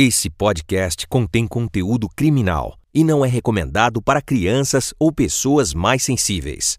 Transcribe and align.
Esse 0.00 0.30
podcast 0.30 1.08
contém 1.08 1.44
conteúdo 1.44 2.08
criminal 2.14 2.76
e 2.94 3.02
não 3.02 3.24
é 3.24 3.28
recomendado 3.28 4.00
para 4.00 4.22
crianças 4.22 4.94
ou 4.96 5.10
pessoas 5.10 5.74
mais 5.74 6.04
sensíveis. 6.04 6.78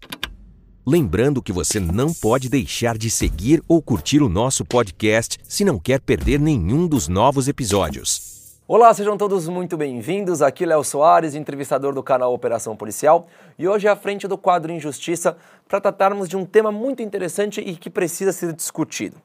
Lembrando 0.86 1.42
que 1.42 1.52
você 1.52 1.78
não 1.78 2.14
pode 2.14 2.48
deixar 2.48 2.96
de 2.96 3.10
seguir 3.10 3.62
ou 3.68 3.82
curtir 3.82 4.22
o 4.22 4.28
nosso 4.30 4.64
podcast 4.64 5.36
se 5.42 5.66
não 5.66 5.78
quer 5.78 6.00
perder 6.00 6.40
nenhum 6.40 6.86
dos 6.86 7.08
novos 7.08 7.46
episódios. 7.46 8.56
Olá, 8.66 8.94
sejam 8.94 9.18
todos 9.18 9.46
muito 9.48 9.76
bem-vindos. 9.76 10.40
Aqui 10.40 10.64
Léo 10.64 10.82
Soares, 10.82 11.34
entrevistador 11.34 11.92
do 11.92 12.02
canal 12.02 12.32
Operação 12.32 12.74
Policial, 12.74 13.28
e 13.58 13.68
hoje 13.68 13.86
à 13.86 13.94
frente 13.94 14.26
do 14.26 14.38
quadro 14.38 14.72
Injustiça 14.72 15.36
para 15.68 15.78
tratarmos 15.78 16.26
de 16.26 16.38
um 16.38 16.46
tema 16.46 16.72
muito 16.72 17.02
interessante 17.02 17.60
e 17.60 17.76
que 17.76 17.90
precisa 17.90 18.32
ser 18.32 18.54
discutido: 18.54 19.18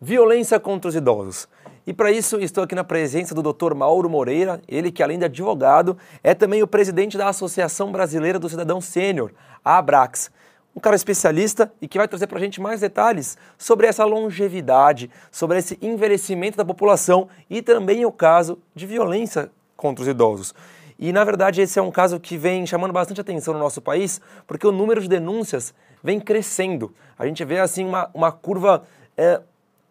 violência 0.00 0.58
contra 0.58 0.88
os 0.88 0.96
idosos. 0.96 1.46
E 1.88 1.94
para 1.94 2.12
isso 2.12 2.38
estou 2.38 2.64
aqui 2.64 2.74
na 2.74 2.84
presença 2.84 3.34
do 3.34 3.42
Dr. 3.42 3.72
Mauro 3.72 4.10
Moreira, 4.10 4.60
ele 4.68 4.92
que 4.92 5.02
além 5.02 5.18
de 5.18 5.24
advogado 5.24 5.96
é 6.22 6.34
também 6.34 6.62
o 6.62 6.66
presidente 6.66 7.16
da 7.16 7.30
Associação 7.30 7.90
Brasileira 7.90 8.38
do 8.38 8.46
Cidadão 8.46 8.78
Sênior, 8.78 9.32
a 9.64 9.78
Abrax. 9.78 10.30
Um 10.76 10.80
cara 10.80 10.94
especialista 10.94 11.72
e 11.80 11.88
que 11.88 11.96
vai 11.96 12.06
trazer 12.06 12.26
para 12.26 12.36
a 12.36 12.42
gente 12.42 12.60
mais 12.60 12.82
detalhes 12.82 13.38
sobre 13.56 13.86
essa 13.86 14.04
longevidade, 14.04 15.10
sobre 15.32 15.56
esse 15.56 15.78
envelhecimento 15.80 16.58
da 16.58 16.64
população 16.64 17.26
e 17.48 17.62
também 17.62 18.04
o 18.04 18.12
caso 18.12 18.58
de 18.74 18.84
violência 18.84 19.50
contra 19.74 20.02
os 20.02 20.08
idosos. 20.08 20.54
E 20.98 21.10
na 21.10 21.24
verdade 21.24 21.62
esse 21.62 21.78
é 21.78 21.82
um 21.82 21.90
caso 21.90 22.20
que 22.20 22.36
vem 22.36 22.66
chamando 22.66 22.92
bastante 22.92 23.22
atenção 23.22 23.54
no 23.54 23.60
nosso 23.60 23.80
país, 23.80 24.20
porque 24.46 24.66
o 24.66 24.72
número 24.72 25.00
de 25.00 25.08
denúncias 25.08 25.72
vem 26.04 26.20
crescendo. 26.20 26.92
A 27.18 27.24
gente 27.24 27.42
vê 27.46 27.58
assim 27.58 27.86
uma, 27.86 28.10
uma 28.12 28.30
curva 28.30 28.82
é, 29.16 29.40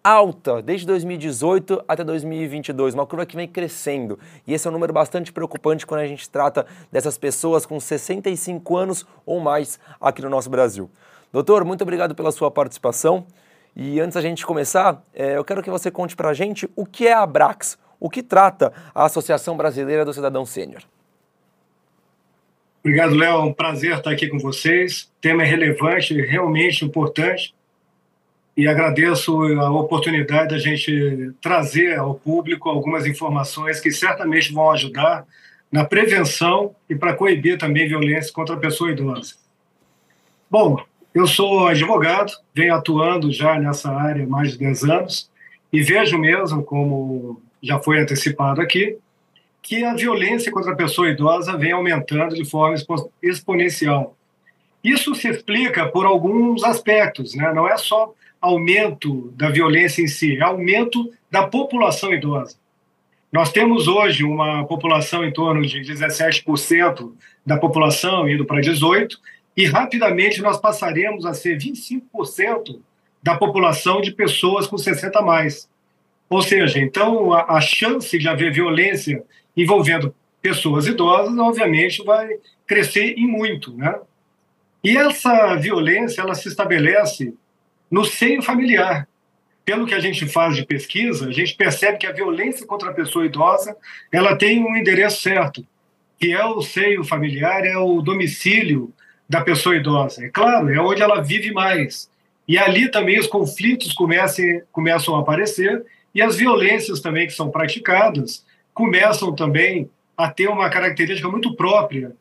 alta 0.08 0.62
desde 0.62 0.88
2018 0.88 1.84
até 1.86 2.02
2022, 2.02 2.94
uma 2.94 3.06
curva 3.06 3.26
que 3.26 3.36
vem 3.36 3.46
crescendo. 3.46 4.18
E 4.48 4.54
esse 4.54 4.66
é 4.66 4.70
um 4.70 4.74
número 4.74 4.94
bastante 4.94 5.34
preocupante 5.34 5.86
quando 5.86 6.00
a 6.00 6.08
gente 6.08 6.30
trata 6.30 6.66
dessas 6.90 7.18
pessoas 7.18 7.66
com 7.66 7.78
65 7.78 8.78
anos 8.78 9.06
ou 9.26 9.42
mais 9.42 9.78
aqui 10.00 10.22
no 10.22 10.30
nosso 10.30 10.50
Brasil. 10.50 10.90
Doutor, 11.34 11.66
muito 11.66 11.82
obrigado 11.82 12.16
pela 12.16 12.32
sua 12.32 12.50
participação. 12.50 13.26
E 13.76 14.00
antes 14.00 14.16
da 14.16 14.22
gente 14.22 14.46
começar, 14.46 15.04
é, 15.14 15.36
eu 15.36 15.44
quero 15.44 15.62
que 15.62 15.70
você 15.70 15.92
conte 15.92 16.16
para 16.16 16.30
a 16.30 16.34
gente 16.34 16.70
o 16.74 16.86
que 16.86 17.06
é 17.06 17.12
a 17.12 17.24
Abrax, 17.24 17.78
o 18.00 18.10
que 18.10 18.24
trata 18.24 18.72
a 18.96 19.04
Associação 19.04 19.58
Brasileira 19.58 20.06
do 20.06 20.14
Cidadão 20.14 20.46
Sênior. 20.46 20.84
Obrigado, 22.80 23.14
Léo. 23.14 23.42
É 23.42 23.44
um 23.44 23.54
prazer 23.54 23.98
estar 23.98 24.12
aqui 24.12 24.30
com 24.30 24.40
vocês. 24.40 25.02
O 25.02 25.20
tema 25.20 25.44
é 25.44 25.46
relevante, 25.46 26.14
realmente 26.14 26.86
importante 26.86 27.57
e 28.58 28.68
agradeço 28.68 29.40
a 29.60 29.70
oportunidade 29.70 30.50
da 30.50 30.58
gente 30.58 31.32
trazer 31.40 32.00
ao 32.00 32.16
público 32.16 32.68
algumas 32.68 33.06
informações 33.06 33.80
que 33.80 33.92
certamente 33.92 34.52
vão 34.52 34.72
ajudar 34.72 35.28
na 35.72 35.86
prevenção 35.86 36.76
e 36.90 36.96
para 36.96 37.14
coibir 37.14 37.60
também 37.60 37.88
violência 37.88 38.34
contra 38.34 38.56
a 38.56 38.60
pessoa 38.60 38.92
idosa. 38.92 39.36
Bom, 40.50 40.84
eu 41.14 41.28
sou 41.28 41.68
advogado, 41.68 42.34
venho 42.52 42.74
atuando 42.74 43.32
já 43.32 43.60
nessa 43.60 43.92
área 43.92 44.24
há 44.24 44.28
mais 44.28 44.54
de 44.54 44.58
10 44.58 44.84
anos 44.86 45.30
e 45.72 45.84
vejo 45.84 46.18
mesmo, 46.18 46.64
como 46.64 47.40
já 47.62 47.78
foi 47.78 48.00
antecipado 48.00 48.60
aqui, 48.60 48.98
que 49.62 49.84
a 49.84 49.94
violência 49.94 50.52
contra 50.52 50.72
a 50.72 50.76
pessoa 50.76 51.10
idosa 51.10 51.56
vem 51.56 51.74
aumentando 51.74 52.34
de 52.34 52.46
forma 52.46 52.76
exponencial. 53.22 54.16
Isso 54.84 55.14
se 55.14 55.28
explica 55.28 55.88
por 55.88 56.08
alguns 56.08 56.64
aspectos, 56.64 57.36
né? 57.36 57.54
não 57.54 57.68
é 57.68 57.78
só 57.78 58.14
aumento 58.42 59.32
da 59.36 59.50
violência 59.50 60.02
em 60.02 60.08
si, 60.08 60.38
é 60.38 60.42
aumento 60.42 61.12
da 61.30 61.48
população 61.48 62.14
idosa. 62.14 62.56
Nós 63.32 63.52
temos 63.52 63.88
hoje 63.88 64.24
uma 64.24 64.66
população 64.66 65.26
em 65.26 65.32
torno 65.32 65.62
de 65.62 65.82
17% 65.82 67.12
da 67.46 67.58
população 67.58 68.30
indo 68.30 68.46
para 68.46 68.62
18%, 68.62 69.18
e 69.56 69.66
rapidamente 69.66 70.42
nós 70.42 70.60
passaremos 70.60 71.26
a 71.26 71.34
ser 71.34 71.58
25% 71.58 72.80
da 73.22 73.36
população 73.36 74.02
de 74.02 74.12
pessoas 74.12 74.68
com 74.68 74.78
60 74.78 75.18
a 75.18 75.22
mais. 75.22 75.68
Ou 76.30 76.42
seja, 76.42 76.80
então 76.80 77.34
a, 77.34 77.58
a 77.58 77.62
chance 77.62 78.18
de 78.18 78.28
haver 78.28 78.54
violência 78.54 79.24
envolvendo 79.56 80.14
pessoas 80.42 80.86
idosas, 80.86 81.38
obviamente, 81.38 82.04
vai 82.04 82.30
crescer 82.66 83.16
e 83.18 83.26
muito, 83.26 83.76
né? 83.76 84.00
E 84.84 84.96
essa 84.96 85.56
violência, 85.56 86.22
ela 86.22 86.36
se 86.36 86.48
estabelece 86.48 87.34
no 87.90 88.06
seio 88.06 88.42
familiar. 88.42 89.08
Pelo 89.66 89.86
que 89.86 89.94
a 89.94 90.00
gente 90.00 90.26
faz 90.28 90.56
de 90.56 90.66
pesquisa, 90.66 91.28
a 91.28 91.32
gente 91.32 91.56
percebe 91.56 91.98
que 91.98 92.08
a 92.08 92.12
violência 92.12 92.66
contra 92.66 92.90
a 92.90 92.94
pessoa 92.94 93.26
idosa 93.26 93.76
ela 94.12 94.36
tem 94.38 94.64
um 94.64 94.76
endereço 94.76 95.22
certo, 95.22 95.66
que 96.18 96.32
é 96.32 96.46
o 96.46 96.62
seio 96.62 97.04
familiar, 97.04 97.66
é 97.66 97.78
o 97.78 98.02
domicílio 98.02 98.94
da 99.28 99.42
pessoa 99.42 99.76
idosa. 99.76 100.26
É 100.26 100.30
claro, 100.30 100.74
é 100.74 100.80
onde 100.80 101.02
ela 101.02 101.22
vive 101.22 101.52
mais. 101.52 102.10
E 102.48 102.58
ali 102.58 102.90
também 102.90 103.20
os 103.20 103.28
conflitos 103.28 103.92
comecem, 103.92 104.62
começam 104.72 105.16
a 105.16 105.20
aparecer 105.20 105.86
e 106.16 106.22
as 106.22 106.38
violências 106.38 107.02
também 107.02 107.28
que 107.28 107.34
são 107.34 107.52
praticadas 107.52 108.46
começam 108.74 109.36
também 109.36 109.90
a 110.16 110.30
ter 110.30 110.48
uma 110.48 110.70
característica 110.70 111.30
muito 111.30 111.56
própria 111.56 112.14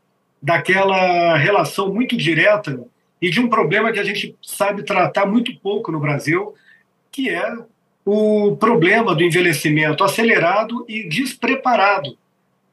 daquela 0.43 1.37
relação 1.37 1.94
muito 1.94 2.16
direta 2.16 2.84
e 3.21 3.31
de 3.31 3.41
um 3.41 3.49
problema 3.49 3.93
que 3.93 3.99
a 3.99 4.04
gente 4.04 4.34
sabe 4.43 4.82
tratar 4.82 5.27
muito 5.27 5.54
pouco 5.60 5.91
no 5.91 6.00
Brasil, 6.00 6.54
que 7.10 7.31
é 7.31 7.56
o 8.04 8.56
problema 8.56 9.15
do 9.15 9.25
envelhecimento 9.25 10.04
acelerado 10.04 10.84
e 10.88 11.09
despreparado. 11.09 12.16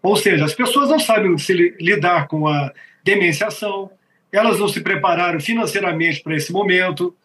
Ou 0.02 0.16
seja, 0.16 0.46
as 0.46 0.54
pessoas 0.54 0.90
não 0.90 1.00
sabem 1.00 1.38
se 1.38 1.54
lidar 1.80 2.28
com 2.28 2.48
a 2.48 2.72
demenciação, 3.04 3.90
elas 4.32 4.60
não 4.60 4.68
se 4.68 4.82
prepararam 4.82 5.40
financeiramente 5.40 6.22
para 6.22 6.36
esse 6.36 6.52
momento, 6.52 7.16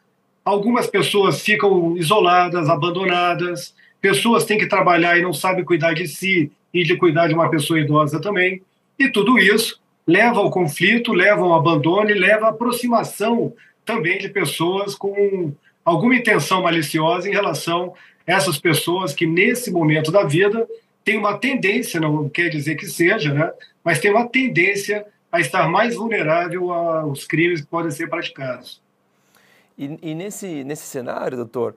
algumas 0.45 0.87
pessoas 0.87 1.43
ficam 1.43 1.97
isoladas, 1.97 2.69
abandonadas, 2.69 3.75
pessoas 4.01 4.45
têm 4.45 4.59
que 4.59 4.67
trabalhar 4.67 5.19
e 5.19 5.23
não 5.23 5.33
sabem 5.33 5.65
cuidar 5.65 5.93
de 5.93 6.07
si 6.07 6.53
e 6.73 6.85
de 6.85 6.97
cuidar 6.97 7.29
de 7.29 7.35
uma 7.35 7.51
pessoa 7.51 7.81
idosa 7.81 8.21
também. 8.21 8.63
E 8.99 9.09
tudo 9.09 9.39
isso 9.39 9.81
leva 10.09 10.41
ao 10.41 10.51
conflito, 10.51 11.13
leva 11.13 11.43
ao 11.43 11.53
abandono 11.53 12.09
e 12.09 12.15
leva 12.15 12.47
à 12.47 12.49
aproximação 12.49 13.53
também 13.85 14.17
de 14.17 14.31
pessoas 14.31 14.95
com 14.95 15.53
alguma 15.85 16.17
intenção 16.17 16.63
maliciosa 16.63 17.29
em 17.29 17.33
relação 17.33 17.93
a 18.27 18.33
essas 18.33 18.59
pessoas 18.59 19.13
que, 19.13 19.27
nesse 19.27 19.71
momento 19.71 20.11
da 20.11 20.25
vida, 20.25 20.67
têm 21.05 21.19
uma 21.19 21.37
tendência, 21.37 22.01
não 22.01 22.27
quer 22.27 22.49
dizer 22.49 22.77
que 22.77 22.87
seja, 22.87 23.35
né, 23.35 23.53
mas 23.85 23.99
tem 23.99 24.11
uma 24.11 24.27
tendência 24.27 25.07
a 25.31 25.41
estar 25.41 25.69
mais 25.69 25.95
vulnerável 25.95 26.73
aos 26.73 27.27
crimes 27.27 27.61
que 27.61 27.67
podem 27.67 27.91
ser 27.91 28.09
praticados. 28.09 28.81
E, 29.77 29.99
e 30.03 30.15
nesse, 30.15 30.65
nesse 30.65 30.87
cenário, 30.87 31.37
doutor, 31.37 31.77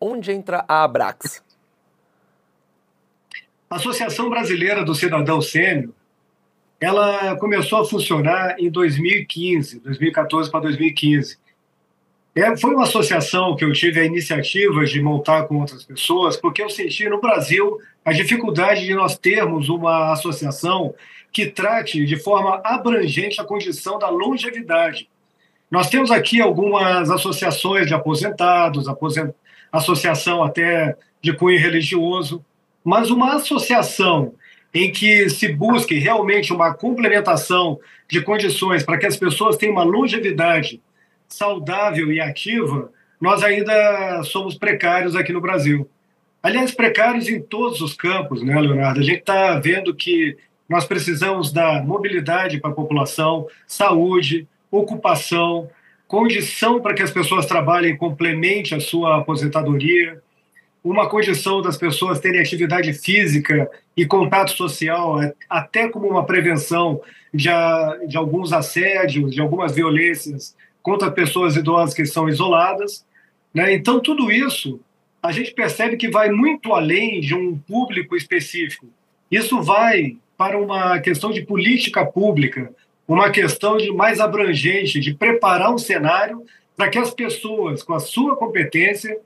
onde 0.00 0.32
entra 0.32 0.64
a 0.66 0.82
Abrax? 0.82 1.42
A 3.68 3.76
Associação 3.76 4.30
Brasileira 4.30 4.82
do 4.82 4.94
Cidadão 4.94 5.42
Sênior 5.42 5.92
ela 6.80 7.36
começou 7.36 7.80
a 7.80 7.84
funcionar 7.84 8.56
em 8.58 8.70
2015, 8.70 9.80
2014 9.80 10.50
para 10.50 10.60
2015. 10.60 11.38
É, 12.34 12.56
foi 12.56 12.74
uma 12.74 12.84
associação 12.84 13.54
que 13.54 13.64
eu 13.64 13.72
tive 13.72 14.00
a 14.00 14.04
iniciativa 14.04 14.84
de 14.84 15.02
montar 15.02 15.44
com 15.44 15.56
outras 15.58 15.84
pessoas, 15.84 16.36
porque 16.36 16.62
eu 16.62 16.70
senti 16.70 17.08
no 17.08 17.20
Brasil 17.20 17.78
a 18.04 18.12
dificuldade 18.12 18.86
de 18.86 18.94
nós 18.94 19.18
termos 19.18 19.68
uma 19.68 20.12
associação 20.12 20.94
que 21.30 21.46
trate 21.46 22.04
de 22.06 22.16
forma 22.16 22.60
abrangente 22.64 23.40
a 23.40 23.44
condição 23.44 23.98
da 23.98 24.08
longevidade. 24.08 25.08
Nós 25.70 25.90
temos 25.90 26.10
aqui 26.10 26.40
algumas 26.40 27.10
associações 27.10 27.86
de 27.86 27.94
aposentados, 27.94 28.88
aposent... 28.88 29.32
associação 29.70 30.42
até 30.42 30.96
de 31.20 31.32
cunho 31.32 31.60
religioso, 31.60 32.44
mas 32.82 33.10
uma 33.10 33.34
associação 33.34 34.34
em 34.72 34.90
que 34.90 35.28
se 35.28 35.52
busque 35.52 35.98
realmente 35.98 36.52
uma 36.52 36.72
complementação 36.74 37.78
de 38.08 38.20
condições 38.22 38.82
para 38.82 38.98
que 38.98 39.06
as 39.06 39.16
pessoas 39.16 39.56
tenham 39.56 39.74
uma 39.74 39.84
longevidade 39.84 40.80
saudável 41.28 42.12
e 42.12 42.20
ativa, 42.20 42.90
nós 43.20 43.42
ainda 43.42 44.22
somos 44.24 44.56
precários 44.56 45.14
aqui 45.14 45.32
no 45.32 45.40
Brasil. 45.40 45.88
Aliás, 46.42 46.72
precários 46.72 47.28
em 47.28 47.40
todos 47.40 47.80
os 47.80 47.94
campos, 47.94 48.42
né, 48.42 48.58
Leonardo? 48.58 49.00
A 49.00 49.02
gente 49.02 49.20
está 49.20 49.58
vendo 49.58 49.94
que 49.94 50.36
nós 50.68 50.84
precisamos 50.86 51.52
da 51.52 51.82
mobilidade 51.82 52.60
para 52.60 52.70
a 52.70 52.74
população, 52.74 53.46
saúde, 53.66 54.48
ocupação, 54.70 55.68
condição 56.06 56.80
para 56.80 56.94
que 56.94 57.02
as 57.02 57.10
pessoas 57.10 57.44
trabalhem 57.44 57.96
complemente 57.96 58.74
a 58.74 58.80
sua 58.80 59.18
aposentadoria, 59.18 60.22
uma 60.82 61.08
condição 61.08 61.60
das 61.60 61.76
pessoas 61.76 62.20
terem 62.20 62.40
atividade 62.40 62.92
física 62.94 63.70
e 63.96 64.06
contato 64.06 64.52
social, 64.52 65.20
é, 65.22 65.34
até 65.48 65.88
como 65.88 66.08
uma 66.08 66.24
prevenção 66.24 67.00
de, 67.32 67.48
de 68.08 68.16
alguns 68.16 68.52
assédios, 68.52 69.34
de 69.34 69.40
algumas 69.40 69.74
violências 69.74 70.56
contra 70.82 71.10
pessoas 71.10 71.56
idosas 71.56 71.94
que 71.94 72.06
são 72.06 72.28
isoladas. 72.28 73.04
Né? 73.52 73.74
Então, 73.74 74.00
tudo 74.00 74.30
isso 74.30 74.80
a 75.22 75.32
gente 75.32 75.52
percebe 75.52 75.96
que 75.96 76.08
vai 76.08 76.30
muito 76.30 76.72
além 76.72 77.20
de 77.20 77.34
um 77.34 77.58
público 77.58 78.16
específico. 78.16 78.86
Isso 79.30 79.60
vai 79.62 80.16
para 80.36 80.58
uma 80.58 80.98
questão 81.00 81.30
de 81.30 81.42
política 81.42 82.06
pública, 82.06 82.72
uma 83.06 83.28
questão 83.30 83.76
de 83.76 83.92
mais 83.92 84.18
abrangente, 84.18 84.98
de 84.98 85.12
preparar 85.12 85.74
um 85.74 85.78
cenário 85.78 86.42
para 86.74 86.88
que 86.88 86.96
as 86.96 87.12
pessoas, 87.12 87.82
com 87.82 87.92
a 87.92 88.00
sua 88.00 88.34
competência, 88.36 89.18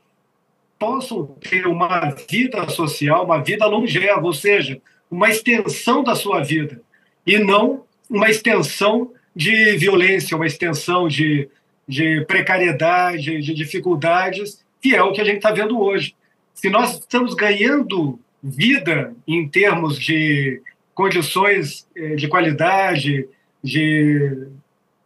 possam 0.85 1.25
ter 1.41 1.67
uma 1.67 2.11
vida 2.29 2.69
social, 2.69 3.25
uma 3.25 3.43
vida 3.43 3.65
longeva, 3.65 4.21
ou 4.21 4.35
seja, 4.35 4.83
uma 5.11 5.31
extensão 5.31 6.05
da 6.05 6.15
sua 6.15 6.43
vida, 6.43 6.83
e 7.27 7.39
não 7.39 7.85
uma 8.11 8.29
extensão 8.29 9.11
de 9.35 9.79
violência, 9.79 10.37
uma 10.37 10.47
extensão 10.47 11.09
de, 11.09 11.49
de 11.89 12.23
precariedade, 12.27 13.41
de 13.41 13.55
dificuldades, 13.55 14.63
que 14.79 14.95
é 14.95 15.03
o 15.03 15.13
que 15.13 15.23
a 15.23 15.25
gente 15.25 15.37
está 15.37 15.53
vendo 15.53 15.81
hoje. 15.81 16.15
Se 16.53 16.69
nós 16.69 16.99
estamos 16.99 17.33
ganhando 17.33 18.21
vida 18.43 19.15
em 19.27 19.49
termos 19.49 19.99
de 19.99 20.61
condições 20.95 21.89
eh, 21.97 22.15
de 22.15 22.29
qualidade, 22.29 23.27
de, 23.63 24.49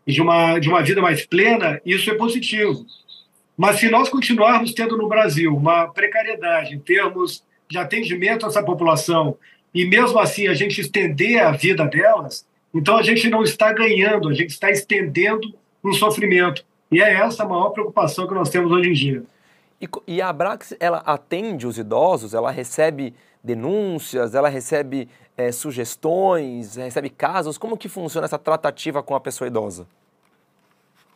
de, 0.04 0.20
uma, 0.20 0.58
de 0.58 0.68
uma 0.68 0.82
vida 0.82 1.00
mais 1.00 1.24
plena, 1.24 1.80
isso 1.86 2.10
é 2.10 2.14
positivo. 2.14 2.84
Mas 3.58 3.80
se 3.80 3.90
nós 3.90 4.08
continuarmos 4.08 4.72
tendo 4.72 4.96
no 4.96 5.08
Brasil 5.08 5.52
uma 5.54 5.88
precariedade 5.88 6.76
em 6.76 6.78
termos 6.78 7.42
de 7.68 7.76
atendimento 7.76 8.46
a 8.46 8.48
essa 8.48 8.62
população, 8.62 9.36
e 9.74 9.84
mesmo 9.84 10.16
assim 10.20 10.46
a 10.46 10.54
gente 10.54 10.80
estender 10.80 11.42
a 11.42 11.50
vida 11.50 11.84
delas, 11.84 12.46
então 12.72 12.96
a 12.96 13.02
gente 13.02 13.28
não 13.28 13.42
está 13.42 13.72
ganhando, 13.72 14.28
a 14.28 14.32
gente 14.32 14.50
está 14.50 14.70
estendendo 14.70 15.52
um 15.82 15.92
sofrimento. 15.92 16.64
E 16.88 17.02
é 17.02 17.12
essa 17.14 17.42
a 17.42 17.48
maior 17.48 17.70
preocupação 17.70 18.28
que 18.28 18.34
nós 18.34 18.48
temos 18.48 18.70
hoje 18.70 18.90
em 18.90 18.92
dia. 18.92 19.22
E, 19.80 19.88
e 20.06 20.22
a 20.22 20.28
Abrax, 20.28 20.76
ela 20.78 20.98
atende 20.98 21.66
os 21.66 21.78
idosos, 21.78 22.34
ela 22.34 22.52
recebe 22.52 23.12
denúncias, 23.42 24.36
ela 24.36 24.48
recebe 24.48 25.08
é, 25.36 25.50
sugestões, 25.50 26.76
recebe 26.76 27.10
casos? 27.10 27.58
Como 27.58 27.76
que 27.76 27.88
funciona 27.88 28.24
essa 28.24 28.38
tratativa 28.38 29.02
com 29.02 29.16
a 29.16 29.20
pessoa 29.20 29.48
idosa? 29.48 29.84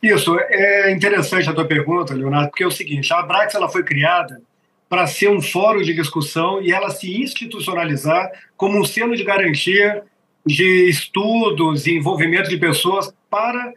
Isso, 0.02 0.37
é 0.40 0.90
interessante 0.90 1.49
a 1.49 1.52
tua 1.52 1.64
pergunta, 1.64 2.12
Leonardo, 2.12 2.50
porque 2.50 2.64
é 2.64 2.66
o 2.66 2.72
seguinte, 2.72 3.12
a 3.12 3.20
Abrax 3.20 3.54
ela 3.54 3.69
foi 3.69 3.84
criada 3.84 4.43
para 4.88 5.06
ser 5.06 5.31
um 5.31 5.40
fórum 5.40 5.81
de 5.81 5.94
discussão 5.94 6.60
e 6.60 6.72
ela 6.72 6.90
se 6.90 7.22
institucionalizar 7.22 8.31
como 8.56 8.78
um 8.78 8.84
selo 8.84 9.16
de 9.16 9.22
garantia 9.22 10.02
de 10.44 10.88
estudos 10.88 11.87
e 11.87 11.93
envolvimento 11.93 12.50
de 12.50 12.58
pessoas 12.58 13.14
para 13.31 13.72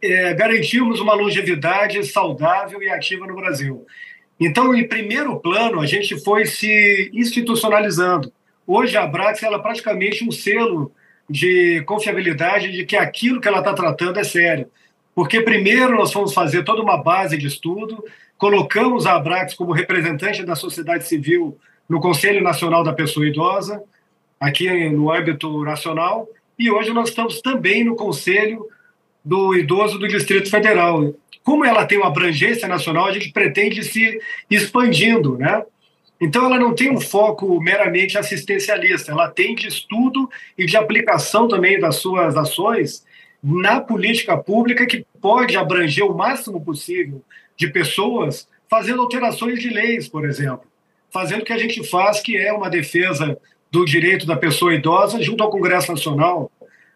é, 0.00 0.32
garantirmos 0.34 1.00
uma 1.00 1.12
longevidade 1.12 2.02
saudável 2.04 2.80
e 2.80 2.88
ativa 2.88 3.26
no 3.26 3.34
Brasil. 3.34 3.84
Então, 4.38 4.74
em 4.74 4.86
primeiro 4.86 5.38
plano, 5.40 5.80
a 5.80 5.86
gente 5.86 6.22
foi 6.22 6.46
se 6.46 7.10
institucionalizando. 7.12 8.32
Hoje, 8.66 8.96
a 8.96 9.02
Abrax 9.02 9.42
ela 9.42 9.56
é 9.56 9.62
praticamente 9.62 10.24
um 10.24 10.30
selo 10.30 10.92
de 11.28 11.82
confiabilidade 11.84 12.70
de 12.70 12.84
que 12.86 12.96
aquilo 12.96 13.40
que 13.40 13.48
ela 13.48 13.58
está 13.58 13.74
tratando 13.74 14.20
é 14.20 14.24
sério. 14.24 14.70
Porque, 15.18 15.40
primeiro, 15.40 15.96
nós 15.96 16.12
fomos 16.12 16.32
fazer 16.32 16.62
toda 16.62 16.80
uma 16.80 16.96
base 16.96 17.36
de 17.36 17.48
estudo, 17.48 18.04
colocamos 18.36 19.04
a 19.04 19.16
Abrax 19.16 19.52
como 19.52 19.72
representante 19.72 20.44
da 20.44 20.54
sociedade 20.54 21.08
civil 21.08 21.58
no 21.88 21.98
Conselho 21.98 22.40
Nacional 22.40 22.84
da 22.84 22.92
Pessoa 22.92 23.26
Idosa, 23.26 23.82
aqui 24.38 24.88
no 24.90 25.12
âmbito 25.12 25.64
nacional, 25.64 26.28
e 26.56 26.70
hoje 26.70 26.92
nós 26.92 27.08
estamos 27.08 27.40
também 27.40 27.82
no 27.82 27.96
Conselho 27.96 28.64
do 29.24 29.56
Idoso 29.56 29.98
do 29.98 30.06
Distrito 30.06 30.48
Federal. 30.48 31.12
Como 31.42 31.64
ela 31.64 31.84
tem 31.84 31.98
uma 31.98 32.06
abrangência 32.06 32.68
nacional, 32.68 33.06
a 33.06 33.12
gente 33.12 33.32
pretende 33.32 33.82
se 33.82 34.20
expandindo, 34.48 35.36
né? 35.36 35.64
Então, 36.20 36.46
ela 36.46 36.60
não 36.60 36.76
tem 36.76 36.92
um 36.92 37.00
foco 37.00 37.60
meramente 37.60 38.16
assistencialista, 38.16 39.10
ela 39.10 39.28
tem 39.28 39.56
de 39.56 39.66
estudo 39.66 40.30
e 40.56 40.64
de 40.64 40.76
aplicação 40.76 41.48
também 41.48 41.80
das 41.80 41.96
suas 41.96 42.36
ações 42.36 43.07
na 43.42 43.80
política 43.80 44.36
pública 44.36 44.86
que 44.86 45.06
pode 45.20 45.56
abranger 45.56 46.04
o 46.04 46.16
máximo 46.16 46.60
possível 46.60 47.22
de 47.56 47.68
pessoas, 47.68 48.48
fazendo 48.68 49.02
alterações 49.02 49.60
de 49.60 49.68
leis, 49.68 50.08
por 50.08 50.24
exemplo, 50.24 50.64
fazendo 51.10 51.42
o 51.42 51.44
que 51.44 51.52
a 51.52 51.58
gente 51.58 51.82
faz, 51.84 52.20
que 52.20 52.36
é 52.36 52.52
uma 52.52 52.68
defesa 52.68 53.38
do 53.70 53.84
direito 53.84 54.26
da 54.26 54.36
pessoa 54.36 54.74
idosa 54.74 55.22
junto 55.22 55.42
ao 55.42 55.50
Congresso 55.50 55.92
Nacional. 55.92 56.50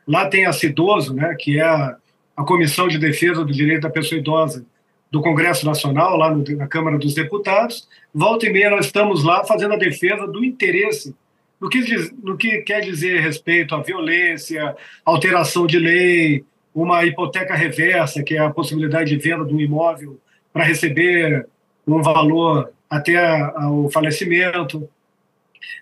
Lá 0.06 0.29
tem 0.29 0.47
a 0.47 0.53
CIDOSO, 0.53 1.15
né, 1.15 1.35
que 1.39 1.59
é 1.59 1.62
a, 1.62 1.97
a 2.37 2.44
Comissão 2.44 2.89
de 2.89 2.99
Defesa 2.99 3.44
do 3.44 3.53
Direito 3.53 3.83
da 3.83 3.91
Pessoa 3.91 4.19
Idosa 4.19 4.65
do 5.11 5.21
Congresso 5.21 5.67
Nacional, 5.67 6.17
lá 6.17 6.35
no, 6.35 6.43
na 6.56 6.67
Câmara 6.67 6.99
dos 6.99 7.15
Deputados. 7.15 7.87
Volta 8.12 8.47
e 8.47 8.53
meia 8.53 8.71
nós 8.71 8.87
estamos 8.87 9.23
lá 9.23 9.44
fazendo 9.44 9.75
a 9.75 9.77
defesa 9.77 10.27
do 10.27 10.44
interesse 10.44 11.15
no 11.62 11.69
que, 11.69 11.81
diz, 11.81 12.12
no 12.20 12.37
que 12.37 12.59
quer 12.62 12.81
dizer 12.81 13.20
respeito 13.20 13.73
à 13.73 13.81
violência, 13.81 14.75
alteração 15.05 15.64
de 15.64 15.79
lei, 15.79 16.44
uma 16.75 17.05
hipoteca 17.05 17.55
reversa, 17.55 18.20
que 18.20 18.35
é 18.35 18.41
a 18.41 18.50
possibilidade 18.50 19.11
de 19.11 19.17
venda 19.17 19.44
de 19.44 19.55
um 19.55 19.61
imóvel 19.61 20.19
para 20.53 20.64
receber 20.64 21.47
um 21.87 22.03
valor 22.03 22.73
até 22.91 23.47
o 23.69 23.88
falecimento, 23.91 24.88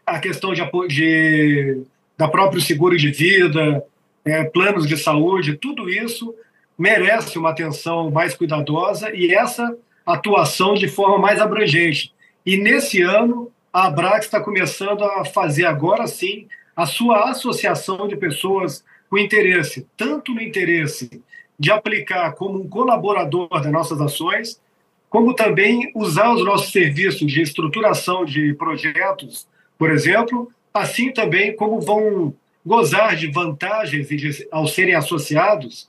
a 0.05 0.19
questão 0.19 0.53
de, 0.53 0.62
de 0.88 1.83
da 2.15 2.29
próprio 2.29 2.61
seguro 2.61 2.99
de 2.99 3.11
vida, 3.11 3.83
é, 4.23 4.44
planos 4.44 4.87
de 4.87 4.99
saúde, 4.99 5.56
tudo 5.56 5.88
isso 5.88 6.35
merece 6.76 7.38
uma 7.38 7.49
atenção 7.49 8.11
mais 8.11 8.35
cuidadosa 8.35 9.11
e 9.15 9.33
essa 9.33 9.75
atuação 10.05 10.75
de 10.75 10.88
forma 10.88 11.17
mais 11.17 11.41
abrangente. 11.41 12.12
E 12.44 12.59
nesse 12.59 13.00
ano, 13.00 13.50
a 13.72 13.87
Abrax 13.87 14.26
está 14.26 14.40
começando 14.40 15.05
a 15.05 15.25
fazer 15.25 15.64
agora 15.64 16.06
sim 16.06 16.49
a 16.75 16.87
sua 16.87 17.31
associação 17.31 18.08
de 18.08 18.17
pessoas 18.17 18.84
com 19.08 19.19
interesse, 19.19 19.87
tanto 19.96 20.32
no 20.32 20.40
interesse 20.40 21.22
de 21.58 21.70
aplicar 21.70 22.32
como 22.32 22.61
um 22.61 22.69
colaborador 22.69 23.49
das 23.49 23.72
nossas 23.72 24.00
ações, 24.00 24.61
como 25.08 25.34
também 25.34 25.90
usar 25.94 26.32
os 26.32 26.44
nossos 26.44 26.72
serviços 26.72 27.31
de 27.31 27.43
estruturação 27.43 28.25
de 28.25 28.55
projetos 28.55 29.49
por 29.81 29.90
exemplo, 29.90 30.52
assim 30.75 31.11
também 31.11 31.56
como 31.56 31.81
vão 31.81 32.34
gozar 32.64 33.16
de 33.16 33.28
vantagens 33.28 34.08
de, 34.08 34.46
ao 34.52 34.66
serem 34.66 34.94
associados 34.94 35.88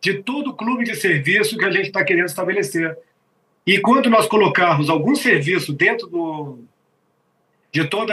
de 0.00 0.22
todo 0.22 0.50
o 0.50 0.54
clube 0.54 0.84
de 0.84 0.94
serviço 0.94 1.58
que 1.58 1.64
a 1.64 1.70
gente 1.72 1.86
está 1.86 2.04
querendo 2.04 2.26
estabelecer. 2.26 2.96
E 3.66 3.80
quando 3.80 4.08
nós 4.08 4.28
colocarmos 4.28 4.88
algum 4.88 5.16
serviço 5.16 5.72
dentro 5.72 6.06
do, 6.06 6.60
de 7.72 7.84
todo 7.86 8.12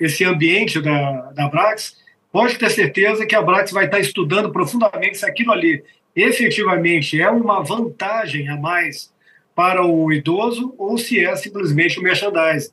esse 0.00 0.24
ambiente 0.24 0.80
da, 0.80 1.30
da 1.32 1.48
Brax, 1.48 1.96
pode 2.32 2.58
ter 2.58 2.70
certeza 2.70 3.24
que 3.24 3.34
a 3.34 3.42
Brax 3.42 3.70
vai 3.70 3.84
estar 3.84 4.00
estudando 4.00 4.50
profundamente 4.50 5.18
se 5.18 5.24
aquilo 5.24 5.52
ali 5.52 5.82
efetivamente 6.14 7.20
é 7.20 7.30
uma 7.30 7.62
vantagem 7.62 8.48
a 8.48 8.56
mais 8.56 9.12
para 9.54 9.84
o 9.84 10.12
idoso 10.12 10.74
ou 10.76 10.98
se 10.98 11.24
é 11.24 11.34
simplesmente 11.36 11.98
o 11.98 12.02
merchandising. 12.02 12.70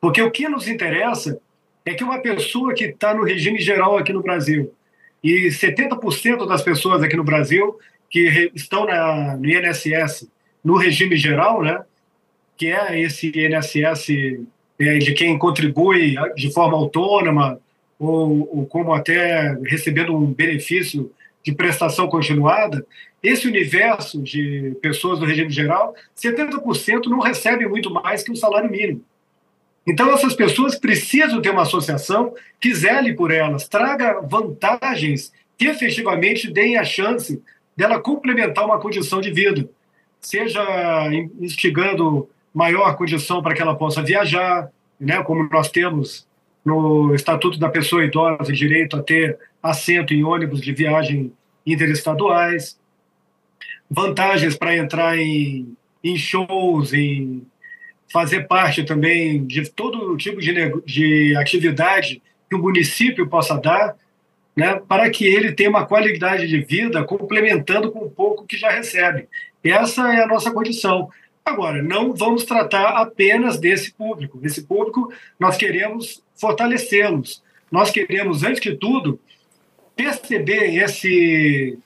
Porque 0.00 0.20
o 0.20 0.30
que 0.30 0.48
nos 0.48 0.68
interessa 0.68 1.40
é 1.84 1.94
que 1.94 2.04
uma 2.04 2.20
pessoa 2.20 2.74
que 2.74 2.84
está 2.84 3.14
no 3.14 3.24
regime 3.24 3.58
geral 3.58 3.96
aqui 3.96 4.12
no 4.12 4.22
Brasil, 4.22 4.72
e 5.22 5.48
70% 5.48 6.46
das 6.46 6.62
pessoas 6.62 7.02
aqui 7.02 7.16
no 7.16 7.24
Brasil 7.24 7.78
que 8.10 8.50
estão 8.54 8.84
na, 8.84 9.36
no 9.36 9.48
INSS 9.48 10.28
no 10.62 10.76
regime 10.76 11.16
geral, 11.16 11.62
né, 11.62 11.82
que 12.56 12.66
é 12.66 13.00
esse 13.00 13.32
INSS 13.34 14.40
é, 14.88 14.98
de 14.98 15.12
quem 15.12 15.38
contribui 15.38 16.14
de 16.34 16.52
forma 16.52 16.76
autônoma 16.76 17.58
ou, 17.98 18.48
ou 18.58 18.66
como 18.66 18.92
até 18.92 19.56
recebendo 19.64 20.16
um 20.16 20.26
benefício 20.26 21.10
de 21.42 21.52
prestação 21.52 22.08
continuada, 22.08 22.84
esse 23.22 23.46
universo 23.46 24.20
de 24.20 24.76
pessoas 24.82 25.18
do 25.18 25.24
regime 25.24 25.50
geral, 25.50 25.94
70% 26.16 27.06
não 27.06 27.20
recebe 27.20 27.66
muito 27.66 27.92
mais 27.92 28.22
que 28.22 28.32
o 28.32 28.36
salário 28.36 28.70
mínimo. 28.70 29.04
Então, 29.86 30.12
essas 30.12 30.34
pessoas 30.34 30.78
precisam 30.78 31.40
ter 31.40 31.50
uma 31.50 31.62
associação 31.62 32.34
que 32.60 32.72
zele 32.74 33.14
por 33.14 33.32
elas, 33.32 33.68
traga 33.68 34.20
vantagens 34.20 35.32
que 35.58 35.66
efetivamente 35.66 36.50
deem 36.50 36.76
a 36.76 36.84
chance 36.84 37.42
dela 37.76 38.00
complementar 38.00 38.64
uma 38.64 38.80
condição 38.80 39.20
de 39.20 39.30
vida, 39.30 39.68
seja 40.20 40.62
instigando 41.40 42.28
maior 42.52 42.96
condição 42.96 43.42
para 43.42 43.54
que 43.54 43.62
ela 43.62 43.74
possa 43.74 44.02
viajar, 44.02 44.70
né, 45.00 45.22
como 45.22 45.48
nós 45.50 45.70
temos 45.70 46.26
no 46.64 47.14
Estatuto 47.14 47.58
da 47.58 47.68
Pessoa 47.68 48.04
Idosa, 48.04 48.52
direito 48.52 48.96
a 48.96 49.02
ter 49.02 49.38
assento 49.62 50.14
em 50.14 50.22
ônibus 50.22 50.60
de 50.60 50.72
viagem 50.72 51.32
interestaduais, 51.66 52.78
vantagens 53.90 54.56
para 54.56 54.76
entrar 54.76 55.18
em, 55.18 55.76
em 56.02 56.16
shows, 56.16 56.92
em 56.92 57.46
fazer 58.12 58.46
parte 58.46 58.84
também 58.84 59.44
de 59.44 59.68
todo 59.70 60.16
tipo 60.16 60.40
de, 60.40 60.52
de 60.84 61.36
atividade 61.36 62.22
que 62.48 62.56
o 62.56 62.58
município 62.58 63.26
possa 63.28 63.58
dar, 63.58 63.96
né, 64.54 64.80
para 64.86 65.08
que 65.08 65.24
ele 65.24 65.52
tenha 65.52 65.70
uma 65.70 65.86
qualidade 65.86 66.46
de 66.46 66.58
vida 66.60 67.02
complementando 67.04 67.90
com 67.90 68.00
o 68.00 68.10
pouco 68.10 68.46
que 68.46 68.56
já 68.56 68.70
recebe. 68.70 69.28
Essa 69.64 70.12
é 70.14 70.22
a 70.22 70.26
nossa 70.26 70.50
condição. 70.50 71.08
Agora, 71.44 71.82
não 71.82 72.14
vamos 72.14 72.44
tratar 72.44 72.90
apenas 72.90 73.58
desse 73.58 73.92
público. 73.92 74.38
Esse 74.42 74.62
público, 74.62 75.12
nós 75.38 75.56
queremos 75.56 76.22
fortalecê-los. 76.36 77.42
Nós 77.70 77.90
queremos, 77.90 78.42
antes 78.44 78.60
de 78.60 78.76
tudo, 78.76 79.18
perceber 79.96 80.76
esse, 80.76 81.78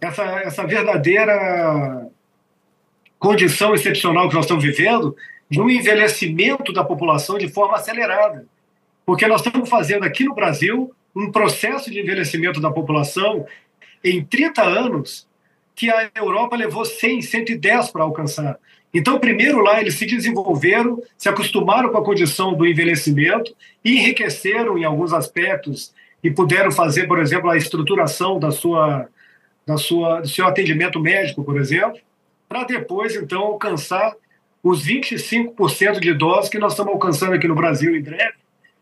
essa, 0.00 0.24
essa 0.40 0.66
verdadeira 0.66 2.08
condição 3.18 3.74
excepcional 3.74 4.28
que 4.28 4.34
nós 4.34 4.44
estamos 4.44 4.64
vivendo 4.64 5.16
de 5.48 5.60
um 5.60 5.70
envelhecimento 5.70 6.72
da 6.72 6.84
população 6.84 7.38
de 7.38 7.48
forma 7.48 7.76
acelerada. 7.76 8.46
Porque 9.04 9.26
nós 9.26 9.40
estamos 9.44 9.68
fazendo 9.68 10.04
aqui 10.04 10.24
no 10.24 10.34
Brasil 10.34 10.92
um 11.14 11.30
processo 11.30 11.90
de 11.90 12.00
envelhecimento 12.00 12.60
da 12.60 12.70
população 12.70 13.46
em 14.02 14.24
30 14.24 14.62
anos 14.62 15.26
que 15.74 15.90
a 15.90 16.10
Europa 16.14 16.56
levou 16.56 16.84
100, 16.84 17.22
110 17.22 17.90
para 17.90 18.02
alcançar. 18.02 18.58
Então, 18.98 19.20
primeiro 19.20 19.60
lá, 19.60 19.78
eles 19.78 19.96
se 19.96 20.06
desenvolveram, 20.06 21.02
se 21.18 21.28
acostumaram 21.28 21.90
com 21.90 21.98
a 21.98 22.04
condição 22.04 22.54
do 22.54 22.66
envelhecimento, 22.66 23.54
enriqueceram 23.84 24.78
em 24.78 24.84
alguns 24.84 25.12
aspectos 25.12 25.92
e 26.24 26.30
puderam 26.30 26.72
fazer, 26.72 27.06
por 27.06 27.18
exemplo, 27.18 27.50
a 27.50 27.58
estruturação 27.58 28.38
da 28.38 28.50
sua, 28.50 29.06
da 29.66 29.76
sua, 29.76 30.22
do 30.22 30.28
seu 30.28 30.46
atendimento 30.46 30.98
médico, 30.98 31.44
por 31.44 31.60
exemplo, 31.60 32.00
para 32.48 32.64
depois, 32.64 33.14
então, 33.14 33.42
alcançar 33.42 34.14
os 34.62 34.82
25% 34.82 36.00
de 36.00 36.08
idosos 36.08 36.48
que 36.48 36.58
nós 36.58 36.72
estamos 36.72 36.94
alcançando 36.94 37.34
aqui 37.34 37.46
no 37.46 37.54
Brasil 37.54 37.94
em 37.94 38.00
breve, 38.00 38.32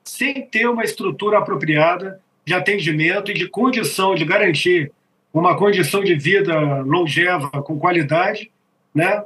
sem 0.04 0.42
ter 0.46 0.68
uma 0.68 0.84
estrutura 0.84 1.38
apropriada 1.38 2.20
de 2.46 2.54
atendimento 2.54 3.32
e 3.32 3.34
de 3.34 3.48
condição 3.48 4.14
de 4.14 4.24
garantir 4.24 4.92
uma 5.32 5.56
condição 5.56 6.04
de 6.04 6.14
vida 6.14 6.56
longeva, 6.82 7.50
com 7.62 7.80
qualidade, 7.80 8.52
né, 8.94 9.24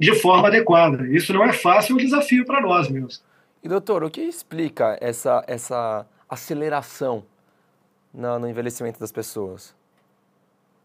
de 0.00 0.14
forma 0.14 0.48
adequada. 0.48 1.06
Isso 1.06 1.30
não 1.34 1.44
é 1.44 1.52
fácil, 1.52 1.92
é 1.92 1.94
um 1.96 2.02
desafio 2.02 2.46
para 2.46 2.62
nós 2.62 2.88
mesmos. 2.88 3.22
E 3.62 3.68
doutor, 3.68 4.02
o 4.02 4.10
que 4.10 4.22
explica 4.22 4.96
essa, 4.98 5.44
essa 5.46 6.06
aceleração 6.26 7.22
no, 8.12 8.38
no 8.38 8.48
envelhecimento 8.48 8.98
das 8.98 9.12
pessoas? 9.12 9.74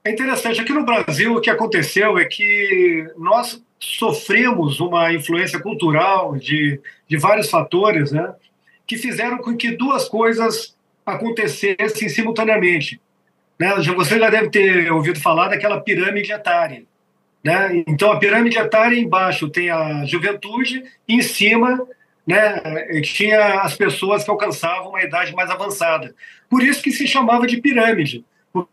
É 0.03 0.11
interessante. 0.11 0.59
Aqui 0.59 0.73
no 0.73 0.83
Brasil, 0.83 1.33
o 1.33 1.39
que 1.39 1.49
aconteceu 1.49 2.17
é 2.17 2.25
que 2.25 3.09
nós 3.17 3.63
sofremos 3.79 4.81
uma 4.81 5.13
influência 5.13 5.61
cultural 5.61 6.35
de, 6.35 6.81
de 7.07 7.17
vários 7.17 7.49
fatores, 7.49 8.11
né, 8.11 8.35
que 8.85 8.97
fizeram 8.97 9.37
com 9.37 9.55
que 9.55 9.71
duas 9.71 10.09
coisas 10.09 10.75
acontecessem 11.05 12.09
simultaneamente. 12.09 12.99
Né? 13.57 13.73
Você 13.95 14.19
já 14.19 14.29
deve 14.29 14.49
ter 14.49 14.91
ouvido 14.91 15.21
falar 15.21 15.47
daquela 15.47 15.79
pirâmide 15.79 16.33
etária. 16.33 16.83
Né? 17.45 17.83
Então, 17.87 18.11
a 18.11 18.17
pirâmide 18.17 18.57
etária 18.57 18.99
embaixo 18.99 19.47
tem 19.49 19.69
a 19.69 20.03
juventude, 20.05 20.83
e 21.07 21.13
em 21.13 21.21
cima 21.21 21.79
né, 22.25 22.59
tinha 23.03 23.61
as 23.61 23.77
pessoas 23.77 24.23
que 24.23 24.31
alcançavam 24.31 24.89
uma 24.89 25.03
idade 25.03 25.33
mais 25.35 25.51
avançada. 25.51 26.15
Por 26.49 26.63
isso 26.63 26.81
que 26.81 26.91
se 26.91 27.07
chamava 27.07 27.45
de 27.45 27.61
pirâmide 27.61 28.25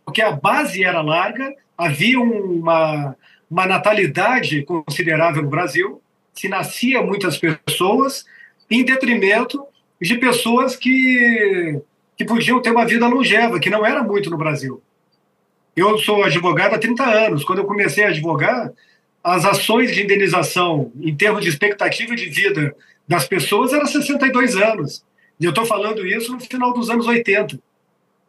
porque 0.04 0.22
a 0.22 0.30
base 0.30 0.84
era 0.84 1.00
larga, 1.00 1.54
havia 1.76 2.20
uma, 2.20 3.16
uma 3.50 3.66
natalidade 3.66 4.62
considerável 4.62 5.42
no 5.42 5.48
Brasil, 5.48 6.00
se 6.32 6.48
nascia 6.48 7.02
muitas 7.02 7.38
pessoas, 7.38 8.24
em 8.70 8.84
detrimento 8.84 9.64
de 10.00 10.16
pessoas 10.16 10.76
que, 10.76 11.80
que 12.16 12.24
podiam 12.24 12.60
ter 12.62 12.70
uma 12.70 12.86
vida 12.86 13.06
longeva, 13.06 13.58
que 13.58 13.70
não 13.70 13.84
era 13.84 14.02
muito 14.02 14.30
no 14.30 14.38
Brasil. 14.38 14.82
Eu 15.74 15.98
sou 15.98 16.22
advogado 16.22 16.74
há 16.74 16.78
30 16.78 17.02
anos. 17.04 17.44
Quando 17.44 17.60
eu 17.60 17.64
comecei 17.64 18.04
a 18.04 18.08
advogar, 18.08 18.72
as 19.24 19.44
ações 19.44 19.94
de 19.94 20.02
indenização 20.02 20.92
em 21.00 21.14
termos 21.16 21.42
de 21.42 21.48
expectativa 21.48 22.14
de 22.14 22.26
vida 22.26 22.74
das 23.06 23.26
pessoas 23.26 23.72
eram 23.72 23.86
62 23.86 24.56
anos. 24.56 25.04
E 25.40 25.44
eu 25.44 25.50
estou 25.50 25.64
falando 25.64 26.06
isso 26.06 26.32
no 26.32 26.40
final 26.40 26.72
dos 26.72 26.90
anos 26.90 27.06
80. 27.06 27.58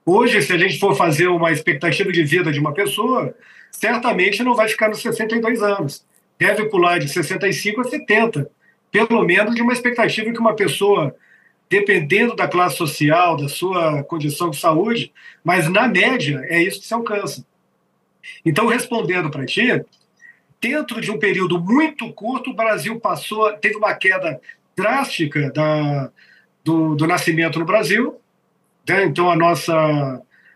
Hoje, 0.06 0.42
se 0.42 0.54
a 0.54 0.58
gente 0.58 0.80
for 0.80 0.96
fazer 0.96 1.28
uma 1.28 1.52
expectativa 1.52 2.12
de 2.12 2.24
vida 2.24 2.52
de 2.52 2.60
uma 2.60 2.74
pessoa, 2.74 3.34
certamente 3.72 4.44
não 4.44 4.56
vai 4.56 4.68
ficar 4.68 4.90
nos 4.90 5.02
62 5.02 5.62
anos. 5.62 6.06
Deve 6.38 6.66
pular 6.66 7.00
de 7.00 7.08
65 7.08 7.82
a 7.82 7.84
70. 7.86 8.50
Pelo 8.92 9.24
menos 9.24 9.56
de 9.56 9.62
uma 9.62 9.74
expectativa 9.74 10.32
que 10.32 10.40
uma 10.40 10.56
pessoa, 10.56 11.16
dependendo 11.74 12.36
da 12.36 12.48
classe 12.48 12.78
social, 12.78 13.36
da 13.36 13.50
sua 13.50 14.04
condição 14.04 14.52
de 14.52 14.60
saúde, 14.60 15.12
mas 15.44 15.68
na 15.68 15.88
média 15.88 16.40
é 16.44 16.62
isso 16.62 16.80
que 16.80 16.86
se 16.86 16.94
alcança. 16.94 17.44
Então, 18.46 18.68
respondendo 18.68 19.32
para 19.32 19.44
ti, 19.44 19.84
dentro 20.62 21.02
de 21.02 21.10
um 21.10 21.18
período 21.18 21.60
muito 21.60 22.14
curto, 22.14 22.52
o 22.52 22.56
Brasil 22.56 23.00
passou, 23.00 23.52
teve 23.54 23.76
uma 23.76 23.96
queda 23.96 24.40
drástica 24.78 25.52
da, 25.52 26.12
do, 26.64 26.94
do 26.94 27.08
nascimento 27.08 27.58
no 27.58 27.66
Brasil, 27.66 28.22
né? 28.88 29.06
Então, 29.06 29.32
a 29.32 29.36
nossa, 29.36 29.74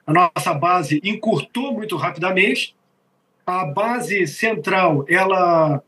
a 0.05 0.13
nossa 0.13 0.53
base 0.53 1.01
encurtou 1.03 1.73
muito 1.73 1.97
rapidamente. 1.97 2.75
A 3.43 3.65
base 3.65 4.27
central, 4.27 5.03
ela 5.09 5.81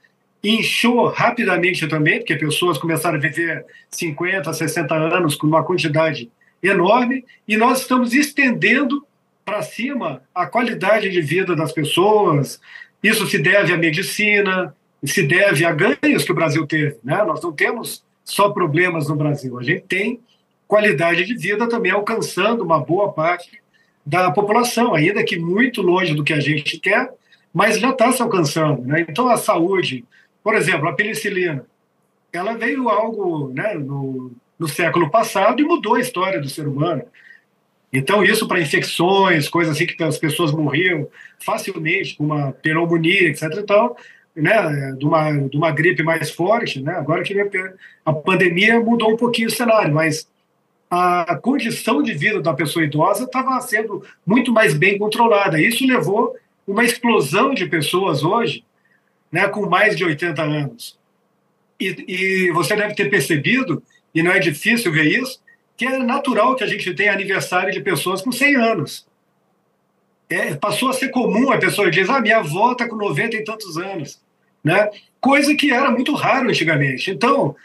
inchou 0.43 1.07
rapidamente 1.07 1.87
também, 1.87 2.19
porque 2.19 2.35
pessoas 2.35 2.77
começaram 2.77 3.17
a 3.17 3.21
viver 3.21 3.65
50, 3.89 4.51
60 4.53 4.95
anos 4.95 5.35
com 5.35 5.47
uma 5.47 5.63
quantidade 5.63 6.31
enorme, 6.61 7.25
e 7.47 7.57
nós 7.57 7.81
estamos 7.81 8.13
estendendo 8.13 9.05
para 9.43 9.61
cima 9.61 10.21
a 10.33 10.45
qualidade 10.45 11.09
de 11.09 11.21
vida 11.21 11.55
das 11.55 11.71
pessoas. 11.71 12.59
Isso 13.01 13.25
se 13.27 13.39
deve 13.39 13.73
à 13.73 13.77
medicina, 13.77 14.75
se 15.03 15.23
deve 15.23 15.65
a 15.65 15.71
ganhos 15.71 16.23
que 16.23 16.31
o 16.31 16.35
Brasil 16.35 16.67
teve. 16.67 16.97
Né? 17.03 17.23
Nós 17.23 17.41
não 17.41 17.51
temos 17.51 18.03
só 18.23 18.49
problemas 18.49 19.07
no 19.07 19.15
Brasil, 19.15 19.57
a 19.57 19.63
gente 19.63 19.81
tem 19.87 20.19
qualidade 20.67 21.25
de 21.25 21.35
vida 21.35 21.67
também 21.67 21.91
alcançando 21.91 22.63
uma 22.63 22.79
boa 22.79 23.11
parte 23.11 23.59
da 24.05 24.29
população, 24.29 24.93
ainda 24.93 25.23
que 25.23 25.37
muito 25.37 25.81
longe 25.81 26.13
do 26.13 26.23
que 26.23 26.31
a 26.31 26.39
gente 26.39 26.79
quer, 26.79 27.09
mas 27.51 27.79
já 27.79 27.89
está 27.89 28.11
se 28.11 28.21
alcançando. 28.21 28.83
Né? 28.83 29.05
Então, 29.09 29.27
a 29.27 29.37
saúde, 29.37 30.05
por 30.43 30.55
exemplo, 30.55 30.87
a 30.87 30.93
penicilina, 30.93 31.65
ela 32.31 32.53
veio 32.53 32.89
algo 32.89 33.51
né, 33.53 33.73
no, 33.73 34.31
no 34.57 34.67
século 34.67 35.09
passado 35.09 35.61
e 35.61 35.65
mudou 35.65 35.95
a 35.95 35.99
história 35.99 36.39
do 36.39 36.49
ser 36.49 36.67
humano. 36.67 37.03
Então, 37.91 38.23
isso 38.23 38.47
para 38.47 38.61
infecções, 38.61 39.49
coisas 39.49 39.75
assim 39.75 39.87
que 39.87 40.03
as 40.03 40.17
pessoas 40.17 40.51
morriam 40.51 41.07
facilmente, 41.43 42.15
com 42.15 42.23
uma 42.23 42.51
pneumonia, 42.51 43.29
etc. 43.29 43.43
Então, 43.57 43.95
né, 44.35 44.93
de, 44.97 45.05
uma, 45.05 45.31
de 45.31 45.57
uma 45.57 45.71
gripe 45.71 46.03
mais 46.03 46.29
forte, 46.29 46.81
né? 46.81 46.93
agora 46.93 47.23
que 47.23 47.35
a 48.05 48.13
pandemia 48.13 48.79
mudou 48.79 49.11
um 49.11 49.17
pouquinho 49.17 49.47
o 49.47 49.51
cenário, 49.51 49.93
mas 49.93 50.27
a 50.89 51.35
condição 51.35 52.01
de 52.01 52.13
vida 52.13 52.41
da 52.41 52.53
pessoa 52.53 52.83
idosa 52.83 53.25
estava 53.25 53.59
sendo 53.61 54.03
muito 54.25 54.51
mais 54.51 54.73
bem 54.73 54.97
controlada. 54.97 55.61
Isso 55.61 55.85
levou 55.85 56.35
uma 56.65 56.83
explosão 56.83 57.53
de 57.53 57.67
pessoas 57.67 58.23
hoje, 58.23 58.63
né, 59.31 59.47
com 59.47 59.67
mais 59.67 59.95
de 59.95 60.03
80 60.03 60.41
anos. 60.41 60.97
E, 61.79 62.05
e, 62.07 62.51
você 62.51 62.75
deve 62.75 62.93
ter 62.93 63.09
percebido, 63.09 63.81
e 64.13 64.21
não 64.21 64.31
é 64.31 64.39
difícil 64.39 64.91
ver 64.91 65.05
isso, 65.05 65.41
que 65.77 65.85
é 65.85 65.97
natural 65.99 66.55
que 66.55 66.63
a 66.63 66.67
gente 66.67 66.93
tenha 66.93 67.13
aniversário 67.13 67.71
de 67.71 67.79
pessoas 67.79 68.21
com 68.21 68.31
100 68.31 68.55
anos. 68.55 69.07
É, 70.29 70.53
passou 70.55 70.89
a 70.89 70.93
ser 70.93 71.09
comum 71.09 71.51
a 71.51 71.57
pessoa 71.57 71.89
dizer, 71.89 72.11
ah, 72.11 72.19
minha 72.19 72.37
avó 72.37 72.73
está 72.73 72.87
com 72.87 72.95
90 72.95 73.37
e 73.37 73.43
tantos 73.43 73.77
anos. 73.77 74.21
Né? 74.63 74.89
Coisa 75.21 75.55
que 75.55 75.71
era 75.71 75.89
muito 75.89 76.13
raro 76.13 76.49
antigamente. 76.49 77.09
Então, 77.09 77.55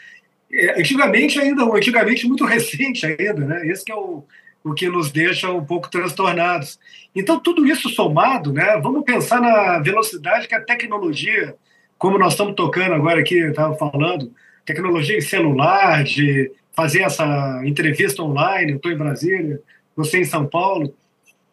é, 0.51 0.79
antigamente 0.79 1.39
ainda, 1.39 1.63
antigamente 1.63 2.27
muito 2.27 2.45
recente 2.45 3.05
ainda, 3.05 3.45
né? 3.45 3.67
Esse 3.67 3.83
que 3.83 3.91
é 3.91 3.95
o, 3.95 4.23
o 4.65 4.73
que 4.73 4.89
nos 4.89 5.11
deixa 5.11 5.51
um 5.51 5.63
pouco 5.63 5.91
transtornados. 5.91 6.79
Então, 7.15 7.39
tudo 7.39 7.67
isso 7.67 7.87
somado, 7.87 8.51
né? 8.51 8.79
Vamos 8.81 9.03
pensar 9.03 9.39
na 9.39 9.77
velocidade 9.77 10.47
que 10.47 10.55
a 10.55 10.61
tecnologia, 10.61 11.55
como 11.99 12.17
nós 12.17 12.33
estamos 12.33 12.55
tocando 12.55 12.95
agora 12.95 13.19
aqui, 13.19 13.37
estava 13.37 13.75
falando, 13.75 14.33
tecnologia 14.65 15.19
em 15.19 15.21
celular, 15.21 16.03
de 16.03 16.51
fazer 16.75 17.03
essa 17.03 17.61
entrevista 17.63 18.23
online, 18.23 18.71
eu 18.71 18.77
estou 18.77 18.91
em 18.91 18.97
Brasília, 18.97 19.61
você 19.95 20.19
em 20.19 20.25
São 20.25 20.47
Paulo, 20.47 20.95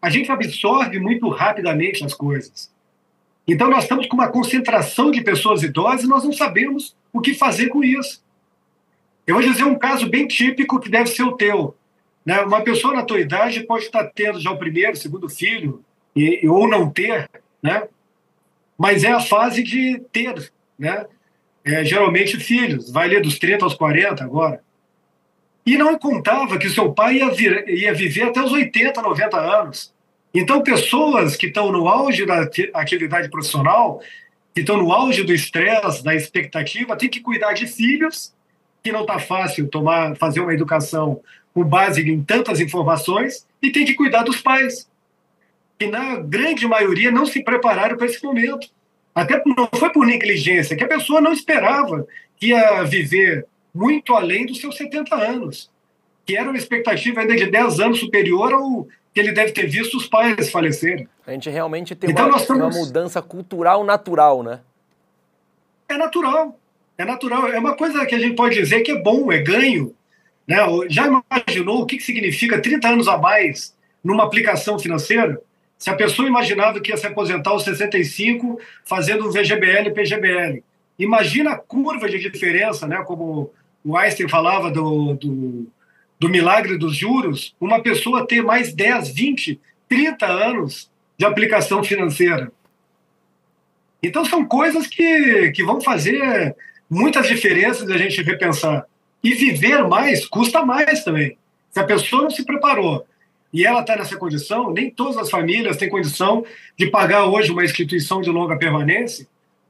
a 0.00 0.08
gente 0.08 0.32
absorve 0.32 0.98
muito 0.98 1.28
rapidamente 1.28 2.02
as 2.02 2.14
coisas. 2.14 2.72
Então, 3.46 3.68
nós 3.68 3.84
estamos 3.84 4.06
com 4.06 4.16
uma 4.16 4.28
concentração 4.28 5.10
de 5.10 5.20
pessoas 5.20 5.62
idosas 5.62 6.04
e 6.04 6.08
nós 6.08 6.24
não 6.24 6.32
sabemos 6.32 6.96
o 7.12 7.20
que 7.20 7.34
fazer 7.34 7.68
com 7.68 7.84
isso. 7.84 8.24
Eu 9.26 9.34
vou 9.34 9.44
dizer 9.44 9.64
um 9.64 9.78
caso 9.78 10.08
bem 10.08 10.26
típico 10.26 10.80
que 10.80 10.88
deve 10.88 11.10
ser 11.10 11.24
o 11.24 11.32
teu. 11.32 11.76
Né? 12.24 12.40
Uma 12.40 12.62
pessoa 12.62 12.94
na 12.94 13.04
tua 13.04 13.20
idade 13.20 13.64
pode 13.64 13.84
estar 13.84 14.04
tendo 14.14 14.40
já 14.40 14.50
o 14.50 14.58
primeiro, 14.58 14.96
segundo 14.96 15.28
filho, 15.28 15.84
e, 16.14 16.46
ou 16.48 16.68
não 16.68 16.90
ter, 16.90 17.28
né? 17.62 17.88
mas 18.78 19.04
é 19.04 19.12
a 19.12 19.20
fase 19.20 19.62
de 19.62 20.00
ter, 20.12 20.50
né? 20.78 21.06
É, 21.64 21.84
geralmente 21.84 22.38
filhos, 22.38 22.90
vai 22.90 23.06
ler 23.06 23.22
dos 23.22 23.38
30 23.38 23.64
aos 23.64 23.74
40 23.74 24.24
agora. 24.24 24.60
E 25.64 25.78
não 25.78 25.96
contava 25.96 26.58
que 26.58 26.68
seu 26.68 26.92
pai 26.92 27.18
ia, 27.18 27.30
vir, 27.30 27.68
ia 27.68 27.94
viver 27.94 28.22
até 28.24 28.42
os 28.42 28.50
80, 28.50 29.00
90 29.00 29.38
anos. 29.38 29.94
Então, 30.34 30.62
pessoas 30.62 31.36
que 31.36 31.46
estão 31.46 31.70
no 31.70 31.86
auge 31.86 32.26
da 32.26 32.48
atividade 32.74 33.30
profissional, 33.30 34.02
que 34.52 34.62
estão 34.62 34.76
no 34.76 34.90
auge 34.90 35.22
do 35.22 35.32
estresse, 35.32 36.02
da 36.02 36.14
expectativa, 36.14 36.96
tem 36.96 37.08
que 37.08 37.20
cuidar 37.20 37.52
de 37.52 37.68
filhos, 37.68 38.34
que 38.82 38.90
não 38.90 39.02
está 39.02 39.20
fácil 39.20 39.68
tomar, 39.68 40.16
fazer 40.16 40.40
uma 40.40 40.52
educação 40.52 41.20
com 41.54 41.64
base 41.64 42.08
em 42.08 42.22
tantas 42.22 42.60
informações, 42.60 43.46
e 43.62 43.70
tem 43.70 43.84
que 43.84 43.94
cuidar 43.94 44.22
dos 44.22 44.40
pais, 44.40 44.88
que 45.78 45.86
na 45.86 46.16
grande 46.16 46.66
maioria 46.66 47.10
não 47.10 47.26
se 47.26 47.42
prepararam 47.42 47.96
para 47.96 48.06
esse 48.06 48.22
momento. 48.24 48.68
Até 49.14 49.42
não 49.44 49.68
foi 49.74 49.90
por 49.90 50.06
negligência, 50.06 50.76
que 50.76 50.84
a 50.84 50.88
pessoa 50.88 51.20
não 51.20 51.32
esperava 51.32 52.06
que 52.36 52.48
ia 52.48 52.82
viver 52.84 53.46
muito 53.74 54.14
além 54.14 54.46
dos 54.46 54.60
seus 54.60 54.76
70 54.76 55.14
anos, 55.14 55.70
que 56.26 56.36
era 56.36 56.48
uma 56.48 56.58
expectativa 56.58 57.20
ainda 57.20 57.36
de 57.36 57.46
10 57.46 57.80
anos 57.80 58.00
superior 58.00 58.52
ao 58.52 58.86
que 59.14 59.20
ele 59.20 59.32
deve 59.32 59.52
ter 59.52 59.66
visto 59.66 59.96
os 59.96 60.06
pais 60.06 60.50
falecerem. 60.50 61.06
A 61.26 61.32
gente 61.32 61.50
realmente 61.50 61.94
tem 61.94 62.10
então, 62.10 62.28
uma, 62.28 62.38
estamos... 62.38 62.74
uma 62.74 62.84
mudança 62.84 63.20
cultural 63.20 63.84
natural, 63.84 64.42
né? 64.42 64.60
É 65.88 65.96
natural. 65.96 66.58
É 66.96 67.04
natural. 67.04 67.48
É 67.48 67.58
uma 67.58 67.76
coisa 67.76 68.06
que 68.06 68.14
a 68.14 68.18
gente 68.18 68.34
pode 68.34 68.54
dizer 68.54 68.80
que 68.80 68.92
é 68.92 69.02
bom, 69.02 69.30
é 69.30 69.38
ganho. 69.38 69.94
Né? 70.46 70.56
Já 70.88 71.06
imaginou 71.06 71.82
o 71.82 71.86
que 71.86 72.00
significa 72.00 72.60
30 72.60 72.88
anos 72.88 73.08
a 73.08 73.16
mais 73.18 73.74
numa 74.02 74.24
aplicação 74.24 74.78
financeira? 74.78 75.40
Se 75.78 75.90
a 75.90 75.94
pessoa 75.94 76.28
imaginava 76.28 76.80
que 76.80 76.90
ia 76.90 76.96
se 76.96 77.06
aposentar 77.06 77.50
aos 77.50 77.64
65 77.64 78.60
fazendo 78.84 79.30
VGBL 79.30 79.88
e 79.88 79.90
PGBL. 79.90 80.64
Imagina 80.98 81.52
a 81.52 81.58
curva 81.58 82.08
de 82.08 82.18
diferença, 82.18 82.86
né? 82.86 83.02
como 83.04 83.50
o 83.84 83.96
Einstein 83.96 84.28
falava 84.28 84.70
do, 84.70 85.14
do, 85.14 85.66
do 86.20 86.28
milagre 86.28 86.78
dos 86.78 86.96
juros, 86.96 87.54
uma 87.60 87.82
pessoa 87.82 88.26
ter 88.26 88.42
mais 88.42 88.72
10, 88.72 89.08
20, 89.08 89.60
30 89.88 90.26
anos 90.26 90.90
de 91.18 91.24
aplicação 91.24 91.82
financeira. 91.82 92.52
Então, 94.02 94.24
são 94.24 94.44
coisas 94.44 94.86
que, 94.86 95.52
que 95.52 95.64
vão 95.64 95.80
fazer 95.80 96.54
muitas 96.88 97.26
diferenças 97.26 97.88
a 97.88 97.96
gente 97.96 98.22
repensar. 98.22 98.86
E 99.22 99.34
viver 99.34 99.86
mais 99.86 100.26
custa 100.26 100.64
mais 100.64 101.04
também. 101.04 101.36
Se 101.70 101.80
a 101.80 101.84
pessoa 101.84 102.22
não 102.22 102.30
se 102.30 102.44
preparou 102.44 103.06
e 103.52 103.64
ela 103.64 103.80
está 103.80 103.96
nessa 103.96 104.16
condição, 104.16 104.72
nem 104.72 104.90
todas 104.90 105.16
as 105.16 105.30
famílias 105.30 105.76
têm 105.76 105.88
condição 105.88 106.44
de 106.76 106.90
pagar 106.90 107.26
hoje 107.26 107.52
uma 107.52 107.64
instituição 107.64 108.20
de 108.20 108.30
longa 108.30 108.56
permanência 108.58 109.26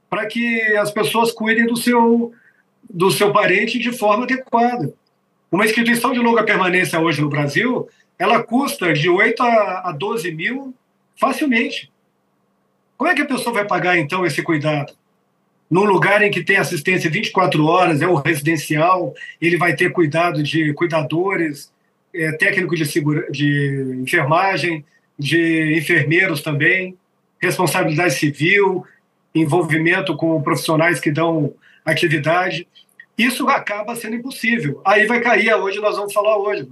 para 0.09 0.25
que 0.25 0.61
as 0.77 0.91
pessoas 0.91 1.31
cuidem 1.31 1.65
do 1.65 1.75
seu, 1.75 2.31
do 2.89 3.11
seu 3.11 3.31
parente 3.31 3.79
de 3.79 3.91
forma 3.91 4.23
adequada. 4.23 4.93
Uma 5.51 5.65
instituição 5.65 6.13
de 6.13 6.19
longa 6.19 6.43
permanência 6.43 6.99
hoje 6.99 7.21
no 7.21 7.29
Brasil, 7.29 7.87
ela 8.17 8.41
custa 8.41 8.93
de 8.93 9.09
8 9.09 9.41
a 9.41 9.95
12 9.97 10.31
mil 10.31 10.73
facilmente. 11.15 11.91
Como 12.97 13.09
é 13.09 13.15
que 13.15 13.21
a 13.21 13.25
pessoa 13.25 13.53
vai 13.53 13.65
pagar, 13.65 13.97
então, 13.97 14.25
esse 14.25 14.41
cuidado? 14.41 14.93
Num 15.73 15.85
lugar 15.85 16.21
em 16.21 16.29
que 16.29 16.43
tem 16.43 16.57
assistência 16.57 17.09
24 17.09 17.65
horas, 17.65 18.01
é 18.01 18.07
o 18.07 18.15
residencial, 18.15 19.13
ele 19.41 19.57
vai 19.57 19.75
ter 19.75 19.91
cuidado 19.91 20.43
de 20.43 20.71
cuidadores, 20.73 21.71
é, 22.13 22.31
técnico 22.33 22.75
de, 22.75 22.85
segura, 22.85 23.25
de 23.31 23.97
enfermagem, 24.03 24.85
de 25.17 25.75
enfermeiros 25.75 26.41
também, 26.41 26.95
responsabilidade 27.41 28.13
civil, 28.13 28.85
envolvimento 29.33 30.15
com 30.15 30.43
profissionais 30.43 30.99
que 30.99 31.11
dão 31.11 31.53
atividade 31.83 32.67
isso 33.17 33.47
acaba 33.47 33.95
sendo 33.95 34.15
impossível. 34.15 34.81
Aí 34.83 35.05
vai 35.05 35.21
cair 35.21 35.53
hoje, 35.53 35.79
nós 35.79 35.95
vamos 35.95 36.13
falar 36.13 36.37
hoje. 36.37 36.67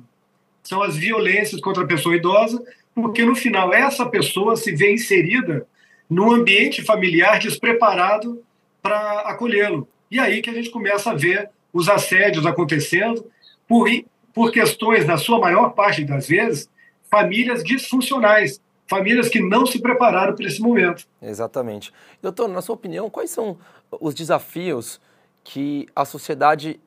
São 0.64 0.82
as 0.82 0.96
violências 0.96 1.62
contra 1.62 1.84
a 1.84 1.88
pessoa 1.88 2.16
idosa, 2.16 2.62
porque 2.94 3.24
no 3.24 3.36
final 3.36 3.74
essa 3.74 4.06
pessoa 4.06 4.56
se 4.56 4.76
vê 4.76 4.94
inserida 4.94 5.66
num 6.10 6.32
ambiente 6.32 6.84
familiar 6.84 7.40
despreparado 7.40 8.42
para 8.82 9.22
acolhê-lo. 9.22 9.88
E 10.10 10.20
aí 10.20 10.42
que 10.42 10.50
a 10.50 10.54
gente 10.54 10.70
começa 10.70 11.12
a 11.12 11.16
ver 11.16 11.50
os 11.74 11.88
assédios 11.88 12.46
acontecendo 12.46 13.26
por, 13.68 13.88
por 14.34 14.52
questões, 14.52 15.06
na 15.06 15.18
sua 15.18 15.40
maior 15.40 15.70
parte 15.70 16.04
das 16.04 16.28
vezes, 16.28 16.70
famílias 17.10 17.64
disfuncionais, 17.64 18.60
famílias 18.88 19.30
que 19.30 19.42
não 19.42 19.66
se 19.66 19.80
prepararam 19.80 20.36
para 20.36 20.46
esse 20.46 20.62
momento. 20.62 21.06
Exatamente. 21.22 21.94
Doutor, 22.22 22.50
na 22.50 22.62
sua 22.62 22.76
opinião, 22.76 23.10
quais 23.10 23.30
são 23.30 23.58
os 24.00 24.14
desafios 24.14 25.00
que 25.44 25.88
a 25.96 26.06
sociedade 26.06 26.80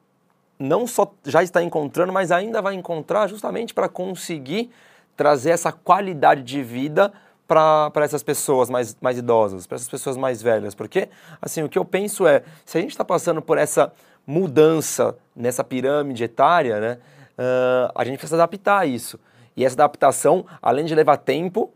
não 0.58 0.86
só 0.86 1.12
já 1.24 1.42
está 1.42 1.62
encontrando, 1.62 2.12
mas 2.12 2.30
ainda 2.30 2.62
vai 2.62 2.74
encontrar 2.74 3.26
justamente 3.26 3.74
para 3.74 3.88
conseguir 3.88 4.70
trazer 5.16 5.50
essa 5.50 5.72
qualidade 5.72 6.42
de 6.42 6.62
vida 6.62 7.12
para 7.46 8.04
essas 8.04 8.22
pessoas 8.22 8.70
mais, 8.70 8.96
mais 9.00 9.18
idosas, 9.18 9.66
para 9.66 9.76
essas 9.76 9.88
pessoas 9.88 10.16
mais 10.16 10.42
velhas. 10.42 10.74
Porque, 10.74 11.08
assim, 11.40 11.62
o 11.62 11.68
que 11.68 11.78
eu 11.78 11.84
penso 11.84 12.26
é, 12.26 12.42
se 12.64 12.78
a 12.78 12.80
gente 12.80 12.90
está 12.90 13.04
passando 13.04 13.42
por 13.42 13.58
essa 13.58 13.92
mudança 14.26 15.16
nessa 15.36 15.62
pirâmide 15.62 16.24
etária, 16.24 16.80
né, 16.80 16.98
uh, 17.38 17.92
a 17.94 18.04
gente 18.04 18.18
precisa 18.18 18.36
adaptar 18.36 18.78
a 18.78 18.86
isso. 18.86 19.18
E 19.56 19.64
essa 19.64 19.74
adaptação, 19.74 20.46
além 20.60 20.84
de 20.84 20.94
levar 20.94 21.18
tempo, 21.18 21.72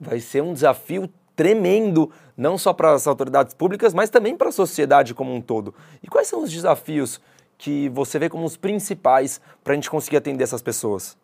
vai 0.00 0.18
ser 0.20 0.42
um 0.42 0.52
desafio 0.52 1.08
tremendo, 1.36 2.10
não 2.36 2.58
só 2.58 2.72
para 2.72 2.92
as 2.92 3.06
autoridades 3.06 3.54
públicas, 3.54 3.94
mas 3.94 4.10
também 4.10 4.36
para 4.36 4.48
a 4.48 4.52
sociedade 4.52 5.14
como 5.14 5.34
um 5.34 5.40
todo. 5.40 5.74
E 6.02 6.08
quais 6.08 6.28
são 6.28 6.42
os 6.42 6.50
desafios 6.50 7.20
que 7.56 7.88
você 7.90 8.18
vê 8.18 8.28
como 8.28 8.44
os 8.44 8.56
principais 8.56 9.40
para 9.62 9.74
a 9.74 9.76
gente 9.76 9.90
conseguir 9.90 10.16
atender 10.16 10.44
essas 10.44 10.62
pessoas? 10.62 11.16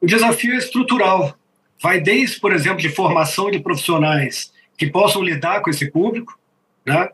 O 0.00 0.06
desafio 0.06 0.54
é 0.54 0.58
estrutural. 0.58 1.34
Vai 1.80 2.00
desde, 2.00 2.40
por 2.40 2.52
exemplo, 2.52 2.78
de 2.78 2.88
formação 2.88 3.50
de 3.50 3.60
profissionais 3.60 4.52
que 4.76 4.86
possam 4.86 5.22
lidar 5.22 5.60
com 5.60 5.70
esse 5.70 5.90
público, 5.90 6.38
né? 6.84 7.08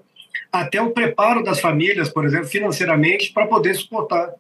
até 0.53 0.81
o 0.81 0.91
preparo 0.91 1.43
das 1.43 1.61
famílias, 1.61 2.09
por 2.09 2.25
exemplo, 2.25 2.47
financeiramente, 2.47 3.33
para 3.33 3.47
poder 3.47 3.75
suportar. 3.75 4.33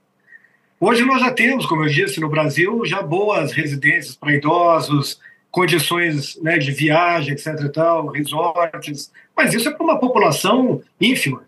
Hoje 0.79 1.05
nós 1.05 1.21
já 1.21 1.31
temos, 1.31 1.65
como 1.65 1.85
eu 1.85 1.89
disse, 1.89 2.21
no 2.21 2.29
Brasil, 2.29 2.85
já 2.85 3.01
boas 3.01 3.53
residências 3.53 4.17
para 4.17 4.35
idosos, 4.35 5.21
condições 5.51 6.41
né, 6.43 6.59
de 6.59 6.73
viagem, 6.73 7.33
etc. 7.35 7.47
E 7.65 7.69
tal, 7.69 8.09
resorts, 8.09 9.13
mas 9.37 9.55
isso 9.55 9.69
é 9.69 9.73
para 9.73 9.85
uma 9.85 9.99
população 9.99 10.83
ínfima. 11.01 11.45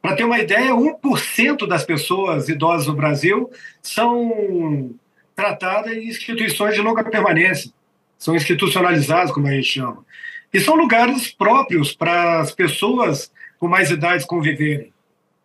Para 0.00 0.16
ter 0.16 0.24
uma 0.24 0.38
ideia, 0.38 0.72
1% 0.72 1.66
das 1.66 1.84
pessoas 1.84 2.48
idosas 2.48 2.86
no 2.86 2.94
Brasil 2.94 3.50
são 3.82 4.90
tratadas 5.34 5.92
em 5.92 6.06
instituições 6.06 6.74
de 6.74 6.80
longa 6.80 7.04
permanência, 7.04 7.70
são 8.20 8.36
institucionalizadas, 8.36 9.32
como 9.32 9.46
a 9.46 9.52
gente 9.52 9.72
chama. 9.72 10.04
E 10.52 10.60
são 10.60 10.76
lugares 10.76 11.32
próprios 11.32 11.94
para 11.94 12.40
as 12.40 12.52
pessoas 12.52 13.32
com 13.58 13.66
mais 13.66 13.90
idades 13.90 14.26
conviverem. 14.26 14.92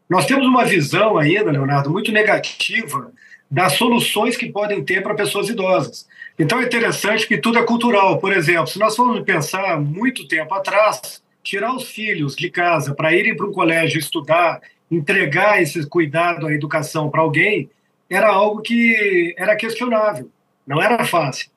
Nós 0.09 0.25
temos 0.25 0.45
uma 0.45 0.65
visão 0.65 1.17
ainda, 1.17 1.51
Leonardo, 1.51 1.89
muito 1.89 2.11
negativa 2.11 3.11
das 3.49 3.73
soluções 3.73 4.35
que 4.35 4.51
podem 4.51 4.83
ter 4.83 5.01
para 5.01 5.15
pessoas 5.15 5.47
idosas. 5.47 6.05
Então 6.37 6.59
é 6.59 6.65
interessante 6.65 7.25
que 7.25 7.37
tudo 7.37 7.57
é 7.57 7.63
cultural. 7.63 8.19
Por 8.19 8.33
exemplo, 8.33 8.67
se 8.67 8.77
nós 8.77 8.95
formos 8.95 9.23
pensar 9.23 9.79
muito 9.79 10.27
tempo 10.27 10.53
atrás, 10.53 11.23
tirar 11.41 11.73
os 11.73 11.89
filhos 11.89 12.35
de 12.35 12.49
casa 12.49 12.93
para 12.93 13.13
irem 13.13 13.37
para 13.37 13.47
um 13.47 13.53
colégio 13.53 13.99
estudar, 13.99 14.59
entregar 14.91 15.61
esse 15.61 15.87
cuidado 15.87 16.45
à 16.45 16.53
educação 16.53 17.09
para 17.09 17.21
alguém, 17.21 17.69
era 18.09 18.27
algo 18.27 18.61
que 18.61 19.33
era 19.37 19.55
questionável, 19.55 20.29
não 20.67 20.81
era 20.81 21.05
fácil. 21.05 21.54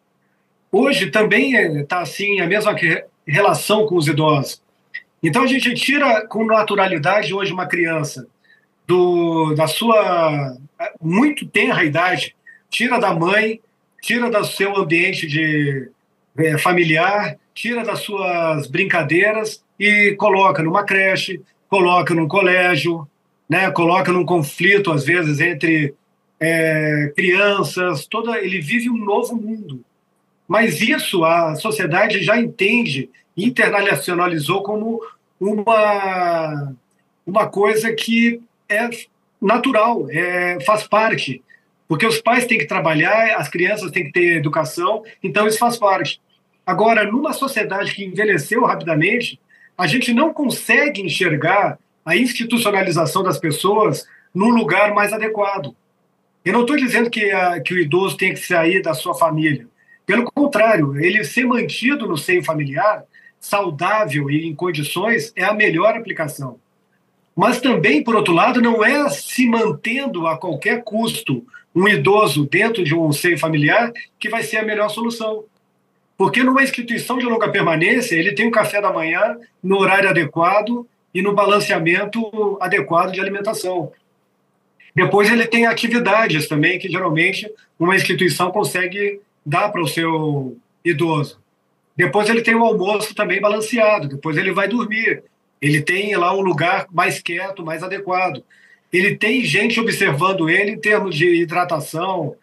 Hoje 0.70 1.10
também 1.10 1.54
está 1.80 2.00
assim 2.00 2.40
a 2.40 2.46
mesma 2.46 2.74
relação 3.26 3.86
com 3.86 3.96
os 3.96 4.06
idosos. 4.06 4.62
Então 5.22 5.42
a 5.42 5.46
gente 5.46 5.74
tira 5.74 6.26
com 6.26 6.44
naturalidade 6.44 7.34
hoje 7.34 7.52
uma 7.52 7.66
criança 7.66 8.26
do, 8.86 9.54
da 9.54 9.66
sua 9.66 10.56
muito 11.00 11.46
tenra 11.46 11.84
idade, 11.84 12.34
tira 12.70 12.98
da 12.98 13.12
mãe, 13.12 13.60
tira 14.00 14.30
do 14.30 14.44
seu 14.44 14.76
ambiente 14.76 15.26
de 15.26 15.90
é, 16.36 16.56
familiar, 16.58 17.36
tira 17.54 17.84
das 17.84 18.00
suas 18.00 18.66
brincadeiras 18.68 19.62
e 19.78 20.14
coloca 20.16 20.62
numa 20.62 20.84
creche, 20.84 21.40
coloca 21.68 22.14
num 22.14 22.28
colégio, 22.28 23.08
né, 23.48 23.70
coloca 23.70 24.12
num 24.12 24.24
conflito 24.24 24.92
às 24.92 25.04
vezes 25.04 25.40
entre 25.40 25.94
é, 26.38 27.12
crianças, 27.16 28.06
toda 28.06 28.38
ele 28.38 28.60
vive 28.60 28.88
um 28.88 28.96
novo 28.96 29.34
mundo. 29.34 29.84
Mas 30.48 30.80
isso 30.80 31.22
a 31.24 31.54
sociedade 31.54 32.24
já 32.24 32.40
entende, 32.40 33.10
internacionalizou 33.36 34.62
como 34.62 35.00
uma 35.38 36.74
uma 37.28 37.46
coisa 37.46 37.92
que 37.92 38.40
é 38.66 38.88
natural, 39.40 40.06
é, 40.10 40.58
faz 40.64 40.88
parte. 40.88 41.42
Porque 41.86 42.06
os 42.06 42.20
pais 42.20 42.46
têm 42.46 42.58
que 42.58 42.66
trabalhar, 42.66 43.36
as 43.36 43.48
crianças 43.48 43.90
têm 43.90 44.04
que 44.04 44.12
ter 44.12 44.36
educação, 44.36 45.04
então 45.22 45.46
isso 45.46 45.58
faz 45.58 45.76
parte. 45.76 46.20
Agora, 46.66 47.04
numa 47.04 47.32
sociedade 47.32 47.94
que 47.94 48.04
envelheceu 48.04 48.64
rapidamente, 48.64 49.38
a 49.76 49.86
gente 49.86 50.12
não 50.12 50.32
consegue 50.32 51.02
enxergar 51.02 51.78
a 52.04 52.16
institucionalização 52.16 53.22
das 53.22 53.38
pessoas 53.38 54.06
num 54.34 54.50
lugar 54.50 54.94
mais 54.94 55.12
adequado. 55.12 55.74
Eu 56.44 56.52
não 56.52 56.62
estou 56.62 56.76
dizendo 56.76 57.10
que, 57.10 57.30
a, 57.30 57.60
que 57.60 57.74
o 57.74 57.78
idoso 57.78 58.16
tem 58.16 58.32
que 58.32 58.40
sair 58.40 58.82
da 58.82 58.94
sua 58.94 59.14
família. 59.14 59.66
Pelo 60.08 60.24
contrário, 60.24 60.98
ele 60.98 61.22
ser 61.22 61.44
mantido 61.44 62.08
no 62.08 62.16
seio 62.16 62.42
familiar 62.42 63.04
saudável 63.38 64.30
e 64.30 64.46
em 64.46 64.54
condições, 64.54 65.30
é 65.36 65.44
a 65.44 65.52
melhor 65.52 65.94
aplicação. 65.94 66.58
Mas 67.36 67.60
também, 67.60 68.02
por 68.02 68.16
outro 68.16 68.32
lado, 68.32 68.62
não 68.62 68.82
é 68.82 69.06
se 69.10 69.46
mantendo 69.46 70.26
a 70.26 70.38
qualquer 70.38 70.82
custo 70.82 71.46
um 71.74 71.86
idoso 71.86 72.46
dentro 72.46 72.82
de 72.82 72.94
um 72.94 73.12
seio 73.12 73.38
familiar 73.38 73.92
que 74.18 74.30
vai 74.30 74.42
ser 74.42 74.56
a 74.56 74.64
melhor 74.64 74.88
solução. 74.88 75.44
Porque 76.16 76.42
numa 76.42 76.62
instituição 76.62 77.18
de 77.18 77.26
longa 77.26 77.50
permanência, 77.50 78.16
ele 78.16 78.32
tem 78.32 78.48
o 78.48 78.50
café 78.50 78.80
da 78.80 78.90
manhã 78.90 79.36
no 79.62 79.76
horário 79.76 80.08
adequado 80.08 80.88
e 81.12 81.20
no 81.20 81.34
balanceamento 81.34 82.56
adequado 82.62 83.12
de 83.12 83.20
alimentação. 83.20 83.92
Depois 84.94 85.30
ele 85.30 85.46
tem 85.46 85.66
atividades 85.66 86.48
também 86.48 86.78
que 86.78 86.88
geralmente 86.88 87.46
uma 87.78 87.94
instituição 87.94 88.50
consegue 88.50 89.20
dar 89.48 89.70
para 89.70 89.82
o 89.82 89.88
seu 89.88 90.58
idoso. 90.84 91.40
Depois 91.96 92.28
ele 92.28 92.42
tem 92.42 92.54
o 92.54 92.64
almoço 92.64 93.14
também 93.14 93.40
balanceado, 93.40 94.08
depois 94.08 94.36
ele 94.36 94.52
vai 94.52 94.68
dormir. 94.68 95.24
Ele 95.60 95.80
tem 95.80 96.14
lá 96.16 96.36
um 96.36 96.40
lugar 96.40 96.86
mais 96.92 97.20
quieto, 97.20 97.64
mais 97.64 97.82
adequado. 97.82 98.44
Ele 98.92 99.16
tem 99.16 99.42
gente 99.44 99.80
observando 99.80 100.48
ele 100.48 100.72
em 100.72 100.78
termos 100.78 101.14
de 101.14 101.26
hidratação, 101.42 102.36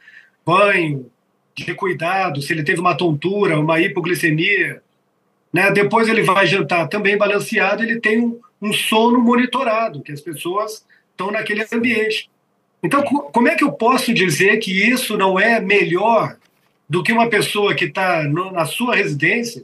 banho, 0.46 1.10
de 1.56 1.74
cuidado, 1.74 2.42
se 2.42 2.52
ele 2.52 2.64
teve 2.64 2.82
uma 2.82 2.98
tontura, 2.98 3.60
uma 3.60 3.80
hipoglicemia. 3.80 4.82
Né? 5.54 5.72
Depois 5.72 6.10
ele 6.10 6.24
vai 6.24 6.46
jantar 6.48 6.90
também 6.90 7.18
balanceado, 7.18 7.84
ele 7.84 8.00
tem 8.00 8.20
um, 8.20 8.40
um 8.62 8.74
sono 8.74 9.20
monitorado, 9.20 10.02
que 10.02 10.12
as 10.12 10.22
pessoas 10.22 10.86
estão 11.12 11.32
naquele 11.32 11.66
ambiente. 11.72 12.30
Então, 12.84 13.02
como 13.04 13.48
é 13.48 13.56
que 13.56 13.64
eu 13.64 13.72
posso 13.72 14.14
dizer 14.14 14.58
que 14.58 14.72
isso 14.72 15.18
não 15.18 15.40
é 15.40 15.62
melhor 15.62 16.36
do 16.88 17.04
que 17.04 17.12
uma 17.12 17.30
pessoa 17.30 17.74
que 17.74 17.86
está 17.86 18.24
na 18.24 18.66
sua 18.66 18.96
residência, 18.96 19.64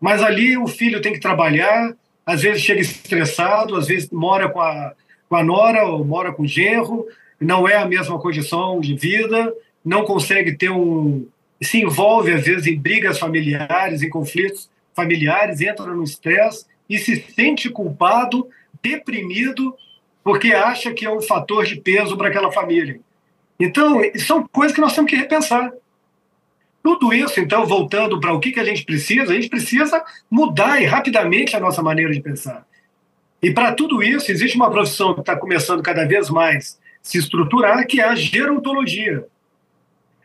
mas 0.00 0.22
ali 0.22 0.56
o 0.56 0.66
filho 0.66 1.02
tem 1.02 1.12
que 1.12 1.20
trabalhar, 1.20 1.94
às 2.24 2.42
vezes 2.42 2.62
chega 2.62 2.80
estressado, 2.80 3.76
às 3.76 3.88
vezes 3.88 4.08
mora 4.10 4.48
com 4.48 4.60
a, 4.60 4.92
com 5.28 5.36
a 5.36 5.44
nora 5.44 5.84
ou 5.84 6.04
mora 6.04 6.32
com 6.32 6.44
o 6.44 6.48
genro, 6.48 7.06
não 7.40 7.68
é 7.68 7.76
a 7.76 7.86
mesma 7.86 8.18
condição 8.18 8.80
de 8.80 8.94
vida, 8.94 9.52
não 9.84 10.04
consegue 10.04 10.56
ter 10.56 10.70
um. 10.70 11.26
se 11.60 11.80
envolve, 11.80 12.32
às 12.32 12.44
vezes, 12.44 12.66
em 12.66 12.78
brigas 12.78 13.18
familiares, 13.18 14.02
em 14.02 14.10
conflitos 14.10 14.70
familiares, 14.94 15.60
entra 15.60 15.86
no 15.86 16.04
estresse 16.04 16.66
e 16.88 16.98
se 16.98 17.24
sente 17.34 17.70
culpado, 17.70 18.46
deprimido, 18.82 19.74
porque 20.22 20.52
acha 20.52 20.92
que 20.92 21.06
é 21.06 21.10
um 21.10 21.20
fator 21.20 21.64
de 21.64 21.76
peso 21.76 22.16
para 22.16 22.28
aquela 22.28 22.52
família. 22.52 23.00
Então, 23.58 24.00
são 24.16 24.46
coisas 24.46 24.74
que 24.74 24.80
nós 24.80 24.94
temos 24.94 25.10
que 25.10 25.16
repensar. 25.16 25.72
Tudo 26.82 27.12
isso, 27.12 27.38
então, 27.38 27.66
voltando 27.66 28.18
para 28.18 28.32
o 28.32 28.40
que, 28.40 28.52
que 28.52 28.60
a 28.60 28.64
gente 28.64 28.84
precisa, 28.84 29.32
a 29.32 29.34
gente 29.34 29.48
precisa 29.48 30.02
mudar 30.30 30.80
e 30.80 30.86
rapidamente 30.86 31.54
a 31.54 31.60
nossa 31.60 31.82
maneira 31.82 32.12
de 32.12 32.20
pensar. 32.20 32.66
E 33.42 33.50
para 33.50 33.72
tudo 33.72 34.02
isso, 34.02 34.30
existe 34.30 34.56
uma 34.56 34.70
profissão 34.70 35.14
que 35.14 35.20
está 35.20 35.36
começando 35.36 35.82
cada 35.82 36.06
vez 36.06 36.30
mais 36.30 36.78
se 37.02 37.18
estruturar, 37.18 37.86
que 37.86 38.00
é 38.00 38.04
a 38.04 38.14
gerontologia. 38.14 39.26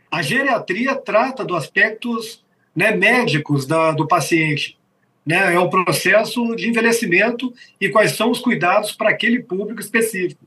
A 0.10 0.22
geriatria 0.22 0.96
trata 0.96 1.44
dos 1.44 1.58
aspectos 1.58 2.44
né, 2.76 2.96
médicos 2.96 3.66
da, 3.66 3.92
do 3.92 4.08
paciente. 4.08 4.78
Né? 5.26 5.56
É 5.56 5.60
o 5.60 5.70
processo 5.70 6.56
de 6.56 6.70
envelhecimento 6.70 7.54
e 7.80 7.90
quais 7.90 8.12
são 8.12 8.32
os 8.32 8.40
cuidados 8.40 8.92
para 8.92 9.10
aquele 9.10 9.42
público 9.42 9.82
específico. 9.82 10.46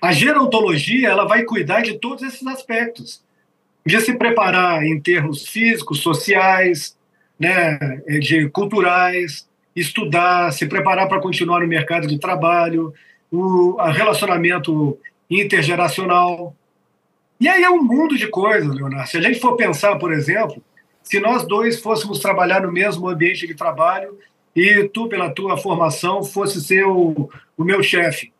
A 0.00 0.12
gerontologia 0.12 1.08
ela 1.08 1.26
vai 1.26 1.42
cuidar 1.42 1.82
de 1.82 1.98
todos 1.98 2.22
esses 2.22 2.46
aspectos 2.46 3.22
de 3.88 4.02
se 4.02 4.12
preparar 4.12 4.84
em 4.84 5.00
termos 5.00 5.48
físicos, 5.48 6.02
sociais, 6.02 6.94
né, 7.40 7.78
de 8.20 8.46
culturais, 8.50 9.48
estudar, 9.74 10.52
se 10.52 10.66
preparar 10.66 11.08
para 11.08 11.22
continuar 11.22 11.60
no 11.60 11.66
mercado 11.66 12.06
de 12.06 12.18
trabalho, 12.18 12.92
o 13.32 13.80
relacionamento 13.90 14.98
intergeracional. 15.30 16.54
E 17.40 17.48
aí 17.48 17.62
é 17.62 17.70
um 17.70 17.82
mundo 17.82 18.14
de 18.18 18.28
coisas, 18.28 18.74
Leonardo. 18.74 19.08
Se 19.08 19.16
a 19.16 19.22
gente 19.22 19.40
for 19.40 19.56
pensar, 19.56 19.96
por 19.96 20.12
exemplo, 20.12 20.62
se 21.02 21.18
nós 21.18 21.48
dois 21.48 21.80
fôssemos 21.80 22.18
trabalhar 22.18 22.60
no 22.60 22.70
mesmo 22.70 23.08
ambiente 23.08 23.46
de 23.46 23.54
trabalho 23.54 24.18
e 24.54 24.86
tu, 24.92 25.08
pela 25.08 25.30
tua 25.30 25.56
formação, 25.56 26.22
fosse 26.22 26.60
ser 26.60 26.84
o, 26.84 27.30
o 27.56 27.64
meu 27.64 27.82
chefe, 27.82 28.34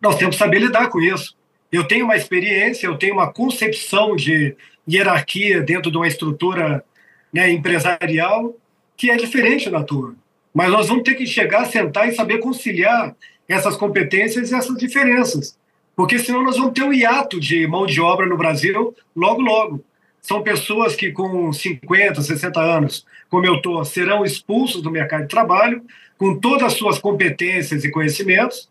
nós 0.00 0.14
temos 0.14 0.36
que 0.36 0.44
saber 0.44 0.60
lidar 0.60 0.90
com 0.90 1.00
isso 1.00 1.34
eu 1.76 1.84
tenho 1.84 2.04
uma 2.04 2.16
experiência, 2.16 2.86
eu 2.86 2.96
tenho 2.96 3.14
uma 3.14 3.32
concepção 3.32 4.14
de 4.14 4.54
hierarquia 4.88 5.60
dentro 5.60 5.90
de 5.90 5.96
uma 5.96 6.06
estrutura 6.06 6.84
né, 7.32 7.50
empresarial 7.50 8.54
que 8.96 9.10
é 9.10 9.16
diferente 9.16 9.68
da 9.68 9.82
tua. 9.82 10.14
Mas 10.52 10.70
nós 10.70 10.86
vamos 10.86 11.02
ter 11.02 11.14
que 11.14 11.26
chegar, 11.26 11.64
sentar 11.64 12.08
e 12.08 12.14
saber 12.14 12.38
conciliar 12.38 13.16
essas 13.48 13.76
competências 13.76 14.50
e 14.50 14.54
essas 14.54 14.76
diferenças. 14.76 15.58
Porque 15.96 16.18
senão 16.18 16.44
nós 16.44 16.56
vamos 16.56 16.72
ter 16.72 16.82
um 16.82 16.92
hiato 16.92 17.40
de 17.40 17.66
mão 17.66 17.86
de 17.86 18.00
obra 18.00 18.26
no 18.26 18.36
Brasil 18.36 18.94
logo, 19.14 19.40
logo. 19.40 19.84
São 20.20 20.42
pessoas 20.42 20.94
que 20.94 21.10
com 21.10 21.52
50, 21.52 22.22
60 22.22 22.60
anos, 22.60 23.04
como 23.28 23.46
eu 23.46 23.56
estou, 23.56 23.84
serão 23.84 24.24
expulsos 24.24 24.80
do 24.80 24.90
mercado 24.90 25.22
de 25.22 25.28
trabalho, 25.28 25.82
com 26.16 26.38
todas 26.38 26.62
as 26.62 26.72
suas 26.74 26.98
competências 26.98 27.84
e 27.84 27.90
conhecimentos, 27.90 28.70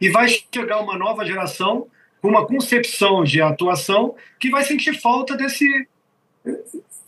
e 0.00 0.10
vai 0.10 0.28
chegar 0.28 0.80
uma 0.80 0.98
nova 0.98 1.24
geração 1.24 1.86
uma 2.22 2.46
concepção 2.46 3.24
de 3.24 3.40
atuação 3.40 4.14
que 4.38 4.50
vai 4.50 4.64
sentir 4.64 5.00
falta 5.00 5.36
desse, 5.36 5.88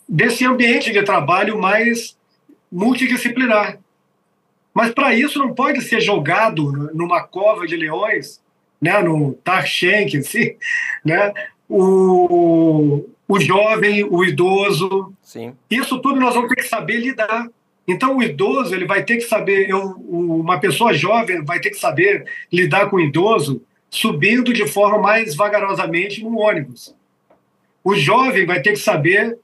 desse 0.09 0.45
ambiente 0.45 0.93
de 0.93 1.03
trabalho 1.03 1.59
mais 1.59 2.17
multidisciplinar. 2.71 3.79
Mas 4.73 4.93
para 4.93 5.15
isso 5.15 5.39
não 5.39 5.55
pode 5.55 5.83
ser 5.83 6.01
jogado 6.01 6.73
numa 6.95 7.23
cova 7.23 7.67
de 7.67 7.77
leões, 7.77 8.41
né, 8.81 9.01
no 9.03 9.35
Tarshenk, 9.45 10.17
assim, 10.17 10.57
né, 11.05 11.33
o, 11.69 13.05
o 13.29 13.41
jovem, 13.41 14.05
o 14.05 14.25
idoso. 14.25 15.13
Sim. 15.23 15.55
Isso 15.71 16.01
tudo 16.01 16.19
nós 16.19 16.35
vamos 16.35 16.49
ter 16.49 16.57
que 16.57 16.69
saber 16.69 16.99
lidar. 16.99 17.49
Então, 17.87 18.17
o 18.17 18.23
idoso 18.23 18.75
ele 18.75 18.87
vai 18.87 19.03
ter 19.03 19.17
que 19.17 19.23
saber, 19.23 19.69
eu, 19.69 19.81
uma 20.09 20.59
pessoa 20.61 20.95
jovem 20.95 21.45
vai 21.45 21.61
ter 21.61 21.71
que 21.71 21.79
saber 21.79 22.25
lidar 22.51 22.89
com 22.89 22.97
o 22.97 23.01
idoso 23.01 23.61
subindo 23.93 24.55
de 24.55 24.67
forma 24.67 24.99
mais 24.99 25.37
vagarosamente 25.37 26.25
no 26.25 26.39
ônibus. 26.39 26.95
O 27.85 27.95
jovem 27.95 28.47
vai 28.47 28.63
ter 28.63 28.71
que 28.71 28.79
saber 28.79 29.39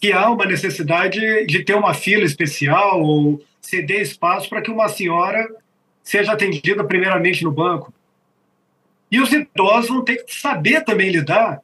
que 0.00 0.10
há 0.10 0.30
uma 0.30 0.46
necessidade 0.46 1.44
de 1.44 1.62
ter 1.62 1.74
uma 1.74 1.92
fila 1.92 2.24
especial 2.24 3.02
ou 3.02 3.44
ceder 3.60 4.00
espaço 4.00 4.48
para 4.48 4.62
que 4.62 4.70
uma 4.70 4.88
senhora 4.88 5.46
seja 6.02 6.32
atendida 6.32 6.82
primeiramente 6.82 7.44
no 7.44 7.52
banco. 7.52 7.92
E 9.10 9.20
os 9.20 9.30
idosos 9.32 9.90
vão 9.90 10.02
ter 10.02 10.24
que 10.24 10.34
saber 10.34 10.82
também 10.82 11.10
lidar 11.10 11.60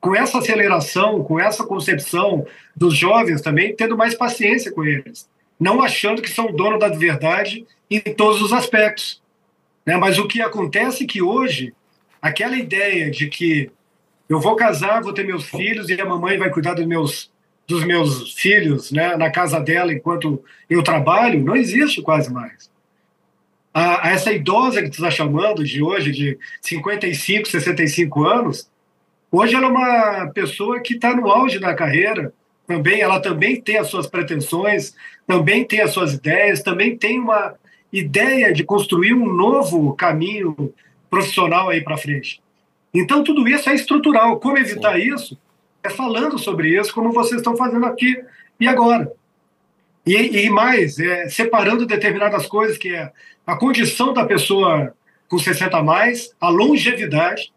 com 0.00 0.16
essa 0.16 0.38
aceleração, 0.38 1.22
com 1.22 1.38
essa 1.38 1.64
concepção 1.64 2.44
dos 2.74 2.96
jovens 2.96 3.40
também, 3.40 3.74
tendo 3.76 3.96
mais 3.96 4.16
paciência 4.16 4.72
com 4.72 4.84
eles, 4.84 5.28
não 5.60 5.80
achando 5.80 6.22
que 6.22 6.30
são 6.30 6.52
dono 6.52 6.76
da 6.76 6.88
verdade 6.88 7.64
em 7.88 8.00
todos 8.00 8.42
os 8.42 8.52
aspectos. 8.52 9.22
Né? 9.84 9.96
Mas 9.96 10.18
o 10.18 10.26
que 10.26 10.40
acontece 10.40 11.04
é 11.04 11.06
que 11.06 11.22
hoje, 11.22 11.74
aquela 12.20 12.56
ideia 12.56 13.10
de 13.10 13.28
que 13.28 13.70
eu 14.28 14.40
vou 14.40 14.54
casar, 14.56 15.02
vou 15.02 15.12
ter 15.12 15.24
meus 15.24 15.48
filhos 15.48 15.88
e 15.88 15.98
a 16.00 16.04
mamãe 16.04 16.36
vai 16.36 16.50
cuidar 16.50 16.74
dos 16.74 16.86
meus, 16.86 17.32
dos 17.66 17.84
meus 17.84 18.34
filhos 18.34 18.92
né, 18.92 19.16
na 19.16 19.30
casa 19.30 19.58
dela 19.58 19.92
enquanto 19.92 20.42
eu 20.68 20.82
trabalho, 20.82 21.42
não 21.42 21.56
existe 21.56 22.02
quase 22.02 22.30
mais. 22.30 22.70
A, 23.72 24.08
a 24.08 24.10
essa 24.10 24.32
idosa 24.32 24.82
que 24.82 24.90
tu 24.90 24.94
está 24.94 25.10
chamando 25.10 25.64
de 25.64 25.82
hoje, 25.82 26.12
de 26.12 26.38
55, 26.60 27.48
65 27.48 28.24
anos, 28.24 28.70
hoje 29.32 29.54
ela 29.54 29.66
é 29.66 29.70
uma 29.70 30.26
pessoa 30.34 30.80
que 30.80 30.94
está 30.94 31.14
no 31.14 31.30
auge 31.30 31.58
da 31.58 31.74
carreira, 31.74 32.32
também 32.66 33.00
ela 33.00 33.18
também 33.20 33.58
tem 33.58 33.78
as 33.78 33.88
suas 33.88 34.06
pretensões, 34.06 34.94
também 35.26 35.64
tem 35.64 35.80
as 35.80 35.90
suas 35.90 36.12
ideias, 36.12 36.62
também 36.62 36.96
tem 36.96 37.18
uma 37.18 37.54
ideia 37.92 38.52
de 38.52 38.64
construir 38.64 39.14
um 39.14 39.32
novo 39.32 39.94
caminho 39.94 40.72
profissional 41.10 41.70
aí 41.70 41.82
para 41.82 41.96
frente. 41.96 42.40
Então, 42.92 43.22
tudo 43.22 43.46
isso 43.48 43.68
é 43.68 43.74
estrutural. 43.74 44.38
Como 44.40 44.58
evitar 44.58 44.96
Sim. 44.96 45.14
isso? 45.14 45.38
É 45.82 45.90
falando 45.90 46.38
sobre 46.38 46.78
isso, 46.78 46.92
como 46.92 47.12
vocês 47.12 47.40
estão 47.40 47.56
fazendo 47.56 47.86
aqui 47.86 48.22
e 48.58 48.66
agora. 48.66 49.10
E, 50.04 50.14
e 50.14 50.50
mais, 50.50 50.98
é, 50.98 51.28
separando 51.28 51.86
determinadas 51.86 52.46
coisas, 52.46 52.78
que 52.78 52.94
é 52.94 53.12
a 53.46 53.56
condição 53.56 54.12
da 54.12 54.24
pessoa 54.24 54.94
com 55.28 55.38
60 55.38 55.76
a 55.76 55.82
mais, 55.82 56.34
a 56.40 56.48
longevidade, 56.48 57.52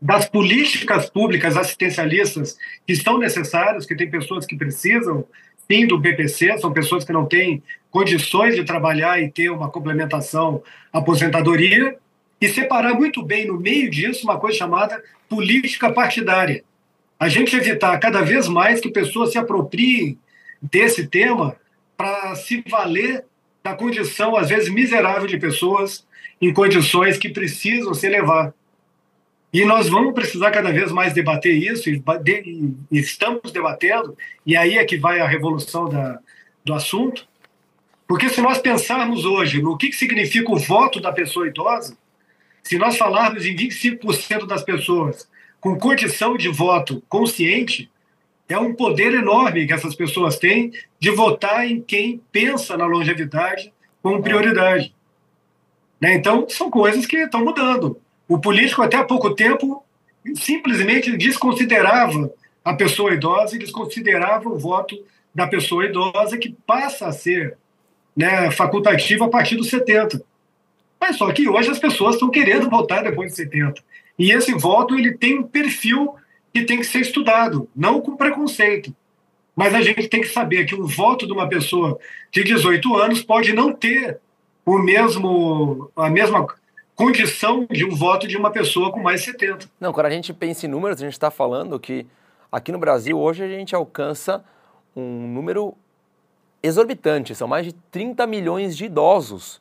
das 0.00 0.28
políticas 0.28 1.10
públicas 1.10 1.56
assistencialistas 1.56 2.56
que 2.86 2.92
estão 2.92 3.18
necessárias, 3.18 3.84
que 3.84 3.96
tem 3.96 4.08
pessoas 4.08 4.46
que 4.46 4.56
precisam 4.56 5.26
fim 5.68 5.86
do 5.86 5.98
BPC, 5.98 6.58
são 6.58 6.72
pessoas 6.72 7.04
que 7.04 7.12
não 7.12 7.26
têm 7.26 7.62
condições 7.98 8.54
de 8.54 8.62
trabalhar 8.62 9.20
e 9.20 9.28
ter 9.28 9.50
uma 9.50 9.68
complementação 9.68 10.62
aposentadoria, 10.92 11.96
e 12.40 12.48
separar 12.48 12.94
muito 12.94 13.24
bem 13.24 13.48
no 13.48 13.58
meio 13.58 13.90
disso 13.90 14.22
uma 14.22 14.38
coisa 14.38 14.56
chamada 14.56 15.02
política 15.28 15.92
partidária. 15.92 16.62
A 17.18 17.28
gente 17.28 17.56
evitar 17.56 17.98
cada 17.98 18.22
vez 18.22 18.46
mais 18.46 18.80
que 18.80 18.88
pessoas 18.88 19.32
se 19.32 19.38
apropriem 19.38 20.16
desse 20.62 21.08
tema 21.08 21.56
para 21.96 22.36
se 22.36 22.62
valer 22.70 23.24
da 23.64 23.74
condição, 23.74 24.36
às 24.36 24.48
vezes, 24.48 24.72
miserável 24.72 25.26
de 25.26 25.36
pessoas 25.36 26.06
em 26.40 26.52
condições 26.52 27.18
que 27.18 27.28
precisam 27.28 27.92
se 27.94 28.06
elevar. 28.06 28.54
E 29.52 29.64
nós 29.64 29.88
vamos 29.88 30.14
precisar 30.14 30.52
cada 30.52 30.70
vez 30.70 30.92
mais 30.92 31.12
debater 31.12 31.52
isso, 31.52 31.90
e, 31.90 32.00
estamos 32.92 33.50
debatendo, 33.50 34.16
e 34.46 34.56
aí 34.56 34.78
é 34.78 34.84
que 34.84 34.96
vai 34.96 35.18
a 35.18 35.26
revolução 35.26 35.88
da, 35.88 36.20
do 36.64 36.72
assunto. 36.72 37.26
Porque 38.08 38.30
se 38.30 38.40
nós 38.40 38.56
pensarmos 38.56 39.26
hoje 39.26 39.60
no 39.60 39.76
que, 39.76 39.88
que 39.88 39.96
significa 39.96 40.50
o 40.50 40.58
voto 40.58 40.98
da 40.98 41.12
pessoa 41.12 41.46
idosa, 41.46 41.94
se 42.62 42.78
nós 42.78 42.96
falarmos 42.96 43.44
em 43.44 43.54
25% 43.54 44.46
das 44.46 44.62
pessoas 44.62 45.28
com 45.60 45.78
condição 45.78 46.34
de 46.34 46.48
voto 46.48 47.02
consciente, 47.06 47.90
é 48.48 48.58
um 48.58 48.74
poder 48.74 49.12
enorme 49.12 49.66
que 49.66 49.74
essas 49.74 49.94
pessoas 49.94 50.38
têm 50.38 50.72
de 50.98 51.10
votar 51.10 51.70
em 51.70 51.82
quem 51.82 52.22
pensa 52.32 52.78
na 52.78 52.86
longevidade 52.86 53.70
como 54.02 54.22
prioridade. 54.22 54.94
Né? 56.00 56.14
Então, 56.14 56.48
são 56.48 56.70
coisas 56.70 57.04
que 57.04 57.18
estão 57.18 57.44
mudando. 57.44 58.00
O 58.26 58.38
político, 58.38 58.80
até 58.80 58.96
há 58.96 59.04
pouco 59.04 59.34
tempo, 59.34 59.84
simplesmente 60.34 61.14
desconsiderava 61.14 62.32
a 62.64 62.72
pessoa 62.72 63.12
idosa 63.12 63.56
e 63.56 63.58
desconsiderava 63.58 64.48
o 64.48 64.58
voto 64.58 64.96
da 65.34 65.46
pessoa 65.46 65.84
idosa, 65.84 66.38
que 66.38 66.56
passa 66.66 67.06
a 67.06 67.12
ser 67.12 67.58
né, 68.18 68.50
facultativo 68.50 69.22
a 69.22 69.28
partir 69.28 69.54
dos 69.54 69.68
70. 69.68 70.20
Mas 71.00 71.16
só 71.16 71.32
que 71.32 71.48
hoje 71.48 71.70
as 71.70 71.78
pessoas 71.78 72.16
estão 72.16 72.28
querendo 72.28 72.68
votar 72.68 73.04
depois 73.04 73.30
de 73.30 73.36
70. 73.36 73.80
E 74.18 74.32
esse 74.32 74.52
voto 74.54 74.98
ele 74.98 75.16
tem 75.16 75.38
um 75.38 75.44
perfil 75.44 76.16
que 76.52 76.64
tem 76.64 76.78
que 76.78 76.84
ser 76.84 76.98
estudado, 76.98 77.68
não 77.76 78.00
com 78.00 78.16
preconceito. 78.16 78.92
Mas 79.54 79.72
a 79.72 79.80
gente 79.80 80.08
tem 80.08 80.20
que 80.20 80.26
saber 80.26 80.64
que 80.64 80.74
o 80.74 80.84
voto 80.84 81.28
de 81.28 81.32
uma 81.32 81.48
pessoa 81.48 81.96
de 82.32 82.42
18 82.42 82.96
anos 82.96 83.22
pode 83.22 83.52
não 83.52 83.72
ter 83.72 84.18
o 84.66 84.78
mesmo 84.78 85.88
a 85.96 86.10
mesma 86.10 86.44
condição 86.96 87.68
de 87.70 87.84
um 87.84 87.94
voto 87.94 88.26
de 88.26 88.36
uma 88.36 88.50
pessoa 88.50 88.90
com 88.90 88.98
mais 88.98 89.22
70. 89.22 89.70
Não, 89.78 89.92
quando 89.92 90.06
a 90.06 90.10
gente 90.10 90.34
pensa 90.34 90.66
em 90.66 90.68
números, 90.68 91.00
a 91.00 91.04
gente 91.04 91.12
está 91.12 91.30
falando 91.30 91.78
que 91.78 92.04
aqui 92.50 92.72
no 92.72 92.78
Brasil 92.78 93.16
hoje 93.16 93.44
a 93.44 93.48
gente 93.48 93.76
alcança 93.76 94.44
um 94.96 95.28
número 95.28 95.76
exorbitante, 96.62 97.34
são 97.34 97.48
mais 97.48 97.66
de 97.66 97.72
30 97.72 98.26
milhões 98.26 98.76
de 98.76 98.86
idosos. 98.86 99.60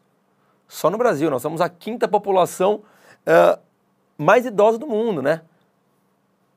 Só 0.67 0.89
no 0.89 0.97
Brasil, 0.97 1.29
nós 1.29 1.41
somos 1.41 1.61
a 1.61 1.69
quinta 1.69 2.07
população 2.07 2.81
uh, 3.25 3.59
mais 4.17 4.45
idosa 4.45 4.77
do 4.77 4.87
mundo, 4.87 5.21
né? 5.21 5.41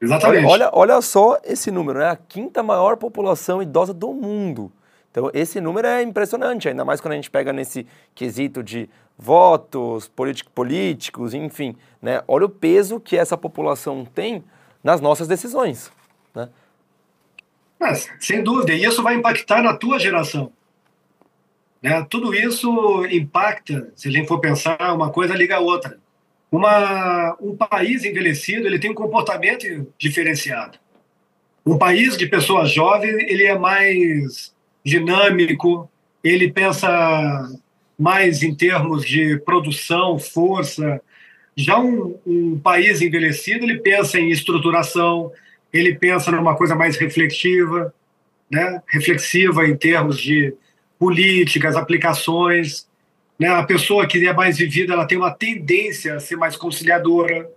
Exatamente. 0.01 0.47
Olha, 0.47 0.71
olha 0.73 1.01
só 1.03 1.39
esse 1.45 1.71
número, 1.71 1.99
né? 1.99 2.09
A 2.09 2.17
quinta 2.17 2.63
maior 2.63 2.97
população 2.97 3.63
idosa 3.63 3.93
do 3.93 4.13
mundo. 4.13 4.73
Então, 5.11 5.31
esse 5.35 5.61
número 5.61 5.87
é 5.87 6.03
impressionante, 6.03 6.69
ainda 6.69 6.85
mais 6.85 7.01
quando 7.01 7.13
a 7.13 7.17
gente 7.17 7.31
pega 7.31 7.53
nesse 7.53 7.87
quesito 8.15 8.63
de 8.63 8.89
votos 9.19 10.09
político, 10.09 10.51
políticos, 10.53 11.35
enfim. 11.35 11.77
Né? 12.01 12.23
Olha 12.27 12.47
o 12.47 12.49
peso 12.49 12.99
que 12.99 13.17
essa 13.17 13.37
população 13.37 14.05
tem 14.05 14.43
nas 14.83 15.01
nossas 15.01 15.29
decisões. 15.29 15.93
Mas, 17.81 18.11
sem 18.21 18.43
dúvida, 18.43 18.75
e 18.75 18.85
isso 18.85 19.03
vai 19.03 19.15
impactar 19.15 19.63
na 19.63 19.73
tua 19.73 19.99
geração. 19.99 20.53
Né? 21.83 22.07
Tudo 22.11 22.35
isso 22.35 23.07
impacta, 23.07 23.91
se 23.97 24.09
a 24.09 24.13
gente 24.13 24.29
for 24.29 24.39
pensar, 24.39 24.93
uma 24.95 25.11
coisa 25.11 25.35
liga 25.35 25.57
a 25.57 25.61
outra. 25.61 25.99
Uma, 26.53 27.35
um 27.41 27.57
país 27.57 28.05
envelhecido 28.05 28.67
ele 28.67 28.79
tem 28.79 28.91
um 28.91 28.95
comportamento 28.95 29.65
diferenciado. 29.99 30.79
Um 31.65 31.79
país 31.79 32.19
de 32.19 32.27
pessoas 32.27 32.71
jovens 32.71 33.17
ele 33.29 33.45
é 33.45 33.59
mais 33.59 34.55
dinâmico, 34.85 35.91
ele 36.23 36.53
pensa 36.53 37.49
mais 37.99 38.43
em 38.43 38.55
termos 38.55 39.07
de 39.07 39.39
produção, 39.39 40.19
força. 40.19 41.01
Já 41.57 41.79
um, 41.79 42.19
um 42.27 42.59
país 42.59 43.01
envelhecido 43.01 43.65
ele 43.65 43.79
pensa 43.79 44.19
em 44.19 44.31
estruturação, 44.31 45.33
ele 45.73 45.95
pensa 45.95 46.31
numa 46.31 46.57
coisa 46.57 46.75
mais 46.75 46.97
reflexiva, 46.97 47.95
né? 48.51 48.83
reflexiva 48.87 49.67
em 49.67 49.77
termos 49.77 50.21
de 50.21 50.55
políticas, 50.99 51.77
aplicações. 51.77 52.87
Né? 53.39 53.49
A 53.49 53.63
pessoa 53.63 54.07
que 54.07 54.27
é 54.27 54.33
mais 54.33 54.59
vivida, 54.59 54.93
ela 54.93 55.07
tem 55.07 55.17
uma 55.17 55.31
tendência 55.31 56.17
a 56.17 56.21
ser 56.21 56.37
mais 56.37 56.57
conciliadora, 56.57 57.49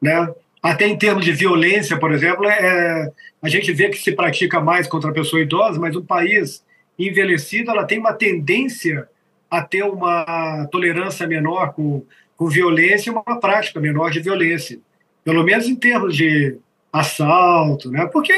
né? 0.00 0.28
Até 0.62 0.86
em 0.88 0.98
termos 0.98 1.24
de 1.24 1.32
violência, 1.32 1.96
por 1.96 2.12
exemplo, 2.12 2.44
é, 2.44 3.12
a 3.40 3.48
gente 3.48 3.72
vê 3.72 3.88
que 3.88 3.98
se 3.98 4.10
pratica 4.12 4.60
mais 4.60 4.88
contra 4.88 5.10
a 5.10 5.14
pessoa 5.14 5.40
idosa, 5.40 5.78
mas 5.78 5.94
um 5.94 6.04
país 6.04 6.64
envelhecido, 6.98 7.70
ela 7.70 7.84
tem 7.84 7.98
uma 7.98 8.12
tendência 8.12 9.08
a 9.48 9.62
ter 9.62 9.84
uma 9.84 10.66
tolerância 10.72 11.26
menor 11.26 11.72
com, 11.72 12.04
com 12.36 12.48
violência 12.48 13.10
e 13.10 13.12
uma 13.12 13.38
prática 13.38 13.78
menor 13.78 14.10
de 14.10 14.20
violência. 14.20 14.78
Pelo 15.24 15.44
menos 15.44 15.68
em 15.68 15.76
termos 15.76 16.16
de 16.16 16.56
assalto, 16.98 17.90
né? 17.90 18.06
Porque 18.06 18.32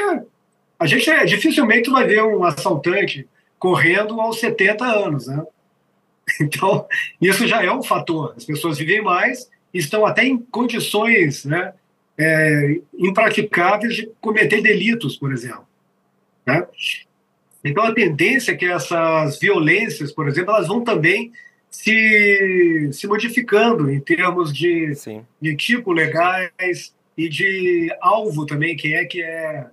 a 0.78 0.86
gente 0.86 1.08
é, 1.10 1.24
dificilmente 1.24 1.90
vai 1.90 2.06
ver 2.06 2.22
um 2.22 2.44
assaltante 2.44 3.26
correndo 3.58 4.20
aos 4.20 4.38
70 4.40 4.84
anos, 4.84 5.26
né? 5.26 5.42
Então, 6.40 6.86
isso 7.18 7.46
já 7.46 7.64
é 7.64 7.72
um 7.72 7.82
fator. 7.82 8.34
As 8.36 8.44
pessoas 8.44 8.76
vivem 8.76 9.00
mais, 9.00 9.50
estão 9.72 10.04
até 10.04 10.24
em 10.24 10.36
condições 10.36 11.46
né, 11.46 11.72
é, 12.18 12.80
impraticáveis 12.98 13.94
de 13.94 14.10
cometer 14.20 14.60
delitos, 14.60 15.16
por 15.16 15.32
exemplo. 15.32 15.66
Né? 16.46 16.66
Então, 17.64 17.82
a 17.82 17.94
tendência 17.94 18.52
é 18.52 18.56
que 18.56 18.66
essas 18.66 19.38
violências, 19.38 20.12
por 20.12 20.28
exemplo, 20.28 20.54
elas 20.54 20.68
vão 20.68 20.84
também 20.84 21.32
se, 21.70 22.90
se 22.92 23.06
modificando 23.06 23.90
em 23.90 24.00
termos 24.00 24.52
de, 24.52 24.92
de 25.40 25.56
tipo 25.56 25.92
legais 25.92 26.92
e 27.18 27.28
de 27.28 27.92
alvo 28.00 28.46
também, 28.46 28.76
quem 28.76 28.94
é 28.94 29.04
que 29.04 29.20
é 29.20 29.66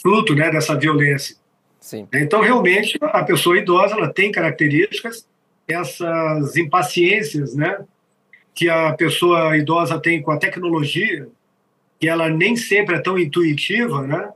fruto 0.00 0.36
né, 0.36 0.52
dessa 0.52 0.78
violência. 0.78 1.36
Sim. 1.80 2.06
Então, 2.14 2.40
realmente, 2.40 2.96
a 3.02 3.24
pessoa 3.24 3.58
idosa 3.58 3.96
ela 3.96 4.12
tem 4.12 4.30
características 4.30 5.26
essas 5.66 6.56
impaciências, 6.56 7.54
né, 7.54 7.84
que 8.54 8.68
a 8.68 8.92
pessoa 8.92 9.56
idosa 9.56 9.98
tem 9.98 10.22
com 10.22 10.30
a 10.30 10.36
tecnologia, 10.36 11.28
que 11.98 12.08
ela 12.08 12.28
nem 12.28 12.54
sempre 12.54 12.96
é 12.96 13.00
tão 13.00 13.18
intuitiva, 13.18 14.02
né? 14.02 14.28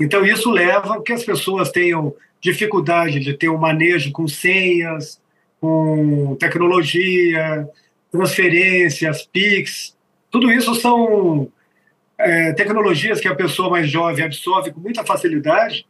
Então 0.00 0.24
isso 0.24 0.50
leva 0.50 0.96
a 0.96 1.02
que 1.02 1.12
as 1.12 1.22
pessoas 1.22 1.70
tenham 1.70 2.14
dificuldade 2.40 3.20
de 3.20 3.34
ter 3.34 3.50
um 3.50 3.58
manejo 3.58 4.10
com 4.10 4.26
senhas, 4.26 5.20
com 5.60 6.34
tecnologia, 6.40 7.68
transferências, 8.10 9.24
PIX. 9.26 9.94
Tudo 10.30 10.50
isso 10.50 10.74
são 10.74 11.52
é, 12.22 12.52
tecnologias 12.52 13.20
que 13.20 13.28
a 13.28 13.34
pessoa 13.34 13.70
mais 13.70 13.88
jovem 13.88 14.24
absorve 14.24 14.72
com 14.72 14.80
muita 14.80 15.04
facilidade, 15.04 15.86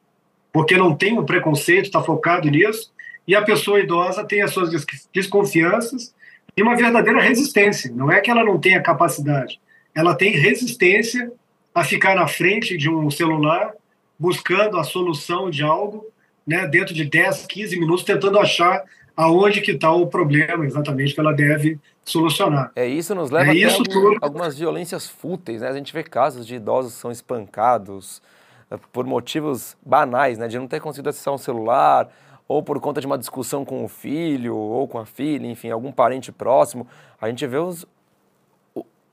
porque 0.53 0.77
não 0.77 0.95
tem 0.95 1.19
um 1.19 1.25
preconceito, 1.25 1.87
está 1.87 2.03
focado 2.03 2.49
nisso, 2.49 2.93
e 3.27 3.35
a 3.35 3.43
pessoa 3.43 3.81
idosa 3.81 4.25
tem 4.25 4.43
as 4.43 4.51
suas 4.51 4.85
desconfianças 5.13 6.15
e 6.57 6.63
uma 6.63 6.77
verdadeira 6.77 7.21
resistência. 7.21 7.91
Não 7.95 8.11
é 8.11 8.21
que 8.21 8.31
ela 8.31 8.45
não 8.45 8.59
tenha 8.59 8.83
capacidade, 8.83 9.61
ela 9.95 10.15
tem 10.15 10.33
resistência 10.33 11.31
a 11.75 11.85
ficar 11.85 12.15
na 12.15 12.27
frente 12.27 12.77
de 12.77 12.91
um 12.91 13.11
celular 13.11 13.73
buscando 14.19 14.79
a 14.79 14.85
solução 14.85 15.51
de 15.51 15.63
algo, 15.63 16.07
né, 16.47 16.67
dentro 16.67 16.95
de 16.95 17.05
10, 17.05 17.47
15 17.47 17.79
minutos, 17.79 18.05
tentando 18.05 18.39
achar 18.39 18.83
aonde 19.17 19.61
que 19.61 19.73
está 19.73 19.91
o 19.93 20.07
problema 20.07 20.65
exatamente 20.65 21.15
que 21.15 21.21
ela 21.21 21.33
deve 21.33 21.79
solucionar. 22.05 22.73
É 22.75 22.87
isso 22.87 23.15
nos 23.15 23.31
leva 23.31 23.57
é 23.57 23.65
a 23.65 23.73
algum, 23.73 24.17
algumas 24.21 24.59
violências 24.59 25.07
fúteis, 25.09 25.61
né? 25.61 25.69
A 25.69 25.75
gente 25.75 25.93
vê 25.93 26.03
casos 26.03 26.47
de 26.47 26.57
idosos 26.57 26.95
que 26.95 27.01
são 27.01 27.11
espancados 27.11 28.23
eh, 28.71 28.79
por 28.93 29.05
motivos 29.07 29.77
banais, 29.85 30.39
né? 30.39 30.49
De 30.49 30.59
não 30.59 30.67
ter 30.67 30.81
conseguido 30.81 31.11
acessar 31.11 31.33
um 31.33 31.39
celular, 31.39 32.09
ou 32.49 32.63
por 32.63 32.79
conta 32.81 33.01
de 33.01 33.07
uma 33.07 33.17
discussão 33.17 33.65
com 33.65 33.85
o 33.85 33.89
filho 33.89 34.55
ou 34.55 34.87
com 34.87 34.99
a 34.99 35.07
filha, 35.07 35.47
enfim, 35.47 35.71
algum 35.71 35.93
parente 35.93 36.31
próximo, 36.31 36.87
a 37.21 37.29
gente 37.29 37.47
vê 37.47 37.57
os, 37.57 37.87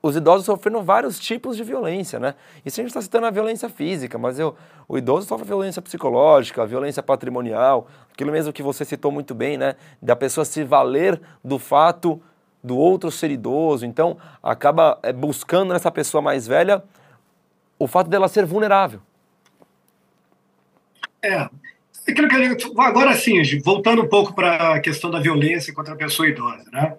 os 0.02 0.16
idosos 0.16 0.46
sofrendo 0.46 0.82
vários 0.82 1.18
tipos 1.18 1.56
de 1.56 1.62
violência, 1.62 2.18
né? 2.18 2.34
Isso 2.64 2.80
a 2.80 2.82
gente 2.82 2.90
está 2.90 3.02
citando 3.02 3.26
a 3.26 3.30
violência 3.30 3.68
física, 3.68 4.16
mas 4.16 4.38
eu, 4.38 4.56
o 4.88 4.96
idoso 4.96 5.26
sofre 5.26 5.46
violência 5.46 5.82
psicológica, 5.82 6.64
violência 6.66 7.02
patrimonial, 7.02 7.86
aquilo 8.12 8.32
mesmo 8.32 8.52
que 8.52 8.62
você 8.62 8.84
citou 8.84 9.12
muito 9.12 9.34
bem, 9.34 9.58
né? 9.58 9.76
Da 10.00 10.16
pessoa 10.16 10.44
se 10.44 10.64
valer 10.64 11.20
do 11.44 11.58
fato 11.58 12.20
do 12.62 12.76
outro 12.76 13.10
ser 13.10 13.30
idoso, 13.30 13.84
então 13.86 14.16
acaba 14.42 14.98
é, 15.02 15.12
buscando 15.12 15.72
nessa 15.72 15.90
pessoa 15.90 16.20
mais 16.22 16.46
velha 16.46 16.82
o 17.78 17.86
fato 17.86 18.08
dela 18.08 18.28
ser 18.28 18.44
vulnerável. 18.44 19.00
É, 21.22 21.48
Agora 22.78 23.14
sim, 23.14 23.42
voltando 23.62 24.02
um 24.02 24.08
pouco 24.08 24.34
para 24.34 24.74
a 24.74 24.80
questão 24.80 25.10
da 25.10 25.20
violência 25.20 25.72
contra 25.72 25.94
a 25.94 25.96
pessoa 25.96 26.28
idosa, 26.28 26.64
né? 26.72 26.96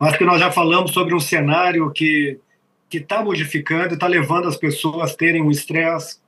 Acho 0.00 0.18
que 0.18 0.24
nós 0.24 0.40
já 0.40 0.50
falamos 0.50 0.92
sobre 0.92 1.14
um 1.14 1.20
cenário 1.20 1.90
que 1.90 2.38
que 2.90 2.98
está 2.98 3.22
modificando 3.22 3.94
está 3.94 4.08
levando 4.08 4.48
as 4.48 4.56
pessoas 4.56 5.12
a 5.12 5.16
terem 5.16 5.40
um 5.40 5.50
estresse. 5.50 6.18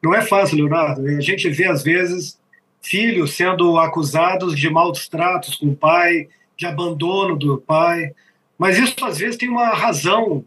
Não 0.00 0.14
é 0.14 0.22
fácil, 0.22 0.58
Leonardo. 0.58 1.04
A 1.04 1.20
gente 1.20 1.50
vê, 1.50 1.64
às 1.64 1.82
vezes, 1.82 2.38
filhos 2.80 3.34
sendo 3.34 3.76
acusados 3.76 4.56
de 4.56 4.70
maus 4.70 5.08
tratos 5.08 5.56
com 5.56 5.66
o 5.66 5.76
pai, 5.76 6.28
de 6.56 6.66
abandono 6.66 7.36
do 7.36 7.58
pai. 7.58 8.12
Mas 8.56 8.78
isso 8.78 8.94
às 9.04 9.18
vezes 9.18 9.36
tem 9.36 9.48
uma 9.48 9.70
razão, 9.70 10.44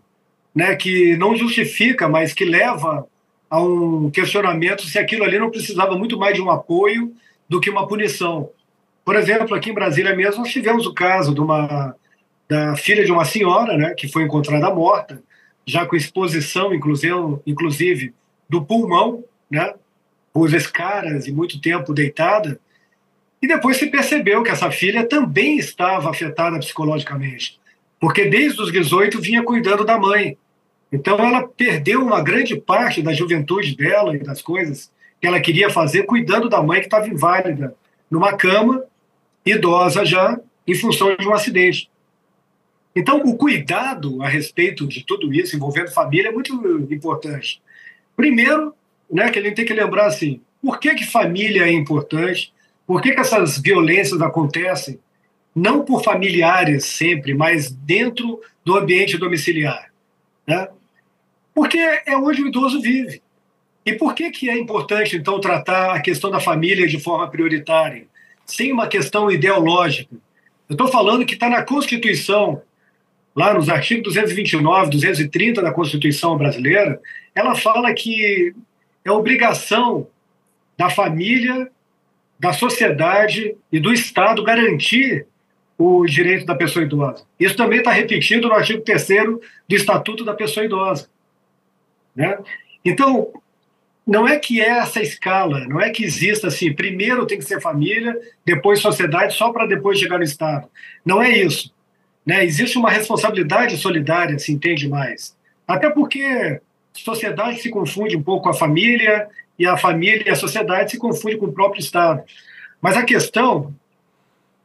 né, 0.55 0.73
que 0.75 1.17
não 1.17 1.35
justifica, 1.35 2.07
mas 2.07 2.33
que 2.33 2.45
leva 2.45 3.05
a 3.49 3.61
um 3.61 4.09
questionamento 4.09 4.83
se 4.83 4.97
aquilo 4.97 5.25
ali 5.25 5.37
não 5.37 5.51
precisava 5.51 5.97
muito 5.97 6.17
mais 6.17 6.33
de 6.33 6.41
um 6.41 6.49
apoio 6.49 7.13
do 7.47 7.59
que 7.59 7.69
uma 7.69 7.85
punição. 7.85 8.49
Por 9.03 9.17
exemplo, 9.17 9.53
aqui 9.53 9.69
em 9.69 9.73
Brasília 9.73 10.15
mesmo 10.15 10.41
nós 10.41 10.51
tivemos 10.51 10.85
o 10.85 10.93
caso 10.93 11.33
de 11.33 11.41
uma 11.41 11.93
da 12.51 12.75
filha 12.75 13.05
de 13.05 13.11
uma 13.13 13.23
senhora, 13.23 13.77
né, 13.77 13.93
que 13.93 14.09
foi 14.09 14.23
encontrada 14.23 14.69
morta, 14.75 15.23
já 15.65 15.85
com 15.85 15.95
exposição, 15.95 16.73
inclusive, 16.73 18.13
do 18.49 18.61
pulmão, 18.61 19.23
né, 19.49 19.73
por 20.33 20.53
escaras 20.53 21.27
e 21.27 21.31
muito 21.31 21.61
tempo 21.61 21.93
deitada. 21.93 22.59
E 23.41 23.47
depois 23.47 23.77
se 23.77 23.87
percebeu 23.87 24.43
que 24.43 24.51
essa 24.51 24.69
filha 24.69 25.07
também 25.07 25.59
estava 25.59 26.09
afetada 26.09 26.59
psicologicamente, 26.59 27.57
porque 27.97 28.25
desde 28.25 28.61
os 28.61 28.69
18 28.69 29.21
vinha 29.21 29.43
cuidando 29.43 29.85
da 29.85 29.97
mãe. 29.97 30.37
Então 30.91 31.17
ela 31.19 31.47
perdeu 31.47 32.03
uma 32.03 32.21
grande 32.21 32.59
parte 32.59 33.01
da 33.01 33.13
juventude 33.13 33.77
dela 33.77 34.13
e 34.13 34.19
das 34.19 34.41
coisas 34.41 34.91
que 35.21 35.25
ela 35.25 35.39
queria 35.39 35.69
fazer 35.69 36.03
cuidando 36.03 36.49
da 36.49 36.61
mãe 36.61 36.81
que 36.81 36.87
estava 36.87 37.07
inválida, 37.07 37.73
numa 38.09 38.33
cama, 38.33 38.83
idosa 39.45 40.03
já, 40.03 40.37
em 40.67 40.75
função 40.75 41.15
de 41.15 41.25
um 41.25 41.33
acidente. 41.33 41.89
Então, 42.95 43.21
o 43.21 43.37
cuidado 43.37 44.21
a 44.21 44.27
respeito 44.27 44.85
de 44.85 45.05
tudo 45.05 45.33
isso, 45.33 45.55
envolvendo 45.55 45.91
família, 45.91 46.29
é 46.29 46.31
muito 46.31 46.53
importante. 46.91 47.61
Primeiro, 48.15 48.73
né, 49.09 49.29
que 49.29 49.39
a 49.39 49.41
gente 49.41 49.55
tem 49.55 49.65
que 49.65 49.73
lembrar 49.73 50.07
assim, 50.07 50.41
por 50.61 50.79
que, 50.79 50.93
que 50.95 51.05
família 51.05 51.63
é 51.63 51.71
importante? 51.71 52.53
Por 52.85 53.01
que, 53.01 53.13
que 53.13 53.21
essas 53.21 53.57
violências 53.57 54.21
acontecem? 54.21 54.99
Não 55.55 55.83
por 55.83 56.03
familiares 56.03 56.85
sempre, 56.85 57.33
mas 57.33 57.71
dentro 57.71 58.39
do 58.63 58.75
ambiente 58.75 59.17
domiciliar. 59.17 59.91
Né? 60.45 60.67
Porque 61.53 61.77
é 61.77 62.17
onde 62.17 62.43
o 62.43 62.47
idoso 62.47 62.81
vive. 62.81 63.21
E 63.85 63.93
por 63.93 64.13
que, 64.13 64.29
que 64.29 64.49
é 64.49 64.57
importante, 64.57 65.15
então, 65.15 65.39
tratar 65.39 65.95
a 65.95 66.01
questão 66.01 66.29
da 66.29 66.39
família 66.39 66.87
de 66.87 66.99
forma 66.99 67.27
prioritária, 67.29 68.05
sem 68.45 68.71
uma 68.71 68.87
questão 68.87 69.31
ideológica? 69.31 70.15
Eu 70.69 70.73
estou 70.73 70.87
falando 70.87 71.25
que 71.25 71.33
está 71.33 71.49
na 71.49 71.63
Constituição 71.63 72.61
lá 73.35 73.53
nos 73.53 73.69
artigos 73.69 74.03
229, 74.03 74.91
230 74.91 75.61
da 75.61 75.71
Constituição 75.71 76.37
brasileira, 76.37 76.99
ela 77.33 77.55
fala 77.55 77.93
que 77.93 78.53
é 79.03 79.11
obrigação 79.11 80.07
da 80.77 80.89
família, 80.89 81.69
da 82.39 82.53
sociedade 82.53 83.55
e 83.71 83.79
do 83.79 83.93
Estado 83.93 84.43
garantir 84.43 85.25
o 85.77 86.05
direito 86.05 86.45
da 86.45 86.55
pessoa 86.55 86.83
idosa. 86.83 87.23
Isso 87.39 87.55
também 87.55 87.79
está 87.79 87.91
repetido 87.91 88.47
no 88.47 88.53
artigo 88.53 88.81
3 88.81 89.07
do 89.67 89.75
Estatuto 89.75 90.23
da 90.23 90.33
Pessoa 90.33 90.65
Idosa. 90.65 91.09
Né? 92.15 92.37
Então, 92.85 93.31
não 94.05 94.27
é 94.27 94.37
que 94.37 94.61
é 94.61 94.69
essa 94.69 95.01
escala, 95.01 95.65
não 95.67 95.79
é 95.79 95.89
que 95.89 96.03
exista 96.03 96.47
assim, 96.47 96.73
primeiro 96.73 97.25
tem 97.25 97.37
que 97.37 97.45
ser 97.45 97.61
família, 97.61 98.15
depois 98.45 98.79
sociedade, 98.79 99.33
só 99.33 99.51
para 99.51 99.65
depois 99.65 99.97
chegar 99.99 100.17
no 100.17 100.23
Estado. 100.23 100.67
Não 101.05 101.21
é 101.21 101.29
isso. 101.29 101.73
Né? 102.25 102.45
Existe 102.45 102.77
uma 102.77 102.89
responsabilidade 102.89 103.77
solidária, 103.77 104.37
se 104.37 104.51
entende 104.51 104.87
mais. 104.87 105.35
Até 105.67 105.89
porque 105.89 106.61
sociedade 106.93 107.61
se 107.61 107.69
confunde 107.69 108.15
um 108.15 108.23
pouco 108.23 108.43
com 108.43 108.49
a 108.49 108.53
família, 108.53 109.27
e 109.57 109.65
a 109.65 109.77
família 109.77 110.23
e 110.25 110.29
a 110.29 110.35
sociedade 110.35 110.91
se 110.91 110.97
confundem 110.97 111.37
com 111.37 111.45
o 111.45 111.53
próprio 111.53 111.79
Estado. 111.79 112.23
Mas 112.81 112.97
a 112.97 113.03
questão 113.03 113.73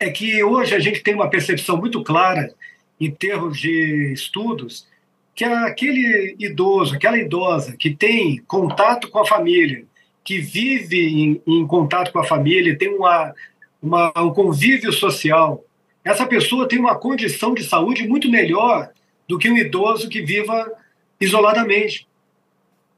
é 0.01 0.11
que 0.11 0.43
hoje 0.43 0.75
a 0.75 0.79
gente 0.79 1.03
tem 1.03 1.15
uma 1.15 1.29
percepção 1.29 1.77
muito 1.77 2.03
clara, 2.03 2.53
em 2.99 3.11
termos 3.11 3.61
de 3.61 4.13
estudos, 4.15 4.87
que 5.35 5.45
aquele 5.45 6.35
idoso, 6.39 6.95
aquela 6.95 7.19
idosa 7.19 7.77
que 7.77 7.95
tem 7.95 8.39
contato 8.47 9.11
com 9.11 9.19
a 9.19 9.27
família, 9.27 9.85
que 10.25 10.39
vive 10.39 10.99
em, 10.99 11.43
em 11.47 11.67
contato 11.67 12.11
com 12.11 12.19
a 12.19 12.25
família, 12.25 12.77
tem 12.77 12.89
uma, 12.89 13.35
uma, 13.83 14.13
um 14.17 14.33
convívio 14.33 14.93
social, 14.93 15.63
essa 16.07 16.25
pessoa 16.25 16.69
tem 16.69 16.79
uma 16.79 16.97
condição 16.97 17.53
de 17.53 17.65
saúde 17.65 18.07
muito 18.07 18.31
melhor 18.31 18.91
do 19.27 19.37
que 19.37 19.51
um 19.51 19.57
idoso 19.57 20.09
que 20.09 20.23
viva 20.23 20.73
isoladamente. 21.21 22.07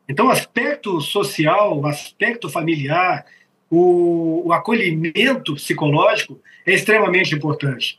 Então, 0.07 0.27
o 0.27 0.31
aspecto 0.31 1.01
social, 1.01 1.81
o 1.81 1.87
aspecto 1.87 2.51
familiar, 2.51 3.25
o, 3.71 4.43
o 4.49 4.53
acolhimento 4.53 5.55
psicológico 5.55 6.39
é 6.67 6.75
extremamente 6.75 7.35
importante. 7.35 7.99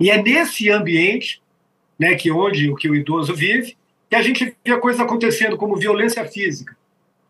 E 0.00 0.10
é 0.10 0.20
nesse 0.20 0.68
ambiente, 0.68 1.40
né, 1.96 2.16
que 2.16 2.32
onde 2.32 2.68
o 2.68 2.74
que 2.74 2.90
o 2.90 2.96
idoso 2.96 3.32
vive, 3.32 3.76
que 4.08 4.16
a 4.16 4.22
gente 4.22 4.52
vê 4.64 4.72
a 4.72 4.80
coisa 4.80 5.04
acontecendo 5.04 5.56
como 5.56 5.76
violência 5.76 6.24
física. 6.24 6.76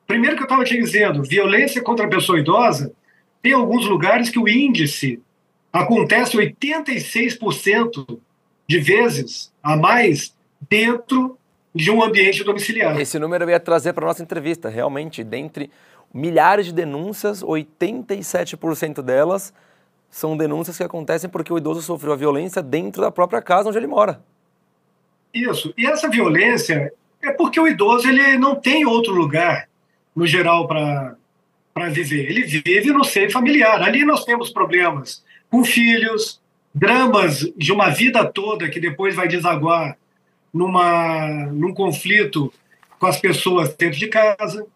Primeiro 0.07 0.37
que 0.37 0.43
eu 0.43 0.47
estava 0.47 0.65
te 0.65 0.75
dizendo, 0.75 1.23
violência 1.23 1.83
contra 1.83 2.07
a 2.07 2.09
pessoa 2.11 2.41
idosa, 2.41 2.95
tem 3.43 3.53
alguns 3.53 3.85
lugares 3.85 4.31
que 4.31 4.39
o 4.39 4.49
índice 4.49 5.21
acontece 5.73 6.37
86% 6.37 8.19
de 8.69 8.79
vezes 8.79 9.53
a 9.63 9.77
mais 9.77 10.35
dentro 10.69 11.37
de 11.75 11.91
um 11.91 12.03
ambiente 12.03 12.43
domiciliar. 12.45 12.99
Esse 13.01 13.19
número 13.19 13.45
eu 13.45 13.51
ia 13.51 13.61
trazer 13.61 13.93
para 13.93 14.05
a 14.05 14.09
nossa 14.09 14.23
entrevista. 14.23 14.69
Realmente, 14.69 15.23
dentre 15.23 15.71
milhares 16.13 16.67
de 16.67 16.73
denúncias, 16.73 17.43
87% 17.43 19.03
delas 19.03 19.53
são 20.11 20.37
denúncias 20.37 20.77
que 20.77 20.83
acontecem 20.83 21.31
porque 21.31 21.53
o 21.53 21.59
idoso 21.59 21.83
sofreu 21.83 22.13
a 22.13 22.17
violência 22.17 22.61
dentro 22.61 23.01
da 23.01 23.11
própria 23.11 23.41
casa 23.41 23.69
onde 23.69 23.79
ele 23.79 23.87
mora. 23.87 24.21
Isso. 25.33 25.73
E 25.79 25.87
essa 25.87 26.09
violência 26.09 26.93
é 27.23 27.31
porque 27.33 27.61
o 27.61 27.69
idoso 27.69 28.09
ele 28.09 28.37
não 28.37 28.57
tem 28.57 28.85
outro 28.85 29.13
lugar, 29.13 29.69
no 30.15 30.27
geral, 30.27 30.67
para 30.67 31.17
viver. 31.91 32.29
Ele 32.29 32.43
vive 32.43 32.93
no 32.93 33.05
seio 33.05 33.31
familiar. 33.31 33.81
Ali 33.81 34.05
nós 34.05 34.25
temos 34.25 34.51
problemas 34.51 35.25
com 35.51 35.65
filhos, 35.65 36.41
dramas 36.75 37.41
de 37.57 37.73
uma 37.73 37.91
vida 37.91 38.25
toda 38.25 38.69
que 38.69 38.81
depois 38.81 39.15
vai 39.15 39.27
desaguar 39.27 39.97
numa, 40.53 41.47
num 41.53 41.75
conflito 41.75 42.53
com 42.99 43.07
as 43.07 43.19
pessoas 43.19 43.75
dentro 43.75 43.99
de 43.99 44.09
casa. 44.09 44.67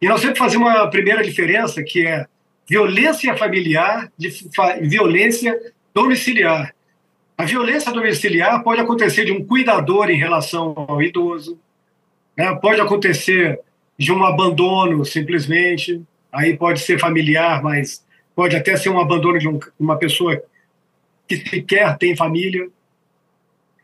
E 0.00 0.08
nós 0.08 0.20
que 0.20 0.34
fazer 0.34 0.56
uma 0.56 0.88
primeira 0.88 1.22
diferença, 1.22 1.82
que 1.82 2.06
é 2.06 2.26
violência 2.68 3.36
familiar 3.36 4.10
de 4.16 4.30
fa 4.54 4.78
violência 4.80 5.58
domiciliar. 5.92 6.74
A 7.36 7.44
violência 7.44 7.92
domiciliar 7.92 8.62
pode 8.62 8.80
acontecer 8.80 9.24
de 9.24 9.32
um 9.32 9.44
cuidador 9.44 10.10
em 10.10 10.16
relação 10.16 10.74
ao 10.76 11.02
idoso, 11.02 11.58
né? 12.36 12.54
pode 12.60 12.80
acontecer 12.80 13.60
de 13.98 14.12
um 14.12 14.24
abandono 14.24 15.04
simplesmente, 15.04 16.00
aí 16.32 16.56
pode 16.56 16.80
ser 16.80 16.98
familiar, 16.98 17.62
mas 17.62 18.04
pode 18.34 18.56
até 18.56 18.76
ser 18.76 18.88
um 18.88 18.98
abandono 18.98 19.38
de 19.38 19.48
um, 19.48 19.58
uma 19.78 19.96
pessoa 19.96 20.42
que 21.28 21.36
sequer 21.36 21.96
tem 21.98 22.16
família, 22.16 22.68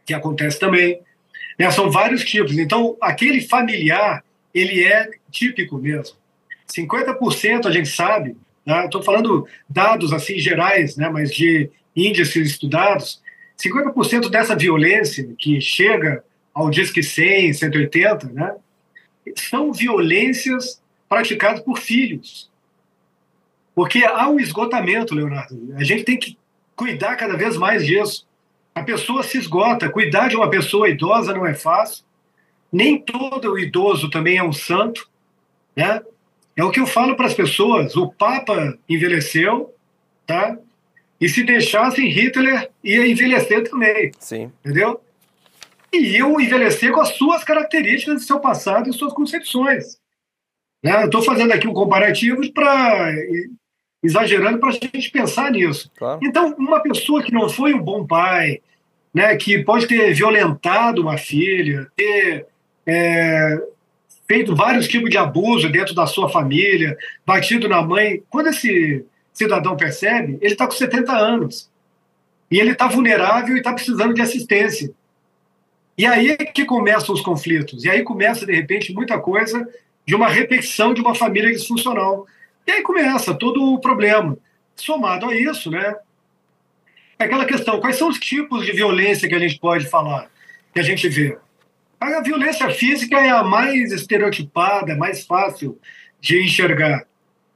que 0.04 0.12
acontece 0.12 0.58
também. 0.58 1.00
Né? 1.58 1.70
São 1.70 1.90
vários 1.90 2.24
tipos. 2.24 2.58
Então, 2.58 2.96
aquele 3.00 3.40
familiar, 3.40 4.24
ele 4.54 4.84
é 4.84 5.10
típico 5.30 5.78
mesmo. 5.78 6.16
50% 6.70 7.66
a 7.66 7.70
gente 7.70 7.88
sabe, 7.88 8.36
né? 8.64 8.84
estou 8.84 9.02
falando 9.02 9.46
dados 9.68 10.12
assim 10.12 10.38
gerais, 10.38 10.96
né? 10.96 11.08
mas 11.08 11.32
de 11.32 11.70
índices 11.94 12.50
estudados, 12.50 13.20
50% 13.58 14.30
dessa 14.30 14.56
violência 14.56 15.28
que 15.38 15.60
chega 15.60 16.24
ao 16.54 16.70
Disque 16.70 17.02
100, 17.02 17.52
180, 17.54 18.28
né? 18.28 18.54
são 19.36 19.72
violências 19.72 20.80
praticadas 21.08 21.60
por 21.60 21.78
filhos. 21.78 22.49
Porque 23.74 24.04
há 24.04 24.28
um 24.28 24.40
esgotamento, 24.40 25.14
Leonardo. 25.14 25.74
A 25.76 25.84
gente 25.84 26.04
tem 26.04 26.18
que 26.18 26.36
cuidar 26.74 27.16
cada 27.16 27.36
vez 27.36 27.56
mais 27.56 27.86
disso. 27.86 28.26
A 28.74 28.82
pessoa 28.82 29.22
se 29.22 29.38
esgota. 29.38 29.90
Cuidar 29.90 30.28
de 30.28 30.36
uma 30.36 30.50
pessoa 30.50 30.88
idosa 30.88 31.32
não 31.32 31.46
é 31.46 31.54
fácil. 31.54 32.04
Nem 32.72 32.98
todo 32.98 33.58
idoso 33.58 34.10
também 34.10 34.36
é 34.36 34.42
um 34.42 34.52
santo. 34.52 35.08
Né? 35.74 36.02
É 36.56 36.64
o 36.64 36.70
que 36.70 36.80
eu 36.80 36.86
falo 36.86 37.16
para 37.16 37.26
as 37.26 37.34
pessoas. 37.34 37.96
O 37.96 38.08
Papa 38.12 38.76
envelheceu, 38.88 39.74
tá? 40.26 40.56
E 41.20 41.28
se 41.28 41.42
deixassem, 41.42 42.08
Hitler 42.08 42.70
ia 42.82 43.06
envelhecer 43.06 43.68
também. 43.68 44.10
Sim. 44.18 44.50
Entendeu? 44.64 45.00
E 45.92 46.16
iam 46.16 46.40
envelhecer 46.40 46.92
com 46.92 47.00
as 47.00 47.10
suas 47.10 47.44
características 47.44 48.20
de 48.20 48.26
seu 48.26 48.40
passado 48.40 48.88
e 48.88 48.92
suas 48.92 49.12
concepções. 49.12 49.98
Né? 50.82 51.04
Estou 51.04 51.22
fazendo 51.22 51.52
aqui 51.52 51.68
um 51.68 51.74
comparativo 51.74 52.40
para 52.52 53.12
exagerando 54.02 54.58
para 54.58 54.70
a 54.70 54.72
gente 54.72 55.10
pensar 55.10 55.50
nisso. 55.50 55.90
Claro. 55.96 56.20
Então, 56.22 56.54
uma 56.58 56.80
pessoa 56.80 57.22
que 57.22 57.32
não 57.32 57.48
foi 57.48 57.74
um 57.74 57.82
bom 57.82 58.06
pai, 58.06 58.60
né, 59.12 59.36
que 59.36 59.62
pode 59.62 59.86
ter 59.86 60.14
violentado 60.14 61.02
uma 61.02 61.18
filha, 61.18 61.86
ter 61.96 62.46
é, 62.86 63.60
feito 64.26 64.54
vários 64.56 64.88
tipos 64.88 65.10
de 65.10 65.18
abuso 65.18 65.68
dentro 65.68 65.94
da 65.94 66.06
sua 66.06 66.28
família, 66.28 66.96
batido 67.26 67.68
na 67.68 67.82
mãe, 67.82 68.22
quando 68.30 68.48
esse, 68.48 69.04
cidadão 69.32 69.76
percebe, 69.76 70.38
ele 70.40 70.52
está 70.52 70.66
com 70.66 70.72
70 70.72 71.12
anos. 71.12 71.70
E 72.50 72.58
ele 72.58 72.72
está 72.72 72.88
vulnerável 72.88 73.54
e 73.54 73.58
está 73.58 73.72
precisando 73.72 74.12
de 74.12 74.20
assistência. 74.20 74.92
E 75.96 76.04
aí 76.04 76.30
é 76.30 76.36
que 76.36 76.64
começam 76.64 77.14
os 77.14 77.20
conflitos. 77.20 77.84
E 77.84 77.90
aí 77.90 78.02
começa, 78.02 78.44
de 78.44 78.54
repente, 78.54 78.92
muita 78.92 79.18
coisa 79.18 79.66
de 80.06 80.14
uma 80.14 80.28
repetição 80.28 80.92
de 80.92 81.00
uma 81.00 81.14
família 81.14 81.50
disfuncional. 81.52 82.26
E 82.66 82.70
aí 82.70 82.82
começa 82.82 83.34
todo 83.34 83.72
o 83.72 83.80
problema. 83.80 84.36
Somado 84.76 85.26
a 85.26 85.34
isso, 85.34 85.70
né? 85.70 85.94
É 87.18 87.24
aquela 87.24 87.44
questão: 87.44 87.80
quais 87.80 87.96
são 87.96 88.08
os 88.08 88.18
tipos 88.18 88.64
de 88.64 88.72
violência 88.72 89.28
que 89.28 89.34
a 89.34 89.38
gente 89.38 89.58
pode 89.58 89.86
falar, 89.86 90.30
que 90.72 90.80
a 90.80 90.82
gente 90.82 91.08
vê? 91.08 91.36
A 92.00 92.22
violência 92.22 92.70
física 92.70 93.18
é 93.18 93.28
a 93.28 93.44
mais 93.44 93.92
estereotipada, 93.92 94.96
mais 94.96 95.26
fácil 95.26 95.78
de 96.18 96.42
enxergar, 96.42 97.04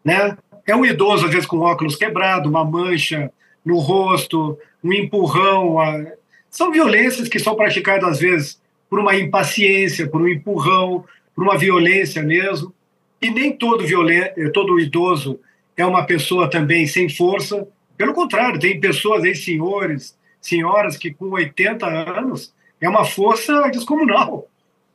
né? 0.04 0.36
É 0.66 0.76
um 0.76 0.84
idoso, 0.84 1.26
às 1.26 1.30
vezes, 1.30 1.46
com 1.46 1.60
óculos 1.60 1.96
quebrado, 1.96 2.48
uma 2.48 2.64
mancha 2.64 3.30
no 3.64 3.78
rosto, 3.78 4.58
um 4.82 4.92
empurrão. 4.92 5.80
A... 5.80 6.12
São 6.50 6.70
violências 6.70 7.28
que 7.28 7.38
são 7.38 7.56
praticadas, 7.56 8.08
às 8.08 8.20
vezes, 8.20 8.60
por 8.88 8.98
uma 8.98 9.16
impaciência, 9.16 10.08
por 10.08 10.20
um 10.20 10.28
empurrão, 10.28 11.04
por 11.34 11.44
uma 11.44 11.56
violência 11.56 12.22
mesmo. 12.22 12.72
E 13.20 13.30
nem 13.30 13.52
todo, 13.52 13.86
violen... 13.86 14.32
todo 14.52 14.78
idoso 14.78 15.40
é 15.76 15.84
uma 15.84 16.04
pessoa 16.06 16.48
também 16.48 16.86
sem 16.86 17.08
força. 17.08 17.66
Pelo 17.96 18.12
contrário, 18.12 18.58
tem 18.58 18.78
pessoas 18.80 19.24
aí, 19.24 19.34
senhores, 19.34 20.16
senhoras, 20.40 20.96
que 20.96 21.12
com 21.12 21.30
80 21.30 21.86
anos 21.86 22.52
é 22.80 22.88
uma 22.88 23.04
força 23.04 23.68
descomunal. 23.70 24.48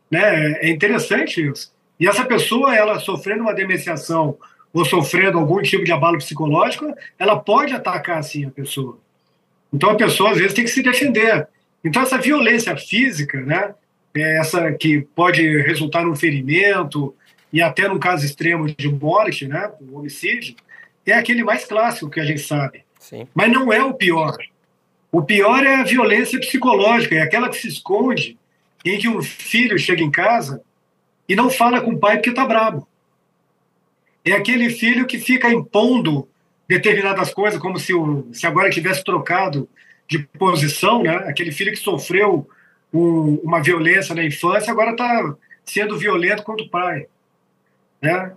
Né? 0.10 0.54
É 0.62 0.70
interessante 0.70 1.48
isso. 1.48 1.72
E 2.00 2.08
essa 2.08 2.24
pessoa, 2.26 2.76
ela 2.76 3.00
sofrendo 3.00 3.42
uma 3.42 3.54
demenciação 3.54 4.38
ou 4.74 4.86
sofrendo 4.86 5.38
algum 5.38 5.62
tipo 5.62 5.84
de 5.84 5.92
abalo 5.92 6.18
psicológico, 6.18 6.94
ela 7.18 7.38
pode 7.38 7.74
atacar 7.74 8.20
assim 8.20 8.46
a 8.46 8.52
pessoa. 8.52 8.98
Então 9.74 9.90
a 9.90 9.96
pessoa 9.96 10.32
às 10.32 10.38
vezes 10.38 10.54
tem 10.54 10.64
que 10.64 10.70
se 10.70 10.82
defender. 10.82 11.48
Então 11.84 12.02
essa 12.02 12.18
violência 12.18 12.76
física, 12.78 13.42
né, 13.42 13.74
é 14.16 14.38
essa 14.38 14.72
que 14.74 15.02
pode 15.16 15.42
resultar 15.62 16.04
num 16.04 16.16
ferimento 16.16 17.14
e 17.52 17.62
até 17.62 17.88
num 17.88 18.00
caso 18.00 18.26
extremo 18.26 18.68
de 18.68 18.90
morte, 18.90 19.48
né, 19.48 19.72
um 19.82 19.98
homicídio, 19.98 20.56
é 21.06 21.14
aquele 21.14 21.44
mais 21.44 21.66
clássico 21.66 22.10
que 22.10 22.20
a 22.20 22.26
gente 22.26 22.42
sabe. 22.42 22.84
Sim. 23.00 23.28
Mas 23.34 23.52
não 23.52 23.74
é 23.74 23.84
o 23.84 23.94
pior. 23.94 24.38
O 25.12 25.24
pior 25.24 25.66
é 25.66 25.76
a 25.76 25.84
violência 25.84 26.40
psicológica, 26.40 27.16
é 27.16 27.22
aquela 27.22 27.50
que 27.50 27.58
se 27.58 27.68
esconde 27.68 28.38
em 28.86 28.98
que 29.00 29.08
um 29.08 29.22
filho 29.22 29.78
chega 29.80 30.04
em 30.04 30.12
casa 30.12 30.62
e 31.28 31.36
não 31.36 31.50
fala 31.50 31.82
com 31.82 31.92
o 31.92 32.00
pai 32.00 32.18
porque 32.18 32.30
está 32.30 32.46
brabo. 32.46 32.88
É 34.24 34.34
aquele 34.34 34.70
filho 34.70 35.08
que 35.08 35.18
fica 35.18 35.52
impondo 35.52 36.28
determinadas 36.68 37.34
coisas, 37.34 37.60
como 37.60 37.80
se, 37.80 37.94
o, 37.94 38.28
se 38.32 38.46
agora 38.46 38.70
tivesse 38.70 39.04
trocado 39.04 39.68
de 40.08 40.20
posição, 40.38 41.02
né? 41.02 41.16
Aquele 41.28 41.52
filho 41.52 41.72
que 41.72 41.78
sofreu 41.78 42.48
um, 42.94 43.36
uma 43.44 43.62
violência 43.62 44.14
na 44.14 44.24
infância 44.24 44.72
agora 44.72 44.92
está 44.92 45.36
sendo 45.66 45.98
violento 45.98 46.44
contra 46.44 46.66
o 46.66 46.70
pai, 46.70 47.08
né? 48.02 48.34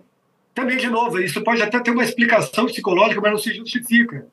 Também, 0.55 0.77
de 0.77 0.89
novo, 0.89 1.19
isso 1.19 1.43
pode 1.43 1.63
até 1.63 1.81
ter 1.81 1.91
uma 1.91 2.05
explicação 2.05 2.67
psicológica, 2.67 3.21
mas 3.21 3.31
não 3.33 3.39
se 3.39 3.55
justifica. 3.55 4.27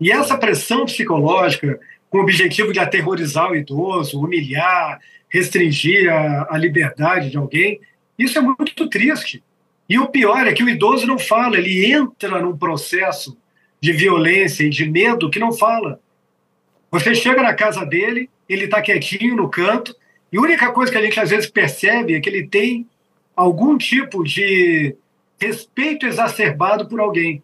E 0.00 0.12
essa 0.12 0.36
pressão 0.36 0.84
psicológica, 0.84 1.80
com 2.08 2.18
o 2.18 2.22
objetivo 2.22 2.72
de 2.72 2.78
aterrorizar 2.78 3.50
o 3.50 3.56
idoso, 3.56 4.20
humilhar, 4.20 5.00
restringir 5.28 6.12
a, 6.12 6.54
a 6.54 6.58
liberdade 6.58 7.30
de 7.30 7.36
alguém, 7.36 7.80
isso 8.18 8.38
é 8.38 8.40
muito 8.40 8.88
triste. 8.88 9.42
E 9.88 9.98
o 9.98 10.06
pior 10.06 10.46
é 10.46 10.52
que 10.52 10.62
o 10.62 10.68
idoso 10.68 11.06
não 11.06 11.18
fala, 11.18 11.58
ele 11.58 11.92
entra 11.92 12.40
num 12.40 12.56
processo 12.56 13.36
de 13.80 13.92
violência 13.92 14.64
e 14.64 14.70
de 14.70 14.88
medo 14.88 15.30
que 15.30 15.38
não 15.38 15.52
fala. 15.52 16.00
Você 16.90 17.14
chega 17.14 17.42
na 17.42 17.52
casa 17.52 17.84
dele, 17.84 18.30
ele 18.48 18.64
está 18.64 18.80
quietinho 18.80 19.36
no 19.36 19.48
canto, 19.48 19.94
e 20.32 20.38
a 20.38 20.40
única 20.40 20.70
coisa 20.72 20.90
que 20.90 20.98
a 20.98 21.02
gente 21.02 21.18
às 21.18 21.30
vezes 21.30 21.50
percebe 21.50 22.14
é 22.14 22.20
que 22.20 22.28
ele 22.28 22.46
tem 22.46 22.86
algum 23.36 23.76
tipo 23.76 24.22
de 24.22 24.96
respeito 25.38 26.06
exacerbado 26.06 26.88
por 26.88 27.00
alguém. 27.00 27.42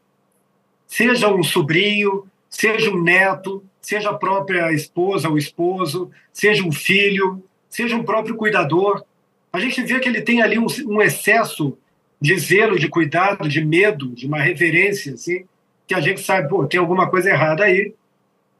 Seja 0.86 1.28
um 1.28 1.43
sobrinho, 1.43 2.26
seja 2.49 2.91
um 2.91 3.03
neto, 3.03 3.62
seja 3.80 4.11
a 4.11 4.18
própria 4.18 4.72
esposa 4.72 5.28
ou 5.28 5.38
esposo, 5.38 6.11
seja 6.32 6.64
um 6.64 6.72
filho, 6.72 7.43
seja 7.68 7.97
um 7.97 8.03
próprio 8.03 8.36
cuidador. 8.36 9.05
A 9.53 9.59
gente 9.59 9.82
vê 9.82 9.99
que 10.01 10.09
ele 10.09 10.22
tem 10.22 10.43
ali 10.43 10.59
um, 10.59 10.66
um 10.86 11.01
excesso 11.01 11.76
de 12.20 12.36
zelo, 12.38 12.78
de 12.78 12.88
cuidado, 12.88 13.49
de 13.49 13.64
medo, 13.64 14.09
de 14.09 14.26
uma 14.26 14.41
reverência, 14.41 15.14
assim, 15.14 15.45
que 15.86 15.95
a 15.95 16.01
gente 16.01 16.20
sabe, 16.20 16.49
pô, 16.49 16.66
tem 16.66 16.78
alguma 16.78 17.09
coisa 17.09 17.30
errada 17.30 17.64
aí, 17.64 17.95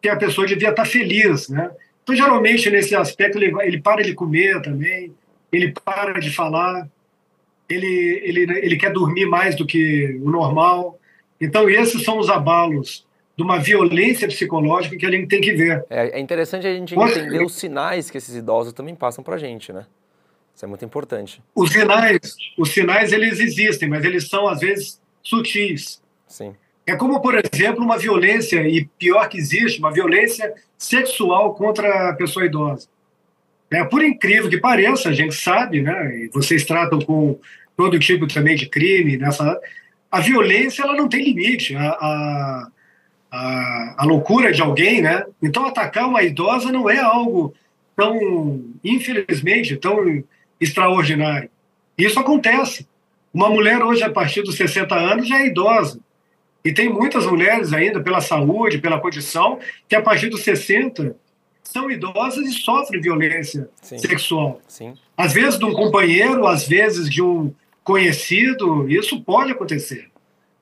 que 0.01 0.09
a 0.09 0.17
pessoa 0.17 0.47
devia 0.47 0.71
estar 0.71 0.87
feliz, 0.87 1.49
né? 1.49 1.71
Então, 2.03 2.17
geralmente, 2.17 2.71
nesse 2.71 2.97
aspecto, 2.97 3.39
ele, 3.39 3.55
ele 3.63 3.81
para 3.81 4.03
de 4.03 4.15
comer 4.15 4.61
também, 4.63 5.13
ele 5.53 5.73
para 5.85 6.19
de 6.19 6.31
falar, 6.31 6.89
ele, 7.71 8.21
ele, 8.25 8.59
ele 8.59 8.77
quer 8.77 8.93
dormir 8.93 9.27
mais 9.27 9.57
do 9.57 9.65
que 9.65 10.19
o 10.23 10.31
normal. 10.31 10.99
Então, 11.41 11.69
esses 11.71 12.03
são 12.03 12.19
os 12.19 12.29
abalos 12.29 13.07
de 13.37 13.43
uma 13.43 13.59
violência 13.59 14.29
psicológica 14.29 14.97
que 14.97 15.07
a 15.07 15.11
gente 15.11 15.29
tem 15.29 15.41
que 15.41 15.53
ver. 15.53 15.85
É, 15.89 16.19
é 16.19 16.21
interessante 16.21 16.67
a 16.67 16.75
gente 16.75 16.95
entender 16.95 17.43
os 17.43 17.55
sinais 17.55 18.11
que 18.11 18.19
esses 18.19 18.35
idosos 18.35 18.73
também 18.73 18.95
passam 18.95 19.25
para 19.25 19.37
a 19.37 19.39
gente, 19.39 19.73
né? 19.73 19.87
Isso 20.55 20.65
é 20.65 20.69
muito 20.69 20.85
importante. 20.85 21.43
Os 21.55 21.71
sinais, 21.71 22.37
os 22.59 22.71
sinais 22.71 23.13
eles 23.13 23.41
existem, 23.41 23.89
mas 23.89 24.05
eles 24.05 24.29
são 24.29 24.47
às 24.47 24.61
vezes 24.61 25.01
sutis. 25.23 26.03
Sim. 26.27 26.55
É 26.87 26.97
como, 26.97 27.21
por 27.21 27.35
exemplo, 27.35 27.83
uma 27.83 27.97
violência, 27.97 28.67
e 28.69 28.85
pior 28.99 29.29
que 29.29 29.39
existe, 29.39 29.79
uma 29.79 29.93
violência 29.93 30.53
sexual 30.77 31.55
contra 31.55 32.11
a 32.11 32.15
pessoa 32.15 32.45
idosa. 32.45 32.89
É, 33.71 33.85
por 33.85 34.03
incrível 34.03 34.51
que 34.51 34.59
pareça, 34.59 35.09
a 35.09 35.13
gente 35.13 35.35
sabe, 35.35 35.81
né, 35.81 36.29
vocês 36.33 36.65
tratam 36.65 37.01
com 37.01 37.39
todo 37.77 37.99
tipo 37.99 38.27
também 38.27 38.57
de 38.57 38.67
crime, 38.67 39.17
nessa, 39.17 39.59
a 40.11 40.21
violência 40.21 40.83
ela 40.83 40.95
não 40.95 41.09
tem 41.09 41.23
limite. 41.23 41.77
A, 41.77 41.89
a, 41.89 42.69
a, 43.31 43.95
a 43.99 44.05
loucura 44.05 44.53
de 44.53 44.61
alguém, 44.61 45.01
né? 45.01 45.25
Então, 45.41 45.65
atacar 45.67 46.09
uma 46.09 46.23
idosa 46.23 46.73
não 46.73 46.91
é 46.91 46.99
algo 46.99 47.55
tão, 47.95 48.65
infelizmente, 48.83 49.77
tão 49.77 50.23
extraordinário. 50.61 51.49
Isso 51.97 52.19
acontece. 52.19 52.89
Uma 53.33 53.49
mulher 53.49 53.83
hoje, 53.83 54.03
a 54.03 54.11
partir 54.11 54.43
dos 54.43 54.57
60 54.57 54.95
anos, 54.95 55.29
já 55.29 55.39
é 55.39 55.47
idosa. 55.47 56.01
E 56.65 56.73
tem 56.73 56.89
muitas 56.89 57.25
mulheres 57.25 57.73
ainda, 57.73 58.01
pela 58.01 58.21
saúde, 58.21 58.79
pela 58.79 59.01
condição, 59.01 59.59
que 59.89 59.95
a 59.95 60.03
partir 60.03 60.29
dos 60.29 60.43
60 60.43 61.15
são 61.71 61.91
idosas 61.91 62.47
e 62.47 62.53
sofrem 62.53 63.01
violência 63.01 63.69
Sim. 63.81 63.99
sexual. 63.99 64.61
Sim. 64.67 64.95
Às 65.17 65.33
vezes 65.33 65.59
de 65.59 65.65
um 65.65 65.73
companheiro, 65.73 66.47
às 66.47 66.67
vezes 66.67 67.09
de 67.09 67.23
um 67.23 67.53
conhecido, 67.85 68.89
isso 68.89 69.23
pode 69.23 69.53
acontecer. 69.53 70.11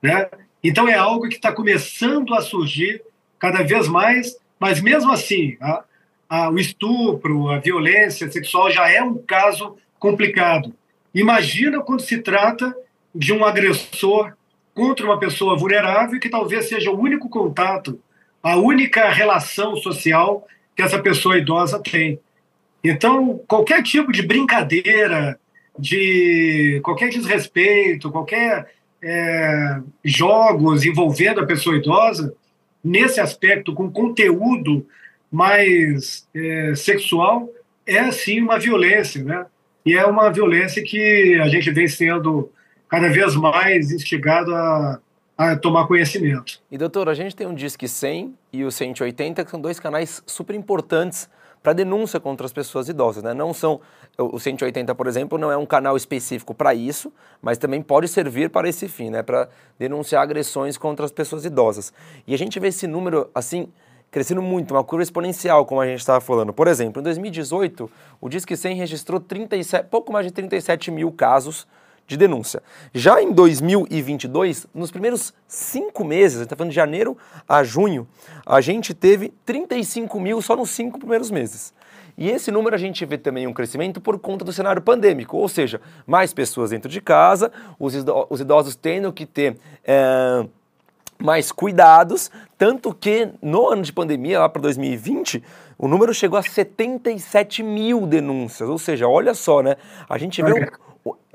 Né? 0.03 0.29
Então 0.63 0.89
é 0.89 0.95
algo 0.95 1.29
que 1.29 1.37
está 1.37 1.53
começando 1.53 2.35
a 2.35 2.41
surgir 2.41 3.03
cada 3.39 3.63
vez 3.63 3.89
mais, 3.89 4.37
mas 4.59 4.81
mesmo 4.81 5.11
assim, 5.13 5.57
a, 5.61 5.85
a, 6.29 6.51
o 6.51 6.59
estupro, 6.59 7.51
a 7.51 7.59
violência 7.59 8.31
sexual 8.31 8.71
já 8.71 8.91
é 8.91 9.03
um 9.03 9.19
caso 9.19 9.77
complicado. 9.99 10.75
Imagina 11.15 11.81
quando 11.81 12.01
se 12.01 12.19
trata 12.19 12.77
de 13.15 13.33
um 13.33 13.45
agressor 13.45 14.33
contra 14.75 15.05
uma 15.05 15.19
pessoa 15.19 15.57
vulnerável 15.57 16.21
que 16.21 16.29
talvez 16.29 16.69
seja 16.69 16.91
o 16.91 17.01
único 17.01 17.29
contato, 17.29 18.01
a 18.43 18.57
única 18.57 19.09
relação 19.09 19.77
social 19.77 20.47
que 20.79 20.83
essa 20.83 21.01
pessoa 21.01 21.37
idosa 21.37 21.83
tem. 21.83 22.21
Então, 22.85 23.43
qualquer 23.49 23.83
tipo 23.83 24.13
de 24.13 24.23
brincadeira, 24.23 25.37
de 25.77 26.81
qualquer 26.85 27.09
desrespeito, 27.09 28.13
qualquer 28.13 28.71
é, 29.03 29.81
jogos 30.05 30.85
envolvendo 30.85 31.41
a 31.41 31.47
pessoa 31.47 31.77
idosa, 31.77 32.33
nesse 32.83 33.19
aspecto, 33.19 33.75
com 33.75 33.91
conteúdo 33.91 34.87
mais 35.33 36.29
é, 36.33 36.73
sexual, 36.77 37.49
é 37.85 38.13
sim 38.13 38.41
uma 38.41 38.57
violência, 38.57 39.25
né? 39.25 39.47
E 39.85 39.97
é 39.97 40.07
uma 40.07 40.31
violência 40.31 40.81
que 40.81 41.41
a 41.43 41.49
gente 41.49 41.73
vem 41.73 41.89
sendo 41.89 42.53
cada 42.89 43.09
vez 43.09 43.35
mais 43.35 43.91
instigado 43.91 44.55
a, 44.55 45.01
a 45.39 45.57
tomar 45.57 45.87
conhecimento. 45.87 46.61
E 46.69 46.77
doutor, 46.77 47.09
a 47.09 47.15
gente 47.15 47.37
tem 47.37 47.47
um 47.47 47.55
Disque 47.55 47.87
100 47.87 48.35
e 48.53 48.65
o 48.65 48.73
180, 48.73 49.45
que 49.45 49.51
são 49.51 49.61
dois 49.61 49.79
canais 49.79 50.21
super 50.27 50.57
importantes 50.57 51.31
para 51.63 51.73
denúncia 51.73 52.19
contra 52.19 52.45
as 52.45 52.53
pessoas 52.53 52.89
idosas, 52.89 53.23
né? 53.23 53.33
Não 53.33 53.55
são 53.55 53.81
o 54.19 54.39
180, 54.39 54.93
por 54.97 55.07
exemplo, 55.07 55.39
não 55.39 55.51
é 55.51 55.57
um 55.57 55.67
canal 55.67 55.97
específico 55.97 56.53
para 56.53 56.75
isso, 56.75 57.13
mas 57.41 57.57
também 57.57 57.81
pode 57.81 58.09
servir 58.09 58.51
para 58.51 58.69
esse 58.69 58.89
fim, 58.89 59.11
né? 59.11 59.23
Para 59.23 59.49
denunciar 59.79 60.23
agressões 60.23 60.77
contra 60.77 61.05
as 61.05 61.13
pessoas 61.13 61.45
idosas. 61.45 61.93
E 62.27 62.35
a 62.35 62.39
gente 62.39 62.59
vê 62.59 62.69
esse 62.69 62.89
número 62.89 63.31
assim 63.33 63.69
crescendo 64.11 64.43
muito, 64.43 64.75
uma 64.75 64.83
curva 64.83 65.03
exponencial, 65.03 65.67
como 65.67 65.81
a 65.81 65.87
gente 65.87 66.01
estava 66.01 66.21
falando. 66.21 66.53
Por 66.53 66.67
exemplo, 66.67 67.01
em 67.01 67.05
2018, 67.05 67.91
o 68.21 68.29
Disque 68.29 68.57
100 68.57 68.77
registrou 68.77 69.21
37, 69.21 69.87
pouco 69.89 70.13
mais 70.13 70.27
de 70.27 70.33
37 70.33 70.91
mil 70.91 71.13
casos 71.13 71.67
de 72.09 72.17
denúncia. 72.17 72.63
Já 72.93 73.23
em 73.23 73.31
2022, 73.31 74.67
nos 74.75 74.91
primeiros 74.91 75.35
cinco 75.47 76.03
meses, 76.05 76.39
a 76.39 76.41
gente 76.41 76.47
está 76.47 76.57
falando 76.57 76.71
de 76.71 76.77
janeiro 76.77 77.17
a 77.47 77.63
junho, 77.63 78.09
a 78.45 78.61
gente 78.63 78.95
teve 78.95 79.33
35 79.45 80.19
mil 80.19 80.41
só 80.41 80.57
nos 80.57 80.71
cinco 80.71 80.99
primeiros 80.99 81.31
meses. 81.31 81.73
E 82.17 82.29
esse 82.29 82.51
número 82.51 82.75
a 82.75 82.79
gente 82.79 83.05
vê 83.05 83.17
também 83.17 83.47
um 83.47 83.53
crescimento 83.53 84.01
por 84.01 84.19
conta 84.19 84.45
do 84.45 84.53
cenário 84.53 84.83
pandêmico, 84.83 85.37
ou 85.37 85.49
seja, 85.49 85.81
mais 86.05 86.33
pessoas 86.33 86.71
dentro 86.71 86.91
de 86.91 87.01
casa, 87.01 87.53
os 87.79 88.41
idosos 88.41 88.75
tendo 88.75 89.13
que 89.13 89.25
ter. 89.25 89.57
É, 89.85 90.45
mais 91.21 91.51
cuidados, 91.51 92.31
tanto 92.57 92.95
que 92.95 93.29
no 93.43 93.69
ano 93.69 93.83
de 93.83 93.93
pandemia, 93.93 94.39
lá 94.39 94.49
para 94.49 94.63
2020, 94.63 95.43
o 95.77 95.89
número 95.89 96.15
chegou 96.15 96.39
a 96.39 96.43
77 96.43 97.61
mil 97.63 98.07
denúncias, 98.07 98.69
ou 98.69 98.79
seja, 98.79 99.09
olha 99.09 99.35
só, 99.35 99.61
né? 99.61 99.75
A 100.09 100.17
gente 100.17 100.41
vê 100.41 100.53
um 100.53 100.67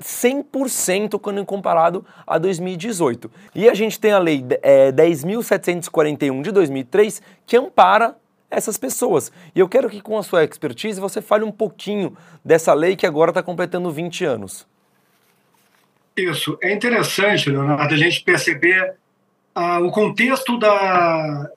100% 0.00 1.18
quando 1.18 1.44
comparado 1.44 2.04
a 2.26 2.38
2018. 2.38 3.30
E 3.54 3.68
a 3.68 3.74
gente 3.74 3.98
tem 3.98 4.12
a 4.12 4.18
lei 4.18 4.44
é, 4.62 4.92
10.741 4.92 6.42
de 6.42 6.50
2003 6.50 7.22
que 7.46 7.56
ampara 7.56 8.16
essas 8.50 8.78
pessoas. 8.78 9.32
E 9.54 9.60
eu 9.60 9.68
quero 9.68 9.88
que 9.88 10.00
com 10.00 10.18
a 10.18 10.22
sua 10.22 10.44
expertise 10.44 11.00
você 11.00 11.20
fale 11.20 11.44
um 11.44 11.52
pouquinho 11.52 12.16
dessa 12.44 12.72
lei 12.72 12.96
que 12.96 13.06
agora 13.06 13.30
está 13.30 13.42
completando 13.42 13.90
20 13.90 14.24
anos. 14.24 14.66
Isso. 16.16 16.56
É 16.62 16.72
interessante, 16.72 17.50
Leonardo, 17.50 17.92
a 17.92 17.96
gente 17.96 18.22
perceber 18.22 18.94
ah, 19.54 19.80
o 19.80 19.90
contexto 19.90 20.58
da, 20.58 21.50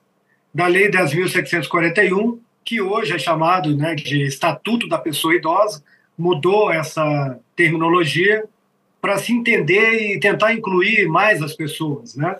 da 0.52 0.66
Lei 0.66 0.90
10.741, 0.90 2.38
que 2.64 2.80
hoje 2.80 3.14
é 3.14 3.18
chamado 3.18 3.76
né, 3.76 3.94
de 3.94 4.22
Estatuto 4.24 4.88
da 4.88 4.98
Pessoa 4.98 5.34
Idosa, 5.34 5.82
mudou 6.18 6.70
essa 6.70 7.38
terminologia 7.54 8.44
para 9.00 9.16
se 9.18 9.32
entender 9.32 10.14
e 10.14 10.20
tentar 10.20 10.52
incluir 10.52 11.08
mais 11.08 11.40
as 11.40 11.54
pessoas, 11.54 12.16
né? 12.16 12.36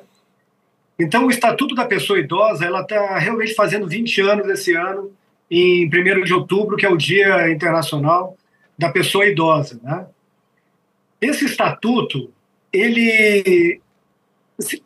Então, 0.98 1.26
o 1.26 1.30
Estatuto 1.30 1.76
da 1.76 1.84
Pessoa 1.84 2.18
Idosa, 2.18 2.64
ela 2.64 2.80
está 2.80 3.16
realmente 3.18 3.54
fazendo 3.54 3.86
20 3.86 4.20
anos 4.22 4.48
esse 4.48 4.74
ano, 4.74 5.12
em 5.48 5.86
1 5.86 6.24
de 6.24 6.34
outubro, 6.34 6.76
que 6.76 6.84
é 6.84 6.88
o 6.88 6.96
Dia 6.96 7.50
Internacional 7.50 8.36
da 8.76 8.90
Pessoa 8.90 9.24
Idosa, 9.24 9.80
né? 9.82 10.06
Esse 11.20 11.44
estatuto, 11.44 12.30
ele 12.72 13.80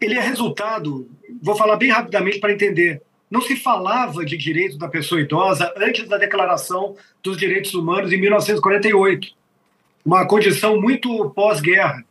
ele 0.01 0.15
é 0.15 0.21
resultado, 0.21 1.09
vou 1.43 1.57
falar 1.57 1.77
bem 1.77 1.91
rapidamente 1.91 2.39
para 2.39 2.53
entender. 2.53 3.01
Não 3.33 3.41
se 3.41 3.57
falava 3.57 4.27
de 4.27 4.37
direito 4.37 4.77
da 4.77 4.89
pessoa 4.89 5.23
idosa 5.23 5.73
antes 5.79 6.07
da 6.07 6.19
Declaração 6.19 6.95
dos 7.23 7.39
Direitos 7.39 7.73
Humanos 7.73 8.13
em 8.13 8.21
1948, 8.21 9.29
uma 10.05 10.27
condição 10.27 10.79
muito 10.79 11.31
pós-guerra. 11.31 12.05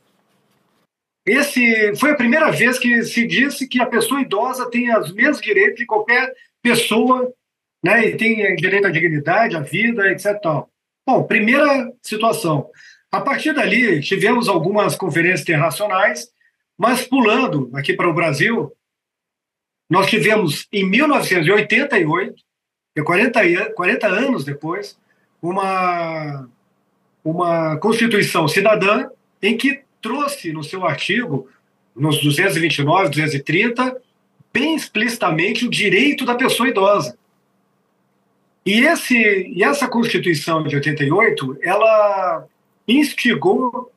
Esse 1.23 1.95
foi 1.95 2.09
a 2.09 2.15
primeira 2.15 2.49
vez 2.49 2.79
que 2.79 3.03
se 3.03 3.27
disse 3.27 3.67
que 3.67 3.79
a 3.79 3.85
pessoa 3.85 4.21
idosa 4.21 4.67
tem 4.71 4.91
os 4.97 5.13
mesmos 5.13 5.41
direitos 5.41 5.75
de 5.75 5.85
qualquer 5.85 6.33
pessoa, 6.59 7.31
né, 7.83 8.07
e 8.07 8.17
tem 8.17 8.55
direito 8.55 8.87
à 8.87 8.89
dignidade, 8.89 9.55
à 9.55 9.59
vida, 9.59 10.11
etc. 10.11 10.41
Bom, 11.07 11.21
primeira 11.27 11.93
situação. 12.01 12.67
A 13.11 13.21
partir 13.21 13.53
dali, 13.53 14.01
tivemos 14.01 14.49
algumas 14.49 14.95
conferências 14.95 15.41
internacionais 15.41 16.31
mas 16.81 17.03
pulando 17.03 17.69
aqui 17.75 17.93
para 17.93 18.09
o 18.09 18.13
Brasil, 18.13 18.71
nós 19.91 20.07
tivemos 20.07 20.69
em 20.71 20.89
1988, 20.89 22.41
40, 23.03 23.73
40 23.73 24.07
anos 24.07 24.45
depois, 24.45 24.97
uma, 25.41 26.47
uma 27.21 27.75
Constituição 27.75 28.47
cidadã 28.47 29.09
em 29.41 29.57
que 29.57 29.81
trouxe 30.01 30.53
no 30.53 30.63
seu 30.63 30.85
artigo, 30.85 31.49
nos 31.93 32.23
229, 32.23 33.09
230, 33.09 34.01
bem 34.53 34.77
explicitamente 34.77 35.65
o 35.65 35.69
direito 35.69 36.23
da 36.23 36.35
pessoa 36.35 36.69
idosa. 36.69 37.17
E, 38.65 38.85
esse, 38.85 39.17
e 39.17 39.61
essa 39.61 39.89
Constituição 39.89 40.63
de 40.63 40.73
88, 40.73 41.57
ela 41.61 42.47
instigou 42.87 43.91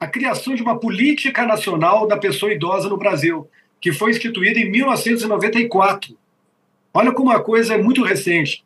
a 0.00 0.08
criação 0.08 0.56
de 0.56 0.62
uma 0.62 0.76
política 0.76 1.46
nacional 1.46 2.08
da 2.08 2.16
pessoa 2.16 2.52
idosa 2.52 2.88
no 2.88 2.96
Brasil, 2.96 3.48
que 3.80 3.92
foi 3.92 4.10
instituída 4.10 4.58
em 4.58 4.70
1994. 4.70 6.16
Olha 6.92 7.12
como 7.12 7.30
a 7.30 7.40
coisa 7.40 7.74
é 7.74 7.78
muito 7.78 8.02
recente. 8.02 8.62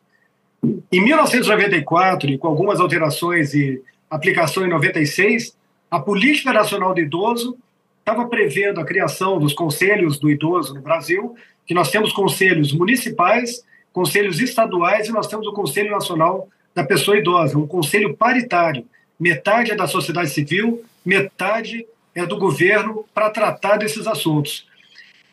Em 0.91 1.03
1994, 1.03 2.29
e 2.31 2.37
com 2.37 2.47
algumas 2.47 2.79
alterações 2.79 3.53
e 3.53 3.81
aplicação 4.09 4.65
em 4.65 4.69
96, 4.69 5.55
a 5.89 5.99
Política 5.99 6.51
Nacional 6.51 6.93
do 6.93 6.99
Idoso 6.99 7.57
estava 7.99 8.27
prevendo 8.27 8.79
a 8.79 8.85
criação 8.85 9.39
dos 9.39 9.53
conselhos 9.53 10.19
do 10.19 10.29
idoso 10.29 10.73
no 10.73 10.81
Brasil, 10.81 11.35
que 11.65 11.73
nós 11.73 11.89
temos 11.89 12.11
conselhos 12.13 12.71
municipais, 12.71 13.63
conselhos 13.91 14.39
estaduais 14.39 15.07
e 15.07 15.11
nós 15.11 15.27
temos 15.27 15.47
o 15.47 15.53
Conselho 15.53 15.91
Nacional 15.91 16.47
da 16.75 16.83
Pessoa 16.83 17.17
Idosa, 17.17 17.57
um 17.57 17.65
conselho 17.65 18.15
paritário. 18.15 18.85
Metade 19.19 19.71
é 19.71 19.75
da 19.75 19.87
sociedade 19.87 20.29
civil, 20.29 20.83
metade 21.05 21.85
é 22.13 22.25
do 22.25 22.37
governo 22.37 23.05
para 23.13 23.29
tratar 23.29 23.77
desses 23.77 24.05
assuntos. 24.05 24.67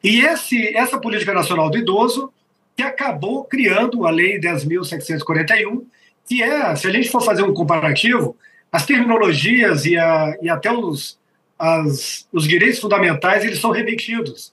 E 0.02 0.20
esse, 0.20 0.76
essa 0.76 0.98
política 0.98 1.32
nacional 1.32 1.70
do 1.70 1.78
idoso 1.78 2.32
que 2.76 2.82
acabou 2.82 3.44
criando 3.44 4.06
a 4.06 4.10
Lei 4.10 4.40
10.741, 4.40 5.84
que 6.26 6.42
é, 6.42 6.74
se 6.74 6.86
a 6.86 6.90
gente 6.90 7.10
for 7.10 7.20
fazer 7.20 7.42
um 7.42 7.54
comparativo, 7.54 8.36
as 8.70 8.86
terminologias 8.86 9.84
e, 9.84 9.96
a, 9.96 10.36
e 10.40 10.48
até 10.48 10.72
os, 10.72 11.18
as, 11.58 12.26
os 12.32 12.48
direitos 12.48 12.80
fundamentais 12.80 13.44
eles 13.44 13.60
são 13.60 13.70
repetidos. 13.70 14.52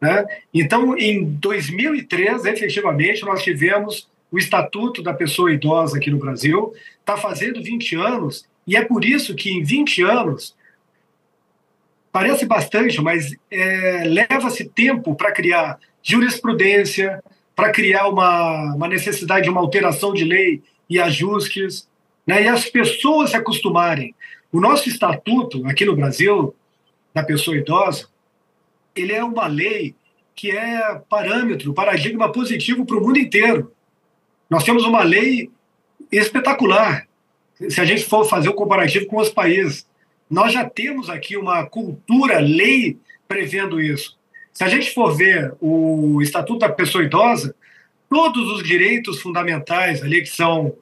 Né? 0.00 0.24
Então, 0.54 0.96
em 0.96 1.24
2003, 1.24 2.44
efetivamente, 2.44 3.24
nós 3.24 3.42
tivemos 3.42 4.08
o 4.30 4.38
Estatuto 4.38 5.02
da 5.02 5.12
Pessoa 5.12 5.52
Idosa 5.52 5.96
aqui 5.96 6.10
no 6.10 6.18
Brasil, 6.18 6.72
está 7.00 7.16
fazendo 7.16 7.62
20 7.62 7.96
anos, 7.96 8.46
e 8.66 8.76
é 8.76 8.84
por 8.84 9.04
isso 9.04 9.34
que 9.34 9.50
em 9.50 9.62
20 9.62 10.02
anos, 10.02 10.54
parece 12.12 12.46
bastante, 12.46 13.00
mas 13.00 13.34
é, 13.50 14.04
leva-se 14.04 14.68
tempo 14.68 15.14
para 15.14 15.32
criar 15.32 15.78
jurisprudência, 16.02 17.22
para 17.54 17.70
criar 17.70 18.08
uma, 18.08 18.74
uma 18.74 18.88
necessidade 18.88 19.44
de 19.44 19.50
uma 19.50 19.60
alteração 19.60 20.12
de 20.12 20.24
lei 20.24 20.62
e 20.88 20.98
ajustes, 21.00 21.88
né, 22.26 22.44
e 22.44 22.48
as 22.48 22.66
pessoas 22.66 23.30
se 23.30 23.36
acostumarem. 23.36 24.14
O 24.52 24.60
nosso 24.60 24.88
estatuto 24.88 25.66
aqui 25.66 25.84
no 25.84 25.96
Brasil, 25.96 26.54
da 27.12 27.22
pessoa 27.22 27.56
idosa, 27.56 28.06
ele 28.94 29.12
é 29.12 29.22
uma 29.22 29.46
lei 29.46 29.94
que 30.34 30.50
é 30.50 31.02
parâmetro, 31.08 31.74
paradigma 31.74 32.30
positivo 32.30 32.86
para 32.86 32.96
o 32.96 33.00
mundo 33.00 33.18
inteiro. 33.18 33.72
Nós 34.48 34.62
temos 34.62 34.84
uma 34.84 35.02
lei 35.02 35.50
espetacular, 36.12 37.08
se 37.68 37.80
a 37.80 37.84
gente 37.84 38.04
for 38.04 38.24
fazer 38.24 38.48
o 38.48 38.52
um 38.52 38.54
comparativo 38.54 39.06
com 39.06 39.16
os 39.16 39.30
países, 39.30 39.87
nós 40.30 40.52
já 40.52 40.68
temos 40.68 41.08
aqui 41.08 41.36
uma 41.36 41.64
cultura, 41.64 42.38
lei 42.38 42.98
prevendo 43.26 43.80
isso. 43.80 44.16
Se 44.52 44.64
a 44.64 44.68
gente 44.68 44.92
for 44.92 45.16
ver 45.16 45.54
o 45.60 46.20
Estatuto 46.20 46.60
da 46.60 46.68
Pessoa 46.68 47.04
Idosa, 47.04 47.54
todos 48.08 48.50
os 48.52 48.62
direitos 48.62 49.20
fundamentais 49.20 50.02
ali 50.02 50.22
que 50.22 50.28
são 50.28 50.74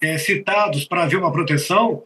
é, 0.00 0.18
citados 0.18 0.84
para 0.84 1.04
haver 1.04 1.16
uma 1.16 1.32
proteção 1.32 2.02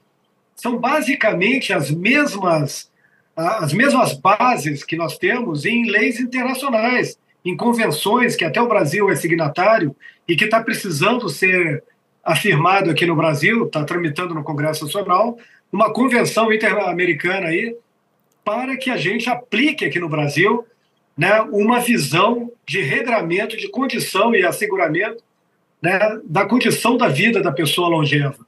são 0.55 0.79
basicamente 0.79 1.73
as 1.73 1.91
mesmas 1.91 2.91
as 3.37 3.71
mesmas 3.75 4.15
bases 4.15 4.83
que 4.83 4.97
nós 4.97 5.19
temos 5.19 5.67
em 5.67 5.91
leis 5.91 6.19
internacionais, 6.19 7.19
em 7.45 7.55
convenções 7.55 8.35
que 8.35 8.47
até 8.47 8.63
o 8.63 8.69
Brasil 8.69 9.11
é 9.11 9.15
signatário 9.15 9.95
e 10.27 10.35
que 10.35 10.45
está 10.47 10.63
precisando 10.63 11.29
ser 11.29 11.85
afirmado 12.25 12.91
aqui 12.91 13.05
no 13.05 13.15
Brasil, 13.15 13.67
está 13.67 13.85
tramitando 13.85 14.35
no 14.35 14.43
Congresso 14.43 14.87
Nacional, 14.87 15.37
uma 15.73 15.93
convenção 15.93 16.53
interamericana 16.53 17.49
aí 17.49 17.77
para 18.45 18.77
que 18.77 18.91
a 18.91 18.97
gente 18.97 19.29
aplique 19.29 19.85
aqui 19.85 19.99
no 19.99 20.09
Brasil 20.09 20.65
né, 21.17 21.41
uma 21.51 21.81
visão 21.81 22.53
de 22.67 22.81
regramento, 22.81 23.57
de 23.57 23.69
condição 23.69 24.35
e 24.35 24.45
asseguramento 24.45 25.23
né, 25.81 25.99
da 26.25 26.45
condição 26.45 26.97
da 26.97 27.09
vida 27.09 27.43
da 27.43 27.53
pessoa 27.53 27.89
longeva. 27.89 28.47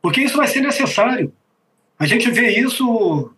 Porque 0.00 0.20
isso 0.20 0.36
vai 0.36 0.46
ser 0.46 0.60
necessário. 0.60 1.32
A 1.98 2.06
gente 2.06 2.30
vê 2.30 2.48
isso 2.58 3.30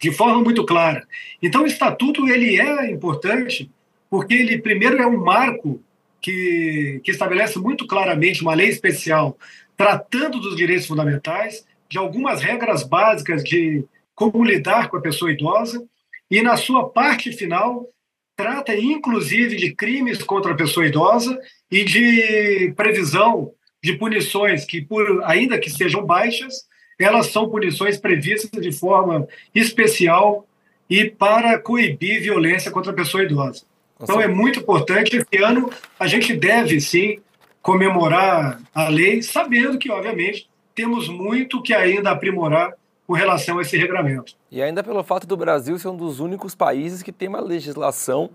de 0.00 0.10
forma 0.10 0.42
muito 0.42 0.64
clara. 0.64 1.06
Então, 1.40 1.62
o 1.62 1.66
Estatuto 1.66 2.28
ele 2.28 2.60
é 2.60 2.90
importante 2.90 3.70
porque 4.10 4.34
ele, 4.34 4.58
primeiro, 4.58 5.00
é 5.00 5.06
um 5.06 5.22
marco 5.22 5.80
que, 6.20 7.00
que 7.04 7.10
estabelece 7.10 7.58
muito 7.58 7.86
claramente 7.86 8.42
uma 8.42 8.54
lei 8.54 8.68
especial 8.68 9.36
tratando 9.76 10.38
dos 10.38 10.56
direitos 10.56 10.86
fundamentais, 10.86 11.66
de 11.92 11.98
algumas 11.98 12.40
regras 12.40 12.82
básicas 12.82 13.44
de 13.44 13.84
como 14.14 14.42
lidar 14.42 14.88
com 14.88 14.96
a 14.96 15.00
pessoa 15.02 15.30
idosa, 15.30 15.84
e 16.30 16.40
na 16.40 16.56
sua 16.56 16.88
parte 16.88 17.30
final 17.32 17.86
trata 18.34 18.74
inclusive 18.74 19.56
de 19.56 19.74
crimes 19.74 20.22
contra 20.22 20.52
a 20.52 20.56
pessoa 20.56 20.86
idosa 20.86 21.38
e 21.70 21.84
de 21.84 22.72
previsão 22.74 23.52
de 23.84 23.92
punições 23.92 24.64
que, 24.64 24.80
por 24.80 25.22
ainda 25.24 25.58
que 25.58 25.68
sejam 25.68 26.02
baixas, 26.02 26.66
elas 26.98 27.26
são 27.26 27.50
punições 27.50 27.98
previstas 27.98 28.62
de 28.62 28.72
forma 28.72 29.28
especial 29.54 30.46
e 30.88 31.10
para 31.10 31.58
coibir 31.58 32.22
violência 32.22 32.70
contra 32.70 32.92
a 32.92 32.94
pessoa 32.94 33.22
idosa. 33.22 33.64
Então 34.00 34.18
é 34.18 34.26
muito 34.26 34.60
importante. 34.60 35.14
Esse 35.14 35.44
ano 35.44 35.70
a 36.00 36.06
gente 36.06 36.32
deve 36.32 36.80
sim 36.80 37.18
comemorar 37.60 38.58
a 38.74 38.88
lei, 38.88 39.22
sabendo 39.22 39.76
que, 39.76 39.90
obviamente, 39.90 40.48
temos 40.74 41.08
muito 41.08 41.62
que 41.62 41.74
ainda 41.74 42.10
aprimorar 42.10 42.74
com 43.06 43.12
relação 43.14 43.58
a 43.58 43.62
esse 43.62 43.76
regramento. 43.76 44.34
E 44.50 44.62
ainda 44.62 44.82
pelo 44.82 45.02
fato 45.02 45.26
do 45.26 45.36
Brasil 45.36 45.78
ser 45.78 45.88
um 45.88 45.96
dos 45.96 46.20
únicos 46.20 46.54
países 46.54 47.02
que 47.02 47.12
tem 47.12 47.28
uma 47.28 47.40
legislação 47.40 48.30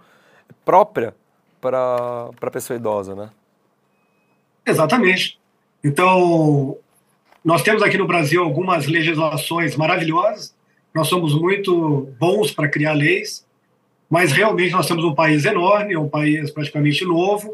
própria 0.63 1.15
para 1.59 2.29
a 2.41 2.51
pessoa 2.51 2.77
idosa, 2.77 3.15
né? 3.15 3.29
Exatamente. 4.65 5.39
Então, 5.83 6.77
nós 7.43 7.61
temos 7.61 7.81
aqui 7.81 7.97
no 7.97 8.05
Brasil 8.05 8.43
algumas 8.43 8.85
legislações 8.87 9.75
maravilhosas, 9.75 10.55
nós 10.93 11.07
somos 11.07 11.33
muito 11.33 12.13
bons 12.19 12.51
para 12.51 12.67
criar 12.67 12.93
leis, 12.93 13.45
mas 14.09 14.31
realmente 14.31 14.71
nós 14.71 14.87
temos 14.87 15.03
um 15.03 15.13
país 15.13 15.45
enorme, 15.45 15.95
um 15.95 16.09
país 16.09 16.51
praticamente 16.51 17.05
novo, 17.05 17.53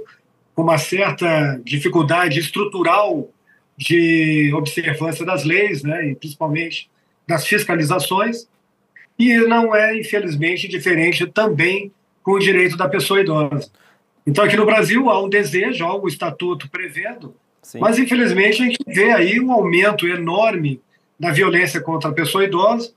com 0.56 0.62
uma 0.62 0.78
certa 0.78 1.60
dificuldade 1.64 2.40
estrutural 2.40 3.30
de 3.78 4.52
observância 4.54 5.26
das 5.26 5.44
leis, 5.44 5.84
né, 5.84 6.10
e 6.10 6.16
principalmente 6.16 6.90
das 7.28 7.46
fiscalizações, 7.46 8.48
e 9.18 9.36
não 9.38 9.76
é, 9.76 9.98
infelizmente, 9.98 10.68
diferente 10.68 11.26
também 11.28 11.92
com 12.22 12.34
o 12.34 12.40
direito 12.40 12.78
da 12.78 12.88
pessoa 12.88 13.22
idosa. 13.22 13.70
Então, 14.26 14.44
aqui 14.44 14.56
no 14.56 14.66
Brasil, 14.66 15.10
há 15.10 15.22
um 15.22 15.30
desejo, 15.30 15.86
há 15.86 15.96
um 15.96 16.08
estatuto 16.08 16.70
prevendo, 16.70 17.36
Sim. 17.62 17.80
mas, 17.80 18.00
infelizmente, 18.00 18.62
a 18.62 18.66
gente 18.66 18.78
vê 18.88 19.12
aí 19.12 19.40
um 19.40 19.52
aumento 19.52 20.08
enorme 20.08 20.82
da 21.20 21.32
violência 21.32 21.82
contra 21.82 22.10
a 22.10 22.14
pessoa 22.14 22.44
idosa, 22.44 22.94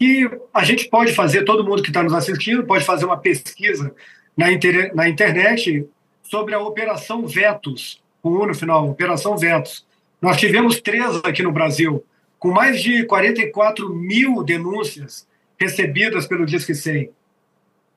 e 0.00 0.28
a 0.52 0.62
gente 0.62 0.88
pode 0.88 1.14
fazer, 1.14 1.44
todo 1.44 1.64
mundo 1.64 1.82
que 1.82 1.88
está 1.88 2.02
nos 2.02 2.12
assistindo, 2.12 2.64
pode 2.64 2.84
fazer 2.84 3.06
uma 3.06 3.16
pesquisa 3.16 3.94
na, 4.36 4.52
inter, 4.52 4.94
na 4.94 5.08
internet 5.08 5.86
sobre 6.22 6.54
a 6.54 6.60
Operação 6.60 7.26
Vetos, 7.26 8.02
com 8.26 8.32
o 8.32 8.46
no 8.46 8.54
final, 8.54 8.90
Operação 8.90 9.36
Vetos. 9.36 9.86
Nós 10.20 10.36
tivemos 10.36 10.80
três 10.80 11.14
aqui 11.22 11.44
no 11.44 11.52
Brasil, 11.52 12.04
com 12.40 12.50
mais 12.50 12.82
de 12.82 13.04
44 13.04 13.94
mil 13.94 14.42
denúncias 14.42 15.28
recebidas 15.56 16.26
pelo 16.26 16.44
Disque 16.44 16.74
100. 16.74 17.08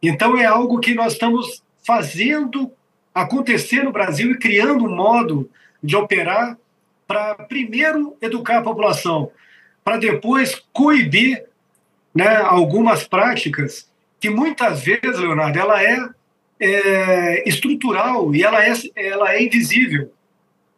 Então 0.04 0.38
é 0.38 0.46
algo 0.46 0.80
que 0.80 0.94
nós 0.94 1.14
estamos 1.14 1.64
fazendo 1.84 2.72
acontecer 3.12 3.82
no 3.82 3.92
Brasil 3.92 4.32
e 4.32 4.38
criando 4.38 4.86
um 4.86 4.96
modo 4.96 5.50
de 5.82 5.96
operar 5.96 6.56
para 7.08 7.34
primeiro 7.34 8.16
educar 8.22 8.60
a 8.60 8.64
população, 8.64 9.32
para 9.84 9.98
depois 9.98 10.62
coibir 10.72 11.44
né, 12.14 12.36
algumas 12.36 13.08
práticas 13.08 13.90
que 14.20 14.30
muitas 14.30 14.84
vezes, 14.84 15.18
Leonardo, 15.18 15.58
ela 15.58 15.84
é, 15.84 16.08
é 16.60 17.50
estrutural 17.50 18.36
e 18.36 18.44
ela 18.44 18.64
é, 18.64 18.74
ela 18.96 19.34
é 19.34 19.42
invisível. 19.42 20.14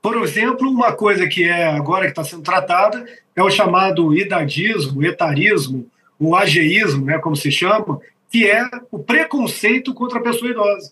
Por 0.01 0.17
exemplo, 0.23 0.67
uma 0.67 0.93
coisa 0.93 1.27
que 1.27 1.43
é 1.43 1.67
agora 1.67 2.05
que 2.05 2.11
está 2.11 2.23
sendo 2.23 2.41
tratada 2.41 3.05
é 3.35 3.43
o 3.43 3.51
chamado 3.51 4.17
idadismo, 4.17 5.05
etarismo, 5.05 5.87
o 6.19 6.35
ageísmo, 6.35 7.05
né, 7.05 7.19
como 7.19 7.35
se 7.35 7.51
chama, 7.51 7.99
que 8.31 8.49
é 8.49 8.67
o 8.89 8.99
preconceito 8.99 9.93
contra 9.93 10.19
a 10.19 10.23
pessoa 10.23 10.49
idosa. 10.49 10.91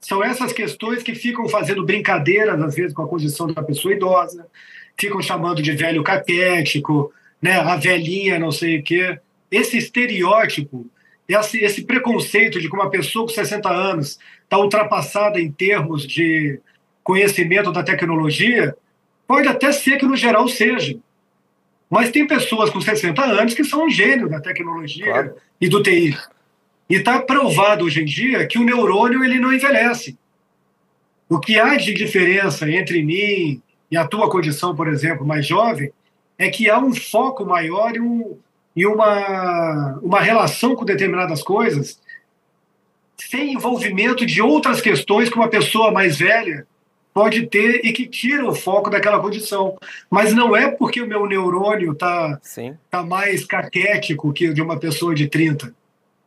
São 0.00 0.22
essas 0.22 0.52
questões 0.52 1.02
que 1.02 1.14
ficam 1.14 1.48
fazendo 1.48 1.84
brincadeiras, 1.84 2.60
às 2.62 2.74
vezes, 2.74 2.94
com 2.94 3.02
a 3.02 3.08
condição 3.08 3.46
da 3.46 3.62
pessoa 3.62 3.92
idosa, 3.92 4.46
ficam 4.98 5.20
chamando 5.20 5.60
de 5.60 5.72
velho 5.72 6.02
caquético, 6.02 7.12
né, 7.42 7.58
a 7.58 7.76
velhinha, 7.76 8.38
não 8.38 8.52
sei 8.52 8.78
o 8.78 8.82
quê. 8.82 9.18
Esse 9.50 9.76
estereótipo, 9.76 10.86
esse, 11.28 11.58
esse 11.58 11.82
preconceito 11.84 12.58
de 12.60 12.70
que 12.70 12.74
uma 12.74 12.88
pessoa 12.88 13.26
com 13.26 13.32
60 13.32 13.68
anos 13.68 14.18
está 14.44 14.58
ultrapassada 14.58 15.40
em 15.40 15.50
termos 15.50 16.06
de 16.06 16.60
conhecimento 17.06 17.70
da 17.70 17.84
tecnologia, 17.84 18.76
pode 19.28 19.46
até 19.46 19.70
ser 19.70 19.96
que 19.96 20.04
no 20.04 20.16
geral 20.16 20.48
seja. 20.48 20.98
Mas 21.88 22.10
tem 22.10 22.26
pessoas 22.26 22.68
com 22.68 22.80
60 22.80 23.22
anos 23.22 23.54
que 23.54 23.62
são 23.62 23.86
um 23.86 23.88
gênio 23.88 24.28
da 24.28 24.40
tecnologia 24.40 25.04
claro. 25.04 25.36
e 25.60 25.68
do 25.68 25.80
TI. 25.80 26.18
E 26.90 26.96
está 26.96 27.20
provado 27.20 27.84
hoje 27.84 28.02
em 28.02 28.04
dia 28.04 28.44
que 28.48 28.58
o 28.58 28.64
neurônio 28.64 29.22
ele 29.22 29.38
não 29.38 29.52
envelhece. 29.52 30.18
O 31.28 31.38
que 31.38 31.60
há 31.60 31.76
de 31.76 31.94
diferença 31.94 32.68
entre 32.68 33.00
mim 33.04 33.62
e 33.88 33.96
a 33.96 34.04
tua 34.04 34.28
condição, 34.28 34.74
por 34.74 34.88
exemplo, 34.88 35.24
mais 35.24 35.46
jovem, 35.46 35.92
é 36.36 36.50
que 36.50 36.68
há 36.68 36.80
um 36.80 36.92
foco 36.92 37.46
maior 37.46 37.94
e, 37.94 38.00
um, 38.00 38.36
e 38.74 38.84
uma, 38.84 40.00
uma 40.02 40.20
relação 40.20 40.74
com 40.74 40.84
determinadas 40.84 41.40
coisas 41.40 42.00
sem 43.16 43.54
envolvimento 43.54 44.26
de 44.26 44.42
outras 44.42 44.80
questões 44.80 45.28
que 45.28 45.36
uma 45.36 45.48
pessoa 45.48 45.92
mais 45.92 46.18
velha 46.18 46.66
pode 47.16 47.46
ter 47.46 47.80
e 47.82 47.94
que 47.94 48.06
tira 48.06 48.46
o 48.46 48.54
foco 48.54 48.90
daquela 48.90 49.18
condição. 49.18 49.78
Mas 50.10 50.34
não 50.34 50.54
é 50.54 50.70
porque 50.70 51.00
o 51.00 51.06
meu 51.06 51.24
neurônio 51.24 51.92
está 51.92 52.38
tá 52.90 53.02
mais 53.02 53.42
caquético 53.42 54.34
que 54.34 54.52
de 54.52 54.60
uma 54.60 54.78
pessoa 54.78 55.14
de 55.14 55.26
30. 55.26 55.74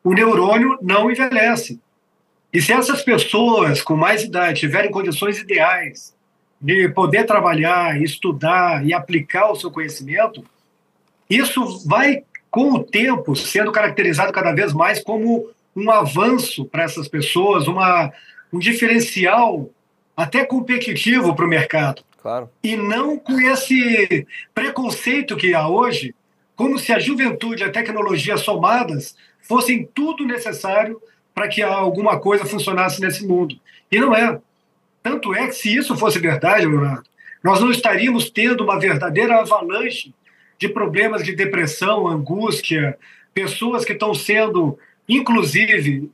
O 0.03 0.15
neurônio 0.15 0.79
não 0.81 1.11
envelhece. 1.11 1.79
E 2.51 2.59
se 2.59 2.73
essas 2.73 3.03
pessoas 3.03 3.83
com 3.83 3.95
mais 3.95 4.23
idade 4.23 4.61
tiverem 4.61 4.89
condições 4.89 5.37
ideais 5.37 6.15
de 6.59 6.89
poder 6.89 7.23
trabalhar, 7.23 8.01
estudar 8.01 8.83
e 8.83 8.91
aplicar 8.91 9.51
o 9.51 9.55
seu 9.55 9.69
conhecimento, 9.69 10.43
isso 11.29 11.87
vai, 11.87 12.23
com 12.49 12.73
o 12.73 12.83
tempo, 12.83 13.35
sendo 13.35 13.71
caracterizado 13.71 14.33
cada 14.33 14.53
vez 14.53 14.73
mais 14.73 15.03
como 15.03 15.51
um 15.75 15.91
avanço 15.91 16.65
para 16.65 16.81
essas 16.81 17.07
pessoas, 17.07 17.67
uma, 17.67 18.11
um 18.51 18.57
diferencial 18.57 19.69
até 20.19 20.45
competitivo 20.45 21.35
para 21.35 21.45
o 21.45 21.49
mercado. 21.49 22.03
Claro. 22.21 22.49
E 22.61 22.75
não 22.75 23.17
com 23.17 23.39
esse 23.39 24.27
preconceito 24.53 25.37
que 25.37 25.53
há 25.53 25.67
hoje, 25.67 26.13
como 26.55 26.77
se 26.77 26.91
a 26.91 26.99
juventude 26.99 27.63
e 27.63 27.65
a 27.65 27.71
tecnologia 27.71 28.35
somadas 28.35 29.15
fossem 29.39 29.87
tudo 29.93 30.25
necessário 30.25 31.01
para 31.33 31.47
que 31.47 31.61
alguma 31.61 32.19
coisa 32.19 32.43
funcionasse 32.43 32.99
nesse 32.99 33.25
mundo. 33.25 33.55
E 33.89 33.97
não 33.97 34.13
é. 34.13 34.39
Tanto 35.01 35.33
é 35.33 35.47
que, 35.47 35.53
se 35.53 35.73
isso 35.73 35.95
fosse 35.95 36.19
verdade, 36.19 36.65
Leonardo, 36.65 37.07
nós 37.41 37.61
não 37.61 37.71
estaríamos 37.71 38.29
tendo 38.29 38.65
uma 38.65 38.77
verdadeira 38.77 39.39
avalanche 39.39 40.13
de 40.57 40.67
problemas 40.67 41.23
de 41.23 41.33
depressão, 41.33 42.05
angústia, 42.05 42.97
pessoas 43.33 43.85
que 43.85 43.93
estão 43.93 44.13
sendo, 44.13 44.77
inclusive, 45.07 46.11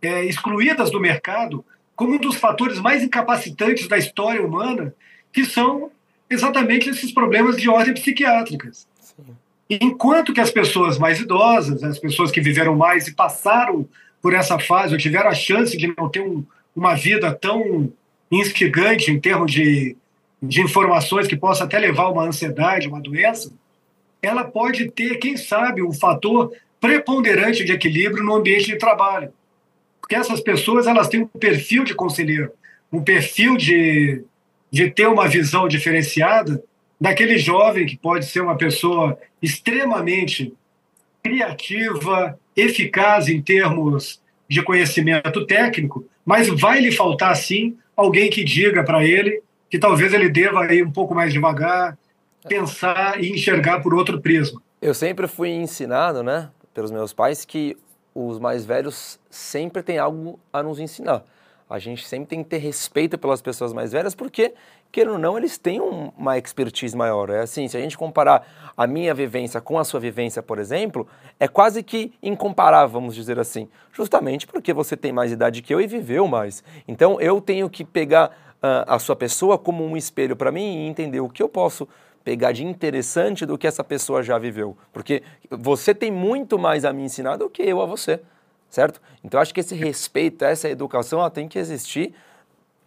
é, 0.00 0.24
excluídas 0.24 0.90
do 0.90 0.98
mercado 0.98 1.62
como 1.96 2.14
um 2.14 2.18
dos 2.18 2.36
fatores 2.36 2.78
mais 2.78 3.02
incapacitantes 3.02 3.88
da 3.88 3.96
história 3.96 4.44
humana, 4.44 4.94
que 5.32 5.44
são 5.44 5.90
exatamente 6.28 6.90
esses 6.90 7.10
problemas 7.10 7.56
de 7.56 7.68
ordem 7.68 7.94
psiquiátricas. 7.94 8.86
Sim. 9.00 9.24
Enquanto 9.68 10.32
que 10.32 10.40
as 10.40 10.50
pessoas 10.50 10.98
mais 10.98 11.18
idosas, 11.18 11.82
as 11.82 11.98
pessoas 11.98 12.30
que 12.30 12.40
viveram 12.40 12.76
mais 12.76 13.08
e 13.08 13.14
passaram 13.14 13.88
por 14.20 14.34
essa 14.34 14.58
fase, 14.58 14.92
ou 14.92 14.98
tiveram 14.98 15.30
a 15.30 15.34
chance 15.34 15.76
de 15.76 15.92
não 15.96 16.08
ter 16.08 16.20
um, 16.20 16.44
uma 16.74 16.94
vida 16.94 17.34
tão 17.34 17.90
instigante 18.30 19.10
em 19.10 19.18
termos 19.18 19.50
de, 19.50 19.96
de 20.42 20.60
informações 20.60 21.26
que 21.26 21.36
possa 21.36 21.64
até 21.64 21.78
levar 21.78 22.04
a 22.04 22.10
uma 22.10 22.24
ansiedade, 22.24 22.88
uma 22.88 23.00
doença, 23.00 23.52
ela 24.20 24.44
pode 24.44 24.90
ter, 24.90 25.16
quem 25.16 25.36
sabe, 25.36 25.82
um 25.82 25.92
fator 25.92 26.52
preponderante 26.80 27.64
de 27.64 27.72
equilíbrio 27.72 28.24
no 28.24 28.34
ambiente 28.34 28.66
de 28.66 28.76
trabalho. 28.76 29.32
Porque 30.06 30.14
essas 30.14 30.40
pessoas 30.40 30.86
elas 30.86 31.08
têm 31.08 31.22
um 31.22 31.26
perfil 31.26 31.82
de 31.82 31.92
conselheiro, 31.92 32.52
um 32.92 33.02
perfil 33.02 33.56
de, 33.56 34.22
de 34.70 34.88
ter 34.88 35.08
uma 35.08 35.26
visão 35.26 35.66
diferenciada 35.66 36.62
daquele 36.98 37.36
jovem 37.38 37.86
que 37.86 37.96
pode 37.96 38.24
ser 38.24 38.40
uma 38.40 38.56
pessoa 38.56 39.18
extremamente 39.42 40.54
criativa, 41.24 42.38
eficaz 42.56 43.26
em 43.26 43.42
termos 43.42 44.22
de 44.48 44.62
conhecimento 44.62 45.44
técnico, 45.44 46.06
mas 46.24 46.48
vai 46.48 46.80
lhe 46.80 46.92
faltar 46.92 47.34
sim 47.34 47.76
alguém 47.96 48.30
que 48.30 48.44
diga 48.44 48.84
para 48.84 49.04
ele 49.04 49.42
que 49.68 49.76
talvez 49.76 50.14
ele 50.14 50.28
deva 50.28 50.72
ir 50.72 50.84
um 50.84 50.92
pouco 50.92 51.16
mais 51.16 51.32
devagar, 51.32 51.98
pensar 52.48 53.20
e 53.20 53.32
enxergar 53.32 53.80
por 53.80 53.92
outro 53.92 54.20
prisma. 54.20 54.62
Eu 54.80 54.94
sempre 54.94 55.26
fui 55.26 55.48
ensinado, 55.48 56.22
né, 56.22 56.48
pelos 56.72 56.92
meus 56.92 57.12
pais, 57.12 57.44
que 57.44 57.76
os 58.16 58.38
mais 58.38 58.64
velhos 58.64 59.20
sempre 59.28 59.82
têm 59.82 59.98
algo 59.98 60.40
a 60.50 60.62
nos 60.62 60.80
ensinar. 60.80 61.22
A 61.68 61.78
gente 61.78 62.06
sempre 62.06 62.28
tem 62.28 62.42
que 62.44 62.48
ter 62.48 62.58
respeito 62.58 63.18
pelas 63.18 63.42
pessoas 63.42 63.72
mais 63.72 63.90
velhas, 63.90 64.14
porque, 64.14 64.54
querendo 64.90 65.14
ou 65.14 65.18
não, 65.18 65.36
eles 65.36 65.58
têm 65.58 65.80
uma 65.80 66.38
expertise 66.38 66.96
maior. 66.96 67.28
É 67.28 67.40
assim, 67.40 67.66
se 67.66 67.76
a 67.76 67.80
gente 67.80 67.98
comparar 67.98 68.72
a 68.76 68.86
minha 68.86 69.12
vivência 69.12 69.60
com 69.60 69.76
a 69.76 69.84
sua 69.84 69.98
vivência, 69.98 70.40
por 70.42 70.60
exemplo, 70.60 71.08
é 71.40 71.48
quase 71.48 71.82
que 71.82 72.12
incomparável, 72.22 72.88
vamos 72.88 73.16
dizer 73.16 73.38
assim. 73.38 73.68
Justamente 73.92 74.46
porque 74.46 74.72
você 74.72 74.96
tem 74.96 75.12
mais 75.12 75.32
idade 75.32 75.60
que 75.60 75.74
eu 75.74 75.80
e 75.80 75.88
viveu 75.88 76.28
mais. 76.28 76.62
Então, 76.86 77.20
eu 77.20 77.40
tenho 77.40 77.68
que 77.68 77.84
pegar 77.84 78.28
uh, 78.62 78.86
a 78.86 78.98
sua 79.00 79.16
pessoa 79.16 79.58
como 79.58 79.84
um 79.84 79.96
espelho 79.96 80.36
para 80.36 80.52
mim 80.52 80.84
e 80.84 80.88
entender 80.88 81.20
o 81.20 81.28
que 81.28 81.42
eu 81.42 81.48
posso 81.48 81.88
pegar 82.26 82.50
de 82.50 82.64
interessante 82.64 83.46
do 83.46 83.56
que 83.56 83.68
essa 83.68 83.84
pessoa 83.84 84.20
já 84.20 84.36
viveu. 84.36 84.76
Porque 84.92 85.22
você 85.48 85.94
tem 85.94 86.10
muito 86.10 86.58
mais 86.58 86.84
a 86.84 86.92
me 86.92 87.04
ensinar 87.04 87.36
do 87.36 87.48
que 87.48 87.62
eu 87.62 87.80
a 87.80 87.86
você, 87.86 88.20
certo? 88.68 89.00
Então 89.22 89.38
acho 89.38 89.54
que 89.54 89.60
esse 89.60 89.76
respeito, 89.76 90.44
essa 90.44 90.68
educação, 90.68 91.20
ela 91.20 91.30
tem 91.30 91.46
que 91.46 91.56
existir 91.56 92.12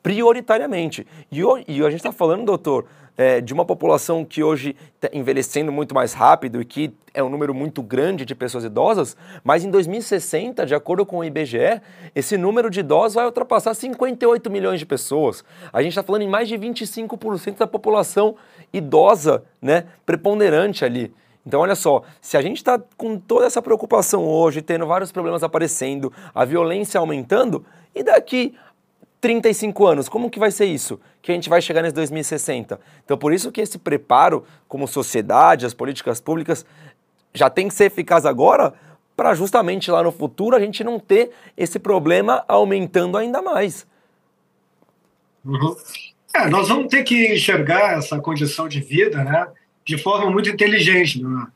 prioritariamente. 0.04 1.08
E, 1.32 1.40
e 1.70 1.82
a 1.82 1.90
gente 1.90 2.02
está 2.02 2.12
falando, 2.12 2.44
doutor, 2.44 2.86
é, 3.20 3.42
de 3.42 3.54
uma 3.54 3.66
população 3.66 4.24
que 4.24 4.42
hoje 4.42 4.78
está 4.96 5.10
envelhecendo 5.12 5.74
muito 5.74 5.94
mais 5.94 6.14
rápido 6.14 6.62
e 6.62 6.66
que 6.66 6.94
é 7.14 7.22
um 7.22 7.28
número 7.28 7.54
muito 7.54 7.84
grande 7.84 8.24
de 8.24 8.34
pessoas 8.34 8.64
idosas, 8.64 9.18
mas 9.44 9.66
em 9.66 9.70
2060, 9.70 10.66
de 10.66 10.74
acordo 10.74 11.06
com 11.06 11.18
o 11.18 11.24
IBGE, 11.26 11.82
esse 12.16 12.38
número 12.38 12.70
de 12.70 12.80
idosos 12.80 13.16
vai 13.16 13.26
ultrapassar 13.26 13.74
58 13.74 14.50
milhões 14.50 14.80
de 14.80 14.86
pessoas. 14.86 15.44
A 15.74 15.82
gente 15.82 15.92
está 15.92 16.02
falando 16.02 16.22
em 16.22 16.30
mais 16.30 16.48
de 16.48 16.56
25% 16.58 17.58
da 17.58 17.68
população 17.68 18.38
idosa, 18.72 19.43
né, 19.61 19.86
preponderante 20.05 20.86
ali. 20.86 21.13
Então, 21.45 21.61
olha 21.61 21.76
só, 21.76 22.03
se 22.22 22.38
a 22.38 22.41
gente 22.41 22.57
está 22.57 22.80
com 22.97 23.17
toda 23.17 23.45
essa 23.45 23.61
preocupação 23.61 24.24
hoje, 24.24 24.61
tendo 24.61 24.86
vários 24.86 25.11
problemas 25.11 25.41
aparecendo, 25.41 26.13
a 26.34 26.45
violência 26.45 26.99
aumentando, 26.99 27.65
e 27.95 28.03
daqui 28.03 28.55
35 29.22 29.88
anos, 29.88 30.07
como 30.07 30.30
que 30.30 30.39
vai 30.39 30.51
ser 30.51 30.65
isso? 30.65 30.99
Que 31.22 31.32
a 31.32 31.36
gente 31.36 31.49
vai 31.49 31.61
chegar 31.61 31.82
nesse 31.82 31.95
2060. 31.95 32.80
Então, 33.03 33.17
por 33.17 33.34
isso 33.34 33.51
que 33.51 33.61
esse 33.61 33.78
preparo 33.78 34.45
como 34.67 34.88
sociedade, 34.88 35.65
as 35.65 35.74
políticas 35.74 36.22
públicas, 36.22 36.65
já 37.34 37.49
tem 37.49 37.67
que 37.67 37.74
ser 37.74 37.86
eficaz 37.86 38.26
agora 38.26 38.74
para 39.15 39.34
justamente 39.34 39.91
lá 39.91 40.01
no 40.01 40.11
futuro 40.11 40.55
a 40.55 40.59
gente 40.59 40.84
não 40.84 40.99
ter 40.99 41.32
esse 41.57 41.78
problema 41.78 42.43
aumentando 42.47 43.17
ainda 43.17 43.41
mais. 43.41 43.86
Uhum. 45.43 45.76
É, 46.34 46.47
nós 46.47 46.67
vamos 46.67 46.88
ter 46.88 47.03
que 47.03 47.34
enxergar 47.34 47.97
essa 47.97 48.19
condição 48.19 48.67
de 48.67 48.80
vida 48.80 49.23
né, 49.23 49.47
de 49.86 49.97
forma 49.97 50.30
muito 50.30 50.49
inteligente. 50.49 51.21
Né? 51.23 51.47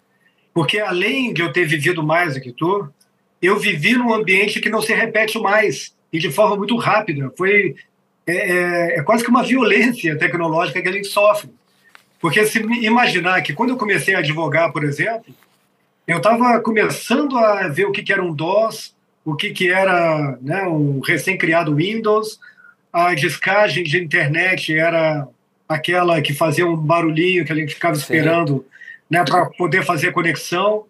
Porque 0.53 0.79
além 0.79 1.33
de 1.33 1.41
eu 1.41 1.51
ter 1.51 1.65
vivido 1.65 2.03
mais 2.03 2.33
do 2.33 2.41
que 2.41 2.51
tu, 2.51 2.89
eu 3.41 3.59
vivi 3.59 3.93
num 3.93 4.13
ambiente 4.13 4.59
que 4.59 4.69
não 4.69 4.81
se 4.81 4.93
repete 4.93 5.39
mais 5.39 5.93
e 6.11 6.19
de 6.19 6.31
forma 6.31 6.55
muito 6.55 6.75
rápida. 6.77 7.31
Foi 7.37 7.75
é, 8.25 8.33
é, 8.33 8.99
é, 8.99 9.03
quase 9.03 9.23
que 9.23 9.29
uma 9.29 9.43
violência 9.43 10.17
tecnológica 10.17 10.81
que 10.81 10.87
a 10.87 10.91
gente 10.91 11.07
sofre. 11.07 11.49
Porque 12.19 12.45
se 12.45 12.59
imaginar 12.59 13.41
que 13.41 13.53
quando 13.53 13.71
eu 13.71 13.77
comecei 13.77 14.15
a 14.15 14.19
advogar, 14.19 14.71
por 14.71 14.83
exemplo, 14.83 15.33
eu 16.07 16.17
estava 16.17 16.59
começando 16.61 17.37
a 17.37 17.67
ver 17.67 17.85
o 17.85 17.91
que, 17.91 18.01
que 18.01 18.13
era 18.13 18.23
um 18.23 18.33
DOS, 18.33 18.95
o 19.25 19.35
que, 19.35 19.51
que 19.51 19.69
era 19.69 20.37
né, 20.41 20.63
um 20.63 21.01
recém-criado 21.01 21.75
Windows, 21.75 22.39
a 22.93 23.15
discagem 23.15 23.83
de 23.83 23.97
internet 23.97 24.77
era 24.77 25.27
aquela 25.67 26.21
que 26.21 26.33
fazia 26.33 26.67
um 26.67 26.77
barulhinho 26.77 27.43
que 27.43 27.51
a 27.51 27.55
gente 27.55 27.73
ficava 27.73 27.95
Sim. 27.95 28.01
esperando 28.01 28.63
né, 29.09 29.23
para 29.23 29.47
poder 29.47 29.83
fazer 29.83 30.11
conexão. 30.11 30.85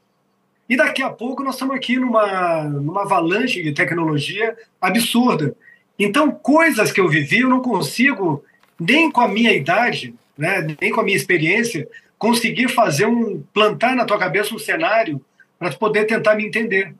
E 0.68 0.76
daqui 0.76 1.02
a 1.02 1.10
pouco 1.10 1.44
nós 1.44 1.56
estamos 1.56 1.76
aqui 1.76 1.98
numa, 1.98 2.64
numa 2.64 3.04
avalanche 3.04 3.64
de 3.64 3.72
tecnologia 3.72 4.56
absurda. 4.82 5.56
Então, 5.98 6.32
coisas 6.32 6.92
que 6.92 7.00
eu 7.00 7.08
vivi, 7.08 7.40
eu 7.40 7.50
não 7.50 7.62
consigo, 7.62 8.44
nem 8.78 9.10
com 9.10 9.22
a 9.22 9.28
minha 9.28 9.54
idade, 9.54 10.14
né, 10.38 10.76
nem 10.82 10.92
com 10.92 11.00
a 11.00 11.04
minha 11.04 11.16
experiência, 11.16 11.88
conseguir 12.18 12.70
fazer 12.70 13.06
um. 13.06 13.44
plantar 13.54 13.96
na 13.96 14.06
tua 14.06 14.18
cabeça 14.18 14.54
um 14.54 14.60
cenário 14.60 15.24
para 15.60 15.72
poder 15.72 16.06
tentar 16.06 16.36
me 16.36 16.46
entender. 16.46 16.94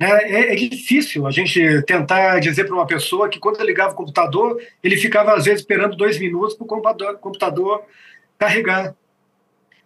Né, 0.00 0.08
é, 0.22 0.52
é, 0.54 0.56
difícil 0.56 1.26
a 1.26 1.30
gente 1.30 1.82
tentar 1.82 2.38
dizer 2.40 2.64
para 2.64 2.74
uma 2.74 2.86
pessoa 2.86 3.28
que 3.28 3.38
quando 3.38 3.62
ligava 3.62 3.92
o 3.92 3.96
computador, 3.96 4.58
ele 4.82 4.96
ficava 4.96 5.34
às 5.34 5.44
vezes 5.44 5.60
esperando 5.60 5.94
dois 5.94 6.18
minutos 6.18 6.54
para 6.54 6.64
o 6.64 6.66
computador, 6.66 7.18
computador 7.18 7.82
carregar. 8.38 8.94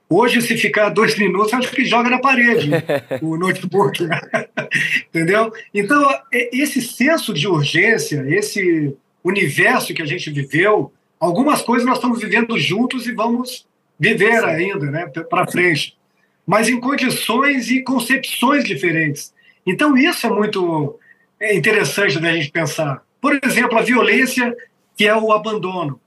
Hoje, 0.08 0.40
se 0.40 0.56
ficar 0.56 0.90
dois 0.90 1.16
minutos, 1.18 1.52
acho 1.52 1.72
que 1.72 1.84
joga 1.84 2.08
na 2.08 2.20
parede 2.20 2.70
o 3.20 3.36
notebook. 3.36 4.06
Entendeu? 5.10 5.52
Então, 5.74 6.08
é, 6.32 6.56
esse 6.56 6.80
senso 6.80 7.34
de 7.34 7.48
urgência, 7.48 8.24
esse 8.28 8.96
universo 9.24 9.92
que 9.92 10.02
a 10.02 10.06
gente 10.06 10.30
viveu, 10.30 10.92
algumas 11.18 11.60
coisas 11.60 11.84
nós 11.84 11.96
estamos 11.96 12.20
vivendo 12.20 12.56
juntos 12.56 13.08
e 13.08 13.12
vamos 13.12 13.66
viver 13.98 14.44
ainda 14.44 14.86
né, 14.92 15.06
para 15.28 15.50
frente. 15.50 15.98
Mas 16.46 16.68
em 16.68 16.78
condições 16.78 17.68
e 17.68 17.82
concepções 17.82 18.62
diferentes. 18.62 19.33
Então, 19.66 19.96
isso 19.96 20.26
é 20.26 20.30
muito 20.30 20.98
é 21.40 21.54
interessante 21.54 22.18
da 22.18 22.32
gente 22.32 22.50
pensar. 22.50 23.02
Por 23.20 23.38
exemplo, 23.42 23.78
a 23.78 23.82
violência, 23.82 24.56
que 24.96 25.06
é 25.06 25.16
o 25.16 25.32
abandono. 25.32 26.00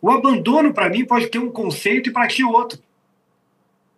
O 0.00 0.10
abandono, 0.10 0.72
para 0.72 0.88
mim, 0.88 1.04
pode 1.04 1.28
ter 1.28 1.38
um 1.38 1.50
conceito 1.50 2.10
e 2.10 2.12
para 2.12 2.26
ti 2.26 2.42
outro. 2.42 2.78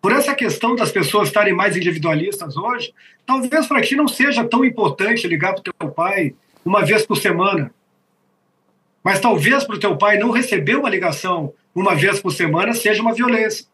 Por 0.00 0.12
essa 0.12 0.34
questão 0.34 0.76
das 0.76 0.92
pessoas 0.92 1.28
estarem 1.28 1.54
mais 1.54 1.76
individualistas 1.76 2.56
hoje, 2.56 2.92
talvez 3.24 3.66
para 3.66 3.80
ti 3.80 3.96
não 3.96 4.06
seja 4.06 4.44
tão 4.44 4.62
importante 4.62 5.26
ligar 5.26 5.54
para 5.54 5.60
o 5.60 5.72
teu 5.72 5.90
pai 5.90 6.34
uma 6.62 6.84
vez 6.84 7.06
por 7.06 7.16
semana. 7.16 7.72
Mas 9.02 9.20
talvez 9.20 9.64
para 9.64 9.76
o 9.76 9.80
teu 9.80 9.96
pai 9.96 10.18
não 10.18 10.30
receber 10.30 10.76
uma 10.76 10.90
ligação 10.90 11.54
uma 11.74 11.94
vez 11.94 12.20
por 12.20 12.32
semana 12.32 12.74
seja 12.74 13.00
uma 13.00 13.14
violência. 13.14 13.66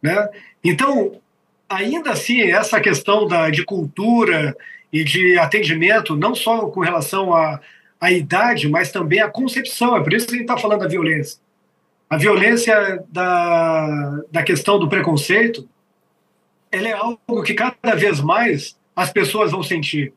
Né? 0.00 0.28
Então, 0.62 1.20
ainda 1.68 2.12
assim, 2.12 2.40
essa 2.42 2.80
questão 2.80 3.26
da, 3.26 3.50
de 3.50 3.64
cultura 3.64 4.56
e 4.92 5.04
de 5.04 5.38
atendimento, 5.38 6.16
não 6.16 6.34
só 6.34 6.66
com 6.68 6.80
relação 6.80 7.34
à, 7.34 7.60
à 8.00 8.10
idade, 8.10 8.68
mas 8.68 8.90
também 8.90 9.20
à 9.20 9.28
concepção, 9.28 9.96
é 9.96 10.02
por 10.02 10.12
isso 10.12 10.26
que 10.26 10.34
a 10.34 10.36
gente 10.36 10.44
está 10.44 10.56
falando 10.56 10.80
da 10.80 10.88
violência. 10.88 11.38
A 12.08 12.16
violência 12.16 13.04
da, 13.10 14.22
da 14.30 14.42
questão 14.42 14.78
do 14.78 14.88
preconceito, 14.88 15.68
ela 16.72 16.88
é 16.88 16.92
algo 16.92 17.42
que 17.42 17.52
cada 17.52 17.94
vez 17.94 18.20
mais 18.20 18.78
as 18.96 19.12
pessoas 19.12 19.50
vão 19.50 19.62
sentir. 19.62 20.12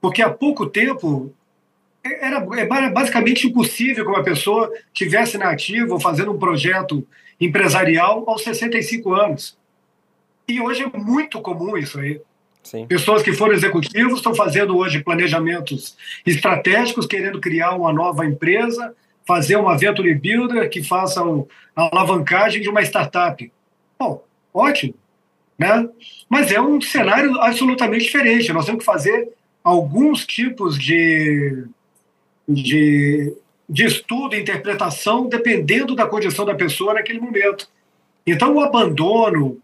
Porque 0.00 0.22
há 0.22 0.30
pouco 0.30 0.66
tempo 0.66 1.34
era 2.04 2.36
é 2.56 2.90
basicamente 2.90 3.48
impossível 3.48 4.04
que 4.04 4.10
uma 4.10 4.22
pessoa 4.22 4.70
tivesse 4.92 5.36
na 5.36 5.50
ativa 5.50 5.92
ou 5.92 6.00
fazendo 6.00 6.30
um 6.30 6.38
projeto 6.38 7.06
empresarial 7.40 8.24
aos 8.28 8.44
65 8.44 9.12
anos. 9.12 9.58
E 10.48 10.60
hoje 10.60 10.82
é 10.82 10.98
muito 10.98 11.40
comum 11.40 11.76
isso 11.76 11.98
aí. 11.98 12.20
Sim. 12.62 12.86
Pessoas 12.86 13.22
que 13.22 13.32
foram 13.32 13.54
executivos 13.54 14.14
estão 14.16 14.34
fazendo 14.34 14.76
hoje 14.76 15.02
planejamentos 15.02 15.96
estratégicos, 16.26 17.06
querendo 17.06 17.40
criar 17.40 17.76
uma 17.76 17.92
nova 17.92 18.26
empresa, 18.26 18.94
fazer 19.24 19.56
uma 19.56 19.76
venture 19.76 20.12
builder 20.14 20.68
que 20.68 20.82
faça 20.82 21.20
a 21.20 21.82
alavancagem 21.82 22.60
de 22.60 22.68
uma 22.68 22.82
startup. 22.82 23.52
Bom, 23.98 24.24
ótimo, 24.52 24.94
né? 25.58 25.88
Mas 26.28 26.50
é 26.50 26.60
um 26.60 26.80
cenário 26.80 27.40
absolutamente 27.40 28.04
diferente. 28.04 28.52
Nós 28.52 28.66
temos 28.66 28.80
que 28.80 28.84
fazer 28.84 29.28
alguns 29.62 30.24
tipos 30.24 30.78
de, 30.78 31.66
de, 32.48 33.32
de 33.68 33.84
estudo 33.84 34.34
e 34.34 34.40
interpretação 34.40 35.28
dependendo 35.28 35.94
da 35.94 36.06
condição 36.06 36.44
da 36.44 36.54
pessoa 36.54 36.94
naquele 36.94 37.20
momento. 37.20 37.68
Então, 38.26 38.54
o 38.54 38.60
abandono, 38.60 39.60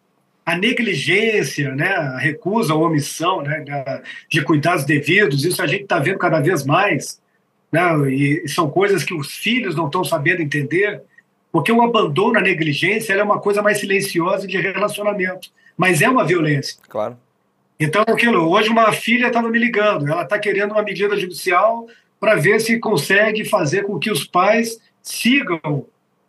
a 0.53 0.59
negligência, 0.59 1.75
né, 1.75 1.89
a 1.89 2.19
recusa 2.19 2.75
ou 2.75 2.85
omissão 2.85 3.41
né, 3.41 3.65
de 4.29 4.43
cuidados 4.43 4.85
devidos, 4.85 5.45
isso 5.45 5.63
a 5.63 5.67
gente 5.67 5.85
está 5.85 5.99
vendo 5.99 6.19
cada 6.19 6.41
vez 6.41 6.65
mais 6.67 7.21
né? 7.73 7.81
e 8.13 8.47
são 8.47 8.69
coisas 8.69 9.03
que 9.03 9.15
os 9.15 9.33
filhos 9.33 9.75
não 9.75 9.87
estão 9.87 10.05
sabendo 10.05 10.43
entender, 10.43 11.01
porque 11.51 11.73
o 11.73 11.81
abandono, 11.81 12.39
a 12.39 12.43
negligência, 12.43 13.15
é 13.15 13.23
uma 13.23 13.41
coisa 13.41 13.63
mais 13.63 13.81
silenciosa 13.81 14.47
de 14.47 14.59
relacionamento, 14.59 15.49
mas 15.75 16.03
é 16.03 16.09
uma 16.09 16.25
violência. 16.25 16.77
Claro. 16.87 17.17
Então, 17.81 18.03
aquilo, 18.07 18.51
hoje 18.51 18.69
uma 18.69 18.93
filha 18.93 19.29
estava 19.29 19.49
me 19.49 19.59
ligando, 19.59 20.07
ela 20.07 20.23
está 20.23 20.39
querendo 20.39 20.73
uma 20.73 20.83
medida 20.83 21.17
judicial 21.17 21.87
para 22.21 22.35
ver 22.35 22.61
se 22.61 22.79
consegue 22.79 23.47
fazer 23.47 23.85
com 23.85 23.99
que 23.99 24.11
os 24.11 24.25
pais 24.25 24.79
sigam 25.03 25.87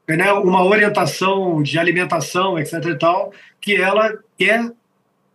né, 0.08 0.32
uma 0.34 0.64
orientação 0.64 1.64
de 1.64 1.80
alimentação, 1.80 2.60
etc. 2.60 2.74
e 2.86 2.97
tal, 2.97 3.34
que 3.60 3.76
ela 3.76 4.18
quer 4.38 4.72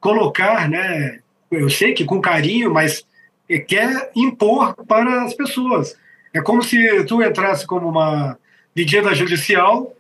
colocar, 0.01 0.69
né? 0.69 1.21
Eu 1.51 1.71
sei 1.71 1.95
que 1.95 2.05
com 2.05 2.21
carinho, 2.21 2.73
mas 2.73 3.07
quer 3.67 4.11
impor 4.15 4.75
para 4.87 5.25
as 5.25 5.33
pessoas. 5.33 5.97
É 6.35 6.43
como 6.43 6.63
se 6.63 7.05
tu 7.05 7.23
entrasse 7.23 7.67
como 7.67 7.89
uma 7.89 8.39
medida 8.77 9.15
judicial 9.15 9.95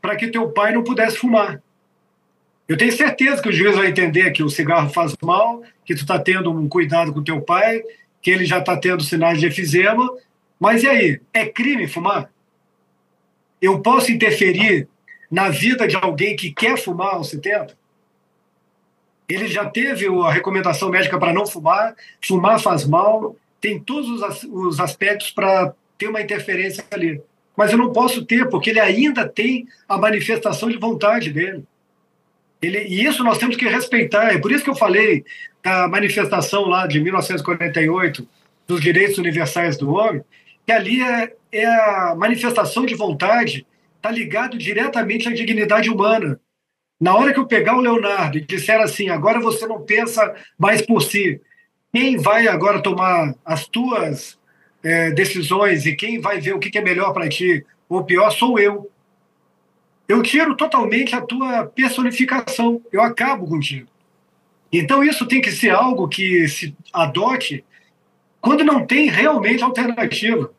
para 0.00 0.14
que 0.16 0.28
teu 0.28 0.48
pai 0.50 0.72
não 0.72 0.84
pudesse 0.84 1.18
fumar. 1.18 1.60
Eu 2.68 2.76
tenho 2.76 2.92
certeza 2.92 3.42
que 3.42 3.48
o 3.48 3.52
juiz 3.52 3.76
vai 3.76 3.88
entender 3.88 4.30
que 4.30 4.42
o 4.42 4.48
cigarro 4.48 4.88
faz 4.88 5.14
mal, 5.22 5.62
que 5.84 5.94
tu 5.94 6.02
está 6.02 6.18
tendo 6.18 6.52
um 6.52 6.68
cuidado 6.68 7.12
com 7.12 7.22
teu 7.22 7.40
pai, 7.40 7.82
que 8.22 8.30
ele 8.30 8.44
já 8.44 8.58
está 8.58 8.76
tendo 8.76 9.02
sinais 9.02 9.40
de 9.40 9.46
efizema. 9.46 10.08
Mas 10.58 10.84
e 10.84 10.88
aí? 10.88 11.20
É 11.34 11.44
crime 11.44 11.88
fumar? 11.88 12.30
Eu 13.62 13.80
posso 13.80 14.12
interferir 14.12 14.88
na 15.30 15.48
vida 15.48 15.88
de 15.88 15.96
alguém 15.96 16.36
que 16.36 16.52
quer 16.52 16.76
fumar 16.76 17.14
aos 17.14 17.30
70? 17.30 17.80
ele 19.34 19.48
já 19.48 19.64
teve 19.64 20.06
a 20.06 20.30
recomendação 20.30 20.90
médica 20.90 21.18
para 21.18 21.32
não 21.32 21.46
fumar, 21.46 21.94
fumar 22.20 22.60
faz 22.60 22.86
mal, 22.86 23.36
tem 23.60 23.78
todos 23.78 24.22
os, 24.44 24.80
aspectos 24.80 25.30
para 25.30 25.72
ter 25.96 26.08
uma 26.08 26.20
interferência 26.20 26.84
ali. 26.90 27.20
mas 27.56 27.70
eu 27.70 27.78
não 27.78 27.92
posso 27.92 28.24
ter, 28.24 28.48
porque 28.48 28.70
ele 28.70 28.80
ainda 28.80 29.28
tem 29.28 29.66
a 29.88 29.96
manifestação 29.96 30.68
de 30.68 30.78
vontade 30.78 31.30
dele. 31.30 31.64
Ele, 32.60 32.78
e 32.84 33.04
isso 33.04 33.22
nós 33.24 33.38
temos 33.38 33.56
que 33.56 33.68
respeitar. 33.68 34.32
É 34.32 34.38
por 34.38 34.50
isso 34.52 34.64
que 34.64 34.70
eu 34.70 34.74
falei 34.74 35.24
da 35.62 35.86
manifestação 35.88 36.64
lá 36.64 36.86
de 36.86 37.00
1948 37.00 38.26
dos 38.66 38.80
direitos 38.80 39.18
universais 39.18 39.76
do 39.76 39.92
homem, 39.92 40.22
que 40.66 40.72
ali 40.72 41.02
é, 41.02 41.34
é 41.52 41.66
a 41.66 42.14
manifestação 42.16 42.86
de 42.86 42.94
vontade, 42.94 43.66
está 43.96 44.10
ligado 44.10 44.58
diretamente 44.58 45.28
à 45.28 45.32
dignidade 45.32 45.90
humana. 45.90 46.40
Na 47.00 47.14
hora 47.16 47.32
que 47.32 47.40
eu 47.40 47.46
pegar 47.46 47.76
o 47.76 47.80
Leonardo 47.80 48.38
e 48.38 48.40
disser 48.40 48.80
assim, 48.80 49.08
agora 49.08 49.40
você 49.40 49.66
não 49.66 49.80
pensa 49.80 50.34
mais 50.58 50.82
por 50.82 51.02
si, 51.02 51.40
quem 51.92 52.16
vai 52.16 52.48
agora 52.48 52.82
tomar 52.82 53.34
as 53.44 53.66
tuas 53.66 54.38
é, 54.82 55.10
decisões 55.10 55.84
e 55.84 55.94
quem 55.94 56.20
vai 56.20 56.40
ver 56.40 56.54
o 56.54 56.58
que 56.58 56.76
é 56.76 56.80
melhor 56.80 57.12
para 57.12 57.28
ti 57.28 57.64
ou 57.88 58.04
pior 58.04 58.30
sou 58.30 58.58
eu. 58.58 58.90
Eu 60.08 60.22
tiro 60.22 60.56
totalmente 60.56 61.14
a 61.14 61.20
tua 61.20 61.66
personificação, 61.66 62.80
eu 62.90 63.02
acabo 63.02 63.46
contigo. 63.46 63.88
Então 64.72 65.04
isso 65.04 65.26
tem 65.26 65.40
que 65.40 65.52
ser 65.52 65.70
algo 65.70 66.08
que 66.08 66.48
se 66.48 66.74
adote 66.92 67.64
quando 68.42 68.64
não 68.64 68.84
tem 68.84 69.08
realmente 69.08 69.62
alternativa. 69.62 70.50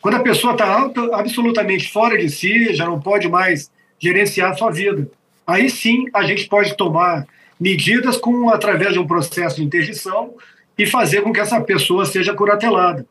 Quando 0.00 0.16
a 0.16 0.22
pessoa 0.22 0.52
está 0.52 0.90
absolutamente 1.14 1.90
fora 1.90 2.16
de 2.16 2.28
si, 2.28 2.72
já 2.74 2.86
não 2.86 3.00
pode 3.00 3.28
mais 3.28 3.72
gerenciar 3.98 4.52
a 4.52 4.56
sua 4.56 4.70
vida. 4.70 5.10
Aí 5.46 5.70
sim 5.70 6.04
a 6.14 6.22
gente 6.22 6.46
pode 6.46 6.76
tomar 6.76 7.26
medidas 7.58 8.18
com 8.18 8.50
através 8.50 8.92
de 8.92 8.98
um 8.98 9.06
processo 9.06 9.56
de 9.56 9.64
interdição 9.64 10.34
e 10.76 10.86
fazer 10.86 11.22
com 11.22 11.32
que 11.32 11.40
essa 11.40 11.60
pessoa 11.60 12.04
seja 12.04 12.34
curatelada. 12.34 13.04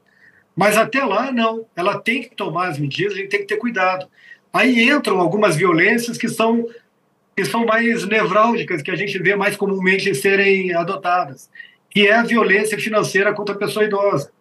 Mas 0.56 0.78
até 0.78 1.04
lá, 1.04 1.32
não. 1.32 1.66
Ela 1.76 2.00
tem 2.00 2.22
que 2.22 2.36
tomar 2.36 2.70
as 2.70 2.80
medidas, 2.80 3.14
a 3.14 3.18
gente 3.18 3.30
tem 3.30 3.42
que 3.42 3.48
ter 3.48 3.58
cuidado. 3.58 4.08
Aí 4.54 4.90
entram 4.90 5.20
algumas 5.20 5.56
violências 5.56 6.18
que 6.18 6.30
são, 6.30 6.66
que 7.36 7.44
são 7.44 7.66
mais 7.66 8.08
nevrálgicas, 8.08 8.82
que 8.82 8.92
a 8.92 8.96
gente 8.96 9.20
vê 9.20 9.36
mais 9.36 9.58
comumente 9.58 10.14
serem 10.16 10.74
adotadas, 10.74 11.50
que 11.90 12.08
é 12.08 12.14
a 12.14 12.24
violência 12.24 12.78
financeira 12.78 13.34
contra 13.34 13.56
a 13.56 13.58
pessoa 13.58 13.86
idosa. 13.86 14.32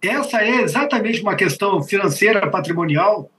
Essa 0.00 0.42
é 0.42 0.62
exatamente 0.62 1.20
uma 1.20 1.34
questão 1.34 1.82
financeira 1.82 2.48
patrimonial 2.48 3.30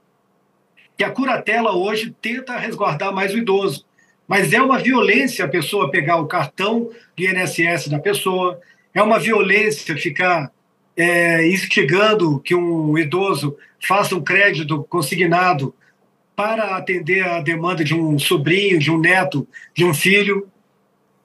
que 0.96 1.04
a 1.04 1.10
curatela 1.10 1.72
hoje 1.72 2.14
tenta 2.20 2.58
resguardar 2.58 3.12
mais 3.12 3.32
o 3.32 3.38
idoso. 3.38 3.86
Mas 4.28 4.52
é 4.52 4.60
uma 4.60 4.78
violência 4.78 5.44
a 5.44 5.48
pessoa 5.48 5.90
pegar 5.90 6.18
o 6.18 6.26
cartão 6.26 6.90
de 7.16 7.26
INSS 7.26 7.88
da 7.88 7.98
pessoa, 7.98 8.60
é 8.94 9.02
uma 9.02 9.18
violência 9.18 9.96
ficar 9.96 10.52
é, 10.96 11.48
instigando 11.48 12.38
que 12.40 12.54
um 12.54 12.98
idoso 12.98 13.56
faça 13.80 14.14
um 14.14 14.22
crédito 14.22 14.84
consignado 14.84 15.74
para 16.36 16.76
atender 16.76 17.26
a 17.26 17.40
demanda 17.40 17.82
de 17.82 17.94
um 17.94 18.18
sobrinho, 18.18 18.78
de 18.78 18.90
um 18.90 18.98
neto, 18.98 19.48
de 19.74 19.84
um 19.84 19.94
filho, 19.94 20.48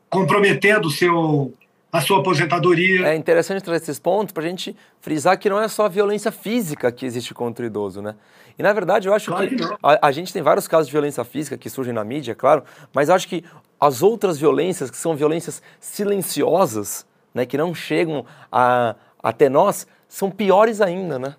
comprometendo 0.09 0.87
o 0.87 0.91
seu 0.91 1.53
a 1.95 2.01
sua 2.01 2.19
aposentadoria. 2.19 3.07
É 3.07 3.15
interessante 3.15 3.63
trazer 3.63 3.83
esses 3.83 3.99
pontos 3.99 4.33
para 4.33 4.43
a 4.43 4.47
gente 4.47 4.75
frisar 4.99 5.37
que 5.39 5.49
não 5.49 5.61
é 5.61 5.67
só 5.67 5.85
a 5.85 5.87
violência 5.87 6.31
física 6.31 6.91
que 6.91 7.05
existe 7.05 7.33
contra 7.33 7.63
o 7.63 7.67
idoso, 7.67 8.01
né? 8.01 8.15
E 8.57 8.63
na 8.63 8.73
verdade 8.73 9.07
eu 9.07 9.13
acho 9.13 9.31
claro 9.31 9.47
que, 9.47 9.55
que 9.55 9.63
a, 9.63 10.07
a, 10.07 10.11
gente 10.11 10.33
tem 10.33 10.41
vários 10.41 10.67
casos 10.67 10.87
de 10.87 10.91
violência 10.91 11.23
física 11.23 11.57
que 11.57 11.69
surgem 11.69 11.93
na 11.93 12.03
mídia, 12.03 12.33
é 12.33 12.35
claro, 12.35 12.63
mas 12.93 13.09
acho 13.09 13.27
que 13.27 13.43
as 13.79 14.01
outras 14.01 14.37
violências, 14.37 14.91
que 14.91 14.97
são 14.97 15.15
violências 15.15 15.61
silenciosas, 15.79 17.05
né, 17.33 17.45
que 17.45 17.57
não 17.57 17.73
chegam 17.73 18.25
a, 18.51 18.95
até 19.21 19.47
nós, 19.47 19.87
são 20.07 20.29
piores 20.29 20.81
ainda, 20.81 21.17
né? 21.17 21.35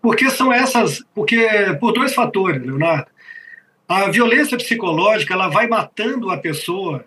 Porque 0.00 0.28
são 0.30 0.52
essas, 0.52 1.04
porque 1.14 1.46
por 1.78 1.92
dois 1.92 2.14
fatores, 2.14 2.62
Leonardo. 2.62 3.10
A 3.88 4.10
violência 4.10 4.56
psicológica 4.56 5.34
ela 5.34 5.48
vai 5.48 5.66
matando 5.66 6.30
a 6.30 6.38
pessoa 6.38 7.04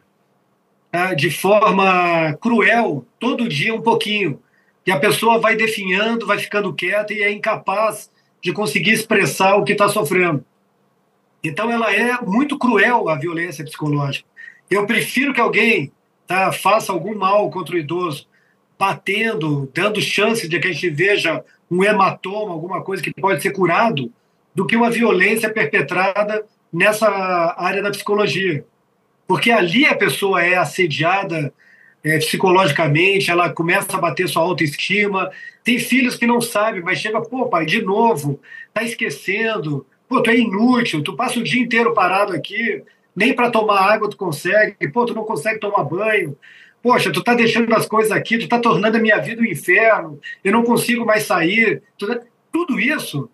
de 1.15 1.29
forma 1.29 2.33
cruel, 2.39 3.05
todo 3.19 3.49
dia 3.49 3.73
um 3.73 3.81
pouquinho. 3.81 4.39
E 4.85 4.91
a 4.91 4.99
pessoa 4.99 5.39
vai 5.39 5.55
definhando, 5.55 6.27
vai 6.27 6.37
ficando 6.37 6.73
quieta 6.73 7.13
e 7.13 7.23
é 7.23 7.31
incapaz 7.31 8.11
de 8.41 8.53
conseguir 8.53 8.91
expressar 8.91 9.55
o 9.55 9.63
que 9.63 9.71
está 9.71 9.89
sofrendo. 9.89 10.45
Então, 11.43 11.71
ela 11.71 11.93
é 11.93 12.19
muito 12.21 12.57
cruel, 12.57 13.09
a 13.09 13.15
violência 13.15 13.63
psicológica. 13.63 14.27
Eu 14.69 14.85
prefiro 14.85 15.33
que 15.33 15.41
alguém 15.41 15.91
tá, 16.27 16.51
faça 16.51 16.91
algum 16.91 17.15
mal 17.15 17.49
contra 17.49 17.75
o 17.75 17.79
idoso, 17.79 18.27
batendo, 18.77 19.69
dando 19.73 20.01
chance 20.01 20.47
de 20.47 20.59
que 20.59 20.67
a 20.67 20.71
gente 20.71 20.89
veja 20.89 21.43
um 21.69 21.83
hematoma, 21.83 22.51
alguma 22.51 22.81
coisa 22.83 23.01
que 23.01 23.13
pode 23.13 23.41
ser 23.41 23.51
curado, 23.51 24.11
do 24.53 24.65
que 24.65 24.75
uma 24.75 24.91
violência 24.91 25.51
perpetrada 25.51 26.45
nessa 26.71 27.07
área 27.57 27.81
da 27.81 27.91
psicologia 27.91 28.65
porque 29.27 29.51
ali 29.51 29.85
a 29.85 29.95
pessoa 29.95 30.43
é 30.43 30.55
assediada 30.55 31.53
é, 32.03 32.19
psicologicamente, 32.19 33.31
ela 33.31 33.49
começa 33.49 33.97
a 33.97 33.99
bater 33.99 34.29
sua 34.29 34.43
autoestima. 34.43 35.31
Tem 35.63 35.79
filhos 35.79 36.15
que 36.15 36.27
não 36.27 36.39
sabem, 36.39 36.81
mas 36.81 36.99
chega, 36.99 37.19
pô, 37.21 37.47
pai, 37.47 37.65
de 37.65 37.81
novo, 37.81 38.39
tá 38.73 38.83
esquecendo, 38.83 39.85
pô, 40.07 40.21
tu 40.21 40.29
é 40.29 40.37
inútil, 40.37 41.01
tu 41.01 41.15
passa 41.15 41.39
o 41.39 41.43
dia 41.43 41.61
inteiro 41.61 41.93
parado 41.93 42.33
aqui, 42.33 42.83
nem 43.15 43.33
para 43.33 43.49
tomar 43.49 43.81
água 43.81 44.09
tu 44.09 44.17
consegue, 44.17 44.75
pô, 44.91 45.05
tu 45.05 45.15
não 45.15 45.23
consegue 45.23 45.59
tomar 45.59 45.83
banho. 45.83 46.37
Poxa, 46.83 47.11
tu 47.11 47.23
tá 47.23 47.33
deixando 47.33 47.73
as 47.73 47.87
coisas 47.87 48.11
aqui, 48.11 48.37
tu 48.37 48.47
tá 48.47 48.59
tornando 48.59 48.97
a 48.97 48.99
minha 48.99 49.17
vida 49.17 49.41
um 49.41 49.45
inferno, 49.45 50.19
eu 50.43 50.51
não 50.51 50.63
consigo 50.63 51.03
mais 51.03 51.23
sair. 51.23 51.81
Tudo 52.51 52.79
isso 52.79 53.27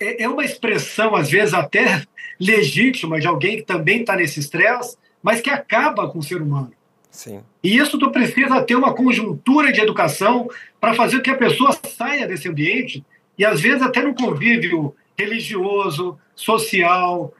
é, 0.00 0.24
é 0.24 0.28
uma 0.28 0.44
expressão, 0.44 1.14
às 1.14 1.30
vezes, 1.30 1.54
até 1.54 2.02
legítima 2.38 3.20
de 3.20 3.26
alguém 3.26 3.56
que 3.56 3.62
também 3.62 4.00
está 4.00 4.16
nesse 4.16 4.40
estresse, 4.40 4.96
mas 5.22 5.40
que 5.40 5.50
acaba 5.50 6.08
com 6.08 6.18
o 6.18 6.22
ser 6.22 6.40
humano. 6.42 6.72
Sim. 7.10 7.42
E 7.62 7.76
isso 7.76 7.98
tu 7.98 8.10
precisa 8.10 8.60
ter 8.62 8.74
uma 8.74 8.92
conjuntura 8.92 9.72
de 9.72 9.80
educação 9.80 10.48
para 10.80 10.94
fazer 10.94 11.18
com 11.18 11.22
que 11.22 11.30
a 11.30 11.36
pessoa 11.36 11.78
saia 11.86 12.26
desse 12.26 12.48
ambiente 12.48 13.04
e 13.38 13.44
às 13.44 13.60
vezes 13.60 13.82
até 13.82 14.02
no 14.02 14.14
convívio 14.14 14.94
religioso, 15.16 16.18
social, 16.34 17.32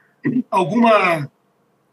alguma 0.50 1.28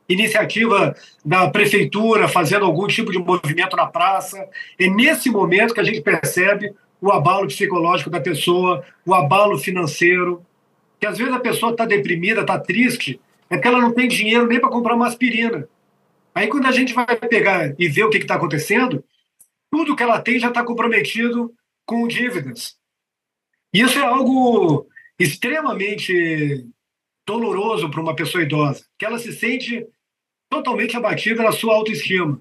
iniciativa 0.07 0.95
da 1.25 1.49
prefeitura 1.49 2.27
fazendo 2.27 2.65
algum 2.65 2.87
tipo 2.87 3.11
de 3.11 3.17
movimento 3.17 3.75
na 3.75 3.87
praça. 3.87 4.47
É 4.77 4.87
nesse 4.87 5.29
momento 5.29 5.73
que 5.73 5.79
a 5.79 5.83
gente 5.83 6.01
percebe 6.01 6.73
o 7.01 7.11
abalo 7.11 7.47
psicológico 7.47 8.09
da 8.09 8.19
pessoa, 8.19 8.83
o 9.05 9.13
abalo 9.13 9.57
financeiro, 9.57 10.45
que 11.01 11.07
às 11.07 11.17
vezes 11.17 11.33
a 11.33 11.39
pessoa 11.39 11.71
está 11.71 11.83
deprimida, 11.83 12.41
está 12.41 12.59
triste, 12.59 13.19
é 13.49 13.57
que 13.57 13.67
ela 13.67 13.81
não 13.81 13.91
tem 13.91 14.07
dinheiro 14.07 14.45
nem 14.45 14.59
para 14.59 14.69
comprar 14.69 14.93
uma 14.93 15.07
aspirina. 15.07 15.67
Aí 16.33 16.47
quando 16.47 16.67
a 16.67 16.71
gente 16.71 16.93
vai 16.93 17.07
pegar 17.17 17.73
e 17.77 17.89
ver 17.89 18.03
o 18.03 18.09
que 18.11 18.17
está 18.17 18.35
acontecendo, 18.35 19.03
tudo 19.71 19.95
que 19.95 20.03
ela 20.03 20.21
tem 20.21 20.37
já 20.37 20.49
está 20.49 20.63
comprometido 20.63 21.51
com 21.87 22.07
dívidas. 22.07 22.77
E 23.73 23.81
isso 23.81 23.97
é 23.97 24.03
algo 24.03 24.87
extremamente 25.17 26.67
doloroso 27.25 27.89
para 27.89 28.01
uma 28.01 28.15
pessoa 28.15 28.43
idosa, 28.43 28.85
que 28.95 29.03
ela 29.03 29.17
se 29.17 29.33
sente 29.33 29.87
totalmente 30.51 30.95
abatida 30.95 31.41
na 31.41 31.51
sua 31.51 31.73
autoestima. 31.73 32.39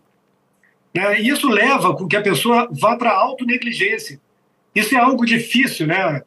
Né? 0.94 1.22
E 1.22 1.28
isso 1.28 1.48
leva 1.48 1.96
com 1.96 2.06
que 2.06 2.16
a 2.16 2.22
pessoa 2.22 2.68
vá 2.70 2.94
para 2.94 3.10
a 3.10 3.18
autonegligência. 3.18 4.20
Isso 4.74 4.94
é 4.94 4.98
algo 4.98 5.24
difícil, 5.24 5.86
né? 5.86 6.22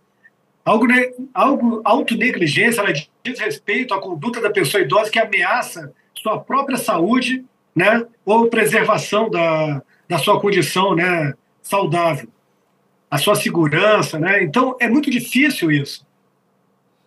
Algo, 0.65 0.87
algo 1.33 1.81
autonegligência, 1.83 2.81
ela 2.81 2.93
diz 2.93 3.39
respeito 3.39 3.93
à 3.93 3.99
conduta 3.99 4.39
da 4.39 4.49
pessoa 4.49 4.81
idosa 4.81 5.11
que 5.11 5.19
ameaça 5.19 5.93
sua 6.13 6.39
própria 6.39 6.77
saúde, 6.77 7.43
né, 7.75 8.05
ou 8.25 8.47
preservação 8.47 9.29
da, 9.29 9.81
da 10.07 10.17
sua 10.17 10.39
condição, 10.39 10.95
né, 10.95 11.33
saudável, 11.61 12.29
a 13.11 13.17
sua 13.17 13.35
segurança, 13.35 14.17
né? 14.17 14.43
Então 14.43 14.75
é 14.79 14.87
muito 14.87 15.09
difícil 15.09 15.71
isso. 15.71 16.05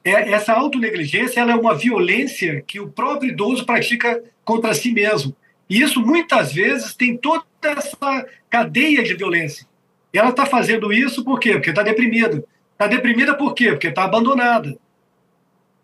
É, 0.04 0.30
essa 0.32 0.52
autonegligência 0.52 1.40
ela 1.40 1.52
é 1.52 1.56
uma 1.56 1.74
violência 1.74 2.62
que 2.66 2.78
o 2.78 2.88
próprio 2.88 3.30
idoso 3.30 3.64
pratica 3.64 4.22
contra 4.44 4.74
si 4.74 4.92
mesmo. 4.92 5.34
E 5.68 5.82
isso 5.82 6.00
muitas 6.00 6.52
vezes 6.52 6.94
tem 6.94 7.16
toda 7.16 7.44
essa 7.62 8.26
cadeia 8.48 9.02
de 9.02 9.14
violência. 9.14 9.66
Ela 10.12 10.30
está 10.30 10.46
fazendo 10.46 10.92
isso 10.92 11.24
por 11.24 11.40
quê? 11.40 11.52
Porque 11.52 11.70
está 11.70 11.82
deprimida 11.82 12.44
Está 12.76 12.86
deprimida 12.86 13.34
por 13.34 13.54
quê? 13.54 13.70
Porque 13.70 13.88
está 13.88 14.04
abandonada. 14.04 14.76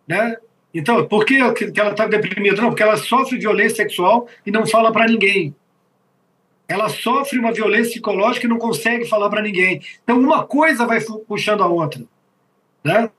Né? 0.06 0.36
Então, 0.74 1.06
por 1.08 1.24
que 1.24 1.36
ela 1.36 1.52
está 1.90 2.06
deprimida? 2.06 2.60
Não, 2.60 2.68
porque 2.68 2.82
ela 2.82 2.98
sofre 2.98 3.38
violência 3.38 3.76
sexual 3.76 4.28
e 4.44 4.50
não 4.50 4.66
fala 4.66 4.92
para 4.92 5.06
ninguém. 5.06 5.54
Ela 6.68 6.90
sofre 6.90 7.38
uma 7.38 7.50
violência 7.50 7.92
psicológica 7.92 8.46
e 8.46 8.48
não 8.48 8.58
consegue 8.58 9.06
falar 9.06 9.30
para 9.30 9.40
ninguém. 9.40 9.80
Então, 10.04 10.20
uma 10.20 10.44
coisa 10.44 10.86
vai 10.86 11.00
puxando 11.26 11.62
a 11.62 11.66
outra. 11.66 12.04
Né? 12.84 13.10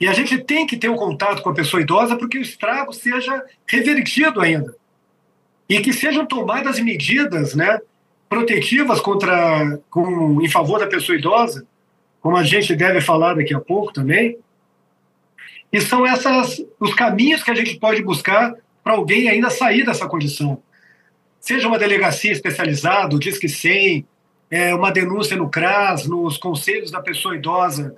E 0.00 0.08
a 0.08 0.14
gente 0.14 0.42
tem 0.42 0.66
que 0.66 0.78
ter 0.78 0.88
um 0.88 0.96
contato 0.96 1.42
com 1.42 1.50
a 1.50 1.54
pessoa 1.54 1.82
idosa 1.82 2.16
para 2.16 2.28
que 2.28 2.38
o 2.38 2.42
estrago 2.42 2.90
seja 2.92 3.44
revertido 3.68 4.40
ainda. 4.40 4.74
E 5.68 5.78
que 5.80 5.92
sejam 5.92 6.24
tomadas 6.24 6.80
medidas 6.80 7.54
né, 7.54 7.80
protetivas 8.30 8.98
contra, 8.98 9.78
com, 9.90 10.40
em 10.40 10.48
favor 10.48 10.78
da 10.78 10.86
pessoa 10.86 11.18
idosa 11.18 11.66
como 12.20 12.36
a 12.36 12.44
gente 12.44 12.74
deve 12.74 13.00
falar 13.00 13.34
daqui 13.34 13.54
a 13.54 13.60
pouco 13.60 13.92
também. 13.92 14.38
E 15.72 15.80
são 15.80 16.06
essas 16.06 16.64
os 16.78 16.94
caminhos 16.94 17.42
que 17.42 17.50
a 17.50 17.54
gente 17.54 17.78
pode 17.78 18.02
buscar 18.02 18.54
para 18.82 18.94
alguém 18.94 19.28
ainda 19.28 19.50
sair 19.50 19.84
dessa 19.84 20.08
condição. 20.08 20.62
Seja 21.38 21.68
uma 21.68 21.78
delegacia 21.78 22.32
especializada, 22.32 23.14
o 23.14 23.18
Disque 23.18 23.48
100, 23.48 24.04
é, 24.50 24.74
uma 24.74 24.90
denúncia 24.90 25.36
no 25.36 25.48
CRAS, 25.48 26.06
nos 26.06 26.36
conselhos 26.36 26.90
da 26.90 27.00
pessoa 27.00 27.36
idosa 27.36 27.94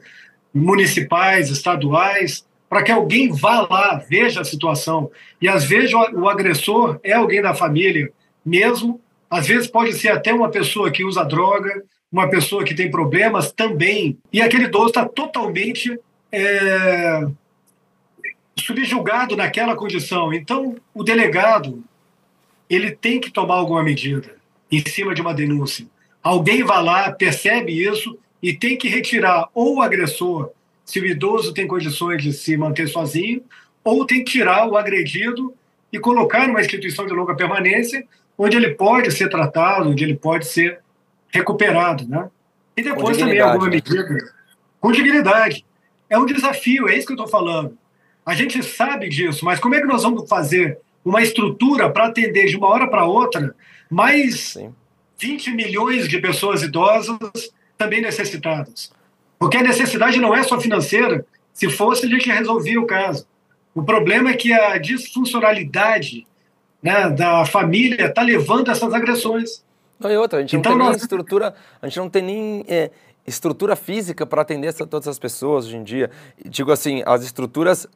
municipais, 0.55 1.51
estaduais, 1.51 2.47
para 2.69 2.83
que 2.83 2.93
alguém 2.93 3.31
vá 3.33 3.67
lá, 3.69 4.03
veja 4.09 4.43
a 4.43 4.45
situação. 4.45 5.11
E 5.41 5.49
às 5.49 5.65
vezes 5.65 5.93
o, 5.93 6.29
agressor 6.29 7.01
é 7.03 7.13
alguém 7.13 7.41
da 7.41 7.55
família 7.55 8.13
mesmo, 8.45 9.01
às 9.31 9.47
vezes 9.47 9.67
pode 9.67 9.95
ser 9.95 10.09
até 10.09 10.33
uma 10.33 10.51
pessoa 10.51 10.91
que 10.91 11.05
usa 11.05 11.25
droga, 11.25 11.83
uma 12.13 12.29
pessoa 12.29 12.63
que 12.63 12.75
tem 12.75 12.91
problemas 12.91 13.51
também. 13.51 14.19
E 14.33 14.43
aquele 14.43 14.65
idoso 14.65 14.89
está 14.89 15.09
totalmente 15.09 15.99
é, 16.31 17.27
subjugado 18.59 19.35
naquela 19.35 19.75
condição. 19.75 20.33
Então, 20.33 20.77
o 20.95 21.03
delegado 21.03 21.83
ele 22.69 22.91
tem 22.91 23.21
que 23.21 23.31
tomar 23.31 23.55
alguma 23.55 23.83
medida 23.83 24.37
em 24.71 24.81
cima 24.81 25.15
de 25.15 25.23
uma 25.23 25.35
denúncia. 25.35 25.87
Alguém 26.23 26.63
vai 26.63 26.83
lá, 26.83 27.11
percebe 27.11 27.73
isso 27.73 28.19
e 28.43 28.53
tem 28.53 28.77
que 28.77 28.89
retirar 28.89 29.49
ou 29.55 29.77
o 29.77 29.83
agressor, 29.83 30.51
se 30.85 31.01
o 31.01 31.07
idoso 31.07 31.55
tem 31.55 31.67
condições 31.67 32.23
de 32.23 32.33
se 32.33 32.57
manter 32.57 32.89
sozinho, 32.89 33.43
ou 33.85 34.05
tem 34.05 34.25
que 34.25 34.33
tirar 34.33 34.69
o 34.69 34.77
agredido 34.77 35.55
e 35.93 35.99
colocar 35.99 36.47
numa 36.47 36.61
instituição 36.61 37.07
de 37.07 37.13
longa 37.13 37.35
permanência, 37.35 38.05
onde 38.37 38.57
ele 38.57 38.75
pode 38.75 39.11
ser 39.11 39.29
tratado, 39.29 39.91
onde 39.91 40.03
ele 40.03 40.17
pode 40.17 40.47
ser 40.47 40.81
recuperado, 41.33 42.07
né? 42.07 42.29
E 42.77 42.83
depois 42.83 43.17
também 43.17 43.41
alguma 43.41 43.65
né? 43.65 43.77
medida 43.77 44.07
com 44.81 44.93
dignidade. 44.93 45.65
É 46.09 46.19
um 46.19 46.27
desafio, 46.27 46.89
é 46.89 46.97
isso 46.97 47.07
que 47.07 47.13
eu 47.13 47.17
estou 47.17 47.29
falando. 47.29 47.77
A 48.25 48.35
gente 48.35 48.63
sabe 48.63 49.09
disso, 49.09 49.45
mas 49.45 49.59
como 49.59 49.75
é 49.75 49.81
que 49.81 49.87
nós 49.87 50.03
vamos 50.03 50.29
fazer 50.29 50.79
uma 51.05 51.23
estrutura 51.23 51.91
para 51.91 52.07
atender 52.07 52.47
de 52.47 52.57
uma 52.57 52.69
hora 52.69 52.87
para 52.87 53.05
outra 53.05 53.55
mais 53.91 54.41
Sim. 54.53 54.75
20 55.19 55.51
milhões 55.53 56.09
de 56.09 56.21
pessoas 56.21 56.63
idosas 56.63 57.19
também 57.77 58.01
necessitadas? 58.01 58.93
Porque 59.39 59.57
a 59.57 59.63
necessidade 59.63 60.21
não 60.21 60.35
é 60.35 60.43
só 60.43 60.61
financeira. 60.61 61.27
Se 61.53 61.69
fosse, 61.69 62.07
a 62.07 62.09
gente 62.09 62.31
resolvia 62.31 62.81
o 62.81 62.87
caso. 62.87 63.27
O 63.75 63.83
problema 63.83 64.31
é 64.31 64.35
que 64.35 64.53
a 64.53 64.79
disfuncionalidade 64.79 66.27
né, 66.83 67.11
da 67.11 67.45
família 67.45 68.07
está 68.07 68.23
levando 68.23 68.71
essas 68.71 68.93
agressões. 68.93 69.65
Não, 70.03 70.11
e 70.11 70.17
outra, 70.17 70.39
a 70.39 70.43
gente 70.43 70.57
então, 70.57 70.73
não 70.73 70.79
tem 70.79 70.87
nós... 70.87 70.97
nem 70.97 71.03
estrutura, 71.03 71.55
a 71.81 71.87
gente 71.87 71.99
não 71.99 72.11
tem 72.11 72.23
nem 72.23 72.65
é, 72.69 72.91
estrutura 73.27 73.77
física 73.77 74.27
para 74.27 74.43
atender 74.43 74.69
essa, 74.69 74.87
todas 74.87 75.09
as 75.09 75.19
pessoas 75.19 75.67
hoje 75.67 75.77
em 75.77 75.83
dia. 75.83 76.11
Digo 76.45 76.73
assim, 76.73 77.03
as 77.07 77.23
estruturas 77.23 77.87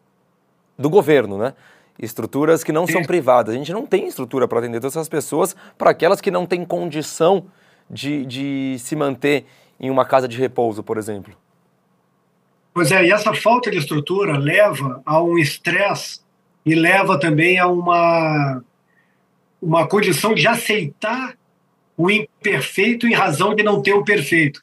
do 0.79 0.89
governo, 0.89 1.39
né? 1.39 1.55
Estruturas 1.99 2.63
que 2.63 2.73
não 2.73 2.87
são 2.87 3.03
privadas. 3.03 3.55
A 3.55 3.59
gente 3.59 3.73
não 3.73 3.87
tem 3.87 4.07
estrutura 4.07 4.47
para 4.47 4.59
atender 4.59 4.81
todas 4.81 4.97
essas 4.97 5.09
pessoas, 5.09 5.57
para 5.79 5.91
aquelas 5.91 6.21
que 6.21 6.31
não 6.31 6.45
têm 6.45 6.65
condição 6.65 7.47
de, 7.89 8.27
de 8.27 8.77
se 8.79 8.95
manter 8.95 9.47
em 9.81 9.91
uma 9.91 10.05
casa 10.05 10.29
de 10.29 10.37
repouso, 10.37 10.83
por 10.83 10.99
exemplo. 10.99 11.35
Pois 12.75 12.93
é, 12.93 13.07
e 13.07 13.11
essa 13.11 13.33
falta 13.33 13.71
de 13.71 13.79
estrutura 13.79 14.37
leva 14.37 15.01
a 15.07 15.23
um 15.23 15.39
estresse 15.39 16.21
e 16.65 16.75
leva 16.75 17.19
também 17.19 17.59
a 17.59 17.67
uma, 17.67 18.63
uma 19.63 19.89
condição 19.89 20.35
de 20.35 20.47
aceitar 20.47 21.35
o 21.97 22.11
imperfeito 22.11 23.07
em 23.07 23.15
razão 23.15 23.55
de 23.55 23.63
não 23.63 23.81
ter 23.81 23.95
o 23.95 24.05
perfeito. 24.05 24.63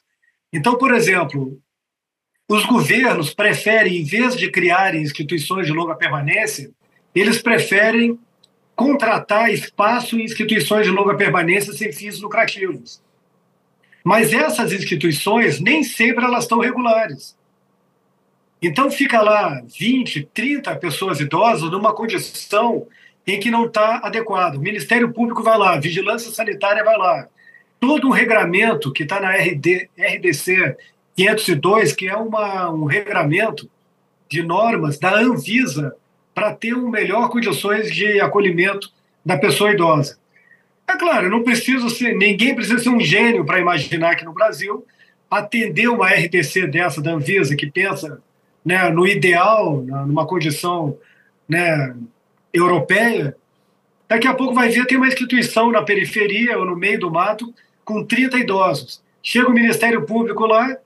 Então, 0.52 0.78
por 0.78 0.94
exemplo, 0.94 1.58
os 2.48 2.64
governos 2.64 3.34
preferem, 3.34 3.96
em 3.96 4.04
vez 4.04 4.36
de 4.36 4.50
criarem 4.50 5.02
instituições 5.02 5.66
de 5.66 5.72
longa 5.72 5.94
permanência, 5.94 6.70
eles 7.14 7.40
preferem 7.40 8.18
contratar 8.76 9.52
espaço 9.52 10.18
em 10.18 10.24
instituições 10.24 10.86
de 10.86 10.92
longa 10.92 11.16
permanência 11.16 11.72
sem 11.72 11.92
fins 11.92 12.20
lucrativos. 12.20 13.02
Mas 14.04 14.32
essas 14.32 14.72
instituições 14.72 15.60
nem 15.60 15.82
sempre 15.82 16.24
elas 16.24 16.44
estão 16.44 16.58
regulares. 16.58 17.36
Então 18.60 18.90
fica 18.90 19.22
lá 19.22 19.62
20, 19.78 20.28
30 20.32 20.76
pessoas 20.76 21.20
idosas 21.20 21.70
numa 21.70 21.94
condição 21.94 22.86
em 23.26 23.40
que 23.40 23.50
não 23.50 23.66
está 23.66 24.00
adequado. 24.02 24.56
O 24.56 24.60
Ministério 24.60 25.12
Público 25.12 25.42
vai 25.42 25.56
lá, 25.56 25.78
Vigilância 25.78 26.30
Sanitária 26.30 26.84
vai 26.84 26.96
lá. 26.96 27.28
Todo 27.80 28.08
um 28.08 28.10
regramento 28.10 28.92
que 28.92 29.02
está 29.02 29.20
na 29.20 29.32
RD, 29.32 29.88
RDC 29.98 30.76
502, 31.16 31.92
que 31.92 32.08
é 32.08 32.16
uma, 32.16 32.70
um 32.70 32.84
regramento 32.84 33.68
de 34.28 34.42
normas 34.42 34.98
da 34.98 35.14
Anvisa 35.14 35.94
para 36.34 36.54
ter 36.54 36.74
um 36.74 36.88
melhor 36.88 37.28
condições 37.28 37.94
de 37.94 38.20
acolhimento 38.20 38.90
da 39.24 39.38
pessoa 39.38 39.70
idosa. 39.70 40.18
É 40.86 40.96
claro, 40.96 41.30
não 41.30 41.42
preciso 41.42 41.88
ser, 41.88 42.14
ninguém 42.14 42.54
precisa 42.54 42.78
ser 42.78 42.90
um 42.90 43.00
gênio 43.00 43.44
para 43.44 43.60
imaginar 43.60 44.16
que 44.16 44.24
no 44.24 44.34
Brasil 44.34 44.84
atender 45.30 45.88
uma 45.88 46.08
RDC 46.08 46.66
dessa 46.66 47.00
da 47.00 47.12
Anvisa 47.12 47.56
que 47.56 47.70
pensa 47.70 48.20
né, 48.64 48.90
no 48.90 49.06
ideal, 49.06 49.82
numa 49.82 50.26
condição 50.26 50.96
né, 51.48 51.94
europeia, 52.54 53.36
daqui 54.08 54.28
a 54.28 54.34
pouco 54.34 54.54
vai 54.54 54.68
ver 54.68 54.86
tem 54.86 54.96
uma 54.96 55.08
instituição 55.08 55.72
na 55.72 55.82
periferia 55.82 56.56
ou 56.56 56.64
no 56.64 56.76
meio 56.76 57.00
do 57.00 57.10
mato 57.10 57.52
com 57.84 58.04
30 58.04 58.38
idosos. 58.38 59.02
Chega 59.20 59.48
o 59.48 59.52
Ministério 59.52 60.06
Público 60.06 60.46
lá, 60.46 60.76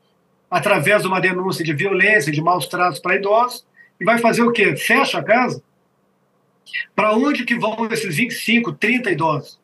através 0.51 1.03
de 1.03 1.09
uma 1.09 1.21
denúncia 1.21 1.63
de 1.63 1.75
violência, 1.75 2.33
de 2.33 2.41
maus 2.41 2.67
tratos 2.67 2.99
para 2.99 3.17
idosos, 3.17 3.67
e 4.01 4.05
vai 4.05 4.19
fazer 4.19 4.43
o 4.43 4.53
quê? 4.53 4.75
Fecha 4.77 5.19
a 5.19 5.23
casa? 5.23 5.63
Para 6.95 7.13
onde 7.13 7.45
que 7.45 7.57
vão 7.57 7.89
esses 7.91 8.17
25, 8.17 8.73
30 8.73 9.11
idosos? 9.11 9.61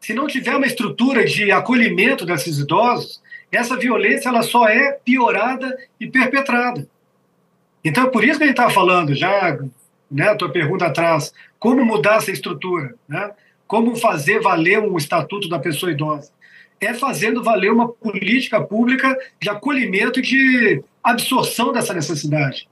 Se 0.00 0.12
não 0.12 0.26
tiver 0.26 0.54
uma 0.54 0.66
estrutura 0.66 1.24
de 1.24 1.50
acolhimento 1.50 2.26
desses 2.26 2.58
idosos, 2.58 3.22
essa 3.50 3.76
violência 3.76 4.28
ela 4.28 4.42
só 4.42 4.68
é 4.68 4.92
piorada 4.92 5.76
e 5.98 6.06
perpetrada. 6.06 6.86
Então 7.84 8.04
é 8.04 8.10
por 8.10 8.24
isso 8.24 8.38
que 8.38 8.44
a 8.44 8.46
gente 8.46 8.58
está 8.58 8.70
falando, 8.70 9.14
já 9.14 9.58
né, 10.10 10.28
a 10.28 10.36
tua 10.36 10.50
pergunta 10.50 10.86
atrás, 10.86 11.32
como 11.58 11.84
mudar 11.84 12.16
essa 12.16 12.30
estrutura, 12.30 12.94
né? 13.08 13.32
como 13.66 13.96
fazer 13.96 14.40
valer 14.40 14.78
um 14.80 14.96
estatuto 14.96 15.48
da 15.48 15.58
pessoa 15.58 15.90
idosa. 15.90 16.30
É 16.80 16.94
fazendo 16.94 17.42
valer 17.42 17.72
uma 17.72 17.88
política 17.88 18.60
pública 18.60 19.16
de 19.40 19.48
acolhimento 19.48 20.20
e 20.20 20.22
de 20.22 20.82
absorção 21.02 21.72
dessa 21.72 21.94
necessidade. 21.94 22.68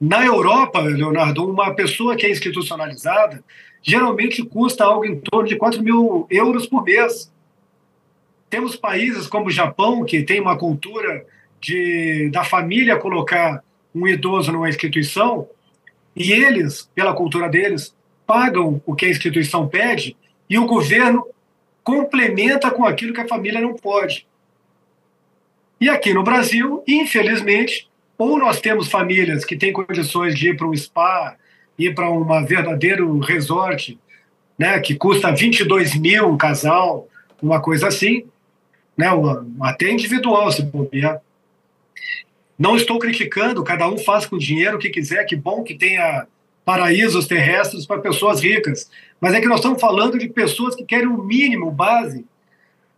Na 0.00 0.24
Europa, 0.24 0.80
Leonardo, 0.80 1.48
uma 1.48 1.74
pessoa 1.74 2.16
que 2.16 2.26
é 2.26 2.30
institucionalizada 2.30 3.42
geralmente 3.82 4.42
custa 4.42 4.84
algo 4.84 5.04
em 5.04 5.20
torno 5.20 5.48
de 5.48 5.56
4 5.56 5.82
mil 5.82 6.26
euros 6.28 6.66
por 6.66 6.82
mês. 6.82 7.32
Temos 8.50 8.74
países 8.74 9.26
como 9.26 9.46
o 9.46 9.50
Japão, 9.50 10.04
que 10.04 10.22
tem 10.22 10.40
uma 10.40 10.58
cultura 10.58 11.24
de, 11.60 12.28
da 12.30 12.42
família 12.42 12.96
colocar 12.96 13.62
um 13.94 14.06
idoso 14.06 14.50
numa 14.52 14.68
instituição, 14.68 15.48
e 16.16 16.32
eles, 16.32 16.90
pela 16.94 17.12
cultura 17.12 17.48
deles, 17.48 17.94
pagam 18.26 18.80
o 18.86 18.94
que 18.94 19.04
a 19.04 19.10
instituição 19.10 19.68
pede 19.68 20.16
e 20.48 20.58
o 20.58 20.66
governo 20.66 21.26
complementa 21.84 22.70
com 22.70 22.84
aquilo 22.84 23.12
que 23.12 23.20
a 23.20 23.28
família 23.28 23.60
não 23.60 23.74
pode. 23.74 24.26
E 25.80 25.90
aqui 25.90 26.14
no 26.14 26.24
Brasil, 26.24 26.82
infelizmente, 26.88 27.88
ou 28.16 28.38
nós 28.38 28.60
temos 28.60 28.88
famílias 28.88 29.44
que 29.44 29.56
têm 29.56 29.72
condições 29.72 30.34
de 30.34 30.48
ir 30.48 30.56
para 30.56 30.66
um 30.66 30.74
spa, 30.74 31.36
ir 31.78 31.94
para 31.94 32.10
um 32.10 32.24
verdadeiro 32.46 33.18
resort, 33.18 33.98
né, 34.58 34.80
que 34.80 34.94
custa 34.94 35.30
22 35.30 35.94
mil 35.96 36.28
um 36.28 36.36
casal, 36.36 37.06
uma 37.42 37.60
coisa 37.60 37.88
assim, 37.88 38.24
né, 38.96 39.08
até 39.60 39.90
individual, 39.90 40.50
se 40.50 40.62
bobear. 40.62 41.20
Não 42.58 42.76
estou 42.76 42.98
criticando, 42.98 43.62
cada 43.62 43.88
um 43.88 43.98
faz 43.98 44.24
com 44.24 44.38
dinheiro 44.38 44.76
o 44.76 44.78
que 44.78 44.88
quiser, 44.88 45.24
que 45.24 45.36
bom 45.36 45.62
que 45.62 45.74
tenha 45.74 46.26
paraísos 46.64 47.26
terrestres 47.26 47.86
para 47.86 48.00
pessoas 48.00 48.42
ricas. 48.42 48.90
Mas 49.20 49.34
é 49.34 49.40
que 49.40 49.46
nós 49.46 49.58
estamos 49.58 49.80
falando 49.80 50.18
de 50.18 50.28
pessoas 50.28 50.74
que 50.74 50.84
querem 50.84 51.06
o 51.06 51.22
mínimo, 51.22 51.70
base. 51.70 52.24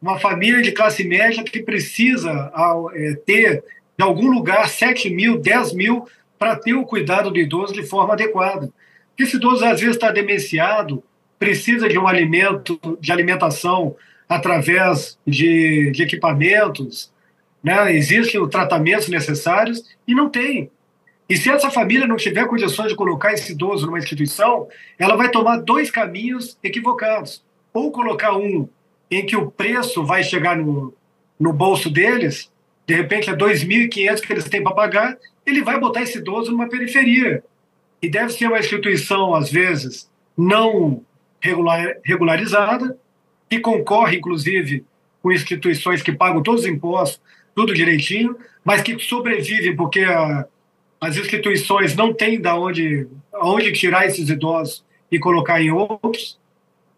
Uma 0.01 0.19
família 0.19 0.63
de 0.63 0.73
classe 0.73 1.05
média 1.05 1.43
que 1.43 1.63
precisa 1.63 2.53
é, 2.95 3.15
ter, 3.27 3.65
em 3.99 4.03
algum 4.03 4.31
lugar, 4.31 4.69
7 4.69 5.11
mil, 5.11 5.39
10 5.39 5.75
mil, 5.75 6.07
para 6.39 6.57
ter 6.57 6.75
o 6.75 6.85
cuidado 6.85 7.31
do 7.31 7.39
idoso 7.39 7.75
de 7.75 7.83
forma 7.83 8.15
adequada. 8.15 8.71
Porque 9.11 9.25
esse 9.25 9.37
idoso, 9.37 9.65
às 9.65 9.81
vezes, 9.81 9.97
está 9.97 10.13
demenciado, 10.13 11.03
precisa 11.39 11.89
de 11.89 11.99
um 11.99 12.07
alimento, 12.07 12.79
de 13.01 13.11
alimentação 13.11 13.97
através 14.29 15.19
de, 15.27 15.91
de 15.91 16.03
equipamentos, 16.03 17.13
né? 17.63 17.95
existem 17.95 18.41
os 18.41 18.49
tratamentos 18.49 19.09
necessários 19.09 19.83
e 20.07 20.15
não 20.15 20.29
tem. 20.29 20.71
E 21.29 21.37
se 21.37 21.51
essa 21.51 21.71
família 21.71 22.07
não 22.07 22.17
tiver 22.17 22.47
condições 22.47 22.89
de 22.89 22.97
colocar 22.97 23.33
esse 23.33 23.53
idoso 23.53 23.87
numa 23.87 23.99
instituição, 23.99 24.67
ela 24.99 25.15
vai 25.15 25.31
tomar 25.31 25.59
dois 25.59 25.91
caminhos 25.91 26.59
equivocados. 26.63 27.45
Ou 27.73 27.93
colocar 27.93 28.35
um 28.35 28.69
em 29.11 29.27
que 29.27 29.37
o 29.37 29.51
preço 29.51 30.05
vai 30.05 30.23
chegar 30.23 30.57
no, 30.57 30.95
no 31.39 31.53
bolso 31.53 31.91
deles, 31.91 32.51
de 32.87 32.95
repente 32.95 33.29
é 33.29 33.37
2.500 33.37 34.21
que 34.21 34.33
eles 34.33 34.45
têm 34.45 34.63
para 34.63 34.75
pagar, 34.75 35.19
ele 35.45 35.63
vai 35.63 35.79
botar 35.79 36.03
esse 36.03 36.19
idoso 36.19 36.51
numa 36.51 36.69
periferia. 36.69 37.45
E 38.01 38.09
deve 38.09 38.33
ser 38.33 38.47
uma 38.47 38.59
instituição, 38.59 39.35
às 39.35 39.51
vezes, 39.51 40.11
não 40.37 41.03
regular, 41.41 41.97
regularizada, 42.05 42.97
que 43.49 43.61
concorre, 43.61 44.17
inclusive, 44.17 44.85
com 45.23 45.33
instituições 45.33 46.03
que 46.03 46.13
pagam 46.13 46.43
todos 46.43 46.63
os 46.63 46.67
impostos, 46.67 47.21
tudo 47.59 47.75
direitinho, 47.75 48.37
mas 48.65 48.83
que 48.83 48.97
sobrevivem 49.01 49.75
porque 49.75 50.05
a, 50.05 50.47
as 51.01 51.17
instituições 51.17 51.97
não 51.97 52.15
têm 52.15 52.41
da 52.41 52.57
onde, 52.57 53.09
onde 53.35 53.73
tirar 53.73 54.07
esses 54.07 54.29
idosos 54.29 54.85
e 55.11 55.19
colocar 55.19 55.61
em 55.61 55.73
outros, 55.73 56.39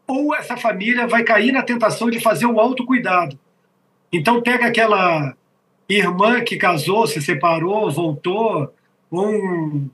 ou 0.07 0.35
essa 0.35 0.59
família 0.59 1.07
vai 1.07 1.25
cair 1.25 1.51
na 1.51 1.63
tentação 1.63 2.11
de 2.11 2.21
fazer 2.21 2.45
o 2.45 2.61
autocuidado. 2.61 3.39
Então 4.13 4.43
pega 4.43 4.67
aquela 4.67 5.35
irmã 5.89 6.43
que 6.43 6.59
casou, 6.59 7.07
se 7.07 7.23
separou, 7.23 7.91
voltou, 7.91 8.71
ou 9.11 9.29
um, 9.31 9.89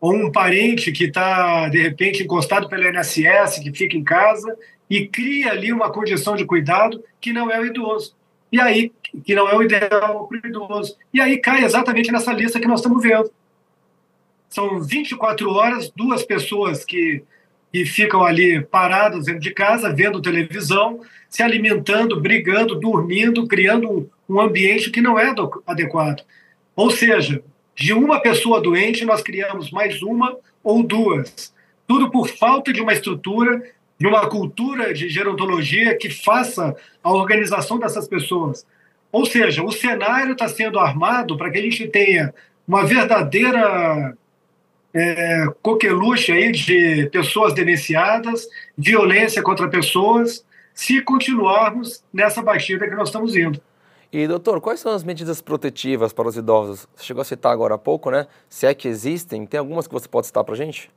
ou 0.00 0.14
um 0.14 0.30
parente 0.30 0.92
que 0.92 1.06
está, 1.06 1.68
de 1.68 1.82
repente, 1.82 2.22
encostado 2.22 2.68
pelo 2.68 2.88
INSS, 2.88 3.58
que 3.60 3.72
fica 3.72 3.96
em 3.96 4.04
casa, 4.04 4.56
e 4.88 5.08
cria 5.08 5.50
ali 5.50 5.72
uma 5.72 5.90
condição 5.90 6.36
de 6.36 6.44
cuidado 6.44 7.02
que 7.20 7.32
não 7.32 7.50
é 7.50 7.58
o 7.58 7.66
idoso. 7.66 8.14
E 8.52 8.60
aí, 8.60 8.92
que 9.24 9.34
não 9.34 9.48
é 9.48 9.56
o 9.56 9.62
ideal 9.62 10.26
para 10.26 10.40
o 10.42 10.46
idoso. 10.46 10.96
E 11.12 11.20
aí 11.20 11.38
cai 11.38 11.64
exatamente 11.64 12.10
nessa 12.12 12.32
lista 12.32 12.60
que 12.60 12.68
nós 12.68 12.80
estamos 12.80 13.02
vendo. 13.02 13.30
São 14.48 14.80
24 14.80 15.50
horas, 15.50 15.90
duas 15.94 16.22
pessoas 16.22 16.84
que, 16.84 17.22
que 17.72 17.84
ficam 17.84 18.24
ali 18.24 18.60
paradas 18.62 19.26
dentro 19.26 19.40
de 19.40 19.52
casa, 19.52 19.94
vendo 19.94 20.22
televisão, 20.22 21.00
se 21.28 21.42
alimentando, 21.42 22.20
brigando, 22.20 22.74
dormindo, 22.74 23.46
criando 23.46 24.10
um 24.28 24.40
ambiente 24.40 24.90
que 24.90 25.00
não 25.00 25.18
é 25.18 25.32
adequado. 25.66 26.22
Ou 26.74 26.90
seja, 26.90 27.42
de 27.74 27.92
uma 27.92 28.20
pessoa 28.20 28.60
doente, 28.60 29.04
nós 29.04 29.22
criamos 29.22 29.70
mais 29.70 30.02
uma 30.02 30.36
ou 30.62 30.82
duas. 30.82 31.54
Tudo 31.86 32.10
por 32.10 32.28
falta 32.28 32.72
de 32.72 32.80
uma 32.80 32.92
estrutura 32.92 33.62
de 34.00 34.06
uma 34.06 34.26
cultura 34.30 34.94
de 34.94 35.10
gerontologia 35.10 35.94
que 35.94 36.08
faça 36.08 36.74
a 37.04 37.12
organização 37.12 37.78
dessas 37.78 38.08
pessoas. 38.08 38.66
Ou 39.12 39.26
seja, 39.26 39.62
o 39.62 39.72
cenário 39.72 40.32
está 40.32 40.48
sendo 40.48 40.78
armado 40.78 41.36
para 41.36 41.50
que 41.50 41.58
a 41.58 41.62
gente 41.62 41.86
tenha 41.88 42.32
uma 42.66 42.84
verdadeira 42.84 44.16
é, 44.94 45.46
coqueluche 45.62 46.32
aí 46.32 46.52
de 46.52 47.08
pessoas 47.10 47.52
denunciadas, 47.52 48.48
violência 48.76 49.42
contra 49.42 49.68
pessoas, 49.68 50.44
se 50.74 51.02
continuarmos 51.02 52.02
nessa 52.12 52.40
batida 52.42 52.88
que 52.88 52.94
nós 52.94 53.08
estamos 53.08 53.34
indo. 53.36 53.60
E, 54.12 54.26
doutor, 54.26 54.60
quais 54.60 54.80
são 54.80 54.92
as 54.92 55.04
medidas 55.04 55.40
protetivas 55.40 56.12
para 56.12 56.26
os 56.26 56.36
idosos? 56.36 56.88
Você 56.96 57.04
chegou 57.04 57.20
a 57.20 57.24
citar 57.24 57.52
agora 57.52 57.74
há 57.74 57.78
pouco, 57.78 58.10
né? 58.10 58.26
Se 58.48 58.66
é 58.66 58.74
que 58.74 58.88
existem, 58.88 59.46
tem 59.46 59.58
algumas 59.60 59.86
que 59.86 59.92
você 59.92 60.08
pode 60.08 60.26
citar 60.26 60.42
para 60.42 60.54
a 60.54 60.56
gente? 60.56 60.90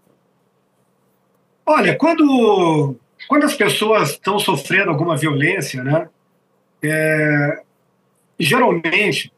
Olha, 1.66 1.96
quando, 1.96 2.96
quando 3.28 3.44
as 3.44 3.56
pessoas 3.56 4.12
estão 4.12 4.40
sofrendo 4.40 4.90
alguma 4.90 5.16
violência, 5.16 5.84
né, 5.84 6.10
é, 6.84 7.62
geralmente 8.40 9.32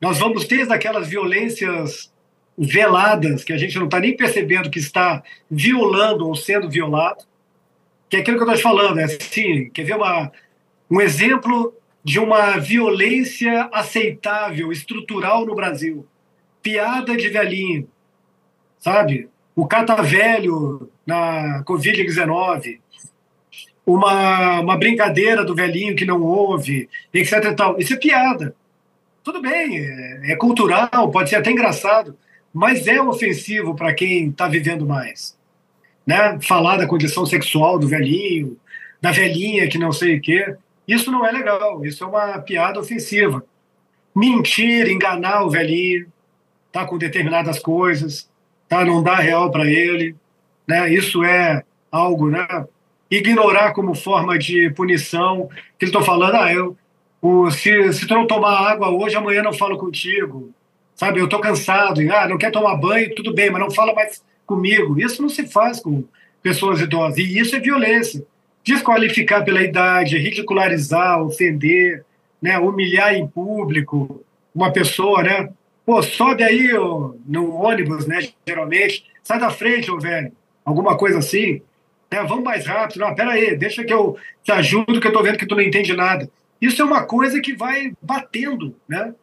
nós 0.00 0.18
vamos 0.18 0.46
desde 0.46 0.72
aquelas 0.72 1.08
violências 1.08 2.12
veladas, 2.56 3.44
que 3.44 3.52
a 3.52 3.58
gente 3.58 3.76
não 3.78 3.84
está 3.84 4.00
nem 4.00 4.16
percebendo 4.16 4.70
que 4.70 4.78
está 4.78 5.22
violando 5.50 6.26
ou 6.26 6.34
sendo 6.34 6.68
violado, 6.68 7.24
que 8.08 8.16
é 8.16 8.20
aquilo 8.20 8.36
que 8.36 8.42
eu 8.42 8.52
estou 8.52 8.62
falando, 8.62 8.98
é 8.98 9.04
assim, 9.04 9.70
quer 9.70 9.84
ver 9.84 9.96
uma, 9.96 10.32
um 10.90 11.00
exemplo 11.00 11.74
de 12.02 12.18
uma 12.18 12.56
violência 12.56 13.68
aceitável, 13.72 14.72
estrutural 14.72 15.44
no 15.44 15.54
Brasil? 15.54 16.06
Piada 16.62 17.16
de 17.16 17.28
velhinho, 17.28 17.88
sabe? 18.78 19.28
O 19.54 19.66
catavelho 19.66 20.90
na 21.06 21.62
Covid-19, 21.64 22.80
uma, 23.88 24.60
uma 24.60 24.76
brincadeira 24.76 25.42
do 25.42 25.54
velhinho 25.54 25.96
que 25.96 26.04
não 26.04 26.22
ouve, 26.22 26.88
etc. 27.12 27.32
E 27.44 27.54
tal. 27.54 27.80
Isso 27.80 27.94
é 27.94 27.96
piada. 27.96 28.54
Tudo 29.24 29.40
bem, 29.40 29.78
é, 29.78 30.32
é 30.32 30.36
cultural, 30.36 31.10
pode 31.10 31.30
ser 31.30 31.36
até 31.36 31.50
engraçado, 31.50 32.16
mas 32.52 32.86
é 32.86 33.00
ofensivo 33.00 33.74
para 33.74 33.94
quem 33.94 34.28
está 34.28 34.46
vivendo 34.46 34.86
mais. 34.86 35.36
Né? 36.06 36.38
Falar 36.42 36.76
da 36.76 36.86
condição 36.86 37.24
sexual 37.24 37.78
do 37.78 37.88
velhinho, 37.88 38.58
da 39.00 39.10
velhinha 39.10 39.68
que 39.68 39.78
não 39.78 39.92
sei 39.92 40.16
o 40.16 40.20
quê, 40.20 40.54
isso 40.86 41.10
não 41.10 41.26
é 41.26 41.32
legal, 41.32 41.84
isso 41.84 42.04
é 42.04 42.06
uma 42.06 42.38
piada 42.38 42.80
ofensiva. 42.80 43.44
Mentir, 44.14 44.88
enganar 44.88 45.44
o 45.44 45.50
velhinho, 45.50 46.06
tá 46.72 46.84
com 46.84 46.98
determinadas 46.98 47.58
coisas, 47.58 48.28
tá? 48.68 48.84
não 48.84 49.02
dar 49.02 49.16
real 49.16 49.50
para 49.50 49.66
ele, 49.66 50.16
né? 50.66 50.92
Isso 50.92 51.22
é 51.24 51.62
algo, 51.90 52.30
né? 52.30 52.46
Ignorar 53.10 53.72
como 53.72 53.94
forma 53.94 54.38
de 54.38 54.70
punição, 54.70 55.48
que 55.78 55.84
eles 55.84 55.94
estão 55.94 56.02
falando, 56.02 56.36
ah, 56.36 56.52
eu, 56.52 56.76
o, 57.22 57.50
se, 57.50 57.92
se 57.92 58.06
tu 58.06 58.14
não 58.14 58.26
tomar 58.26 58.70
água 58.70 58.90
hoje, 58.90 59.16
amanhã 59.16 59.42
não 59.42 59.52
falo 59.52 59.78
contigo, 59.78 60.50
sabe? 60.94 61.20
Eu 61.20 61.24
estou 61.24 61.40
cansado, 61.40 62.02
e, 62.02 62.10
ah, 62.10 62.28
não 62.28 62.38
quer 62.38 62.50
tomar 62.50 62.76
banho, 62.76 63.14
tudo 63.14 63.32
bem, 63.32 63.50
mas 63.50 63.60
não 63.60 63.70
fala 63.70 63.94
mais 63.94 64.22
comigo. 64.46 65.00
Isso 65.00 65.22
não 65.22 65.28
se 65.28 65.46
faz 65.46 65.80
com 65.80 66.04
pessoas 66.42 66.80
idosas, 66.80 67.18
e 67.18 67.38
isso 67.38 67.56
é 67.56 67.60
violência. 67.60 68.24
Desqualificar 68.62 69.44
pela 69.44 69.62
idade, 69.62 70.18
ridicularizar, 70.18 71.22
ofender, 71.22 72.04
né? 72.40 72.58
humilhar 72.58 73.14
em 73.14 73.26
público 73.26 74.22
uma 74.54 74.70
pessoa, 74.70 75.22
né? 75.22 75.48
Pô, 75.86 76.02
sobe 76.02 76.42
aí 76.42 76.74
ó, 76.74 77.12
no 77.26 77.54
ônibus, 77.54 78.06
né? 78.06 78.28
Geralmente, 78.46 79.04
sai 79.22 79.38
da 79.38 79.50
frente, 79.50 79.90
ô 79.90 79.98
velho 79.98 80.32
alguma 80.68 80.96
coisa 80.96 81.18
assim. 81.18 81.62
É, 82.10 82.22
vamos 82.24 82.44
mais 82.44 82.66
rápido. 82.66 83.00
Não, 83.00 83.14
pera 83.14 83.32
aí, 83.32 83.56
deixa 83.56 83.84
que 83.84 83.92
eu 83.92 84.16
te 84.42 84.50
ajudo, 84.52 85.00
que 85.00 85.06
eu 85.06 85.10
estou 85.10 85.22
vendo 85.22 85.38
que 85.38 85.46
tu 85.46 85.54
não 85.54 85.62
entende 85.62 85.94
nada. 85.94 86.28
Isso 86.60 86.80
é 86.80 86.84
uma 86.84 87.04
coisa 87.04 87.40
que 87.40 87.54
vai 87.54 87.92
batendo, 88.02 88.74
né? 88.88 89.14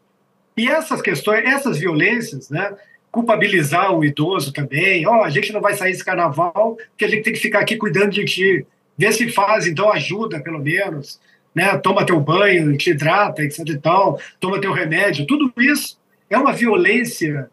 E 0.55 0.69
essas 0.69 1.01
questões, 1.01 1.43
essas 1.45 1.77
violências, 1.77 2.49
né? 2.49 2.73
Culpabilizar 3.11 3.93
o 3.93 4.05
idoso 4.05 4.53
também. 4.53 5.05
Ó, 5.07 5.19
oh, 5.19 5.23
a 5.23 5.29
gente 5.29 5.51
não 5.51 5.61
vai 5.61 5.73
sair 5.73 5.91
esse 5.91 6.05
carnaval, 6.05 6.77
porque 6.91 7.05
a 7.05 7.07
gente 7.07 7.23
tem 7.23 7.33
que 7.33 7.39
ficar 7.39 7.59
aqui 7.59 7.75
cuidando 7.75 8.11
de 8.11 8.23
ti. 8.25 8.65
Vê 8.97 9.11
se 9.11 9.29
faz, 9.29 9.67
então 9.67 9.91
ajuda, 9.91 10.39
pelo 10.39 10.59
menos. 10.59 11.19
Né? 11.53 11.77
Toma 11.79 12.05
teu 12.05 12.19
banho, 12.19 12.77
te 12.77 12.91
hidrata, 12.91 13.43
etc 13.43 13.67
e 13.67 13.77
tal. 13.77 14.19
Toma 14.39 14.61
teu 14.61 14.71
remédio. 14.71 15.25
Tudo 15.25 15.51
isso 15.57 15.97
é 16.29 16.37
uma 16.37 16.53
violência 16.53 17.49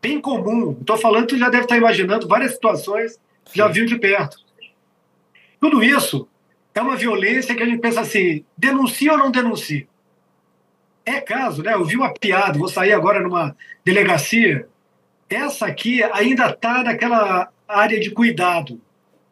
bem 0.00 0.20
comum. 0.20 0.76
Estou 0.80 0.96
falando, 0.96 1.28
tu 1.28 1.38
já 1.38 1.48
deve 1.48 1.64
estar 1.64 1.76
imaginando 1.76 2.26
várias 2.26 2.52
situações 2.52 3.18
já 3.52 3.68
viu 3.68 3.84
de 3.86 3.98
perto. 3.98 4.38
Tudo 5.60 5.82
isso 5.82 6.26
é 6.74 6.80
uma 6.80 6.96
violência 6.96 7.54
que 7.54 7.62
a 7.62 7.66
gente 7.66 7.80
pensa 7.80 8.00
assim: 8.00 8.44
denuncia 8.56 9.12
ou 9.12 9.18
não 9.18 9.30
denuncia? 9.30 9.86
É 11.04 11.20
caso, 11.20 11.62
né? 11.62 11.74
Eu 11.74 11.84
vi 11.84 11.96
uma 11.96 12.12
piada, 12.12 12.58
vou 12.58 12.68
sair 12.68 12.92
agora 12.92 13.20
numa 13.20 13.54
delegacia. 13.84 14.66
Essa 15.28 15.66
aqui 15.66 16.02
ainda 16.02 16.50
está 16.50 16.82
naquela 16.82 17.48
área 17.68 18.00
de 18.00 18.10
cuidado, 18.10 18.80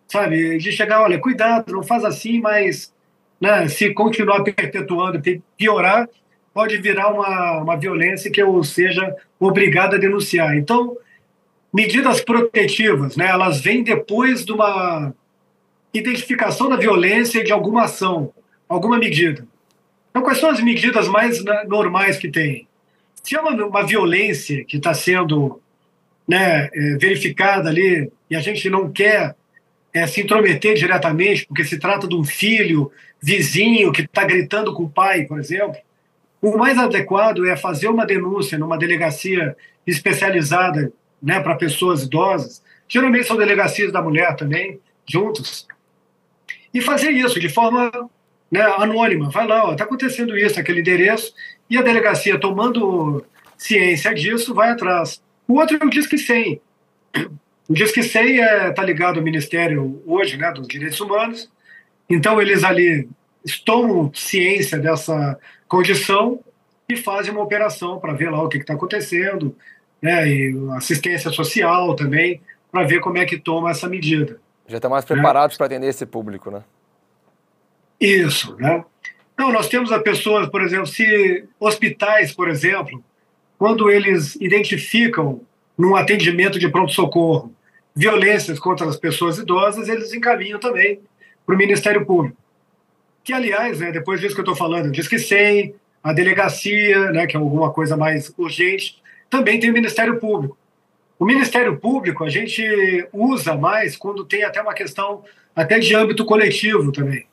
sabe? 0.06 0.58
De 0.58 0.72
chegar, 0.72 1.02
olha, 1.02 1.18
cuidado, 1.18 1.72
não 1.72 1.82
faz 1.82 2.04
assim, 2.04 2.40
mas 2.40 2.92
né, 3.40 3.68
se 3.68 3.92
continuar 3.92 4.42
perpetuando, 4.42 5.20
piorar, 5.56 6.08
pode 6.52 6.76
virar 6.78 7.08
uma, 7.12 7.62
uma 7.62 7.76
violência 7.76 8.30
que 8.30 8.42
eu 8.42 8.62
seja 8.64 9.14
obrigado 9.38 9.94
a 9.94 9.98
denunciar. 9.98 10.56
Então, 10.56 10.96
medidas 11.72 12.20
protetivas, 12.20 13.16
né? 13.16 13.28
Elas 13.28 13.60
vêm 13.60 13.82
depois 13.82 14.44
de 14.44 14.52
uma 14.52 15.12
identificação 15.98 16.68
da 16.68 16.76
violência 16.76 17.40
e 17.40 17.44
de 17.44 17.52
alguma 17.52 17.84
ação, 17.84 18.32
alguma 18.68 18.98
medida. 18.98 19.46
Então, 20.10 20.22
quais 20.22 20.38
são 20.38 20.50
as 20.50 20.60
medidas 20.60 21.06
mais 21.08 21.42
né, 21.44 21.64
normais 21.66 22.18
que 22.18 22.30
tem? 22.30 22.66
Se 23.22 23.36
é 23.36 23.40
uma, 23.40 23.50
uma 23.64 23.86
violência 23.86 24.64
que 24.64 24.76
está 24.76 24.94
sendo 24.94 25.60
né, 26.26 26.68
é, 26.72 26.96
verificada 26.98 27.68
ali 27.68 28.10
e 28.30 28.36
a 28.36 28.40
gente 28.40 28.68
não 28.68 28.90
quer 28.90 29.34
é, 29.92 30.06
se 30.06 30.20
intrometer 30.20 30.74
diretamente, 30.74 31.46
porque 31.46 31.64
se 31.64 31.78
trata 31.78 32.06
de 32.06 32.14
um 32.14 32.24
filho, 32.24 32.90
vizinho 33.20 33.92
que 33.92 34.02
está 34.02 34.24
gritando 34.24 34.74
com 34.74 34.84
o 34.84 34.90
pai, 34.90 35.24
por 35.24 35.38
exemplo, 35.38 35.76
o 36.40 36.56
mais 36.56 36.78
adequado 36.78 37.46
é 37.46 37.56
fazer 37.56 37.88
uma 37.88 38.06
denúncia 38.06 38.58
numa 38.58 38.78
delegacia 38.78 39.56
especializada 39.86 40.92
né, 41.20 41.40
para 41.40 41.56
pessoas 41.56 42.04
idosas. 42.04 42.62
Geralmente 42.86 43.26
são 43.26 43.36
delegacias 43.36 43.90
da 43.90 44.00
mulher 44.00 44.36
também, 44.36 44.78
juntos. 45.06 45.66
E 46.72 46.80
fazer 46.80 47.10
isso 47.10 47.40
de 47.40 47.48
forma 47.48 47.90
né, 48.50 48.62
anônima. 48.76 49.30
Vai 49.30 49.46
lá, 49.46 49.72
está 49.72 49.84
acontecendo 49.84 50.36
isso, 50.36 50.58
aquele 50.58 50.80
endereço, 50.80 51.32
e 51.68 51.76
a 51.76 51.82
delegacia, 51.82 52.38
tomando 52.38 53.24
ciência 53.56 54.14
disso, 54.14 54.54
vai 54.54 54.70
atrás. 54.70 55.20
O 55.46 55.54
outro 55.54 55.78
é 55.80 55.84
o 55.84 55.90
Disque 55.90 56.18
100. 56.18 56.60
O 57.68 57.74
Disque 57.74 58.02
100 58.02 58.36
está 58.36 58.44
é, 58.44 58.70
tá 58.70 58.82
ligado 58.82 59.18
ao 59.18 59.24
Ministério 59.24 60.02
hoje 60.06 60.36
né, 60.36 60.50
dos 60.52 60.66
Direitos 60.66 61.00
Humanos, 61.00 61.50
então 62.08 62.40
eles 62.40 62.64
ali 62.64 63.08
tomam 63.64 64.10
ciência 64.14 64.78
dessa 64.78 65.38
condição 65.66 66.40
e 66.88 66.96
fazem 66.96 67.32
uma 67.32 67.42
operação 67.42 68.00
para 68.00 68.14
ver 68.14 68.30
lá 68.30 68.42
o 68.42 68.48
que 68.48 68.56
está 68.56 68.72
acontecendo, 68.72 69.54
né, 70.00 70.26
e 70.26 70.54
assistência 70.76 71.30
social 71.30 71.94
também, 71.94 72.40
para 72.72 72.84
ver 72.84 73.00
como 73.00 73.18
é 73.18 73.26
que 73.26 73.38
toma 73.38 73.70
essa 73.70 73.88
medida. 73.88 74.40
Já 74.68 74.76
estão 74.76 74.90
mais 74.90 75.04
preparados 75.04 75.54
né? 75.54 75.58
para 75.58 75.66
atender 75.66 75.88
esse 75.88 76.04
público, 76.04 76.50
né? 76.50 76.62
Isso, 77.98 78.54
né? 78.56 78.84
Não, 79.36 79.50
nós 79.50 79.68
temos 79.68 79.90
a 79.90 79.98
pessoas, 79.98 80.48
por 80.48 80.62
exemplo, 80.62 80.86
se 80.86 81.44
hospitais, 81.58 82.32
por 82.32 82.48
exemplo, 82.48 83.02
quando 83.58 83.90
eles 83.90 84.36
identificam 84.36 85.40
num 85.76 85.96
atendimento 85.96 86.58
de 86.58 86.68
pronto-socorro 86.68 87.52
violências 87.94 88.58
contra 88.58 88.86
as 88.86 88.96
pessoas 88.96 89.38
idosas, 89.38 89.88
eles 89.88 90.12
encaminham 90.12 90.60
também 90.60 91.00
para 91.46 91.54
o 91.54 91.58
Ministério 91.58 92.04
Público. 92.04 92.36
Que, 93.24 93.32
aliás, 93.32 93.80
né, 93.80 93.90
depois 93.90 94.20
disso 94.20 94.34
que 94.34 94.40
eu 94.40 94.44
estou 94.44 94.56
falando, 94.56 94.90
diz 94.90 95.08
que 95.08 95.18
sem 95.18 95.74
a 96.02 96.12
delegacia, 96.12 97.10
né, 97.10 97.26
que 97.26 97.36
é 97.36 97.40
alguma 97.40 97.72
coisa 97.72 97.96
mais 97.96 98.32
urgente, 98.36 99.02
também 99.30 99.58
tem 99.58 99.70
o 99.70 99.72
Ministério 99.72 100.20
Público. 100.20 100.56
O 101.18 101.24
Ministério 101.24 101.76
Público 101.76 102.24
a 102.24 102.28
gente 102.28 102.62
usa 103.12 103.56
mais 103.56 103.96
quando 103.96 104.24
tem 104.24 104.44
até 104.44 104.62
uma 104.62 104.74
questão 104.74 105.24
até 105.54 105.78
de 105.78 105.94
âmbito 105.94 106.24
coletivo 106.24 106.92
também, 106.92 107.26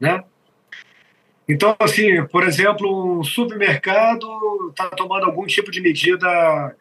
né? 0.00 0.24
Então, 1.48 1.76
assim, 1.78 2.24
por 2.26 2.44
exemplo, 2.44 3.20
um 3.20 3.22
supermercado 3.22 4.26
está 4.70 4.88
tomando 4.90 5.26
algum 5.26 5.46
tipo 5.46 5.70
de 5.70 5.80
medida 5.80 6.76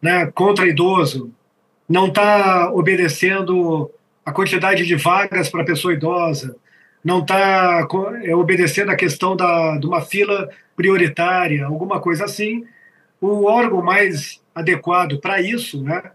né, 0.00 0.26
contra 0.26 0.66
idoso, 0.66 1.32
não 1.88 2.06
está 2.06 2.72
obedecendo 2.72 3.90
a 4.24 4.32
quantidade 4.32 4.86
de 4.86 4.96
vagas 4.96 5.48
para 5.48 5.64
pessoa 5.64 5.94
idosa, 5.94 6.56
não 7.04 7.20
está 7.20 7.86
é, 8.22 8.34
obedecendo 8.34 8.90
a 8.90 8.96
questão 8.96 9.36
da, 9.36 9.76
de 9.76 9.86
uma 9.86 10.00
fila 10.00 10.48
prioritária, 10.74 11.66
alguma 11.66 12.00
coisa 12.00 12.24
assim, 12.24 12.64
o 13.20 13.44
órgão 13.44 13.82
mais 13.82 14.40
adequado 14.54 15.18
para 15.18 15.40
isso, 15.40 15.82
né, 15.82 16.12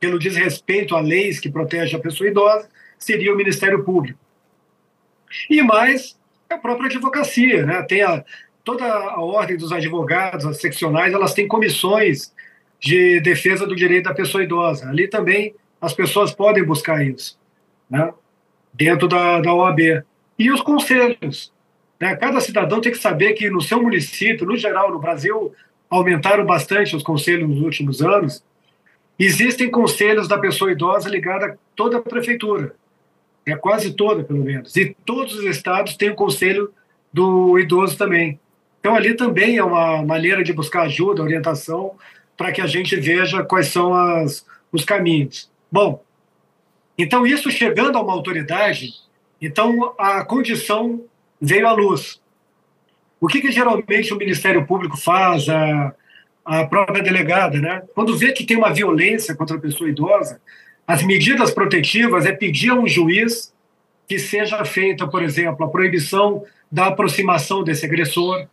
pelo 0.00 0.18
desrespeito 0.18 0.96
a 0.96 1.00
leis 1.00 1.38
que 1.38 1.50
protegem 1.50 1.96
a 1.96 2.02
pessoa 2.02 2.28
idosa, 2.28 2.68
seria 2.98 3.32
o 3.32 3.36
Ministério 3.36 3.84
Público. 3.84 4.18
E 5.48 5.62
mais, 5.62 6.18
a 6.48 6.58
própria 6.58 6.86
advocacia, 6.86 7.64
né, 7.64 7.82
tem 7.82 8.02
a, 8.02 8.24
toda 8.64 8.84
a 8.84 9.20
ordem 9.20 9.56
dos 9.56 9.72
advogados, 9.72 10.46
as 10.46 10.60
seccionais, 10.60 11.12
elas 11.12 11.34
têm 11.34 11.46
comissões 11.46 12.32
de 12.80 13.20
defesa 13.20 13.66
do 13.66 13.76
direito 13.76 14.04
da 14.04 14.14
pessoa 14.14 14.42
idosa. 14.42 14.88
Ali 14.88 15.08
também 15.08 15.54
as 15.80 15.92
pessoas 15.92 16.32
podem 16.32 16.64
buscar 16.64 17.04
isso, 17.04 17.38
né, 17.88 18.12
dentro 18.72 19.06
da, 19.06 19.40
da 19.40 19.54
OAB. 19.54 20.04
E 20.38 20.50
os 20.50 20.60
conselhos. 20.60 21.52
Né? 22.00 22.16
Cada 22.16 22.40
cidadão 22.40 22.80
tem 22.80 22.90
que 22.90 22.98
saber 22.98 23.34
que 23.34 23.48
no 23.48 23.60
seu 23.60 23.80
município, 23.80 24.46
no 24.46 24.56
geral, 24.56 24.90
no 24.90 24.98
Brasil, 24.98 25.54
aumentaram 25.92 26.46
bastante 26.46 26.96
os 26.96 27.02
conselhos 27.02 27.48
nos 27.48 27.60
últimos 27.60 28.00
anos. 28.00 28.42
Existem 29.18 29.70
conselhos 29.70 30.26
da 30.26 30.38
pessoa 30.38 30.72
idosa 30.72 31.08
ligada 31.08 31.46
a 31.46 31.54
toda 31.76 31.98
a 31.98 32.00
prefeitura, 32.00 32.74
é 33.44 33.54
quase 33.54 33.92
toda, 33.92 34.24
pelo 34.24 34.42
menos. 34.42 34.74
E 34.74 34.96
todos 35.04 35.34
os 35.34 35.44
estados 35.44 35.96
têm 35.96 36.10
o 36.10 36.14
conselho 36.14 36.72
do 37.12 37.58
idoso 37.58 37.96
também. 37.96 38.40
Então, 38.80 38.94
ali 38.94 39.14
também 39.14 39.58
é 39.58 39.64
uma 39.64 40.02
maneira 40.02 40.42
de 40.42 40.52
buscar 40.52 40.82
ajuda, 40.82 41.22
orientação, 41.22 41.92
para 42.36 42.50
que 42.50 42.60
a 42.60 42.66
gente 42.66 42.96
veja 42.96 43.44
quais 43.44 43.68
são 43.68 43.94
as, 43.94 44.46
os 44.72 44.84
caminhos. 44.84 45.50
Bom, 45.70 46.02
então, 46.96 47.26
isso 47.26 47.50
chegando 47.50 47.98
a 47.98 48.02
uma 48.02 48.12
autoridade, 48.12 48.94
então 49.40 49.94
a 49.98 50.24
condição 50.24 51.04
veio 51.40 51.66
à 51.66 51.72
luz. 51.72 52.21
O 53.22 53.28
que, 53.28 53.40
que 53.40 53.52
geralmente 53.52 54.12
o 54.12 54.16
Ministério 54.16 54.66
Público 54.66 54.96
faz, 54.96 55.48
a, 55.48 55.94
a 56.44 56.66
própria 56.66 57.00
delegada, 57.00 57.60
né? 57.60 57.80
Quando 57.94 58.18
vê 58.18 58.32
que 58.32 58.44
tem 58.44 58.56
uma 58.56 58.74
violência 58.74 59.32
contra 59.36 59.56
a 59.56 59.60
pessoa 59.60 59.88
idosa, 59.88 60.40
as 60.84 61.04
medidas 61.04 61.52
protetivas 61.52 62.26
é 62.26 62.32
pedir 62.32 62.70
a 62.70 62.74
um 62.74 62.88
juiz 62.88 63.54
que 64.08 64.18
seja 64.18 64.64
feita, 64.64 65.06
por 65.06 65.22
exemplo, 65.22 65.64
a 65.64 65.68
proibição 65.68 66.44
da 66.70 66.86
aproximação 66.86 67.62
desse 67.62 67.86
agressor, 67.86 68.48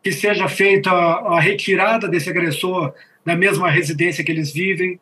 que 0.00 0.12
seja 0.12 0.48
feita 0.48 0.92
a 0.92 1.40
retirada 1.40 2.06
desse 2.06 2.30
agressor 2.30 2.94
da 3.24 3.34
mesma 3.34 3.68
residência 3.68 4.22
que 4.22 4.30
eles 4.30 4.52
vivem. 4.52 5.00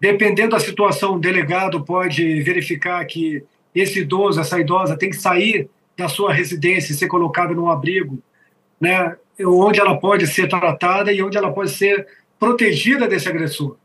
Dependendo 0.00 0.52
da 0.52 0.58
situação, 0.58 1.16
o 1.16 1.20
delegado 1.20 1.84
pode 1.84 2.40
verificar 2.40 3.04
que 3.04 3.44
esse 3.74 3.98
idoso, 3.98 4.40
essa 4.40 4.58
idosa, 4.58 4.96
tem 4.96 5.10
que 5.10 5.16
sair 5.16 5.68
da 5.98 6.08
sua 6.08 6.32
residência 6.32 6.92
e 6.92 6.94
ser 6.94 7.08
colocada 7.08 7.52
num 7.52 7.68
abrigo, 7.68 8.22
né, 8.80 9.16
onde 9.40 9.80
ela 9.80 9.98
pode 9.98 10.28
ser 10.28 10.48
tratada 10.48 11.12
e 11.12 11.20
onde 11.20 11.36
ela 11.36 11.52
pode 11.52 11.70
ser 11.72 12.06
protegida 12.38 13.08
desse 13.08 13.28
agressor. 13.28 13.76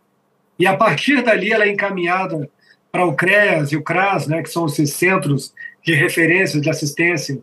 E 0.59 0.67
a 0.67 0.77
partir 0.77 1.23
dali 1.23 1.51
ela 1.51 1.65
é 1.65 1.69
encaminhada 1.69 2.47
para 2.91 3.03
o 3.03 3.15
CREAS 3.15 3.71
e 3.71 3.77
o 3.77 3.81
CRAS, 3.81 4.27
né, 4.27 4.43
que 4.43 4.49
são 4.49 4.67
esses 4.67 4.93
centros 4.93 5.51
de 5.83 5.95
referência 5.95 6.61
de 6.61 6.69
assistência 6.69 7.41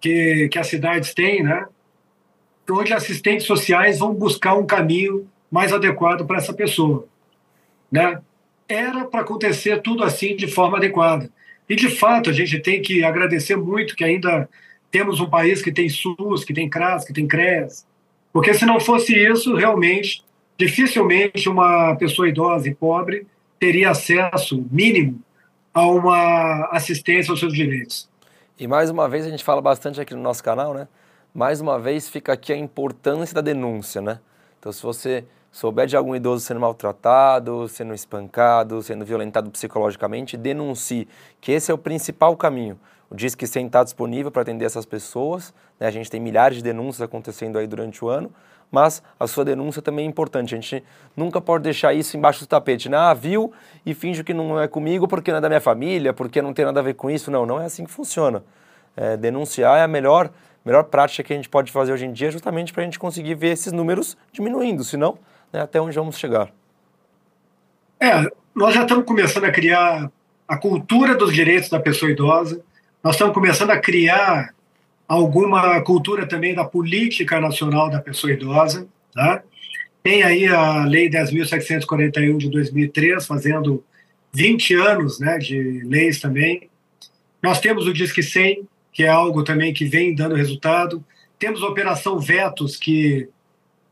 que, 0.00 0.48
que 0.48 0.58
as 0.60 0.68
cidades 0.68 1.12
têm, 1.12 1.42
né, 1.42 1.66
onde 2.70 2.94
assistentes 2.94 3.46
sociais 3.46 3.98
vão 3.98 4.14
buscar 4.14 4.54
um 4.54 4.64
caminho 4.64 5.28
mais 5.50 5.72
adequado 5.72 6.24
para 6.24 6.36
essa 6.36 6.52
pessoa. 6.52 7.06
Né? 7.90 8.20
Era 8.68 9.04
para 9.04 9.22
acontecer 9.22 9.82
tudo 9.82 10.04
assim 10.04 10.36
de 10.36 10.46
forma 10.46 10.76
adequada. 10.78 11.28
E, 11.68 11.76
de 11.76 11.88
fato, 11.88 12.30
a 12.30 12.32
gente 12.32 12.58
tem 12.60 12.82
que 12.82 13.02
agradecer 13.02 13.56
muito 13.56 13.96
que 13.96 14.04
ainda 14.04 14.48
temos 14.90 15.20
um 15.20 15.28
país 15.28 15.62
que 15.62 15.72
tem 15.72 15.88
SUS, 15.88 16.44
que 16.44 16.54
tem 16.54 16.68
CRAS, 16.68 17.04
que 17.04 17.12
tem 17.12 17.26
CREAS, 17.26 17.86
porque 18.32 18.52
se 18.52 18.66
não 18.66 18.80
fosse 18.80 19.16
isso, 19.16 19.54
realmente, 19.54 20.24
dificilmente 20.58 21.48
uma 21.48 21.94
pessoa 21.96 22.28
idosa 22.28 22.68
e 22.68 22.74
pobre 22.74 23.26
teria 23.58 23.90
acesso 23.90 24.66
mínimo 24.70 25.20
a 25.72 25.86
uma 25.86 26.68
assistência 26.72 27.30
aos 27.30 27.40
seus 27.40 27.52
direitos. 27.52 28.08
E 28.58 28.66
mais 28.66 28.90
uma 28.90 29.08
vez 29.08 29.26
a 29.26 29.30
gente 29.30 29.42
fala 29.42 29.60
bastante 29.60 30.00
aqui 30.00 30.14
no 30.14 30.20
nosso 30.20 30.42
canal, 30.42 30.74
né? 30.74 30.86
Mais 31.34 31.60
uma 31.60 31.78
vez 31.78 32.08
fica 32.08 32.32
aqui 32.32 32.52
a 32.52 32.56
importância 32.56 33.34
da 33.34 33.40
denúncia, 33.40 34.00
né? 34.00 34.20
Então 34.60 34.70
se 34.70 34.82
você 34.82 35.24
souber 35.54 35.86
de 35.86 35.96
algum 35.96 36.16
idoso 36.16 36.44
sendo 36.44 36.58
maltratado, 36.58 37.68
sendo 37.68 37.94
espancado, 37.94 38.82
sendo 38.82 39.04
violentado 39.04 39.48
psicologicamente, 39.52 40.36
denuncie, 40.36 41.06
que 41.40 41.52
esse 41.52 41.70
é 41.70 41.74
o 41.74 41.78
principal 41.78 42.36
caminho. 42.36 42.76
O 43.08 43.14
Disque 43.14 43.46
100 43.46 43.66
está 43.66 43.84
disponível 43.84 44.32
para 44.32 44.42
atender 44.42 44.64
essas 44.64 44.84
pessoas, 44.84 45.54
né? 45.78 45.86
a 45.86 45.92
gente 45.92 46.10
tem 46.10 46.20
milhares 46.20 46.56
de 46.56 46.62
denúncias 46.64 47.02
acontecendo 47.02 47.56
aí 47.56 47.68
durante 47.68 48.04
o 48.04 48.08
ano, 48.08 48.32
mas 48.68 49.00
a 49.18 49.28
sua 49.28 49.44
denúncia 49.44 49.80
também 49.80 50.04
é 50.04 50.08
importante, 50.08 50.56
a 50.56 50.60
gente 50.60 50.82
nunca 51.16 51.40
pode 51.40 51.62
deixar 51.62 51.94
isso 51.94 52.16
embaixo 52.16 52.40
do 52.40 52.48
tapete, 52.48 52.88
né? 52.88 52.96
ah, 52.96 53.14
viu 53.14 53.52
e 53.86 53.94
finge 53.94 54.24
que 54.24 54.34
não 54.34 54.60
é 54.60 54.66
comigo 54.66 55.06
porque 55.06 55.30
não 55.30 55.38
é 55.38 55.40
da 55.40 55.48
minha 55.48 55.60
família, 55.60 56.12
porque 56.12 56.42
não 56.42 56.52
tem 56.52 56.64
nada 56.64 56.80
a 56.80 56.82
ver 56.82 56.94
com 56.94 57.08
isso, 57.08 57.30
não, 57.30 57.46
não 57.46 57.60
é 57.60 57.66
assim 57.66 57.84
que 57.84 57.92
funciona. 57.92 58.42
É, 58.96 59.16
denunciar 59.16 59.78
é 59.78 59.82
a 59.84 59.88
melhor, 59.88 60.32
melhor 60.64 60.82
prática 60.82 61.22
que 61.22 61.32
a 61.32 61.36
gente 61.36 61.48
pode 61.48 61.70
fazer 61.70 61.92
hoje 61.92 62.06
em 62.06 62.12
dia, 62.12 62.32
justamente 62.32 62.72
para 62.72 62.82
a 62.82 62.84
gente 62.84 62.98
conseguir 62.98 63.36
ver 63.36 63.52
esses 63.52 63.72
números 63.72 64.16
diminuindo, 64.32 64.82
senão 64.82 65.16
né, 65.54 65.62
até 65.62 65.80
onde 65.80 65.94
vamos 65.94 66.18
chegar. 66.18 66.52
É, 68.00 68.28
nós 68.54 68.74
já 68.74 68.82
estamos 68.82 69.04
começando 69.04 69.44
a 69.44 69.52
criar 69.52 70.10
a 70.46 70.56
cultura 70.56 71.14
dos 71.14 71.32
direitos 71.32 71.70
da 71.70 71.78
pessoa 71.80 72.10
idosa, 72.10 72.60
nós 73.02 73.14
estamos 73.14 73.32
começando 73.32 73.70
a 73.70 73.78
criar 73.78 74.52
alguma 75.06 75.80
cultura 75.82 76.26
também 76.26 76.54
da 76.54 76.64
política 76.64 77.40
nacional 77.40 77.88
da 77.88 78.00
pessoa 78.00 78.32
idosa. 78.32 78.88
Tá? 79.12 79.42
Tem 80.02 80.22
aí 80.22 80.46
a 80.48 80.84
Lei 80.84 81.08
10.741 81.08 82.36
de 82.36 82.50
2003, 82.50 83.26
fazendo 83.26 83.84
20 84.32 84.74
anos 84.74 85.20
né, 85.20 85.38
de 85.38 85.82
leis 85.84 86.20
também. 86.20 86.68
Nós 87.42 87.60
temos 87.60 87.86
o 87.86 87.92
Disque 87.92 88.22
100, 88.22 88.66
que 88.92 89.04
é 89.04 89.08
algo 89.08 89.44
também 89.44 89.72
que 89.72 89.84
vem 89.84 90.14
dando 90.14 90.34
resultado. 90.34 91.04
Temos 91.38 91.62
a 91.62 91.66
Operação 91.66 92.18
Vetos, 92.18 92.76
que 92.76 93.28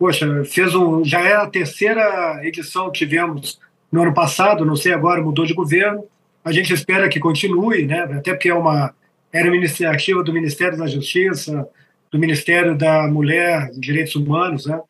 poxa, 0.02 0.44
fez 0.44 0.74
um, 0.74 1.04
já 1.04 1.20
é 1.20 1.32
a 1.32 1.46
terceira 1.46 2.40
edição 2.44 2.90
que 2.90 2.98
tivemos 2.98 3.60
no 3.92 4.02
ano 4.02 4.12
passado, 4.12 4.64
não 4.64 4.74
sei 4.74 4.92
agora, 4.92 5.22
mudou 5.22 5.46
de 5.46 5.54
governo. 5.54 6.04
A 6.44 6.50
gente 6.50 6.72
espera 6.72 7.08
que 7.08 7.20
continue, 7.20 7.86
né? 7.86 8.00
até 8.00 8.32
porque 8.32 8.48
é 8.48 8.54
uma, 8.54 8.92
era 9.32 9.46
uma 9.46 9.56
iniciativa 9.56 10.24
do 10.24 10.32
Ministério 10.32 10.76
da 10.76 10.88
Justiça, 10.88 11.68
do 12.10 12.18
Ministério 12.18 12.76
da 12.76 13.06
Mulher, 13.06 13.70
Direitos 13.78 14.16
Humanos, 14.16 14.66
né? 14.66 14.80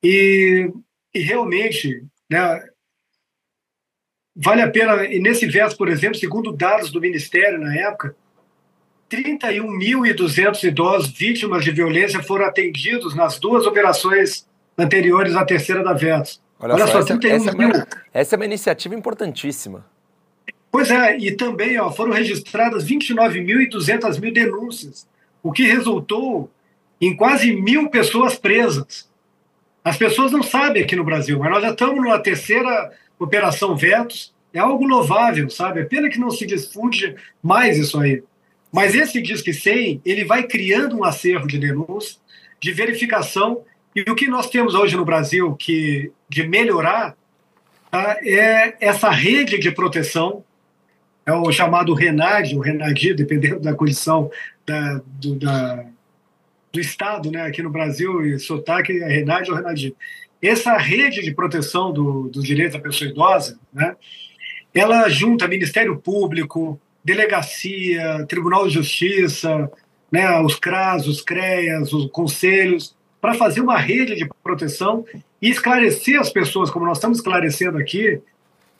E, 0.00 0.72
e 1.12 1.18
realmente, 1.18 2.04
né, 2.30 2.62
vale 4.36 4.62
a 4.62 4.70
pena, 4.70 5.06
e 5.06 5.18
nesse 5.18 5.44
verso, 5.46 5.76
por 5.76 5.88
exemplo, 5.88 6.16
segundo 6.16 6.52
dados 6.52 6.92
do 6.92 7.00
Ministério 7.00 7.58
na 7.58 7.74
época, 7.74 8.14
31.200 9.10 10.62
idosos 10.62 11.10
vítimas 11.10 11.64
de 11.64 11.72
violência 11.72 12.22
foram 12.22 12.46
atendidos 12.46 13.14
nas 13.14 13.40
duas 13.40 13.66
operações 13.66 14.46
anteriores 14.78 15.34
à 15.34 15.44
terceira 15.44 15.82
da 15.82 15.92
VETS. 15.92 16.40
Olha, 16.60 16.74
Olha 16.74 16.86
só, 16.86 17.00
essa, 17.00 17.18
31 17.18 17.34
essa, 17.34 17.52
mil. 17.56 17.68
É 17.68 17.72
uma, 17.72 17.86
essa 18.14 18.34
é 18.34 18.36
uma 18.36 18.44
iniciativa 18.44 18.94
importantíssima. 18.94 19.84
Pois 20.70 20.90
é, 20.90 21.18
e 21.18 21.32
também 21.32 21.78
ó, 21.80 21.90
foram 21.90 22.12
registradas 22.12 22.86
29.200 22.86 24.20
mil 24.20 24.32
denúncias, 24.32 25.08
o 25.42 25.50
que 25.50 25.64
resultou 25.64 26.48
em 27.00 27.16
quase 27.16 27.52
mil 27.52 27.90
pessoas 27.90 28.36
presas. 28.36 29.10
As 29.82 29.96
pessoas 29.96 30.30
não 30.30 30.42
sabem 30.42 30.84
aqui 30.84 30.94
no 30.94 31.02
Brasil, 31.02 31.38
mas 31.38 31.50
nós 31.50 31.62
já 31.62 31.70
estamos 31.70 31.96
numa 31.96 32.18
terceira 32.20 32.92
operação 33.18 33.76
Vetos. 33.76 34.32
É 34.52 34.58
algo 34.58 34.84
louvável, 34.84 35.48
sabe? 35.48 35.80
É 35.80 35.84
pena 35.84 36.08
que 36.08 36.18
não 36.18 36.30
se 36.30 36.44
difunde 36.44 37.16
mais 37.42 37.78
isso 37.78 37.98
aí. 37.98 38.22
Mas 38.72 38.94
esse 38.94 39.20
Disque 39.20 39.52
100, 39.52 40.02
ele 40.04 40.24
vai 40.24 40.44
criando 40.44 40.96
um 40.96 41.04
acervo 41.04 41.46
de 41.46 41.58
denúncia, 41.58 42.18
de 42.60 42.72
verificação, 42.72 43.64
e 43.94 44.02
o 44.02 44.14
que 44.14 44.28
nós 44.28 44.48
temos 44.48 44.74
hoje 44.74 44.96
no 44.96 45.04
Brasil 45.04 45.54
que 45.56 46.12
de 46.28 46.46
melhorar 46.46 47.16
tá, 47.90 48.18
é 48.22 48.76
essa 48.80 49.10
rede 49.10 49.58
de 49.58 49.72
proteção, 49.72 50.44
é 51.26 51.32
o 51.32 51.50
chamado 51.50 51.92
RENAD, 51.92 52.56
o 52.56 52.60
RENADI, 52.60 53.14
dependendo 53.14 53.60
da 53.60 53.74
condição 53.74 54.30
da, 54.64 55.00
do, 55.04 55.34
da, 55.34 55.84
do 56.72 56.80
Estado, 56.80 57.30
né? 57.30 57.42
aqui 57.42 57.62
no 57.62 57.70
Brasil, 57.70 58.24
e 58.24 58.38
sotaque 58.38 58.92
é 58.92 59.06
RENAD 59.06 59.50
ou 59.50 59.56
RENADI. 59.56 59.94
Essa 60.40 60.76
rede 60.76 61.22
de 61.22 61.34
proteção 61.34 61.92
do, 61.92 62.28
dos 62.28 62.44
direitos 62.44 62.74
da 62.74 62.80
pessoa 62.80 63.10
idosa, 63.10 63.58
né? 63.72 63.96
ela 64.72 65.08
junta 65.08 65.48
Ministério 65.48 65.98
Público, 65.98 66.80
delegacia, 67.04 68.24
Tribunal 68.28 68.66
de 68.66 68.74
Justiça, 68.74 69.70
né, 70.10 70.40
os 70.40 70.56
CRAS, 70.56 71.06
os 71.06 71.22
CREAS, 71.22 71.92
os 71.92 72.10
conselhos, 72.10 72.94
para 73.20 73.34
fazer 73.34 73.60
uma 73.60 73.78
rede 73.78 74.14
de 74.14 74.28
proteção 74.42 75.04
e 75.40 75.48
esclarecer 75.50 76.18
as 76.18 76.30
pessoas, 76.30 76.70
como 76.70 76.86
nós 76.86 76.98
estamos 76.98 77.18
esclarecendo 77.18 77.78
aqui. 77.78 78.20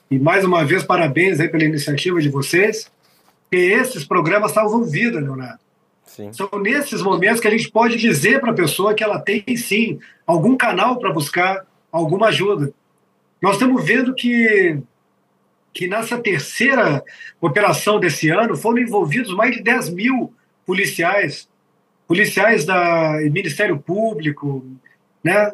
E 0.09 0.19
mais 0.19 0.43
uma 0.43 0.65
vez, 0.65 0.83
parabéns 0.83 1.39
aí 1.39 1.47
pela 1.47 1.63
iniciativa 1.63 2.19
de 2.19 2.29
vocês, 2.29 2.91
que 3.49 3.57
esses 3.57 4.03
programas 4.03 4.51
salvam 4.51 4.83
vida, 4.83 5.19
Leonardo. 5.19 5.59
Sim. 6.05 6.33
São 6.33 6.49
nesses 6.61 7.01
momentos 7.01 7.39
que 7.39 7.47
a 7.47 7.51
gente 7.51 7.71
pode 7.71 7.95
dizer 7.95 8.41
para 8.41 8.51
a 8.51 8.55
pessoa 8.55 8.93
que 8.93 9.03
ela 9.03 9.19
tem 9.19 9.45
sim 9.55 9.99
algum 10.27 10.57
canal 10.57 10.99
para 10.99 11.13
buscar 11.13 11.65
alguma 11.89 12.27
ajuda. 12.27 12.73
Nós 13.41 13.53
estamos 13.53 13.83
vendo 13.85 14.13
que 14.13 14.77
que 15.73 15.87
nessa 15.87 16.17
terceira 16.17 17.03
operação 17.39 17.99
desse 17.99 18.29
ano 18.29 18.55
foram 18.55 18.79
envolvidos 18.79 19.33
mais 19.33 19.55
de 19.55 19.61
10 19.61 19.89
mil 19.89 20.33
policiais, 20.65 21.47
policiais 22.07 22.65
da 22.65 23.17
Ministério 23.31 23.79
Público, 23.79 24.65
né? 25.23 25.51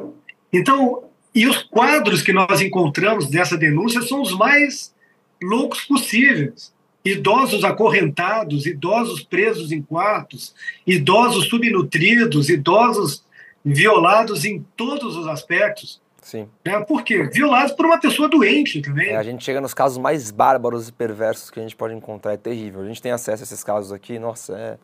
Então, 0.52 1.04
e 1.34 1.46
os 1.46 1.62
quadros 1.62 2.22
que 2.22 2.34
nós 2.34 2.62
encontramos 2.62 3.30
dessa 3.30 3.58
denúncia 3.58 4.02
são 4.02 4.22
os 4.22 4.36
mais 4.36 4.94
loucos 5.42 5.82
possíveis. 5.82 6.74
Idosos 7.06 7.64
acorrentados, 7.64 8.66
idosos 8.66 9.24
presos 9.24 9.72
em 9.72 9.82
quartos, 9.82 10.54
idosos 10.86 11.48
subnutridos, 11.48 12.50
idosos 12.50 13.24
violados 13.64 14.46
em 14.46 14.66
todos 14.76 15.16
os 15.16 15.28
aspectos. 15.28 16.02
Sim. 16.28 16.50
Né? 16.66 16.78
Por 16.82 17.04
quê? 17.04 17.24
Violados 17.24 17.72
por 17.72 17.86
uma 17.86 17.98
pessoa 17.98 18.28
doente 18.28 18.82
também. 18.82 19.12
É, 19.12 19.16
a 19.16 19.24
gente 19.24 19.46
chega 19.46 19.62
nos 19.62 19.74
casos 19.74 19.98
mais 19.98 20.30
bárbaros 20.30 20.90
e 20.90 20.92
perversos 20.92 21.50
que 21.50 21.58
a 21.58 21.64
gente 21.64 21.74
pode 21.74 21.94
encontrar. 21.94 22.34
É 22.34 22.38
terrível. 22.38 22.82
A 22.82 22.86
gente 22.86 23.02
tem 23.02 23.14
acesso 23.14 23.44
a 23.44 23.46
esses 23.46 23.64
casos 23.64 23.94
aqui, 23.94 24.20
nossa, 24.20 24.54
é 24.58 24.78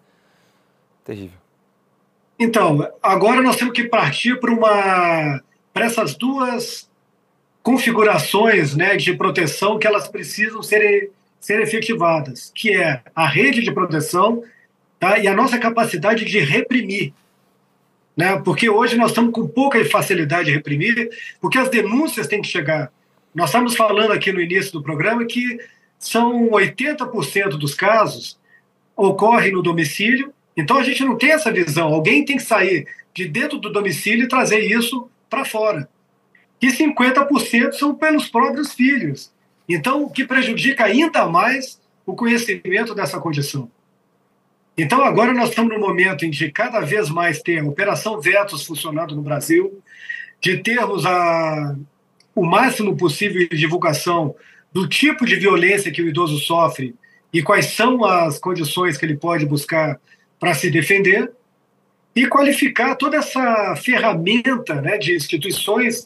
terrível. 1.04 1.38
Então, 2.40 2.90
agora 3.04 3.42
nós 3.42 3.58
temos 3.58 3.74
que 3.74 3.84
partir 3.84 4.40
para 4.40 4.54
uma 4.54 5.42
para 5.74 5.86
essas 5.86 6.16
duas 6.16 6.90
configurações 7.62 8.74
né, 8.74 8.96
de 8.96 9.14
proteção 9.14 9.78
que 9.78 9.86
elas 9.86 10.08
precisam 10.08 10.64
ser, 10.64 11.12
ser 11.42 11.60
efetivadas, 11.60 12.54
que 12.56 12.74
é 12.74 13.02
a 13.14 13.28
rede 13.28 13.62
de 13.62 13.72
proteção 13.74 14.44
tá, 14.98 15.20
e 15.20 15.28
a 15.28 15.36
nossa 15.36 15.60
capacidade 15.60 16.24
de 16.24 16.40
reprimir 16.40 17.14
né? 18.16 18.40
Porque 18.44 18.70
hoje 18.70 18.96
nós 18.96 19.12
estamos 19.12 19.32
com 19.32 19.48
pouca 19.48 19.84
facilidade 19.86 20.46
de 20.46 20.52
reprimir, 20.52 21.10
porque 21.42 21.58
as 21.58 21.70
denúncias 21.70 22.28
têm 22.28 22.42
que 22.42 22.48
chegar. 22.48 22.92
Nós 23.34 23.50
estamos 23.50 23.76
falando 23.76 24.12
aqui 24.12 24.32
no 24.32 24.42
início 24.42 24.72
do 24.72 24.84
programa 24.84 25.26
que 25.26 25.60
são 25.98 26.50
80% 26.50 27.50
dos 27.58 27.74
casos 27.74 28.40
ocorrem 28.96 29.52
no 29.52 29.64
domicílio, 29.64 30.32
então 30.56 30.78
a 30.78 30.84
gente 30.84 31.04
não 31.04 31.18
tem 31.18 31.32
essa 31.32 31.52
visão. 31.52 31.94
Alguém 31.94 32.24
tem 32.24 32.38
que 32.38 32.44
sair 32.44 32.88
de 33.14 33.28
dentro 33.28 33.58
do 33.58 33.72
domicílio 33.72 34.26
e 34.26 34.28
trazer 34.28 34.60
isso 34.60 35.10
para 35.30 35.46
fora. 35.46 35.90
E 36.62 36.68
50% 36.68 37.74
são 37.74 37.96
pelos 37.96 38.30
próprios 38.30 38.74
filhos. 38.74 39.32
Então, 39.68 40.04
o 40.04 40.10
que 40.10 40.26
prejudica 40.26 40.86
ainda 40.86 41.28
mais 41.28 41.82
o 42.06 42.16
conhecimento 42.16 42.94
dessa 42.94 43.20
condição. 43.20 43.70
Então, 44.78 45.04
agora 45.04 45.34
nós 45.34 45.50
estamos 45.50 45.74
no 45.74 45.80
momento 45.80 46.26
em 46.26 46.32
que 46.32 46.52
cada 46.52 46.80
vez 46.80 47.10
mais 47.10 47.42
ter 47.42 47.60
a 47.60 47.66
Operação 47.66 48.20
Vetos 48.20 48.66
funcionando 48.66 49.16
no 49.16 49.22
Brasil, 49.22 49.82
de 50.42 50.58
termos 50.58 51.06
a, 51.06 51.76
o 52.36 52.44
máximo 52.44 52.98
possível 52.98 53.48
de 53.48 53.58
divulgação 53.58 54.36
do 54.72 54.88
tipo 54.88 55.26
de 55.26 55.36
violência 55.36 55.92
que 55.92 56.02
o 56.02 56.08
idoso 56.08 56.40
sofre 56.40 56.96
e 57.32 57.42
quais 57.42 57.68
são 57.68 58.04
as 58.04 58.40
condições 58.40 58.98
que 58.98 59.06
ele 59.06 59.16
pode 59.16 59.46
buscar 59.46 60.00
para 60.40 60.54
se 60.54 60.70
defender, 60.70 61.32
e 62.16 62.28
qualificar 62.28 62.96
toda 62.96 63.18
essa 63.18 63.76
ferramenta 63.76 64.76
né, 64.82 64.98
de 64.98 65.16
instituições 65.16 66.06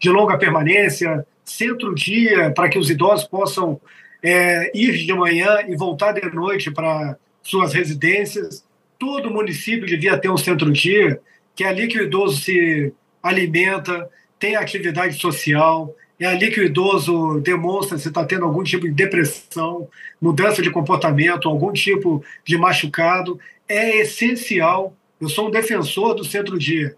de 0.00 0.10
longa 0.10 0.36
permanência, 0.36 1.24
centro-dia, 1.44 2.50
para 2.50 2.68
que 2.68 2.78
os 2.78 2.90
idosos 2.90 3.26
possam 3.26 3.80
é, 4.22 4.70
ir 4.74 5.04
de 5.04 5.12
manhã 5.12 5.58
e 5.68 5.76
voltar 5.76 6.12
de 6.12 6.28
noite 6.34 6.70
para 6.70 7.16
suas 7.44 7.72
residências. 7.72 8.64
Todo 8.98 9.30
município 9.30 9.86
devia 9.86 10.18
ter 10.18 10.30
um 10.30 10.36
centro-dia, 10.36 11.20
que 11.54 11.62
é 11.62 11.68
ali 11.68 11.86
que 11.86 11.98
o 11.98 12.02
idoso 12.02 12.40
se 12.40 12.92
alimenta, 13.22 14.08
tem 14.38 14.56
atividade 14.56 15.20
social, 15.20 15.94
é 16.18 16.26
ali 16.26 16.50
que 16.50 16.60
o 16.60 16.64
idoso 16.64 17.40
demonstra 17.40 17.98
se 17.98 18.08
está 18.08 18.24
tendo 18.24 18.44
algum 18.44 18.62
tipo 18.62 18.86
de 18.86 18.92
depressão, 18.92 19.88
mudança 20.20 20.62
de 20.62 20.70
comportamento, 20.70 21.48
algum 21.48 21.72
tipo 21.72 22.24
de 22.44 22.56
machucado. 22.56 23.38
É 23.68 24.00
essencial. 24.00 24.96
Eu 25.20 25.28
sou 25.28 25.48
um 25.48 25.50
defensor 25.50 26.14
do 26.14 26.24
centro-dia, 26.24 26.96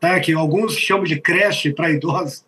tá? 0.00 0.18
que 0.18 0.32
alguns 0.32 0.76
chamam 0.76 1.04
de 1.04 1.20
creche 1.20 1.72
para 1.72 1.90
idosos. 1.90 2.44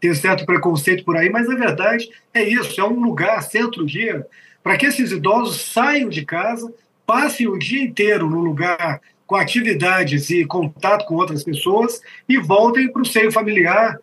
Tem 0.00 0.14
certo 0.14 0.46
preconceito 0.46 1.04
por 1.04 1.16
aí, 1.16 1.28
mas 1.28 1.46
na 1.46 1.56
verdade 1.56 2.08
é 2.32 2.42
isso: 2.42 2.80
é 2.80 2.84
um 2.84 3.00
lugar, 3.00 3.42
centro-dia, 3.42 4.26
para 4.62 4.76
que 4.76 4.86
esses 4.86 5.10
idosos 5.10 5.60
saiam 5.60 6.08
de 6.08 6.24
casa, 6.24 6.72
passem 7.06 7.48
o 7.48 7.58
dia 7.58 7.82
inteiro 7.82 8.28
no 8.28 8.40
lugar 8.40 9.00
com 9.26 9.36
atividades 9.36 10.28
e 10.30 10.44
contato 10.44 11.06
com 11.06 11.14
outras 11.14 11.44
pessoas 11.44 12.00
e 12.28 12.36
voltem 12.38 12.92
para 12.92 13.02
o 13.02 13.06
seio 13.06 13.30
familiar, 13.30 13.98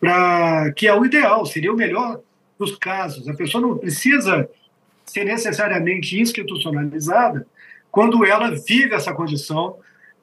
para 0.00 0.72
que 0.72 0.86
é 0.86 0.94
o 0.94 1.04
ideal, 1.04 1.46
seria 1.46 1.72
o 1.72 1.76
melhor 1.76 2.20
dos 2.58 2.76
casos. 2.76 3.28
A 3.28 3.34
pessoa 3.34 3.60
não 3.60 3.78
precisa 3.78 4.48
ser 5.04 5.24
necessariamente 5.24 6.20
institucionalizada 6.20 7.46
quando 7.90 8.24
ela 8.24 8.50
vive 8.50 8.94
essa 8.94 9.12
condição 9.12 9.76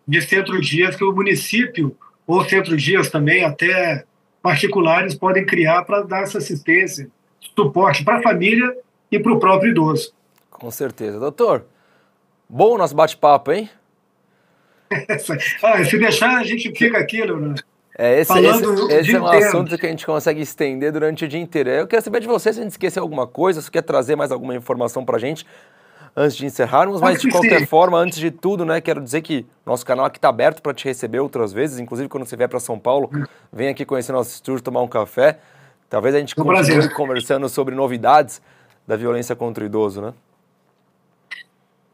de 0.05 0.21
centro-dias 0.21 0.95
que 0.95 1.03
o 1.03 1.13
município 1.13 1.95
ou 2.27 2.43
centro-dias 2.43 3.09
também 3.09 3.43
até 3.43 4.03
particulares 4.41 5.15
podem 5.15 5.45
criar 5.45 5.83
para 5.83 6.01
dar 6.01 6.23
essa 6.23 6.39
assistência, 6.39 7.07
suporte 7.55 8.03
para 8.03 8.17
a 8.17 8.21
família 8.21 8.75
e 9.11 9.19
para 9.19 9.33
o 9.33 9.39
próprio 9.39 9.71
idoso. 9.71 10.13
Com 10.49 10.71
certeza. 10.71 11.19
Doutor, 11.19 11.65
bom 12.47 12.77
nosso 12.77 12.95
bate-papo, 12.95 13.51
hein? 13.51 13.69
ah, 15.63 15.83
se 15.83 15.97
deixar, 15.97 16.38
a 16.38 16.43
gente 16.43 16.71
fica 16.75 16.97
aqui, 16.97 17.21
Leonardo. 17.23 17.63
É, 17.97 18.19
esse, 18.19 18.33
esse, 18.33 18.63
esse 18.93 19.15
é 19.15 19.19
um 19.19 19.27
inteiro. 19.27 19.47
assunto 19.47 19.77
que 19.77 19.85
a 19.85 19.89
gente 19.89 20.05
consegue 20.05 20.41
estender 20.41 20.91
durante 20.91 21.25
o 21.25 21.27
dia 21.27 21.39
inteiro. 21.39 21.69
Eu 21.69 21.88
quero 21.88 22.01
saber 22.01 22.21
de 22.21 22.27
você 22.27 22.51
se 22.53 22.59
a 22.59 22.63
gente 22.63 22.71
esqueceu 22.71 23.03
alguma 23.03 23.27
coisa, 23.27 23.61
se 23.61 23.69
quer 23.69 23.81
trazer 23.81 24.15
mais 24.15 24.31
alguma 24.31 24.55
informação 24.55 25.03
para 25.03 25.17
a 25.17 25.19
gente 25.19 25.45
antes 26.15 26.35
de 26.35 26.45
encerrarmos, 26.45 26.99
mas 26.99 27.21
de 27.21 27.29
qualquer 27.29 27.59
sim. 27.59 27.65
forma, 27.65 27.97
antes 27.97 28.19
de 28.19 28.31
tudo, 28.31 28.65
né, 28.65 28.81
quero 28.81 29.01
dizer 29.01 29.21
que 29.21 29.45
nosso 29.65 29.85
canal 29.85 30.05
aqui 30.05 30.17
está 30.17 30.29
aberto 30.29 30.61
para 30.61 30.73
te 30.73 30.85
receber 30.85 31.19
outras 31.19 31.53
vezes, 31.53 31.79
inclusive 31.79 32.09
quando 32.09 32.25
você 32.25 32.35
vier 32.35 32.49
para 32.49 32.59
São 32.59 32.77
Paulo, 32.77 33.09
hum. 33.13 33.23
vem 33.51 33.69
aqui 33.69 33.85
conhecer 33.85 34.11
nosso 34.11 34.31
estúdio, 34.31 34.61
tomar 34.61 34.81
um 34.81 34.88
café. 34.88 35.39
Talvez 35.89 36.15
a 36.15 36.19
gente 36.19 36.39
um 36.39 36.43
continue 36.43 36.89
conversando 36.93 37.47
sobre 37.49 37.75
novidades 37.75 38.41
da 38.87 38.95
violência 38.95 39.35
contra 39.35 39.63
o 39.63 39.67
idoso, 39.67 40.01
né? 40.01 40.13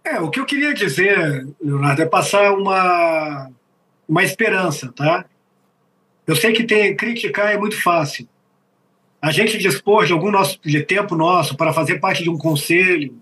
É, 0.04 0.20
o 0.22 0.30
que 0.30 0.40
eu 0.40 0.46
queria 0.46 0.74
dizer, 0.74 1.46
Leonardo, 1.62 2.02
é 2.02 2.06
passar 2.06 2.54
uma, 2.54 3.50
uma 4.08 4.24
esperança, 4.24 4.92
tá? 4.96 5.26
Eu 6.26 6.36
sei 6.36 6.54
que 6.54 6.64
tem, 6.64 6.96
criticar 6.96 7.54
é 7.54 7.58
muito 7.58 7.82
fácil. 7.82 8.28
A 9.22 9.32
gente 9.32 9.58
dispor 9.58 10.06
de 10.06 10.14
algum 10.14 10.32
nosso, 10.32 10.60
de 10.64 10.82
tempo 10.82 11.16
nosso 11.16 11.58
para 11.58 11.74
fazer 11.74 12.00
parte 12.00 12.24
de 12.24 12.30
um 12.30 12.38
conselho, 12.38 13.18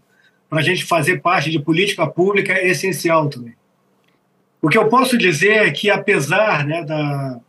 para 0.50 0.60
a 0.60 0.64
gente 0.64 0.86
fazer 0.86 1.22
parte 1.22 1.50
de 1.50 1.60
política 1.60 2.06
pública 2.06 2.54
é 2.54 2.68
essencial 2.68 3.30
também. 3.30 3.56
O 4.62 4.70
que 4.70 4.78
eu 4.78 4.88
posso 4.88 5.18
dizer 5.18 5.68
é 5.68 5.72
que, 5.72 5.90
apesar 5.90 6.66
né, 6.66 6.84
da, 6.84 7.40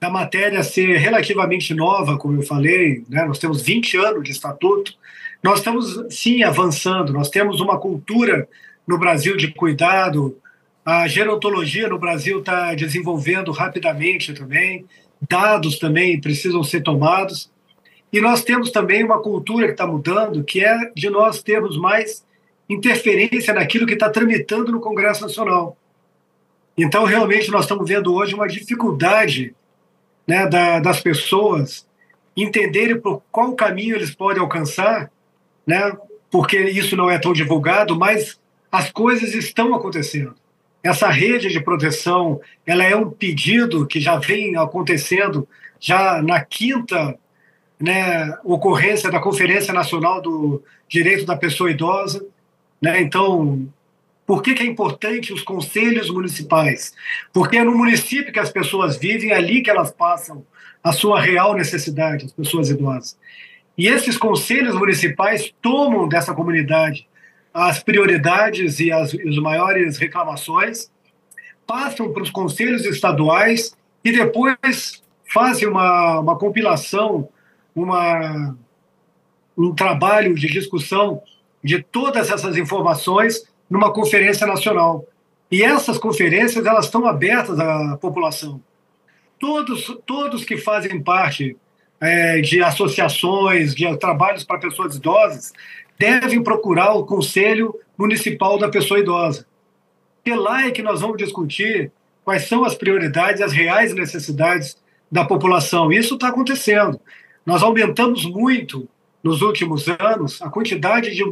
da 0.00 0.10
matéria 0.10 0.62
ser 0.62 0.96
relativamente 0.98 1.74
nova, 1.74 2.18
como 2.18 2.38
eu 2.38 2.42
falei, 2.42 3.04
né, 3.08 3.24
nós 3.24 3.38
temos 3.38 3.62
20 3.62 3.96
anos 3.96 4.24
de 4.24 4.32
estatuto, 4.32 4.94
nós 5.42 5.58
estamos 5.58 6.04
sim 6.10 6.42
avançando, 6.42 7.12
nós 7.12 7.30
temos 7.30 7.60
uma 7.60 7.78
cultura 7.78 8.48
no 8.86 8.98
Brasil 8.98 9.36
de 9.36 9.48
cuidado 9.52 10.38
A 10.84 11.08
gerontologia 11.08 11.88
no 11.88 11.98
Brasil 11.98 12.38
está 12.38 12.72
desenvolvendo 12.74 13.50
rapidamente 13.50 14.32
também, 14.32 14.86
dados 15.28 15.80
também 15.80 16.20
precisam 16.20 16.62
ser 16.62 16.82
tomados. 16.82 17.50
E 18.12 18.20
nós 18.20 18.44
temos 18.44 18.70
também 18.70 19.02
uma 19.02 19.20
cultura 19.20 19.66
que 19.66 19.72
está 19.72 19.84
mudando, 19.84 20.44
que 20.44 20.64
é 20.64 20.92
de 20.94 21.10
nós 21.10 21.42
termos 21.42 21.76
mais 21.76 22.24
interferência 22.68 23.52
naquilo 23.52 23.86
que 23.86 23.94
está 23.94 24.08
tramitando 24.08 24.70
no 24.70 24.80
Congresso 24.80 25.22
Nacional. 25.22 25.76
Então, 26.78 27.04
realmente, 27.04 27.50
nós 27.50 27.62
estamos 27.62 27.88
vendo 27.88 28.14
hoje 28.14 28.34
uma 28.34 28.46
dificuldade 28.46 29.54
né, 30.26 30.46
da, 30.46 30.78
das 30.78 31.00
pessoas 31.00 31.86
entenderem 32.36 33.00
por 33.00 33.22
qual 33.32 33.54
caminho 33.54 33.96
eles 33.96 34.14
podem 34.14 34.42
alcançar, 34.42 35.10
né, 35.66 35.96
porque 36.30 36.58
isso 36.58 36.96
não 36.96 37.10
é 37.10 37.18
tão 37.18 37.32
divulgado, 37.32 37.98
mas 37.98 38.38
as 38.70 38.90
coisas 38.90 39.34
estão 39.34 39.74
acontecendo. 39.74 40.34
Essa 40.82 41.08
rede 41.08 41.48
de 41.48 41.60
proteção, 41.60 42.40
ela 42.64 42.84
é 42.84 42.94
um 42.94 43.10
pedido 43.10 43.86
que 43.86 44.00
já 44.00 44.16
vem 44.16 44.56
acontecendo 44.56 45.48
já 45.80 46.22
na 46.22 46.44
quinta 46.44 47.18
né, 47.78 48.36
ocorrência 48.44 49.10
da 49.10 49.20
Conferência 49.20 49.72
Nacional 49.72 50.22
do 50.22 50.62
Direito 50.88 51.26
da 51.26 51.36
Pessoa 51.36 51.70
Idosa. 51.70 52.24
Né? 52.80 53.00
Então, 53.00 53.68
por 54.26 54.42
que, 54.42 54.54
que, 54.54 54.62
é 54.62 54.66
importante 54.66 55.32
os 55.32 55.42
conselhos 55.42 56.10
municipais? 56.10 56.94
Porque 57.32 57.58
é 57.58 57.64
no 57.64 57.76
município 57.76 58.32
que 58.32 58.40
as 58.40 58.50
pessoas 58.50 58.96
vivem, 58.96 59.30
é 59.30 59.34
ali 59.34 59.62
que 59.62 59.70
elas 59.70 59.90
passam 59.90 60.44
a 60.82 60.92
sua 60.92 61.20
real 61.20 61.54
necessidade, 61.54 62.26
as 62.26 62.32
pessoas 62.32 62.70
idosas. 62.70 63.16
E 63.76 63.88
esses 63.88 64.16
conselhos 64.16 64.74
municipais 64.74 65.52
tomam 65.60 66.08
dessa 66.08 66.34
comunidade 66.34 67.06
as 67.52 67.82
prioridades 67.82 68.80
e 68.80 68.92
as, 68.92 69.14
as 69.14 69.36
maiores 69.36 69.96
reclamações, 69.96 70.90
passam 71.66 72.12
para 72.12 72.22
os 72.22 72.28
conselhos 72.28 72.84
estaduais 72.84 73.74
e 74.04 74.12
depois 74.12 75.02
fazem 75.32 75.66
uma, 75.66 76.20
uma 76.20 76.38
compilação, 76.38 77.28
uma, 77.74 78.54
um 79.56 79.74
trabalho 79.74 80.34
de 80.34 80.48
discussão 80.48 81.22
de 81.64 81.82
todas 81.82 82.30
essas 82.30 82.58
informações 82.58 83.48
numa 83.70 83.90
conferência 83.90 84.46
nacional. 84.46 85.06
E 85.50 85.62
essas 85.62 85.96
conferências 85.96 86.66
elas 86.66 86.84
estão 86.84 87.06
abertas 87.06 87.58
à 87.58 87.96
população. 87.96 88.60
Todos, 89.40 89.98
todos 90.04 90.44
que 90.44 90.58
fazem 90.58 91.02
parte 91.02 91.56
é, 92.00 92.40
de 92.40 92.62
associações, 92.62 93.74
de 93.74 93.96
trabalhos 93.96 94.44
para 94.44 94.58
pessoas 94.58 94.96
idosas, 94.96 95.52
devem 95.98 96.42
procurar 96.42 96.94
o 96.94 97.06
Conselho 97.06 97.74
Municipal 97.96 98.58
da 98.58 98.68
Pessoa 98.68 99.00
Idosa. 99.00 99.46
E 100.24 100.34
lá 100.34 100.66
é 100.66 100.70
que 100.70 100.82
nós 100.82 101.00
vamos 101.00 101.16
discutir 101.16 101.90
quais 102.24 102.48
são 102.48 102.64
as 102.64 102.74
prioridades, 102.74 103.40
as 103.40 103.52
reais 103.52 103.94
necessidades 103.94 104.76
da 105.10 105.24
população. 105.24 105.92
Isso 105.92 106.14
está 106.14 106.28
acontecendo. 106.28 107.00
Nós 107.44 107.62
aumentamos 107.62 108.24
muito 108.24 108.88
nos 109.22 109.40
últimos 109.40 109.86
anos 109.88 110.42
a 110.42 110.50
quantidade 110.50 111.14
de, 111.14 111.24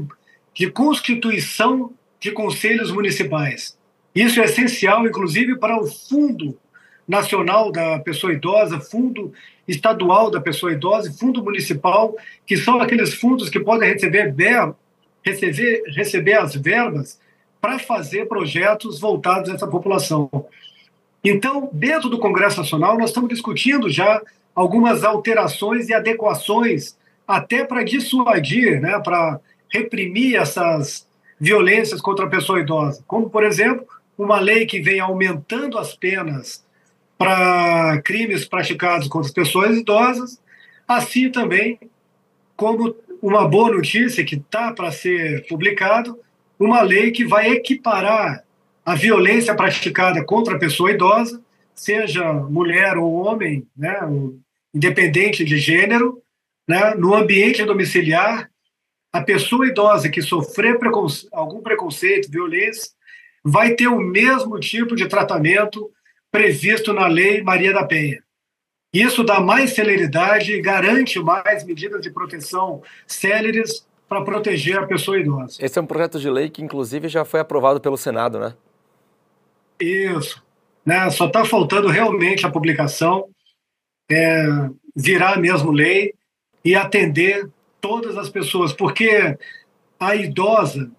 de 0.55 0.71
constituição 0.71 1.93
de 2.21 2.31
conselhos 2.31 2.91
municipais. 2.91 3.77
Isso 4.15 4.41
é 4.41 4.45
essencial, 4.45 5.07
inclusive, 5.07 5.57
para 5.57 5.77
o 5.77 5.87
Fundo 5.87 6.57
Nacional 7.07 7.73
da 7.73 7.99
Pessoa 7.99 8.33
Idosa, 8.33 8.79
Fundo 8.79 9.33
Estadual 9.67 10.31
da 10.31 10.41
Pessoa 10.41 10.73
Idosa 10.73 11.09
e 11.09 11.13
Fundo 11.13 11.43
Municipal, 11.43 12.15
que 12.47 12.57
são 12.57 12.81
aqueles 12.81 13.15
fundos 13.15 13.49
que 13.49 13.61
podem 13.61 13.89
receber, 13.89 14.35
receber, 15.25 15.83
receber 15.89 16.35
as 16.35 16.55
verbas 16.55 17.19
para 17.61 17.79
fazer 17.79 18.27
projetos 18.27 19.01
voltados 19.01 19.51
a 19.51 19.55
essa 19.55 19.67
população. 19.67 20.29
Então, 21.25 21.71
dentro 21.73 22.11
do 22.11 22.19
Congresso 22.19 22.59
Nacional, 22.59 22.99
nós 22.99 23.11
estamos 23.11 23.31
discutindo 23.31 23.89
já 23.89 24.21
algumas 24.55 25.03
alterações 25.03 25.89
e 25.89 25.95
adequações, 25.95 26.97
até 27.27 27.65
para 27.65 27.83
dissuadir, 27.83 28.81
né, 28.81 29.01
para 29.01 29.41
reprimir 29.73 30.37
essas 30.37 31.07
violências 31.41 32.01
contra 32.01 32.27
a 32.27 32.31
pessoa 32.31 32.61
idosa, 32.61 33.03
como, 33.07 33.29
por 33.29 33.43
exemplo, 33.43 33.87
uma 34.17 34.39
lei 34.39 34.67
que 34.67 34.81
vem 34.81 35.01
aumentando 35.01 35.79
as 35.79 35.95
penas 35.95 36.64
para 37.17 38.01
crimes 38.03 38.45
praticados 38.45 39.09
contra 39.09 39.29
as 39.29 39.35
pessoas 39.35 39.77
idosas, 39.77 40.41
assim 40.87 41.31
também 41.31 41.79
como 42.57 42.95
uma 43.23 43.49
boa 43.49 43.71
notícia 43.71 44.25
que 44.25 44.37
está 44.37 44.73
para 44.73 44.93
ser 44.93 45.47
publicado, 45.47 46.19
uma 46.59 46.83
lei 46.83 47.11
que 47.11 47.25
vai 47.25 47.51
equiparar 47.51 48.45
a 48.85 48.95
violência 48.95 49.55
praticada 49.55 50.25
contra 50.25 50.57
a 50.57 50.59
pessoa 50.59 50.91
idosa, 50.91 51.43
seja 51.75 52.33
mulher 52.33 52.97
ou 52.97 53.13
homem, 53.15 53.67
né, 53.77 53.99
independente 54.73 55.45
de 55.45 55.59
gênero, 55.59 56.23
né, 56.69 56.95
no 56.95 57.15
ambiente 57.15 57.65
domiciliar 57.65 58.51
a 59.13 59.21
pessoa 59.21 59.67
idosa 59.67 60.09
que 60.09 60.21
sofrer 60.21 60.79
preconce 60.79 61.29
algum 61.33 61.63
preconceito, 61.63 62.31
violência, 62.31 62.91
vai 63.45 63.75
ter 63.75 63.87
o 63.87 64.01
mesmo 64.01 64.59
tipo 64.59 64.97
de 64.97 65.07
tratamento 65.07 65.91
previsto 66.35 66.93
na 66.93 67.07
Lei 67.07 67.45
Maria 67.45 67.73
da 67.73 67.87
Penha. 67.87 68.21
Isso 68.93 69.23
dá 69.23 69.39
mais 69.39 69.73
celeridade 69.73 70.53
e 70.53 70.61
garante 70.61 71.21
mais 71.21 71.63
medidas 71.63 72.01
de 72.01 72.11
proteção 72.11 72.83
céleres 73.07 73.87
para 74.09 74.21
proteger 74.25 74.77
a 74.77 74.85
pessoa 74.85 75.17
idosa. 75.17 75.65
Esse 75.65 75.79
é 75.79 75.83
um 75.83 75.87
projeto 75.87 76.19
de 76.19 76.29
lei 76.29 76.51
que, 76.51 76.61
inclusive, 76.61 77.09
já 77.09 77.25
foi 77.25 77.39
aprovado 77.39 77.81
pelo 77.81 77.97
Senado, 77.97 78.41
né? 78.41 78.53
Isso. 79.79 80.43
Né? 80.85 81.09
Só 81.11 81.27
está 81.27 81.45
faltando 81.45 81.87
realmente 81.87 82.45
a 82.45 82.51
publicação, 82.51 83.29
é, 84.11 84.45
virar 84.97 85.39
mesmo 85.39 85.71
lei 85.71 86.15
e 86.65 86.75
atender 86.75 87.49
todas 87.81 88.19
as 88.19 88.29
pessoas, 88.29 88.73
porque 88.73 89.39
a 90.01 90.17
idosa, 90.17 90.91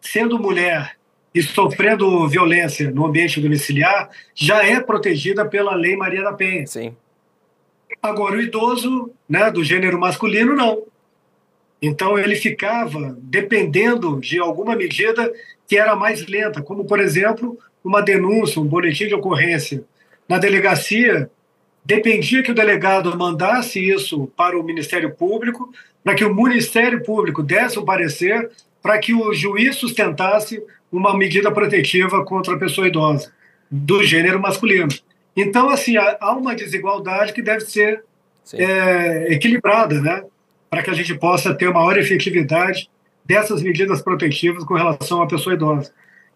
sendo 0.00 0.38
mulher 0.38 0.96
e 1.34 1.42
sofrendo 1.42 2.28
violência 2.28 2.90
no 2.90 3.06
ambiente 3.06 3.40
domiciliar, 3.40 4.10
já 4.34 4.64
é 4.64 4.80
protegida 4.80 5.44
pela 5.46 5.74
Lei 5.74 5.96
Maria 5.96 6.22
da 6.22 6.32
Penha. 6.32 6.66
Sim. 6.66 6.94
Agora, 8.02 8.36
o 8.36 8.40
idoso 8.40 9.10
né, 9.28 9.50
do 9.50 9.64
gênero 9.64 9.98
masculino, 9.98 10.54
não. 10.54 10.82
Então, 11.80 12.18
ele 12.18 12.36
ficava 12.36 13.16
dependendo 13.20 14.20
de 14.20 14.38
alguma 14.38 14.76
medida 14.76 15.32
que 15.66 15.76
era 15.76 15.96
mais 15.96 16.26
lenta, 16.26 16.62
como, 16.62 16.84
por 16.84 17.00
exemplo, 17.00 17.58
uma 17.82 18.02
denúncia, 18.02 18.60
um 18.60 18.66
boletim 18.66 19.06
de 19.06 19.14
ocorrência. 19.14 19.84
Na 20.28 20.38
delegacia, 20.38 21.30
dependia 21.84 22.42
que 22.42 22.50
o 22.50 22.54
delegado 22.54 23.16
mandasse 23.16 23.80
isso 23.80 24.26
para 24.36 24.58
o 24.58 24.62
Ministério 24.62 25.14
Público, 25.14 25.72
para 26.04 26.14
que 26.14 26.24
o 26.24 26.34
Ministério 26.34 27.02
Público 27.02 27.42
desse 27.42 27.78
um 27.78 27.84
parecer, 27.84 28.50
para 28.80 28.98
que 28.98 29.14
o 29.14 29.32
juiz 29.32 29.76
sustentasse 29.76 30.62
uma 30.92 31.16
medida 31.16 31.50
protetiva 31.50 32.24
contra 32.24 32.54
a 32.54 32.58
pessoa 32.58 32.86
idosa, 32.86 33.32
do 33.70 34.04
gênero 34.04 34.38
masculino. 34.38 34.88
Então, 35.34 35.70
assim, 35.70 35.96
há 35.96 36.32
uma 36.32 36.54
desigualdade 36.54 37.32
que 37.32 37.40
deve 37.40 37.60
ser 37.60 38.04
é, 38.52 39.32
equilibrada, 39.32 40.00
né? 40.00 40.22
Para 40.68 40.82
que 40.82 40.90
a 40.90 40.94
gente 40.94 41.14
possa 41.14 41.54
ter 41.54 41.72
maior 41.72 41.98
efetividade 41.98 42.90
dessas 43.24 43.62
medidas 43.62 44.02
protetivas 44.02 44.64
com 44.64 44.74
relação 44.74 45.22
à 45.22 45.26
pessoa 45.26 45.54
idosa. 45.54 45.92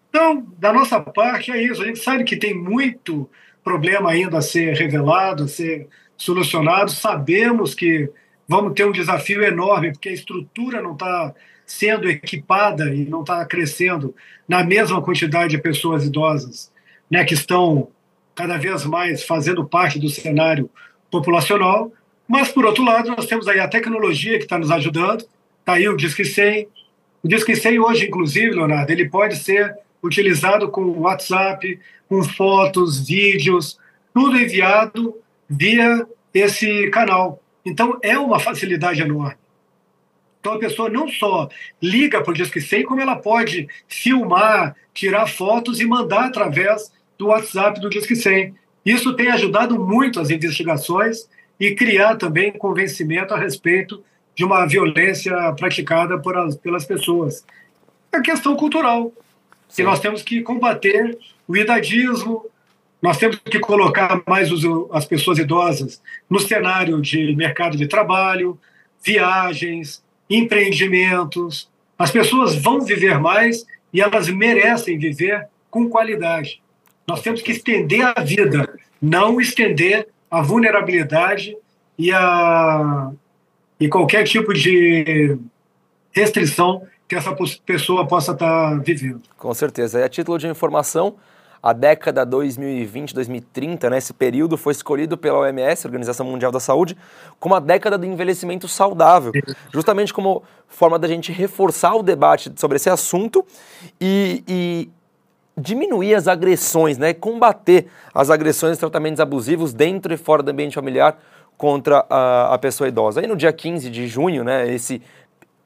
Então, 0.09 0.45
da 0.57 0.73
nossa 0.73 0.99
parte, 0.99 1.51
é 1.51 1.61
isso. 1.61 1.81
A 1.81 1.85
gente 1.85 1.99
sabe 1.99 2.23
que 2.23 2.35
tem 2.35 2.55
muito 2.55 3.29
problema 3.63 4.09
ainda 4.09 4.39
a 4.39 4.41
ser 4.41 4.73
revelado, 4.75 5.43
a 5.43 5.47
ser 5.47 5.87
solucionado. 6.15 6.89
Sabemos 6.89 7.75
que 7.75 8.09
vamos 8.47 8.73
ter 8.73 8.85
um 8.85 8.91
desafio 8.91 9.43
enorme, 9.43 9.91
porque 9.91 10.09
a 10.09 10.13
estrutura 10.13 10.81
não 10.81 10.93
está 10.93 11.33
sendo 11.67 12.09
equipada 12.09 12.95
e 12.95 13.03
não 13.05 13.21
está 13.21 13.45
crescendo 13.45 14.15
na 14.47 14.63
mesma 14.63 15.01
quantidade 15.01 15.51
de 15.51 15.61
pessoas 15.61 16.05
idosas 16.05 16.71
né, 17.11 17.25
que 17.25 17.33
estão 17.33 17.89
cada 18.33 18.57
vez 18.57 18.85
mais 18.85 19.23
fazendo 19.23 19.67
parte 19.67 19.99
do 19.99 20.07
cenário 20.07 20.69
populacional. 21.11 21.91
Mas, 22.25 22.49
por 22.49 22.65
outro 22.65 22.85
lado, 22.85 23.09
nós 23.09 23.25
temos 23.25 23.47
aí 23.49 23.59
a 23.59 23.67
tecnologia 23.67 24.37
que 24.37 24.45
está 24.45 24.57
nos 24.57 24.71
ajudando. 24.71 25.25
Está 25.59 25.73
aí 25.73 25.89
o 25.89 25.97
Disque 25.97 26.23
100. 26.23 26.67
O 27.21 27.27
Disque 27.27 27.55
100 27.55 27.79
hoje, 27.79 28.07
inclusive, 28.07 28.55
Leonardo, 28.55 28.91
ele 28.91 29.09
pode 29.09 29.35
ser 29.35 29.75
utilizado 30.01 30.69
com 30.69 30.99
WhatsApp, 30.99 31.79
com 32.07 32.23
fotos, 32.23 33.05
vídeos, 33.05 33.77
tudo 34.13 34.37
enviado 34.37 35.15
via 35.49 36.07
esse 36.33 36.89
canal. 36.91 37.41
Então, 37.65 37.99
é 38.01 38.17
uma 38.17 38.39
facilidade 38.39 39.01
enorme. 39.01 39.35
Então, 40.47 40.55
a 40.55 40.59
pessoa 40.59 40.89
não 40.89 41.09
só 41.09 41.49
liga 41.81 42.21
para 42.23 42.31
o 42.31 42.33
Disque 42.33 42.61
100, 42.61 42.83
como 42.83 43.01
ela 43.01 43.17
pode 43.17 43.67
filmar, 43.85 44.77
tirar 44.93 45.27
fotos 45.27 45.81
e 45.81 45.85
mandar 45.85 46.27
através 46.27 46.89
do 47.17 47.27
WhatsApp 47.27 47.81
do 47.81 47.89
Disque 47.89 48.15
100. 48.15 48.55
Isso 48.85 49.13
tem 49.13 49.27
ajudado 49.27 49.77
muito 49.77 50.21
as 50.21 50.29
investigações 50.29 51.27
e 51.59 51.75
criar 51.75 52.15
também 52.15 52.53
convencimento 52.53 53.33
a 53.33 53.37
respeito 53.37 54.01
de 54.33 54.45
uma 54.45 54.65
violência 54.65 55.35
praticada 55.53 56.17
por 56.17 56.37
as, 56.37 56.55
pelas 56.55 56.85
pessoas. 56.85 57.45
É 58.13 58.21
questão 58.21 58.55
cultural. 58.55 59.11
Sim. 59.67 59.81
E 59.81 59.85
nós 59.85 59.99
temos 59.99 60.23
que 60.23 60.41
combater 60.41 61.17
o 61.45 61.57
idadismo, 61.57 62.45
nós 63.01 63.17
temos 63.17 63.35
que 63.37 63.59
colocar 63.59 64.21
mais 64.25 64.49
os, 64.49 64.63
as 64.93 65.03
pessoas 65.03 65.39
idosas 65.39 66.01
no 66.29 66.39
cenário 66.39 67.01
de 67.01 67.35
mercado 67.35 67.75
de 67.75 67.85
trabalho, 67.85 68.57
viagens, 69.03 70.01
empreendimentos. 70.29 71.69
As 71.97 72.11
pessoas 72.11 72.55
vão 72.55 72.81
viver 72.81 73.19
mais 73.19 73.65
e 73.93 74.01
elas 74.01 74.27
merecem 74.29 74.97
viver 74.97 75.47
com 75.69 75.89
qualidade. 75.89 76.61
Nós 77.07 77.21
temos 77.21 77.41
que 77.41 77.51
estender 77.51 78.01
a 78.15 78.21
vida, 78.21 78.77
não 79.01 79.39
estender 79.39 80.07
a 80.29 80.41
vulnerabilidade 80.41 81.55
e, 81.97 82.11
a, 82.11 83.11
e 83.79 83.87
qualquer 83.87 84.23
tipo 84.25 84.53
de 84.53 85.37
restrição 86.11 86.85
que 87.07 87.15
essa 87.15 87.35
pessoa 87.65 88.05
possa 88.05 88.33
estar 88.33 88.79
vivendo. 88.81 89.21
Com 89.37 89.53
certeza. 89.53 89.99
E 89.99 90.03
a 90.03 90.09
título 90.09 90.37
de 90.37 90.47
informação, 90.47 91.15
a 91.61 91.73
década 91.73 92.25
2020-2030, 92.25 93.89
né, 93.89 93.97
esse 93.97 94.13
período 94.13 94.57
foi 94.57 94.71
escolhido 94.71 95.17
pela 95.17 95.39
OMS, 95.39 95.85
Organização 95.85 96.25
Mundial 96.25 96.51
da 96.51 96.59
Saúde, 96.59 96.95
como 97.39 97.55
a 97.55 97.59
década 97.59 97.97
do 97.97 98.05
envelhecimento 98.05 98.67
saudável, 98.67 99.31
justamente 99.73 100.13
como 100.13 100.43
forma 100.67 100.97
da 100.99 101.07
gente 101.07 101.31
reforçar 101.31 101.95
o 101.95 102.03
debate 102.03 102.51
sobre 102.55 102.77
esse 102.77 102.89
assunto 102.89 103.45
e, 103.99 104.43
e 104.47 104.89
diminuir 105.57 106.13
as 106.13 106.27
agressões, 106.27 106.97
né, 106.97 107.13
combater 107.13 107.87
as 108.13 108.29
agressões 108.29 108.77
e 108.77 108.79
tratamentos 108.79 109.19
abusivos 109.19 109.73
dentro 109.73 110.13
e 110.13 110.17
fora 110.17 110.43
do 110.43 110.51
ambiente 110.51 110.75
familiar 110.75 111.17
contra 111.57 112.05
a, 112.09 112.53
a 112.53 112.57
pessoa 112.59 112.87
idosa. 112.87 113.19
Aí 113.19 113.27
no 113.27 113.35
dia 113.35 113.51
15 113.51 113.89
de 113.89 114.07
junho, 114.07 114.43
né, 114.43 114.71
esse 114.71 115.01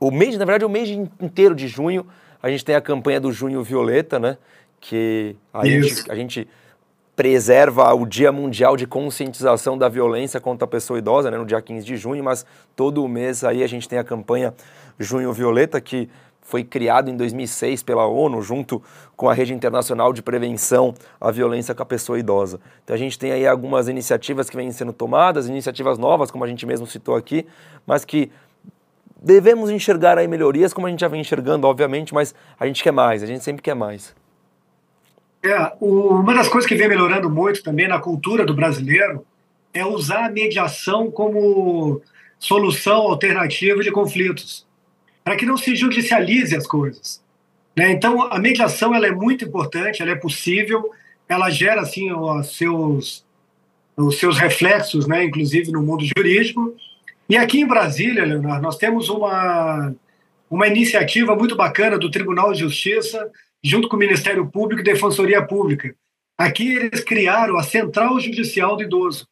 o 0.01 0.09
mês, 0.09 0.35
na 0.35 0.45
verdade, 0.45 0.65
o 0.65 0.69
mês 0.69 0.89
inteiro 0.89 1.53
de 1.53 1.68
junho, 1.68 2.07
a 2.41 2.49
gente 2.49 2.65
tem 2.65 2.73
a 2.73 2.81
campanha 2.81 3.19
do 3.19 3.31
Junho 3.31 3.61
Violeta, 3.61 4.18
né, 4.18 4.35
que 4.82 5.38
a, 5.53 5.66
gente, 5.66 6.12
a 6.12 6.16
gente 6.16 6.48
preserva 7.16 7.94
o 7.94 8.06
Dia 8.06 8.32
Mundial 8.32 8.76
de 8.76 8.88
Conscientização 8.88 9.78
da 9.78 9.88
Violência 9.88 10.41
contra 10.41 10.66
a 10.66 10.68
Pessoa 10.68 10.98
Idosa, 10.98 11.30
né, 11.30 11.38
no 11.38 11.45
dia 11.45 11.62
15 11.62 11.86
de 11.86 11.95
junho, 11.95 12.24
mas 12.24 12.45
todo 12.76 13.08
mês 13.08 13.44
aí 13.44 13.64
a 13.64 13.68
gente 13.68 13.88
tem 13.88 13.99
a 13.99 14.03
campanha 14.03 14.53
Junho 14.99 15.32
Violeta, 15.32 15.80
que 15.80 16.10
foi 16.41 16.64
criado 16.64 17.10
em 17.10 17.16
2006 17.16 17.84
pela 17.84 18.08
ONU, 18.08 18.41
junto 18.41 18.82
com 19.16 19.30
a 19.30 19.34
Rede 19.34 19.53
Internacional 19.53 20.12
de 20.12 20.24
Prevenção 20.24 20.95
à 21.20 21.30
Violência 21.30 21.76
com 21.76 21.84
a 21.84 21.86
Pessoa 21.86 22.20
Idosa. 22.20 22.60
Então 22.84 22.95
a 22.95 22.99
gente 22.99 23.18
tem 23.18 23.32
aí 23.32 23.48
algumas 23.48 23.88
iniciativas 23.88 24.49
que 24.49 24.58
vêm 24.58 24.72
sendo 24.72 24.91
tomadas, 24.91 25.48
iniciativas 25.48 25.99
novas, 25.99 26.32
como 26.32 26.44
a 26.44 26.48
gente 26.48 26.66
mesmo 26.66 26.88
citou 26.88 27.16
aqui, 27.16 27.45
mas 27.86 28.03
que 28.03 28.32
devemos 29.22 29.70
enxergar 29.70 30.18
aí 30.18 30.28
melhorias, 30.28 30.74
como 30.74 30.88
a 30.88 30.90
gente 30.90 31.02
já 31.02 31.08
vem 31.08 31.22
enxergando, 31.22 31.68
obviamente, 31.68 32.14
mas 32.14 32.34
a 32.60 32.66
gente 32.66 32.84
quer 32.84 32.91
mais, 32.91 33.22
a 33.22 33.28
gente 33.28 33.44
sempre 33.44 33.62
quer 33.62 33.76
mais. 33.76 34.20
É, 35.43 35.73
uma 35.80 36.34
das 36.34 36.47
coisas 36.47 36.68
que 36.68 36.76
vem 36.76 36.88
melhorando 36.88 37.30
muito 37.30 37.63
também 37.63 37.88
na 37.88 37.99
cultura 37.99 38.45
do 38.45 38.53
brasileiro 38.53 39.26
é 39.73 39.85
usar 39.85 40.26
a 40.26 40.31
mediação 40.31 41.09
como 41.09 42.01
solução 42.38 42.97
alternativa 42.97 43.81
de 43.81 43.91
conflitos 43.91 44.68
para 45.23 45.35
que 45.35 45.45
não 45.45 45.57
se 45.57 45.76
judicialize 45.76 46.55
as 46.55 46.68
coisas. 46.68 47.23
Né? 47.76 47.91
Então, 47.91 48.22
a 48.22 48.39
mediação 48.39 48.93
ela 48.93 49.07
é 49.07 49.11
muito 49.11 49.45
importante, 49.45 50.01
ela 50.01 50.11
é 50.11 50.15
possível, 50.15 50.91
ela 51.27 51.49
gera 51.49 51.81
assim 51.81 52.11
os 52.11 52.57
seus 52.57 53.26
os 53.95 54.18
seus 54.18 54.39
reflexos, 54.39 55.05
né, 55.05 55.26
inclusive 55.26 55.72
no 55.72 55.84
mundo 55.84 56.03
jurídico. 56.03 56.76
E 57.30 57.38
aqui 57.38 57.59
em 57.59 57.68
Brasília, 57.68 58.26
Leonardo, 58.26 58.63
nós 58.63 58.77
temos 58.77 59.09
uma 59.09 59.93
uma 60.49 60.68
iniciativa 60.68 61.35
muito 61.35 61.55
bacana 61.55 61.97
do 61.97 62.11
Tribunal 62.11 62.51
de 62.51 62.59
Justiça, 62.59 63.31
junto 63.64 63.88
com 63.88 63.96
o 63.96 64.00
Ministério 64.00 64.48
Público 64.48 64.82
e 64.82 64.86
Defensoria 64.86 65.42
Pública. 65.46 65.96
Aqui 66.38 66.74
eles 66.74 67.04
criaram 67.04 67.58
a 67.58 67.64
Central 67.64 68.20
Judicial 68.20 68.76
do 68.76 68.84
Idoso. 68.84 69.28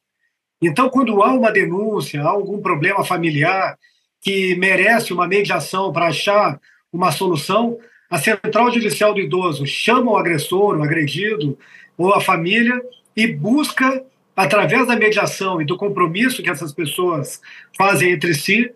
Então, 0.61 0.89
quando 0.89 1.23
há 1.23 1.33
uma 1.33 1.51
denúncia, 1.51 2.21
há 2.21 2.27
algum 2.27 2.61
problema 2.61 3.03
familiar, 3.03 3.77
que 4.21 4.55
merece 4.55 5.13
uma 5.13 5.27
mediação 5.27 5.91
para 5.91 6.07
achar 6.07 6.59
uma 6.91 7.11
solução, 7.11 7.77
a 8.09 8.17
Central 8.17 8.71
Judicial 8.71 9.13
do 9.13 9.21
Idoso 9.21 9.65
chama 9.65 10.11
o 10.11 10.17
agressor, 10.17 10.77
o 10.77 10.83
agredido 10.83 11.57
ou 11.97 12.13
a 12.13 12.21
família 12.21 12.81
e 13.15 13.27
busca, 13.27 14.03
através 14.35 14.87
da 14.87 14.95
mediação 14.95 15.61
e 15.61 15.65
do 15.65 15.77
compromisso 15.77 16.41
que 16.41 16.49
essas 16.49 16.73
pessoas 16.73 17.41
fazem 17.77 18.11
entre 18.11 18.33
si, 18.33 18.71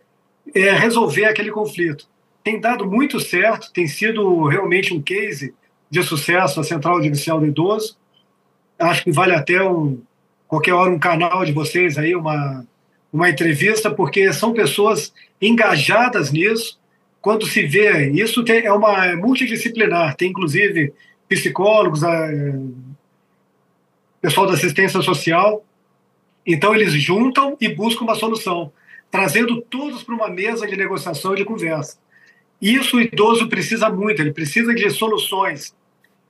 é, 0.53 0.71
resolver 0.71 1.25
aquele 1.25 1.51
conflito. 1.51 2.07
Tem 2.43 2.59
dado 2.59 2.85
muito 2.85 3.19
certo, 3.19 3.71
tem 3.71 3.87
sido 3.87 4.45
realmente 4.47 4.93
um 4.93 5.01
case 5.01 5.53
de 5.89 6.03
sucesso 6.03 6.59
a 6.59 6.63
Central 6.63 7.01
Judicial 7.01 7.39
do 7.39 7.45
Idoso. 7.45 7.97
Acho 8.77 9.03
que 9.03 9.11
vale 9.11 9.33
até 9.33 9.63
um, 9.63 10.01
qualquer 10.47 10.73
hora 10.73 10.89
um 10.89 10.99
canal 10.99 11.45
de 11.45 11.53
vocês 11.53 11.97
aí, 11.97 12.15
uma, 12.15 12.65
uma 13.11 13.29
entrevista, 13.29 13.89
porque 13.89 14.33
são 14.33 14.53
pessoas 14.53 15.13
engajadas 15.41 16.31
nisso. 16.31 16.79
Quando 17.21 17.45
se 17.45 17.65
vê, 17.65 18.09
isso 18.11 18.43
tem, 18.43 18.65
é 18.65 18.73
uma 18.73 19.05
é 19.05 19.15
multidisciplinar, 19.15 20.15
tem 20.15 20.29
inclusive 20.29 20.93
psicólogos, 21.29 22.01
pessoal 24.21 24.45
da 24.45 24.53
assistência 24.53 25.01
social. 25.01 25.63
Então, 26.45 26.75
eles 26.75 26.91
juntam 26.93 27.55
e 27.61 27.69
buscam 27.69 28.03
uma 28.03 28.15
solução, 28.15 28.71
trazendo 29.09 29.61
todos 29.61 30.03
para 30.03 30.13
uma 30.13 30.29
mesa 30.29 30.67
de 30.67 30.75
negociação 30.75 31.33
e 31.33 31.37
de 31.37 31.45
conversa. 31.45 32.02
Isso 32.63 32.95
o 32.95 33.01
idoso 33.01 33.49
precisa 33.49 33.89
muito, 33.89 34.21
ele 34.21 34.31
precisa 34.31 34.73
de 34.73 34.89
soluções 34.89 35.75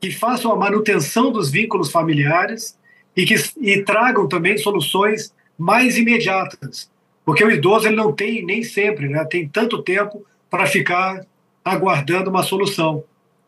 que 0.01 0.09
façam 0.09 0.51
a 0.51 0.55
manutenção 0.55 1.31
dos 1.31 1.51
vínculos 1.51 1.91
familiares 1.91 2.75
e 3.15 3.23
que 3.23 3.35
e 3.61 3.83
tragam 3.83 4.27
também 4.27 4.57
soluções 4.57 5.31
mais 5.55 5.95
imediatas, 5.95 6.89
porque 7.23 7.43
o 7.43 7.51
idoso 7.51 7.85
ele 7.85 7.95
não 7.95 8.11
tem 8.11 8.43
nem 8.43 8.63
sempre, 8.63 9.07
né, 9.07 9.23
tem 9.25 9.47
tanto 9.47 9.83
tempo 9.83 10.25
para 10.49 10.65
ficar 10.65 11.23
aguardando 11.63 12.31
uma 12.31 12.41
solução. 12.41 13.03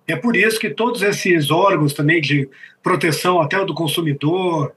É 0.08 0.16
por 0.16 0.36
isso 0.36 0.60
que 0.60 0.70
todos 0.70 1.02
esses 1.02 1.50
órgãos 1.50 1.92
também 1.92 2.22
de 2.22 2.48
proteção 2.84 3.42
até 3.42 3.66
do 3.66 3.74
consumidor, 3.74 4.72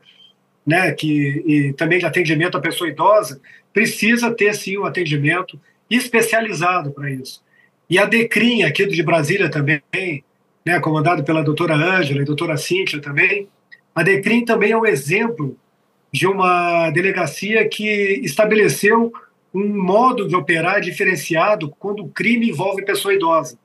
né, 0.67 0.93
que 0.93 1.45
e 1.47 1.75
também 1.75 1.99
de 1.99 2.07
atendimento 2.07 2.57
à 2.57 2.61
pessoa 2.61 2.89
idosa, 2.89 3.39
precisa 3.71 4.31
ter 4.31 4.55
sim 4.55 4.79
um 4.79 4.87
atendimento 4.87 5.61
especializado 5.91 6.91
para 6.91 7.11
isso. 7.11 7.47
E 7.89 7.99
a 7.99 8.05
Decrim 8.05 8.63
aqui 8.63 8.87
de 8.87 9.03
Brasília 9.03 9.51
também, 9.51 9.83
né, 10.65 10.79
comandado 10.81 11.25
pela 11.25 11.43
doutora 11.43 11.75
Ângela 11.75 12.21
e 12.21 12.25
doutora 12.25 12.57
Cíntia 12.57 13.01
também, 13.01 13.49
a 13.95 14.03
Decrim 14.03 14.45
também 14.45 14.73
é 14.73 14.77
um 14.77 14.85
exemplo 14.85 15.57
de 16.13 16.27
uma 16.27 16.91
delegacia 16.91 17.67
que 17.69 18.21
estabeleceu 18.23 19.13
um 19.55 19.67
modo 19.83 20.29
de 20.29 20.37
operar 20.37 20.81
diferenciado 20.81 21.75
quando 21.79 22.05
o 22.05 22.09
crime 22.09 22.51
envolve 22.51 22.85
pessoa 22.85 23.15
idosa. 23.15 23.59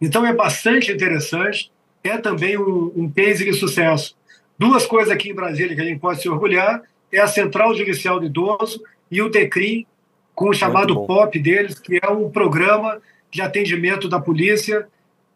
Então 0.00 0.24
é 0.24 0.32
bastante 0.32 0.92
interessante, 0.92 1.70
é 2.04 2.16
também 2.18 2.58
um, 2.58 2.92
um 2.94 3.10
case 3.10 3.44
de 3.44 3.52
sucesso. 3.54 4.16
Duas 4.58 4.86
coisas 4.86 5.12
aqui 5.12 5.30
em 5.30 5.34
Brasília 5.34 5.74
que 5.74 5.80
a 5.80 5.84
gente 5.84 6.00
pode 6.00 6.20
se 6.20 6.28
orgulhar 6.28 6.82
é 7.10 7.18
a 7.18 7.26
Central 7.26 7.74
Judicial 7.74 8.20
do 8.20 8.26
Idoso 8.26 8.82
e 9.10 9.20
o 9.22 9.28
DECRIM, 9.28 9.86
com 10.34 10.50
o 10.50 10.54
chamado 10.54 11.06
POP 11.06 11.38
deles, 11.38 11.78
que 11.78 11.98
é 12.00 12.08
um 12.08 12.30
programa 12.30 13.00
de 13.30 13.40
atendimento 13.40 14.08
da 14.08 14.20
polícia 14.20 14.86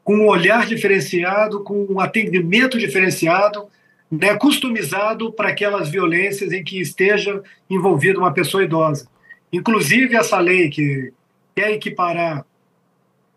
com 0.03 0.16
um 0.16 0.27
olhar 0.27 0.66
diferenciado, 0.66 1.65
com 1.65 1.87
um 1.89 1.99
atendimento 1.99 2.79
diferenciado, 2.79 3.66
né, 4.11 4.35
customizado 4.37 5.33
para 5.33 5.49
aquelas 5.49 5.89
violências 5.89 6.53
em 6.53 6.62
que 6.62 6.81
esteja 6.81 7.43
envolvida 7.71 8.19
uma 8.19 8.33
pessoa 8.33 8.62
idosa. 8.62 9.09
Inclusive, 9.53 10.16
essa 10.16 10.39
lei 10.39 10.69
que 10.69 11.12
quer 11.55 11.73
equiparar 11.73 12.45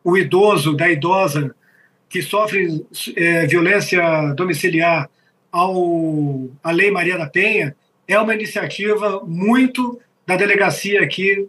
o 0.04 0.18
idoso 0.18 0.76
da 0.76 0.90
idosa 0.90 1.56
que 2.10 2.22
sofre 2.22 2.86
é, 3.16 3.46
violência 3.46 4.34
domiciliar 4.34 5.10
ao 5.52 6.50
à 6.64 6.72
Lei 6.72 6.92
Maria 6.92 7.18
da 7.18 7.28
Penha 7.28 7.76
é 8.08 8.20
uma 8.20 8.34
iniciativa 8.34 9.22
muito 9.26 10.00
da 10.26 10.36
delegacia 10.36 11.02
aqui 11.02 11.48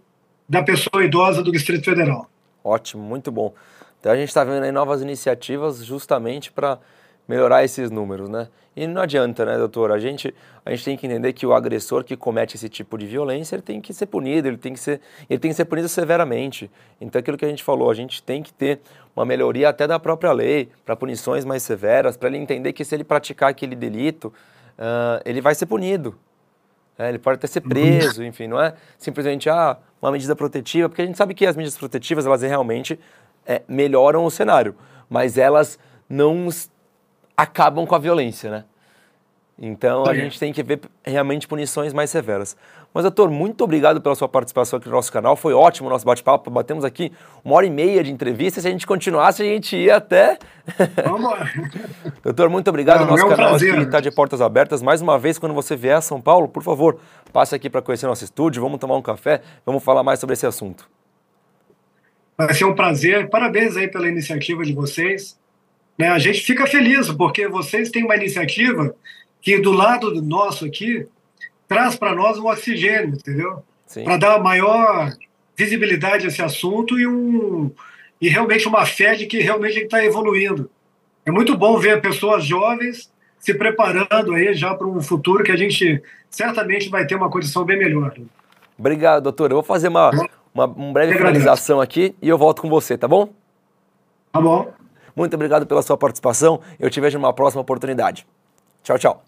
da 0.48 0.62
pessoa 0.62 1.04
idosa 1.04 1.42
do 1.42 1.52
Distrito 1.52 1.84
Federal. 1.84 2.28
Ótimo, 2.68 3.02
muito 3.02 3.32
bom. 3.32 3.54
Então 3.98 4.12
a 4.12 4.16
gente 4.16 4.28
está 4.28 4.44
vendo 4.44 4.62
aí 4.62 4.70
novas 4.70 5.00
iniciativas 5.00 5.82
justamente 5.82 6.52
para 6.52 6.78
melhorar 7.26 7.64
esses 7.64 7.90
números, 7.90 8.28
né? 8.28 8.48
E 8.76 8.86
não 8.86 9.02
adianta, 9.02 9.44
né, 9.44 9.56
doutor? 9.56 9.90
A 9.90 9.98
gente, 9.98 10.34
a 10.64 10.70
gente 10.70 10.84
tem 10.84 10.96
que 10.96 11.06
entender 11.06 11.32
que 11.32 11.46
o 11.46 11.54
agressor 11.54 12.04
que 12.04 12.16
comete 12.16 12.56
esse 12.56 12.68
tipo 12.68 12.96
de 12.98 13.06
violência, 13.06 13.56
ele 13.56 13.62
tem 13.62 13.80
que 13.80 13.92
ser 13.92 14.06
punido, 14.06 14.48
ele 14.48 14.58
tem 14.58 14.74
que 14.74 14.78
ser, 14.78 15.00
ele 15.28 15.38
tem 15.38 15.50
que 15.50 15.56
ser 15.56 15.64
punido 15.64 15.88
severamente. 15.88 16.70
Então, 17.00 17.18
aquilo 17.18 17.36
que 17.36 17.44
a 17.44 17.48
gente 17.48 17.64
falou, 17.64 17.90
a 17.90 17.94
gente 17.94 18.22
tem 18.22 18.42
que 18.42 18.52
ter 18.52 18.80
uma 19.16 19.24
melhoria 19.24 19.68
até 19.70 19.86
da 19.86 19.98
própria 19.98 20.30
lei, 20.30 20.68
para 20.84 20.94
punições 20.94 21.44
mais 21.44 21.62
severas, 21.62 22.16
para 22.16 22.28
ele 22.28 22.38
entender 22.38 22.72
que 22.72 22.84
se 22.84 22.94
ele 22.94 23.02
praticar 23.02 23.50
aquele 23.50 23.74
delito, 23.74 24.32
uh, 24.78 25.20
ele 25.24 25.40
vai 25.40 25.54
ser 25.54 25.66
punido. 25.66 26.14
É, 26.98 27.08
ele 27.08 27.18
pode 27.18 27.36
até 27.36 27.46
ser 27.46 27.60
preso, 27.60 28.24
enfim, 28.24 28.48
não 28.48 28.60
é 28.60 28.74
simplesmente 28.98 29.48
ah, 29.48 29.76
uma 30.02 30.10
medida 30.10 30.34
protetiva, 30.34 30.88
porque 30.88 31.02
a 31.02 31.06
gente 31.06 31.16
sabe 31.16 31.32
que 31.32 31.46
as 31.46 31.56
medidas 31.56 31.78
protetivas, 31.78 32.26
elas 32.26 32.42
realmente 32.42 32.98
é, 33.46 33.62
melhoram 33.68 34.24
o 34.24 34.30
cenário, 34.30 34.74
mas 35.08 35.38
elas 35.38 35.78
não 36.08 36.48
acabam 37.36 37.86
com 37.86 37.94
a 37.94 37.98
violência, 37.98 38.50
né? 38.50 38.64
Então 39.60 40.06
a 40.06 40.14
gente 40.14 40.38
tem 40.38 40.52
que 40.52 40.62
ver 40.62 40.80
realmente 41.04 41.48
punições 41.48 41.92
mais 41.92 42.10
severas. 42.10 42.56
Mas, 42.98 43.04
doutor, 43.04 43.30
muito 43.30 43.62
obrigado 43.62 44.00
pela 44.00 44.16
sua 44.16 44.28
participação 44.28 44.76
aqui 44.76 44.88
no 44.88 44.96
nosso 44.96 45.12
canal. 45.12 45.36
Foi 45.36 45.54
ótimo 45.54 45.86
o 45.86 45.90
nosso 45.92 46.04
bate-papo. 46.04 46.50
Batemos 46.50 46.84
aqui 46.84 47.12
uma 47.44 47.54
hora 47.54 47.64
e 47.64 47.70
meia 47.70 48.02
de 48.02 48.10
entrevista. 48.10 48.60
Se 48.60 48.66
a 48.66 48.72
gente 48.72 48.84
continuasse, 48.88 49.40
a 49.40 49.44
gente 49.44 49.76
ia 49.76 49.98
até. 49.98 50.36
Vamos 51.06 51.22
lá. 51.30 51.48
doutor, 52.24 52.48
muito 52.48 52.66
obrigado. 52.66 53.02
Não, 53.02 53.06
nosso 53.06 53.22
é 53.22 53.26
um 53.26 53.28
canal 53.28 53.50
prazer. 53.50 53.72
aqui 53.72 53.82
está 53.84 54.00
de 54.00 54.10
portas 54.10 54.40
abertas. 54.40 54.82
Mais 54.82 55.00
uma 55.00 55.16
vez, 55.16 55.38
quando 55.38 55.54
você 55.54 55.76
vier 55.76 55.94
a 55.94 56.00
São 56.00 56.20
Paulo, 56.20 56.48
por 56.48 56.60
favor, 56.60 56.98
passe 57.32 57.54
aqui 57.54 57.70
para 57.70 57.80
conhecer 57.80 58.08
nosso 58.08 58.24
estúdio. 58.24 58.60
Vamos 58.60 58.80
tomar 58.80 58.96
um 58.96 59.02
café. 59.02 59.42
Vamos 59.64 59.84
falar 59.84 60.02
mais 60.02 60.18
sobre 60.18 60.32
esse 60.32 60.44
assunto. 60.44 60.90
Vai 62.36 62.52
ser 62.52 62.64
um 62.64 62.74
prazer. 62.74 63.30
Parabéns 63.30 63.76
aí 63.76 63.86
pela 63.86 64.08
iniciativa 64.08 64.64
de 64.64 64.72
vocês. 64.72 65.38
Né, 65.96 66.08
a 66.08 66.18
gente 66.18 66.40
fica 66.40 66.66
feliz, 66.66 67.08
porque 67.12 67.46
vocês 67.46 67.92
têm 67.92 68.02
uma 68.02 68.16
iniciativa 68.16 68.92
que 69.40 69.56
do 69.60 69.70
lado 69.70 70.20
nosso 70.20 70.64
aqui 70.64 71.06
traz 71.68 71.94
para 71.94 72.14
nós 72.14 72.38
um 72.38 72.46
oxigênio, 72.46 73.14
entendeu? 73.14 73.62
Para 74.04 74.16
dar 74.16 74.42
maior 74.42 75.12
visibilidade 75.56 76.24
a 76.24 76.28
esse 76.28 76.40
assunto 76.40 76.98
e, 76.98 77.06
um, 77.06 77.70
e 78.20 78.28
realmente 78.28 78.66
uma 78.66 78.86
fé 78.86 79.14
de 79.14 79.26
que 79.26 79.38
realmente 79.38 79.70
a 79.70 79.74
gente 79.74 79.84
está 79.84 80.04
evoluindo. 80.04 80.70
É 81.26 81.30
muito 81.30 81.56
bom 81.56 81.76
ver 81.78 82.00
pessoas 82.00 82.44
jovens 82.44 83.10
se 83.38 83.54
preparando 83.54 84.34
aí 84.34 84.54
já 84.54 84.74
para 84.74 84.86
um 84.86 85.00
futuro 85.00 85.44
que 85.44 85.52
a 85.52 85.56
gente 85.56 86.02
certamente 86.30 86.88
vai 86.88 87.06
ter 87.06 87.14
uma 87.14 87.30
condição 87.30 87.64
bem 87.64 87.78
melhor. 87.78 88.14
Obrigado, 88.78 89.24
doutor. 89.24 89.50
Eu 89.50 89.56
vou 89.56 89.62
fazer 89.62 89.88
uma, 89.88 90.10
uma, 90.54 90.66
uma 90.66 90.92
breve 90.92 91.16
finalização 91.16 91.80
aqui 91.80 92.14
e 92.22 92.28
eu 92.28 92.38
volto 92.38 92.62
com 92.62 92.68
você, 92.68 92.96
tá 92.96 93.06
bom? 93.06 93.28
Tá 94.32 94.40
bom. 94.40 94.72
Muito 95.14 95.34
obrigado 95.34 95.66
pela 95.66 95.82
sua 95.82 95.96
participação. 95.96 96.60
Eu 96.78 96.88
te 96.88 97.00
vejo 97.00 97.18
numa 97.18 97.32
próxima 97.32 97.60
oportunidade. 97.60 98.26
Tchau, 98.84 98.98
tchau. 98.98 99.27